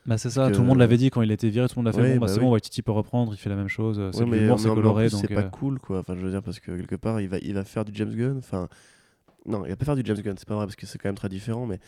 Bah 0.05 0.19
c'est 0.19 0.31
ça, 0.31 0.51
tout 0.51 0.63
le 0.63 0.67
monde 0.67 0.79
l'avait 0.79 0.97
dit 0.97 1.11
quand 1.11 1.23
il 1.23 1.31
était 1.31 1.49
viré, 1.49 1.69
tout 1.69 1.79
le 1.79 1.85
monde 1.85 1.95
l'a 1.95 2.03
fait. 2.03 2.15
bon, 2.15 2.21
bah, 2.21 2.27
bah 2.27 2.33
c'est 2.33 2.41
bon, 2.41 2.51
Waititi 2.51 2.83
peut 2.83 2.91
reprendre, 2.91 3.33
il 3.35 3.37
fait 3.37 3.49
la 3.49 3.55
même 3.55 3.69
chose. 3.69 4.03
C'est 4.13 4.27
mais 4.27 4.49
c'est 4.59 4.69
coloré. 4.69 5.09
C'est 5.09 5.29
pas 5.29 5.43
euh. 5.43 5.49
cool, 5.49 5.79
quoi. 5.79 6.01
Enfin, 6.01 6.17
je 6.17 6.21
veux 6.21 6.31
dire, 6.31 6.43
parce 6.43 6.59
que 6.59 6.73
quelque 6.73 6.97
part, 6.97 7.21
il 7.21 7.29
va, 7.29 7.39
il 7.39 7.55
va 7.55 7.65
faire 7.65 7.85
du 7.85 7.93
James 7.95 8.13
Gunn. 8.13 8.39
Enfin, 8.39 8.69
non, 9.47 9.65
il 9.65 9.69
va 9.69 9.77
pas 9.77 9.85
faire 9.85 9.97
du 9.97 10.03
James 10.05 10.21
Gunn, 10.21 10.35
c'est 10.37 10.49
pas 10.49 10.57
vrai, 10.57 10.67
parce 10.67 10.75
que 10.75 10.87
c'est 10.87 10.99
quand 10.99 11.09
même 11.09 11.17
très 11.17 11.29
différent. 11.29 11.67
Mais 11.67 11.79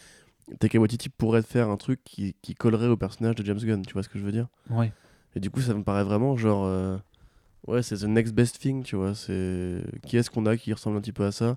Taika 0.61 0.79
Waititi 0.79 1.09
pourrait 1.09 1.43
faire 1.43 1.71
un 1.71 1.77
truc 1.77 2.01
qui, 2.05 2.37
qui, 2.41 2.55
collerait 2.55 2.87
au 2.87 2.97
personnage 2.97 3.35
de 3.35 3.45
James 3.45 3.59
Gunn, 3.59 3.85
tu 3.85 3.95
vois 3.95 4.05
ce 4.05 4.09
que 4.09 4.19
je 4.19 4.25
veux 4.25 4.33
dire? 4.33 4.47
Ouais. 4.71 4.93
Et 5.35 5.41
du 5.41 5.51
coup, 5.51 5.61
ça 5.61 5.75
me 5.75 5.83
paraît 5.83 6.05
vraiment 6.05 6.37
genre. 6.37 6.65
Euh, 6.67 6.97
ouais, 7.67 7.83
c'est 7.83 7.97
the 7.97 8.05
next 8.05 8.33
best 8.33 8.61
thing, 8.61 8.85
tu 8.85 8.95
vois. 8.95 9.17
C'est 9.17 9.83
qui 10.07 10.17
est-ce 10.17 10.31
qu'on 10.31 10.47
a 10.47 10.57
qui 10.57 10.73
ressemble 10.73 10.99
un 10.99 11.01
petit 11.01 11.13
peu 11.13 11.25
à 11.25 11.33
ça? 11.33 11.57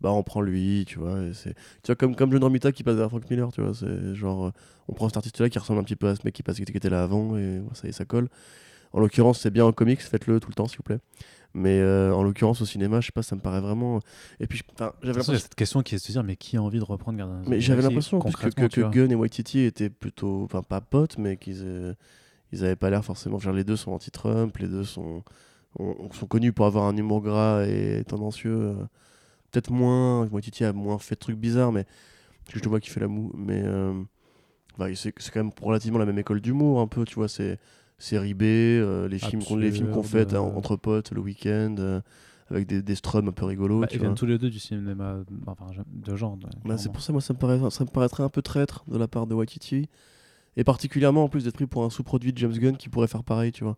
Bah 0.00 0.12
on 0.12 0.22
prend 0.22 0.40
lui, 0.40 0.84
tu 0.86 0.98
vois. 0.98 1.18
c'est, 1.34 1.54
tu 1.54 1.86
vois, 1.86 1.96
comme, 1.96 2.14
comme 2.14 2.30
John 2.32 2.42
Romita 2.42 2.72
qui 2.72 2.84
passe 2.84 2.94
derrière 2.94 3.10
Frank 3.10 3.28
Miller, 3.30 3.50
tu 3.52 3.60
vois. 3.60 3.74
C'est 3.74 4.14
genre, 4.14 4.46
euh, 4.46 4.50
on 4.88 4.94
prend 4.94 5.08
cet 5.08 5.16
artiste-là 5.16 5.48
qui 5.48 5.58
ressemble 5.58 5.80
un 5.80 5.84
petit 5.84 5.96
peu 5.96 6.08
à 6.08 6.14
ce 6.14 6.20
mec 6.24 6.34
qui, 6.34 6.42
passe, 6.42 6.56
qui 6.56 6.62
était 6.62 6.90
là 6.90 7.02
avant 7.02 7.36
et 7.36 7.60
ça 7.74 7.86
y 7.86 7.90
est, 7.90 7.92
ça 7.92 8.04
colle. 8.04 8.28
En 8.92 9.00
l'occurrence, 9.00 9.40
c'est 9.40 9.50
bien 9.50 9.64
en 9.64 9.72
comics, 9.72 10.00
faites-le 10.00 10.40
tout 10.40 10.48
le 10.48 10.54
temps, 10.54 10.66
s'il 10.66 10.78
vous 10.78 10.82
plaît. 10.82 10.98
Mais 11.54 11.80
euh, 11.80 12.14
en 12.14 12.22
l'occurrence, 12.22 12.60
au 12.60 12.66
cinéma, 12.66 13.00
je 13.00 13.06
sais 13.06 13.12
pas, 13.12 13.22
ça 13.22 13.34
me 13.34 13.40
paraît 13.40 13.60
vraiment. 13.60 14.00
Et 14.38 14.46
puis, 14.46 14.62
j'avais 15.02 15.22
cette 15.22 15.54
question 15.54 15.82
qui 15.82 15.94
est 15.94 15.98
de 15.98 16.02
se 16.02 16.12
dire, 16.12 16.22
mais 16.22 16.36
qui 16.36 16.56
a 16.56 16.62
envie 16.62 16.78
de 16.78 16.84
reprendre 16.84 17.42
Mais 17.46 17.60
j'avais 17.60 17.82
l'impression 17.82 18.18
que, 18.18 18.48
que, 18.48 18.66
que 18.66 18.80
Gunn 18.82 19.10
et 19.10 19.14
Waititi 19.14 19.60
étaient 19.60 19.90
plutôt, 19.90 20.44
enfin, 20.44 20.62
pas 20.62 20.80
potes, 20.80 21.18
mais 21.18 21.36
qu'ils 21.36 21.62
euh, 21.62 21.94
ils 22.52 22.64
avaient 22.64 22.76
pas 22.76 22.90
l'air 22.90 23.04
forcément. 23.04 23.38
Genre, 23.38 23.52
les 23.52 23.64
deux 23.64 23.76
sont 23.76 23.92
anti-Trump, 23.92 24.56
les 24.58 24.68
deux 24.68 24.84
sont, 24.84 25.22
sont 25.76 26.26
connus 26.26 26.52
pour 26.52 26.66
avoir 26.66 26.84
un 26.84 26.96
humour 26.96 27.22
gras 27.22 27.64
et 27.66 28.04
tendancieux 28.06 28.76
peut-être 29.50 29.70
moins. 29.70 30.26
Moi, 30.26 30.40
Titi 30.40 30.64
a 30.64 30.72
moins 30.72 30.98
fait 30.98 31.14
de 31.14 31.20
trucs 31.20 31.36
bizarres, 31.36 31.72
mais. 31.72 31.84
Parce 31.84 32.54
que 32.54 32.58
je 32.58 32.64
te 32.64 32.68
vois 32.68 32.80
qui 32.80 32.90
fait 32.90 33.00
la 33.00 33.08
moue. 33.08 33.32
Mais. 33.36 33.62
Euh, 33.64 33.94
bah, 34.78 34.86
c'est 34.94 35.12
quand 35.12 35.42
même 35.42 35.52
relativement 35.60 35.98
la 35.98 36.06
même 36.06 36.18
école 36.18 36.40
d'humour, 36.40 36.80
un 36.80 36.86
peu, 36.86 37.04
tu 37.04 37.16
vois. 37.16 37.28
C'est 37.28 37.58
série 37.98 38.34
B, 38.34 38.42
euh, 38.42 39.08
les, 39.08 39.18
films 39.18 39.42
les 39.58 39.72
films 39.72 39.90
qu'on 39.90 40.04
fait 40.04 40.32
hein, 40.32 40.40
entre 40.40 40.76
potes 40.76 41.10
le 41.10 41.20
week-end. 41.20 41.74
Euh, 41.78 42.00
avec 42.50 42.66
des, 42.66 42.80
des 42.80 42.94
strums 42.94 43.28
un 43.28 43.32
peu 43.32 43.44
rigolos. 43.44 43.80
Bah, 43.80 43.88
ils 43.90 43.98
viennent 43.98 44.14
tous 44.14 44.24
les 44.24 44.38
deux 44.38 44.48
du 44.48 44.58
cinéma 44.58 45.18
enfin, 45.46 45.66
de 45.86 46.16
genre. 46.16 46.38
Bah, 46.64 46.78
c'est 46.78 46.90
pour 46.90 47.02
ça, 47.02 47.12
moi, 47.12 47.20
ça 47.20 47.34
me, 47.34 47.38
paraît, 47.38 47.58
ça 47.70 47.84
me 47.84 47.90
paraîtrait 47.90 48.22
un 48.22 48.30
peu 48.30 48.40
traître 48.40 48.84
de 48.88 48.96
la 48.96 49.06
part 49.06 49.26
de 49.26 49.34
Waititi. 49.34 49.88
Et 50.56 50.64
particulièrement, 50.64 51.24
en 51.24 51.28
plus 51.28 51.44
d'être 51.44 51.54
pris 51.54 51.66
pour 51.66 51.84
un 51.84 51.90
sous-produit 51.90 52.32
de 52.32 52.38
James 52.38 52.52
Gunn 52.52 52.76
qui 52.76 52.88
pourrait 52.88 53.06
faire 53.06 53.22
pareil, 53.22 53.52
tu 53.52 53.64
vois. 53.64 53.76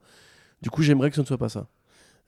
Du 0.63 0.71
coup, 0.71 0.83
j'aimerais 0.83 1.11
que 1.11 1.17
ce 1.17 1.21
ne 1.21 1.27
soit 1.27 1.39
pas 1.39 1.49
ça. 1.49 1.67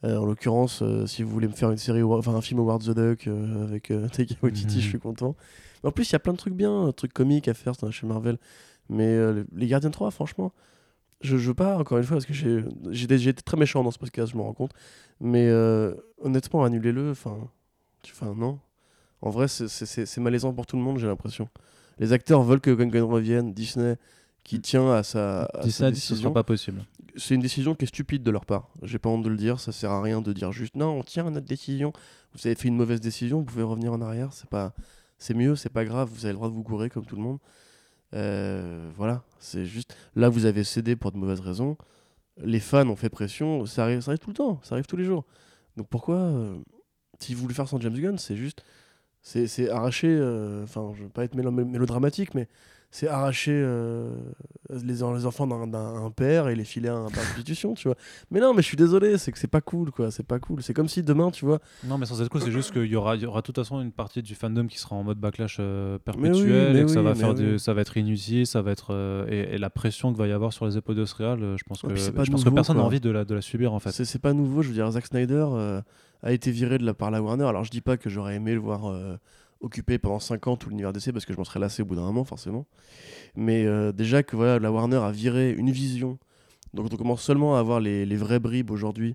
Euh, 0.05 0.17
en 0.17 0.25
l'occurrence, 0.25 0.83
euh, 0.83 1.07
si 1.07 1.23
vous 1.23 1.31
voulez 1.31 1.47
me 1.47 1.53
faire 1.53 1.71
une 1.71 1.79
série, 1.79 2.03
enfin 2.03 2.35
un 2.35 2.41
film 2.41 2.59
Howard 2.61 2.83
the 2.83 2.91
Duck 2.91 3.29
euh, 3.29 3.65
avec 3.65 3.93
Taika 4.13 4.35
Waititi, 4.43 4.81
je 4.81 4.89
suis 4.89 4.99
content. 4.99 5.37
Mais 5.83 5.89
en 5.89 5.93
plus, 5.93 6.11
il 6.11 6.13
y 6.13 6.17
a 6.17 6.19
plein 6.19 6.33
de 6.33 6.39
trucs 6.39 6.55
bien, 6.55 6.93
trucs 6.97 7.13
comiques 7.13 7.49
à 7.49 7.55
faire 7.55 7.75
chez 7.91 8.07
Marvel. 8.07 8.39
Mais 8.89 9.17
les 9.55 9.67
Gardiens 9.67 9.91
3, 9.91 10.11
franchement, 10.11 10.53
je, 11.21 11.37
je 11.37 11.49
veux 11.49 11.55
pas, 11.55 11.79
encore 11.79 11.99
une 11.99 12.05
fois, 12.05 12.17
parce 12.17 12.27
que 12.27 12.35
j'ai 12.35 13.05
été 13.05 13.43
très 13.43 13.57
méchant 13.57 13.83
dans 13.83 13.91
ce 13.91 13.99
podcast, 13.99 14.33
je 14.33 14.37
me 14.37 14.43
rends 14.43 14.53
compte. 14.53 14.73
Mais 15.21 15.51
honnêtement, 16.21 16.65
annulez-le. 16.65 17.11
Enfin, 17.11 17.39
non. 18.37 18.59
En 19.23 19.31
vrai, 19.31 19.47
c'est 19.49 20.19
malaisant 20.19 20.53
pour 20.53 20.67
tout 20.67 20.77
le 20.77 20.83
monde, 20.83 20.99
j'ai 20.99 21.07
l'impression. 21.07 21.49
Les 21.99 22.13
acteurs 22.13 22.43
veulent 22.43 22.61
que 22.61 22.71
Gunn 22.71 22.91
revienne. 23.03 23.53
Disney, 23.53 23.97
qui 24.45 24.61
tient 24.61 24.93
à 24.93 25.03
sa, 25.03 25.45
à 25.55 25.69
sa 25.71 25.91
décision. 25.91 26.17
Ce 26.17 26.23
sera 26.23 26.33
pas 26.33 26.43
possible. 26.43 26.85
C'est 27.17 27.35
une 27.35 27.41
décision 27.41 27.75
qui 27.75 27.85
est 27.85 27.89
stupide 27.89 28.23
de 28.23 28.31
leur 28.31 28.47
part. 28.47 28.71
J'ai 28.83 28.99
pas 28.99 29.09
honte 29.09 29.23
de 29.23 29.29
le 29.29 29.37
dire. 29.37 29.61
Ça 29.61 29.73
sert 29.73 29.91
à 29.91 30.03
rien 30.03 30.21
de 30.23 30.33
dire 30.33 30.53
juste 30.53 30.77
non, 30.77 30.99
on 30.99 31.03
tient 31.03 31.27
à 31.27 31.31
notre 31.31 31.47
décision. 31.47 31.93
Vous 32.33 32.47
avez 32.47 32.55
fait 32.55 32.69
une 32.69 32.77
mauvaise 32.77 33.01
décision, 33.01 33.39
vous 33.41 33.45
pouvez 33.45 33.63
revenir 33.63 33.93
en 33.93 34.01
arrière. 34.01 34.33
C'est 34.33 34.49
pas, 34.49 34.75
c'est 35.19 35.35
mieux, 35.35 35.57
c'est 35.57 35.69
pas 35.69 35.85
grave. 35.85 36.09
Vous 36.13 36.25
avez 36.25 36.33
le 36.33 36.39
droit 36.39 36.49
de 36.49 36.55
vous 36.55 36.63
courir 36.63 36.91
comme 36.91 37.05
tout 37.05 37.17
le 37.17 37.23
monde. 37.23 37.39
Euh, 38.15 38.91
voilà, 38.97 39.23
c'est 39.39 39.65
juste. 39.67 39.97
Là, 40.17 40.29
vous 40.29 40.47
avez 40.47 40.65
cédé 40.65 40.97
pour 40.97 41.13
de 41.13 41.19
mauvaises 41.19 41.41
raisons. 41.41 41.77
Les 42.43 42.61
fans 42.61 42.89
ont 42.89 42.97
fait 42.97 43.11
pression. 43.11 43.67
Ça 43.67 43.85
arrive, 43.85 44.01
ça 44.01 44.11
arrive 44.11 44.21
tout 44.21 44.31
le 44.31 44.35
temps. 44.35 44.61
Ça 44.63 44.75
arrive 44.75 44.87
tous 44.87 44.97
les 44.97 45.05
jours. 45.05 45.25
Donc 45.77 45.89
pourquoi, 45.89 46.17
euh, 46.17 46.57
si 47.21 47.35
vous 47.35 47.43
voulez 47.43 47.55
faire 47.55 47.69
sans 47.69 47.81
James 47.81 47.95
Gunn, 47.95 48.19
c'est 48.19 48.37
juste, 48.37 48.65
c'est 49.23 49.71
arracher. 49.71 50.09
Euh, 50.09 50.65
enfin, 50.65 50.93
je 50.97 51.05
veux 51.05 51.09
pas 51.09 51.25
être 51.25 51.35
mélodramatique, 51.35 52.35
mais 52.35 52.49
c'est 52.93 53.09
arracher 53.09 53.55
euh, 53.55 54.11
les, 54.71 54.93
les, 54.93 55.03
enfants 55.03 55.47
d'un 55.47 56.11
père 56.11 56.49
et 56.49 56.55
les 56.55 56.65
filer 56.65 56.91
à 56.91 56.95
un 56.95 57.07
institution, 57.07 57.73
tu 57.73 57.89
vois. 57.89 57.97
Mais 58.31 58.39
non, 58.39 58.53
mais 58.53 58.61
je 58.61 58.67
suis 58.67 58.77
désolé, 58.77 59.17
c'est 59.17 59.33
que 59.33 59.39
c'est 59.39 59.47
pas 59.47 59.63
cool, 59.63 59.91
quoi. 59.91 60.11
C'est 60.11 60.27
pas 60.27 60.39
cool. 60.39 60.63
C'est 60.63 60.75
comme 60.75 60.89
si 60.89 61.03
demain, 61.03 61.31
tu 61.31 61.47
vois. 61.47 61.59
Non, 61.85 61.97
mais 61.97 62.05
sans 62.05 62.21
être 62.21 62.29
cool, 62.29 62.43
c'est 62.43 62.51
juste 62.51 62.71
qu'il 62.71 62.85
y 62.85 62.95
aura, 62.95 63.17
y 63.17 63.25
aura 63.25 63.41
de 63.41 63.47
toute 63.47 63.57
façon 63.57 63.81
une 63.81 63.93
partie 63.93 64.21
du 64.21 64.35
fandom 64.35 64.67
qui 64.67 64.79
sera 64.79 64.95
en 64.95 65.05
mode 65.05 65.17
backlash 65.17 65.57
euh, 65.59 65.99
perpétuel 65.99 66.77
et 66.77 66.83
que 66.83 66.89
ça 66.89 67.01
va 67.01 67.15
faire 67.15 67.33
ça 67.59 67.73
va 67.73 67.81
être 67.81 67.97
inutile, 67.97 68.47
ça 68.47 68.61
va 68.61 68.71
être 68.73 68.89
euh, 68.91 69.55
et, 69.55 69.57
la 69.57 69.71
pression 69.71 70.11
qu'il 70.11 70.19
va 70.19 70.27
y 70.27 70.33
avoir 70.33 70.53
sur 70.53 70.67
les 70.67 70.77
épaules 70.77 70.97
de 70.97 71.07
je 71.07 71.65
pense 71.67 71.81
que 71.81 71.95
je 71.97 72.11
pense 72.11 72.45
que 72.45 72.51
personne 72.51 72.77
n'a 72.77 72.83
envie 72.83 73.01
de 73.01 73.11
la, 73.11 73.25
de 73.25 73.35
la 73.35 73.41
subir 73.41 73.73
en 73.73 73.81
fait. 73.81 73.91
C'est 73.91 74.21
pas 74.21 74.35
nouveau, 74.35 74.61
je 74.61 74.69
veux 74.69 74.75
dire. 74.75 74.91
Zack 74.91 75.07
Snyder 75.07 75.47
a 76.23 76.33
été 76.33 76.51
viré 76.51 76.77
de 76.77 76.85
la 76.85 76.93
par 76.93 77.11
la 77.11 77.23
Warner. 77.23 77.47
Alors 77.47 77.65
je 77.65 77.71
dis 77.71 77.81
pas 77.81 77.97
que 77.97 78.11
j'aurais 78.11 78.35
aimé 78.35 78.53
le 78.53 78.61
voir 78.61 78.93
occupé 79.63 79.99
pendant 79.99 80.21
5 80.21 80.47
ans 80.49 80.57
tout 80.57 80.69
l'univers 80.69 80.93
DC 80.93 81.13
parce 81.13 81.25
que 81.25 81.33
je 81.33 81.39
m'en 81.39 81.45
serais 81.45 81.61
lassé 81.61 81.83
au 81.83 81.87
bout 81.87 81.95
d'un 81.95 82.03
moment 82.03 82.25
forcément. 82.25 82.67
Mais 83.35 83.65
euh, 83.65 83.93
déjà 83.93 84.23
que 84.23 84.37
voilà, 84.37 84.59
la 84.59 84.71
Warner 84.71 84.99
a 84.99 85.11
viré 85.11 85.53
une 85.53 85.71
vision, 85.71 86.19
donc 86.75 86.89
on 86.93 86.97
commence 86.97 87.23
seulement 87.23 87.57
à 87.57 87.61
avoir 87.61 87.81
les, 87.81 88.05
les 88.05 88.17
vraies 88.17 88.41
bribes 88.41 88.71
aujourd'hui 88.71 89.15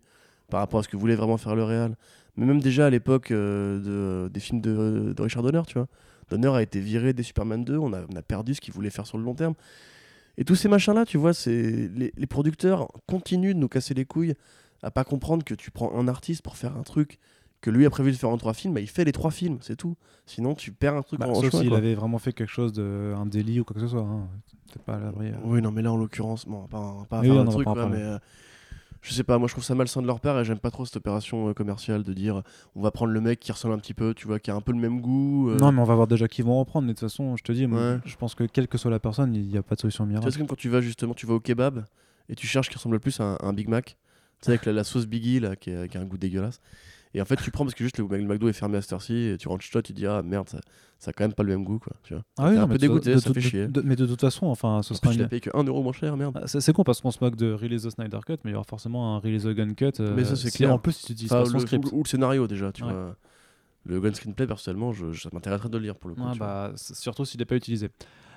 par 0.49 0.59
rapport 0.61 0.79
à 0.79 0.83
ce 0.83 0.87
que 0.87 0.97
voulait 0.97 1.15
vraiment 1.15 1.37
faire 1.37 1.55
le 1.55 1.63
Real. 1.63 1.95
Mais 2.35 2.45
même 2.45 2.61
déjà 2.61 2.85
à 2.85 2.89
l'époque 2.89 3.31
euh, 3.31 4.25
de, 4.25 4.29
des 4.29 4.39
films 4.39 4.61
de, 4.61 5.13
de, 5.15 5.21
Richard 5.21 5.43
Donner, 5.43 5.61
tu 5.67 5.73
vois. 5.73 5.87
Donner 6.29 6.49
a 6.49 6.61
été 6.61 6.79
viré 6.79 7.13
des 7.13 7.23
Superman 7.23 7.63
2, 7.63 7.77
on 7.77 7.93
a, 7.93 8.01
on 8.11 8.15
a 8.15 8.21
perdu 8.21 8.53
ce 8.53 8.61
qu'il 8.61 8.73
voulait 8.73 8.89
faire 8.89 9.07
sur 9.07 9.17
le 9.17 9.23
long 9.23 9.33
terme. 9.33 9.53
Et 10.37 10.45
tous 10.45 10.55
ces 10.55 10.69
machins-là, 10.69 11.05
tu 11.05 11.17
vois, 11.17 11.33
c'est 11.33 11.89
les, 11.95 12.13
les, 12.15 12.27
producteurs 12.27 12.91
continuent 13.07 13.53
de 13.53 13.59
nous 13.59 13.67
casser 13.67 13.95
les 13.95 14.05
couilles 14.05 14.35
à 14.83 14.91
pas 14.91 15.03
comprendre 15.03 15.43
que 15.43 15.55
tu 15.55 15.71
prends 15.71 15.97
un 15.97 16.07
artiste 16.07 16.43
pour 16.43 16.57
faire 16.57 16.77
un 16.77 16.83
truc 16.83 17.17
que 17.61 17.69
lui 17.71 17.85
a 17.85 17.89
prévu 17.89 18.11
de 18.11 18.15
faire 18.17 18.29
en 18.29 18.37
trois 18.37 18.53
films, 18.53 18.73
bah, 18.75 18.81
il 18.81 18.87
fait 18.89 19.03
les 19.03 19.11
trois 19.11 19.31
films, 19.31 19.57
c'est 19.61 19.75
tout. 19.75 19.95
Sinon, 20.25 20.53
tu 20.55 20.71
perds 20.71 20.95
un 20.95 21.01
truc 21.01 21.19
bah, 21.19 21.27
en 21.27 21.33
Sauf 21.35 21.55
s'il 21.55 21.73
avait 21.73 21.95
vraiment 21.95 22.19
fait 22.19 22.33
quelque 22.33 22.51
chose 22.51 22.71
de 22.73 23.13
un 23.17 23.25
délit 23.25 23.59
ou 23.59 23.63
quoi 23.63 23.73
que 23.73 23.79
ce 23.81 23.87
soit. 23.87 24.01
Hein. 24.01 24.27
C'est 24.71 24.81
pas 24.83 24.95
à 24.95 24.99
l'abri. 24.99 25.27
euh. 25.29 25.35
Oui, 25.43 25.61
non, 25.61 25.71
mais 25.71 25.81
là, 25.81 25.91
en 25.91 25.97
l'occurrence, 25.97 26.45
bon, 26.45 26.67
pas, 26.67 26.93
pas 27.09 27.21
Oui, 27.21 27.27
faire 27.27 27.35
on 27.37 27.41
un 27.41 27.45
truc, 27.45 27.65
pas 27.65 27.87
mais 27.87 27.97
euh, 27.97 28.17
je 29.01 29.13
sais 29.13 29.23
pas, 29.23 29.37
moi 29.37 29.47
je 29.47 29.53
trouve 29.53 29.63
ça 29.63 29.73
malsain 29.75 30.01
de 30.01 30.07
leur 30.07 30.19
part 30.19 30.39
et 30.39 30.43
j'aime 30.45 30.59
pas 30.59 30.69
trop 30.71 30.83
cette 30.85 30.97
opération 30.97 31.47
euh, 31.49 31.53
commerciale 31.53 32.03
de 32.03 32.13
dire 32.13 32.41
on 32.75 32.81
va 32.81 32.91
prendre 32.91 33.13
le 33.13 33.21
mec 33.21 33.39
qui 33.39 33.51
ressemble 33.51 33.73
un 33.75 33.77
petit 33.79 33.93
peu, 33.93 34.13
tu 34.13 34.27
vois, 34.27 34.39
qui 34.39 34.51
a 34.51 34.55
un 34.55 34.61
peu 34.61 34.71
le 34.73 34.79
même 34.79 34.99
goût. 35.01 35.49
euh, 35.49 35.57
Non, 35.57 35.71
mais 35.71 35.81
on 35.81 35.85
va 35.85 35.95
voir 35.95 36.07
déjà 36.07 36.27
qui 36.27 36.41
vont 36.41 36.59
reprendre. 36.59 36.85
Mais 36.87 36.93
de 36.93 36.99
toute 36.99 37.09
façon, 37.09 37.35
je 37.37 37.43
te 37.43 37.51
dis, 37.53 37.65
moi, 37.67 37.93
Ouais. 37.93 37.97
je 38.05 38.15
pense 38.17 38.35
que 38.35 38.43
quelle 38.43 38.67
que 38.67 38.77
soit 38.77 38.91
la 38.91 38.99
personne, 38.99 39.33
il 39.35 39.47
n'y 39.47 39.57
a 39.57 39.63
pas 39.63 39.75
de 39.75 39.79
solution 39.79 40.05
miracle. 40.05 40.31
c'est 40.31 40.37
comme 40.37 40.47
quand 40.47 40.55
tu 40.57 40.69
vas 40.69 40.81
justement, 40.81 41.13
tu 41.13 41.25
vas 41.25 41.35
au 41.35 41.39
kebab 41.39 41.85
et 42.29 42.35
tu 42.35 42.45
cherches 42.47 42.69
qui 42.69 42.75
ressemble 42.75 42.95
le 42.95 42.99
plus 42.99 43.19
à 43.19 43.23
un, 43.23 43.35
à 43.35 43.45
un 43.45 43.53
Big 43.53 43.69
Mac, 43.69 43.97
tu 44.41 44.45
sais, 44.45 44.51
avec 44.51 44.65
la, 44.65 44.73
la 44.73 44.83
sauce 44.83 45.05
Biggie 45.07 45.39
là, 45.39 45.55
qui, 45.55 45.71
a- 45.71 45.87
qui 45.87 45.97
a 45.97 46.01
un 46.01 46.05
goût 46.05 46.17
dégueulasse. 46.17 46.59
Et 47.13 47.21
en 47.21 47.25
fait, 47.25 47.35
tu 47.37 47.51
prends 47.51 47.63
parce 47.65 47.73
que 47.75 47.83
juste 47.83 47.97
le, 47.97 48.05
McDo 48.07 48.47
est 48.49 48.53
fermé 48.53 48.77
à 48.77 48.81
cette 48.81 48.93
heure-ci 48.93 49.13
et 49.15 49.37
tu 49.37 49.47
rentres 49.47 49.63
chez 49.63 49.71
toi, 49.71 49.81
tu 49.81 49.93
te 49.93 49.97
dis 49.97 50.05
ah 50.05 50.21
merde, 50.23 50.49
ça, 50.49 50.59
ça 50.99 51.09
a 51.09 51.13
quand 51.13 51.23
même 51.23 51.33
pas 51.33 51.43
le 51.43 51.49
même 51.49 51.63
goût, 51.63 51.79
quoi. 51.79 51.93
Tu 52.03 52.13
vois. 52.13 52.23
Ah 52.37 52.49
oui, 52.49 52.55
non, 52.55 52.63
un 52.63 52.67
peu 52.67 52.77
dégoûté, 52.77 53.13
de- 53.13 53.19
ça 53.19 53.29
de- 53.29 53.33
fait 53.33 53.39
de- 53.39 53.45
chier. 53.45 53.67
mais 53.83 53.95
de 53.95 54.05
toute 54.05 54.21
façon, 54.21 54.47
enfin, 54.47 54.81
ce 54.83 54.93
En 54.93 54.97
sera 54.97 55.01
plus, 55.07 55.09
tu 55.09 55.15
une- 55.15 55.21
l'as 55.23 55.27
payé 55.29 55.39
que 55.41 55.49
1 55.53 55.63
euro 55.63 55.81
moins 55.83 55.93
cher, 55.93 56.15
merde. 56.17 56.39
Ah, 56.41 56.47
C'est 56.47 56.73
con 56.73 56.83
parce 56.83 57.01
qu'on 57.01 57.11
se 57.11 57.19
moque 57.21 57.35
de 57.35 57.53
Release 57.53 57.83
the 57.83 57.89
Snyder 57.91 58.19
Cut, 58.25 58.33
mais 58.43 58.51
il 58.51 58.53
y 58.53 58.55
aura 58.55 58.65
forcément 58.65 59.15
un 59.15 59.19
Release 59.19 59.43
the 59.43 59.49
Gun 59.55 59.73
Cut. 59.73 59.91
euh, 60.01 60.13
Mais 60.15 60.25
ça, 60.25 60.35
c'est 60.35 60.49
si 60.49 60.57
clair. 60.57 60.73
En 60.73 60.79
plus, 60.79 61.01
tu 61.03 61.11
utilises 61.13 61.31
Enfin, 61.31 61.51
le, 61.51 61.59
script. 61.59 61.85
ou, 61.91 61.97
ou 61.99 62.03
le 62.03 62.07
scénario 62.09 62.47
déjà, 62.47 62.71
tu 62.71 62.83
Ouais. 62.83 62.91
vois. 62.91 63.15
Le 63.87 63.99
gun 64.01 64.13
screenplay, 64.13 64.47
personnellement, 64.47 64.91
je, 64.91 65.13
ça 65.13 65.29
m'intéresserait 65.31 65.69
de 65.69 65.77
le 65.77 65.83
lire 65.83 65.95
pour 65.95 66.09
le 66.09 66.15
coup. 66.15 66.21
Vois. 66.21 66.33
bah, 66.37 66.71
surtout 66.75 67.25
s'il 67.25 67.39
n'est 67.39 67.45
pas 67.45 67.55
utilisé. 67.55 67.89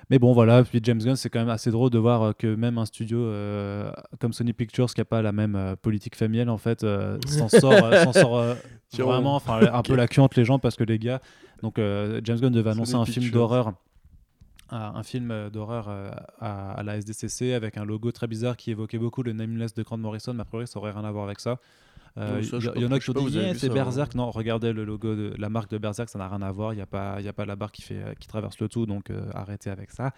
Mais 0.09 0.19
bon, 0.19 0.33
voilà, 0.33 0.63
puis 0.63 0.81
James 0.83 0.99
Gunn, 0.99 1.15
c'est 1.15 1.29
quand 1.29 1.39
même 1.39 1.49
assez 1.49 1.71
drôle 1.71 1.89
de 1.89 1.97
voir 1.97 2.21
euh, 2.21 2.33
que 2.33 2.55
même 2.55 2.77
un 2.77 2.85
studio 2.85 3.19
euh, 3.19 3.91
comme 4.19 4.33
Sony 4.33 4.51
Pictures, 4.51 4.93
qui 4.93 4.99
n'a 4.99 5.05
pas 5.05 5.21
la 5.21 5.31
même 5.31 5.55
euh, 5.55 5.75
politique 5.75 6.15
familiale, 6.15 6.49
en 6.49 6.57
fait, 6.57 6.83
euh, 6.83 7.17
s'en 7.27 7.47
sort, 7.47 7.71
euh, 7.71 8.03
s'en 8.03 8.11
sort 8.11 8.37
euh, 8.37 8.55
vraiment, 8.97 9.35
enfin, 9.35 9.61
un 9.71 9.81
peu 9.83 9.95
la 9.95 10.07
queue 10.07 10.21
entre 10.21 10.37
les 10.37 10.43
gens, 10.43 10.59
parce 10.59 10.75
que 10.75 10.83
les 10.83 10.99
gars, 10.99 11.21
donc 11.61 11.79
euh, 11.79 12.19
James 12.25 12.39
Gunn 12.39 12.51
devait 12.51 12.71
annoncer 12.71 12.91
Sony 12.91 13.03
un 13.03 13.05
film 13.05 13.29
d'horreur. 13.29 13.73
Un 14.73 15.03
film 15.03 15.49
d'horreur 15.51 15.89
à, 16.39 16.71
à 16.71 16.83
la 16.83 16.95
SDCC 16.95 17.51
avec 17.53 17.75
un 17.75 17.83
logo 17.83 18.09
très 18.13 18.27
bizarre 18.27 18.55
qui 18.55 18.71
évoquait 18.71 18.97
beaucoup 18.97 19.21
le 19.21 19.33
Nameless 19.33 19.73
de 19.73 19.83
Grant 19.83 19.97
Morrison, 19.97 20.33
mais 20.33 20.43
a 20.43 20.45
priori 20.45 20.65
ça 20.65 20.79
aurait 20.79 20.91
rien 20.91 21.03
à 21.03 21.11
voir 21.11 21.25
avec 21.25 21.41
ça. 21.41 21.59
Euh, 22.17 22.41
Il 22.75 22.81
y, 22.81 22.85
en 22.85 22.91
a 22.91 22.99
qui 22.99 23.09
ont 23.09 23.13
dit 23.13 23.39
Eh, 23.39 23.53
c'est 23.53 23.69
Berserk. 23.69 24.15
Non, 24.15 24.31
regardez 24.31 24.73
le 24.73 24.83
logo 24.83 25.15
de 25.15 25.33
la 25.37 25.49
marque 25.49 25.71
de 25.71 25.77
Berserk, 25.77 26.09
ça 26.09 26.19
n'a 26.19 26.27
rien 26.27 26.41
à 26.41 26.51
voir. 26.51 26.73
Il 26.73 26.75
n'y 26.77 26.81
a, 26.81 26.85
pas- 26.85 27.15
il 27.19 27.25
y 27.25 27.29
a 27.29 27.33
pas 27.33 27.45
la 27.45 27.55
barre 27.55 27.71
qui, 27.71 27.81
fait, 27.83 28.03
qui 28.19 28.27
traverse 28.27 28.59
le 28.59 28.67
tout, 28.67 28.85
donc 28.85 29.09
euh, 29.09 29.29
arrêtez 29.33 29.69
avec 29.69 29.91
ça. 29.91 30.11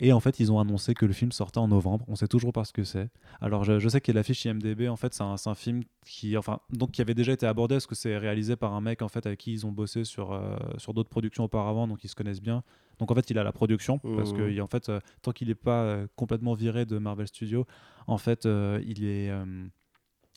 Et 0.00 0.12
en 0.12 0.18
fait, 0.18 0.40
ils 0.40 0.50
ont 0.50 0.58
annoncé 0.58 0.92
que 0.92 1.06
le 1.06 1.12
film 1.12 1.30
sortait 1.30 1.58
en 1.58 1.68
novembre. 1.68 2.04
On 2.08 2.16
sait 2.16 2.26
toujours 2.26 2.52
pas 2.52 2.64
ce 2.64 2.72
que 2.72 2.82
c'est. 2.82 3.08
Alors, 3.40 3.62
je, 3.62 3.78
je 3.78 3.88
sais 3.88 4.00
qu'il 4.00 4.12
y 4.12 4.16
a 4.16 4.18
l'affiche 4.18 4.44
IMDb. 4.44 4.88
En 4.88 4.96
fait, 4.96 5.14
c'est 5.14 5.22
un, 5.22 5.36
un 5.46 5.54
film 5.54 5.82
qui, 6.04 6.36
enfin, 6.36 6.58
donc 6.70 6.90
qui 6.90 7.00
avait 7.00 7.14
déjà 7.14 7.32
été 7.32 7.46
abordé 7.46 7.76
parce 7.76 7.86
que 7.86 7.94
c'est 7.94 8.18
réalisé 8.18 8.56
par 8.56 8.74
un 8.74 8.80
mec 8.80 9.02
en 9.02 9.08
fait 9.08 9.24
avec 9.24 9.38
qui 9.38 9.52
ils 9.52 9.66
ont 9.66 9.70
bossé 9.72 10.02
sur 10.02 10.32
euh, 10.32 10.56
sur 10.78 10.94
d'autres 10.94 11.10
productions 11.10 11.44
auparavant, 11.44 11.86
donc 11.86 12.02
ils 12.02 12.08
se 12.08 12.16
connaissent 12.16 12.42
bien. 12.42 12.64
Donc 12.98 13.12
en 13.12 13.14
fait, 13.14 13.30
il 13.30 13.38
a 13.38 13.44
la 13.44 13.52
production 13.52 13.98
parce 14.16 14.32
que 14.32 14.60
en 14.60 14.66
fait, 14.66 14.88
euh, 14.88 14.98
tant 15.22 15.30
qu'il 15.30 15.46
n'est 15.46 15.54
pas 15.54 15.82
euh, 15.82 16.06
complètement 16.16 16.54
viré 16.54 16.86
de 16.86 16.98
Marvel 16.98 17.28
Studios, 17.28 17.64
en 18.08 18.18
fait, 18.18 18.46
il 18.46 19.04
est 19.04 19.30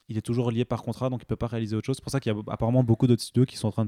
il 0.09 0.17
est 0.17 0.21
toujours 0.21 0.51
lié 0.51 0.63
par 0.65 0.83
contrat, 0.83 1.09
donc 1.09 1.21
il 1.21 1.25
peut 1.25 1.35
pas 1.35 1.47
réaliser 1.47 1.75
autre 1.75 1.85
chose. 1.85 1.97
C'est 1.97 2.03
pour 2.03 2.11
ça 2.11 2.19
qu'il 2.21 2.31
y 2.31 2.35
a 2.35 2.39
apparemment 2.47 2.83
beaucoup 2.83 3.07
d'autres 3.07 3.21
studios 3.21 3.45
qui 3.45 3.57
sont 3.57 3.67
en 3.67 3.71
train 3.71 3.85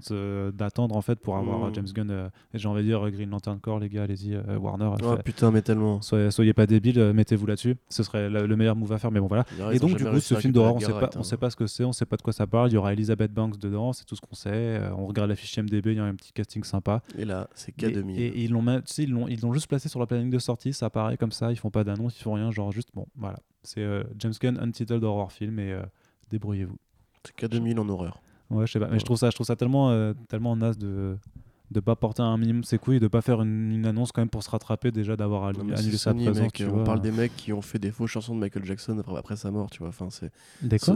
d'attendre 0.51 0.95
en 0.95 1.01
fait 1.01 1.19
pour 1.19 1.37
avoir 1.37 1.63
euh, 1.63 1.67
Mhm. 1.69 1.75
James 1.75 1.87
Gunn. 1.93 2.11
euh, 2.11 2.29
j'ai 2.53 2.67
envie 2.67 2.81
de 2.81 2.87
dire 2.87 3.05
euh, 3.05 3.09
Green 3.09 3.29
Lantern 3.29 3.59
Corps, 3.59 3.79
les 3.79 3.89
gars, 3.89 4.03
allez-y, 4.03 4.33
euh, 4.35 4.57
Warner. 4.57 4.89
Oh 5.01 5.15
fait- 5.15 5.23
putain, 5.23 5.51
mais 5.51 5.61
tellement. 5.61 6.01
Soyez, 6.01 6.31
soyez 6.31 6.53
pas 6.53 6.65
débiles, 6.65 7.13
mettez-vous 7.13 7.45
là-dessus. 7.45 7.75
Ce 7.89 8.03
serait 8.03 8.29
le, 8.29 8.45
le 8.47 8.55
meilleur 8.55 8.75
move 8.75 8.91
à 8.91 8.97
faire, 8.97 9.11
mais 9.11 9.19
bon 9.19 9.27
voilà. 9.27 9.45
Et 9.71 9.79
donc 9.79 9.95
du 9.95 10.03
coup, 10.05 10.19
ce 10.19 10.35
film 10.35 10.53
d'horreur, 10.53 10.75
on 10.75 10.79
sait 10.79 10.87
pas, 10.87 10.91
direct, 10.93 11.15
on 11.15 11.19
hein. 11.19 11.23
sait 11.23 11.37
pas 11.37 11.49
ce 11.49 11.55
que 11.55 11.67
c'est, 11.67 11.83
on 11.83 11.91
sait 11.93 12.05
pas 12.05 12.17
de 12.17 12.21
quoi 12.21 12.33
ça 12.33 12.47
parle. 12.47 12.69
Il 12.69 12.73
y 12.73 12.77
aura 12.77 12.93
Elizabeth 12.93 13.33
Banks 13.33 13.57
dedans, 13.57 13.93
c'est 13.93 14.05
tout 14.05 14.15
ce 14.15 14.21
qu'on 14.21 14.35
sait. 14.35 14.49
Euh, 14.51 14.91
on 14.97 15.05
regarde 15.07 15.29
la 15.29 15.35
fiche 15.35 15.57
MDB, 15.57 15.91
il 15.91 15.97
y 15.97 15.99
a 15.99 16.03
un 16.03 16.15
petit 16.15 16.33
casting 16.33 16.63
sympa. 16.63 17.01
Et 17.17 17.25
là, 17.25 17.47
c'est 17.55 17.71
Et, 17.81 17.87
K2000. 17.87 18.17
et- 18.17 18.25
et 18.27 18.43
ils 18.43 18.51
l'ont, 18.51 18.81
ils 18.97 19.09
l'ont, 19.11 19.27
ils 19.27 19.39
l'ont 19.41 19.53
juste 19.53 19.67
placé 19.67 19.87
sur 19.89 19.99
la 19.99 20.05
planning 20.05 20.29
de 20.29 20.39
sortie. 20.39 20.73
Ça 20.73 20.87
apparaît 20.87 21.17
comme 21.17 21.31
ça. 21.31 21.51
Ils 21.51 21.55
font 21.57 21.69
pas 21.71 21.83
d'annonce, 21.83 22.19
ils 22.19 22.23
font 22.23 22.33
rien. 22.33 22.51
Genre 22.51 22.71
juste 22.71 22.89
bon, 22.93 23.05
voilà. 23.15 23.39
C'est 23.63 23.85
James 24.17 24.33
Gunn 24.39 24.57
Untitled 24.59 25.03
Horror 25.03 25.31
Film 25.31 25.59
et 25.59 25.75
débrouillez-vous. 26.29 26.77
C'est 27.25 27.35
K2000 27.47 27.79
en 27.79 27.89
horreur. 27.89 28.21
Ouais, 28.49 28.65
je 28.65 28.71
sais 28.73 28.79
pas. 28.79 28.87
Mais 28.87 28.93
Ouais. 28.93 28.99
je 28.99 29.05
trouve 29.05 29.17
ça, 29.17 29.29
je 29.29 29.35
trouve 29.35 29.47
ça 29.47 29.55
tellement, 29.55 29.89
euh, 29.91 30.13
tellement 30.27 30.55
naze 30.55 30.77
de 30.77 31.17
de 31.71 31.79
pas 31.81 31.95
porter 31.95 32.23
un 32.23 32.35
minimum 32.35 32.63
ses 32.63 32.79
couilles, 32.79 32.99
de 32.99 33.07
pas 33.07 33.21
faire 33.21 33.43
une, 33.43 33.71
une 33.71 33.85
annonce 33.85 34.11
quand 34.11 34.23
même 34.23 34.29
pour 34.31 34.41
se 34.41 34.49
rattraper 34.49 34.89
déjà 34.91 35.15
d'avoir 35.15 35.43
annulé, 35.45 35.75
sa 35.75 35.97
Sony, 36.09 36.23
présence. 36.23 36.41
mec, 36.41 36.53
tu 36.53 36.65
on 36.65 36.71
vois. 36.77 36.83
parle 36.83 36.99
des 36.99 37.11
mecs 37.11 37.35
qui 37.37 37.53
ont 37.53 37.61
fait 37.61 37.77
des 37.77 37.91
fausses 37.91 38.09
chansons 38.09 38.33
de 38.33 38.39
Michael 38.39 38.65
Jackson 38.65 38.97
après, 38.97 39.15
après 39.15 39.35
sa 39.35 39.51
mort, 39.51 39.69
tu 39.69 39.77
vois. 39.77 39.89
Enfin, 39.89 40.07
c'est 40.09 40.31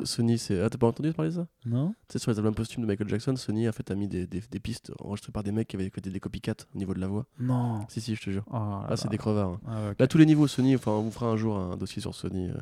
Sony, 0.05 0.39
c'est 0.39 0.59
ah 0.59 0.71
t'as 0.71 0.79
pas 0.79 0.87
entendu 0.87 1.13
parler 1.13 1.29
de 1.29 1.35
ça? 1.35 1.47
Non 1.67 1.89
Tu 2.07 2.13
sais 2.13 2.17
sur 2.19 2.31
les 2.31 2.39
albums 2.39 2.55
posthumes 2.55 2.81
de 2.81 2.87
Michael 2.87 3.07
Jackson, 3.07 3.35
Sony 3.35 3.67
a 3.67 3.71
fait 3.71 3.91
a 3.91 3.93
mis 3.93 4.07
des, 4.07 4.25
des, 4.25 4.41
des 4.49 4.59
pistes 4.59 4.91
enregistrées 4.99 5.31
par 5.31 5.43
des 5.43 5.51
mecs 5.51 5.67
qui 5.67 5.75
avaient 5.75 5.91
fait 5.91 6.01
des 6.01 6.19
copycats 6.19 6.65
au 6.73 6.77
niveau 6.79 6.95
de 6.95 6.99
la 7.01 7.07
voix. 7.07 7.27
Non. 7.39 7.85
Si 7.89 8.01
si, 8.01 8.15
je 8.15 8.23
te 8.23 8.31
jure. 8.31 8.43
Oh 8.49 8.53
là 8.55 8.87
Ah, 8.89 8.97
c'est 8.97 9.09
des 9.09 9.19
crevards. 9.19 9.51
hein. 9.51 9.59
Ah. 9.67 9.91
Là, 9.99 10.07
tous 10.07 10.17
les 10.17 10.25
niveaux 10.25 10.47
Sony, 10.47 10.73
enfin, 10.75 10.89
on 10.93 11.03
vous 11.03 11.11
fera 11.11 11.27
un 11.27 11.37
jour 11.37 11.55
un 11.55 11.77
dossier 11.77 12.01
sur 12.01 12.15
Sony. 12.15 12.49
euh, 12.49 12.55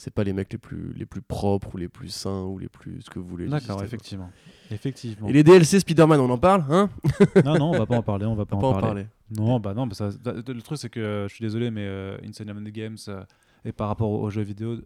c'est 0.00 0.14
pas 0.14 0.24
les 0.24 0.32
mecs 0.32 0.50
les 0.50 0.58
plus, 0.58 0.94
les 0.96 1.04
plus 1.04 1.20
propres 1.20 1.74
ou 1.74 1.76
les 1.76 1.88
plus 1.88 2.08
sains 2.08 2.44
ou 2.44 2.58
les 2.58 2.70
plus 2.70 3.02
ce 3.02 3.10
que 3.10 3.18
vous 3.18 3.28
voulez. 3.28 3.46
D'accord, 3.46 3.82
effectivement. 3.82 4.30
Effectivement. 4.70 5.28
Et 5.28 5.32
les 5.34 5.42
DLC 5.42 5.78
Spider-Man, 5.80 6.18
on 6.20 6.30
en 6.30 6.38
parle, 6.38 6.64
hein? 6.70 6.88
Non, 7.44 7.58
non, 7.58 7.70
on 7.72 7.78
va 7.78 7.84
pas 7.84 7.98
en 7.98 8.02
parler, 8.02 8.24
on 8.24 8.34
va 8.34 8.46
pas, 8.46 8.56
On 8.56 8.60
en, 8.60 8.62
pas 8.62 8.68
en 8.68 8.72
parler. 8.80 9.04
parler. 9.04 9.06
Non, 9.30 9.60
bah 9.60 9.74
non, 9.74 9.86
bah 9.86 9.94
ça, 9.94 10.08
le 10.24 10.62
truc 10.62 10.78
c'est 10.78 10.88
que 10.88 11.00
euh, 11.00 11.28
je 11.28 11.34
suis 11.34 11.42
désolé, 11.42 11.70
mais 11.70 11.84
euh, 11.84 12.16
Insane 12.26 12.70
Games 12.70 12.96
euh, 13.08 13.22
et 13.66 13.72
par 13.72 13.88
rapport 13.88 14.10
aux, 14.10 14.22
aux 14.22 14.30
jeux 14.30 14.40
vidéo, 14.40 14.78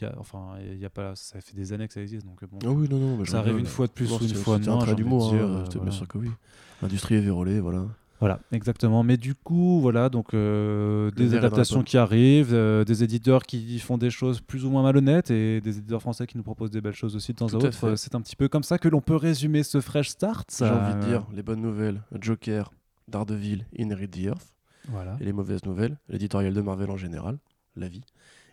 y 0.00 0.04
a, 0.04 0.12
enfin, 0.18 0.56
il 0.60 0.78
y 0.78 0.84
a 0.84 0.90
pas, 0.90 1.14
ça 1.14 1.40
fait 1.40 1.54
des 1.54 1.72
années 1.72 1.86
que 1.86 1.94
ça 1.94 2.02
existe, 2.02 2.26
donc 2.26 2.42
euh, 2.42 2.46
bon. 2.50 2.58
Ah 2.64 2.70
oui, 2.70 2.88
non, 2.90 2.98
non. 2.98 3.24
ça 3.26 3.38
arrive 3.38 3.60
une 3.60 3.66
fois 3.66 3.86
de 3.86 3.92
plus 3.92 4.10
ou 4.10 4.18
une 4.20 4.34
fois 4.34 4.58
de 4.58 4.64
c'était 4.64 4.74
un 4.74 4.78
trait 4.78 4.96
d'humour, 4.96 5.32
hein, 5.34 5.64
bien 5.80 5.92
sûr 5.92 6.08
que 6.08 6.18
oui. 6.18 6.30
L'industrie 6.82 7.14
est 7.14 7.20
vérolée, 7.20 7.60
voilà. 7.60 7.86
Voilà, 8.20 8.40
exactement. 8.50 9.04
Mais 9.04 9.16
du 9.16 9.34
coup, 9.36 9.80
voilà, 9.80 10.08
donc 10.08 10.34
euh, 10.34 11.10
des 11.12 11.34
adaptations 11.36 11.84
qui 11.84 11.96
arrivent, 11.96 12.52
euh, 12.52 12.84
des 12.84 13.04
éditeurs 13.04 13.44
qui 13.44 13.78
font 13.78 13.96
des 13.96 14.10
choses 14.10 14.40
plus 14.40 14.64
ou 14.64 14.70
moins 14.70 14.82
malhonnêtes 14.82 15.30
et 15.30 15.60
des 15.60 15.78
éditeurs 15.78 16.00
français 16.00 16.26
qui 16.26 16.36
nous 16.36 16.42
proposent 16.42 16.72
des 16.72 16.80
belles 16.80 16.94
choses 16.94 17.14
aussi 17.14 17.32
de 17.32 17.38
temps 17.38 17.46
Tout 17.46 17.56
à 17.64 17.68
autre. 17.68 17.94
C'est 17.96 18.14
un 18.16 18.20
petit 18.20 18.34
peu 18.34 18.48
comme 18.48 18.64
ça 18.64 18.78
que 18.78 18.88
l'on 18.88 19.00
peut 19.00 19.14
résumer 19.14 19.62
ce 19.62 19.80
fresh 19.80 20.08
start. 20.08 20.52
J'ai 20.58 20.64
envie 20.64 20.94
de 20.94 20.98
Euh, 21.04 21.08
dire 21.08 21.26
les 21.32 21.42
bonnes 21.44 21.60
nouvelles 21.62 22.02
Joker, 22.20 22.72
Daredevil, 23.06 23.64
Inherit 23.76 24.08
the 24.08 24.18
Earth. 24.18 24.52
Voilà. 24.88 25.16
Et 25.20 25.24
les 25.24 25.32
mauvaises 25.32 25.64
nouvelles, 25.64 25.96
l'éditorial 26.08 26.52
de 26.54 26.60
Marvel 26.60 26.90
en 26.90 26.96
général, 26.96 27.38
la 27.76 27.86
vie. 27.88 28.02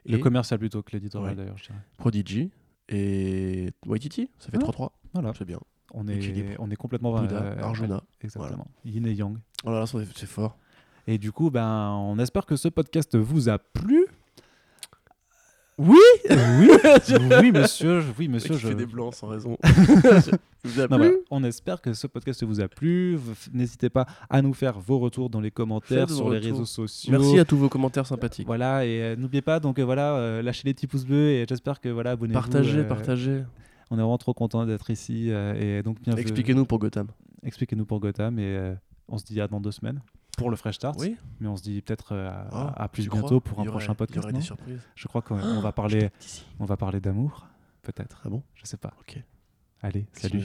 Le 0.06 0.20
commercial 0.20 0.60
plutôt 0.60 0.84
que 0.84 0.92
l'éditorial 0.92 1.32
Ouais. 1.32 1.36
d'ailleurs, 1.38 1.58
je 1.58 1.64
dirais. 1.64 1.80
Prodigy 1.98 2.52
et 2.90 3.72
Waititi, 3.88 4.30
ça 4.38 4.50
fait 4.52 4.58
Ouais. 4.58 4.64
3-3. 4.64 4.92
Voilà. 5.14 5.32
C'est 5.36 5.46
bien. 5.46 5.60
On 5.98 6.08
est, 6.10 6.58
on 6.60 6.70
est 6.70 6.76
complètement 6.76 7.18
Bouddha, 7.18 7.42
euh, 7.42 7.62
Arjuna. 7.62 8.04
Exactement. 8.22 8.68
Yin 8.84 9.08
et 9.08 9.14
Yang. 9.14 9.38
Oh 9.64 9.72
là 9.72 9.80
là, 9.80 9.86
c'est 9.88 10.26
fort. 10.26 10.58
Et 11.08 11.18
du 11.18 11.32
coup, 11.32 11.50
ben, 11.50 11.92
on 11.92 12.20
espère 12.20 12.46
que 12.46 12.56
ce 12.58 12.68
podcast 12.68 13.16
vous 13.16 13.48
a 13.48 13.58
plu. 13.58 14.06
Oui 15.78 15.98
Oui, 16.30 16.70
oui, 17.42 17.52
monsieur. 17.52 18.04
Oui, 18.18 18.28
monsieur. 18.28 18.56
Je 18.58 18.68
fais 18.68 18.76
des 18.76 18.86
blancs 18.86 19.14
sans 19.16 19.28
raison. 19.28 19.58
Vous 20.64 20.80
a 20.80 20.88
Non, 20.88 20.98
plu. 20.98 21.18
On 21.30 21.44
espère 21.44 21.80
que 21.80 21.94
ce 21.94 22.08
podcast 22.08 22.44
vous 22.44 22.60
a 22.60 22.68
plu. 22.68 23.20
N'hésitez 23.54 23.90
pas 23.90 24.08
à 24.32 24.42
nous 24.42 24.54
faire 24.54 24.80
vos 24.80 24.98
retours 24.98 25.30
dans 25.30 25.40
les 25.42 25.52
commentaires, 25.52 26.10
sur 26.10 26.30
les 26.32 26.40
réseaux 26.40 26.66
sociaux. 26.66 27.12
Merci 27.12 27.38
à 27.38 27.46
tous 27.46 27.58
vos 27.58 27.70
commentaires 27.70 28.08
sympathiques. 28.08 28.48
Voilà, 28.48 28.84
et 28.84 29.02
euh, 29.02 29.16
n'oubliez 29.16 29.44
pas, 29.44 29.60
donc 29.60 29.78
euh, 29.78 29.84
voilà, 29.86 30.16
euh, 30.16 30.42
lâchez 30.42 30.64
les 30.66 30.74
petits 30.74 30.88
pouces 30.88 31.06
bleus 31.06 31.30
et 31.32 31.46
j'espère 31.48 31.80
que 31.80 31.90
voilà, 31.90 32.12
abonnez-vous. 32.12 32.40
Partagez, 32.40 32.80
euh, 32.80 32.84
partagez. 32.84 33.44
On 33.92 33.96
est 33.96 34.02
vraiment 34.02 34.18
trop 34.18 34.34
content 34.34 34.66
d'être 34.66 34.90
ici 34.90 35.32
euh, 35.32 35.54
et 35.80 35.84
donc. 35.84 35.98
Expliquez-nous 36.08 36.66
pour 36.66 36.80
Gotham. 36.80 37.08
Expliquez-nous 37.44 37.86
pour 37.86 38.00
Gotham 38.00 38.40
et 38.40 38.56
euh, 38.56 38.74
on 39.08 39.18
se 39.18 39.26
dit 39.26 39.40
à 39.40 39.48
dans 39.48 39.60
deux 39.62 39.72
semaines 39.72 40.02
pour 40.38 40.50
le 40.50 40.56
Fresh 40.56 40.76
Start. 40.76 40.98
Oui 41.00 41.16
Mais 41.40 41.48
on 41.48 41.56
se 41.56 41.64
dit 41.64 41.82
peut-être 41.82 42.14
euh, 42.14 42.28
à, 42.30 42.48
Ah, 42.52 42.84
à 42.84 42.88
plus 42.90 43.08
bientôt 43.08 43.40
pour 43.40 43.60
un 43.60 43.66
prochain 43.66 43.94
podcast. 43.96 44.28
des 44.30 44.42
surprises. 44.42 44.82
Je 44.96 45.08
crois 45.08 45.22
qu'on 45.22 45.40
on 45.40 45.62
va 45.62 45.72
parler, 45.72 46.10
on 46.60 46.66
va 46.66 46.78
parler 46.78 47.00
d'amour, 47.00 47.48
peut-être. 47.84 48.22
Ah 48.26 48.30
bon? 48.30 48.42
Je 48.56 48.66
sais 48.66 48.78
pas. 48.78 48.94
Ok. 49.00 49.22
Allez, 49.82 50.08
salut. 50.14 50.44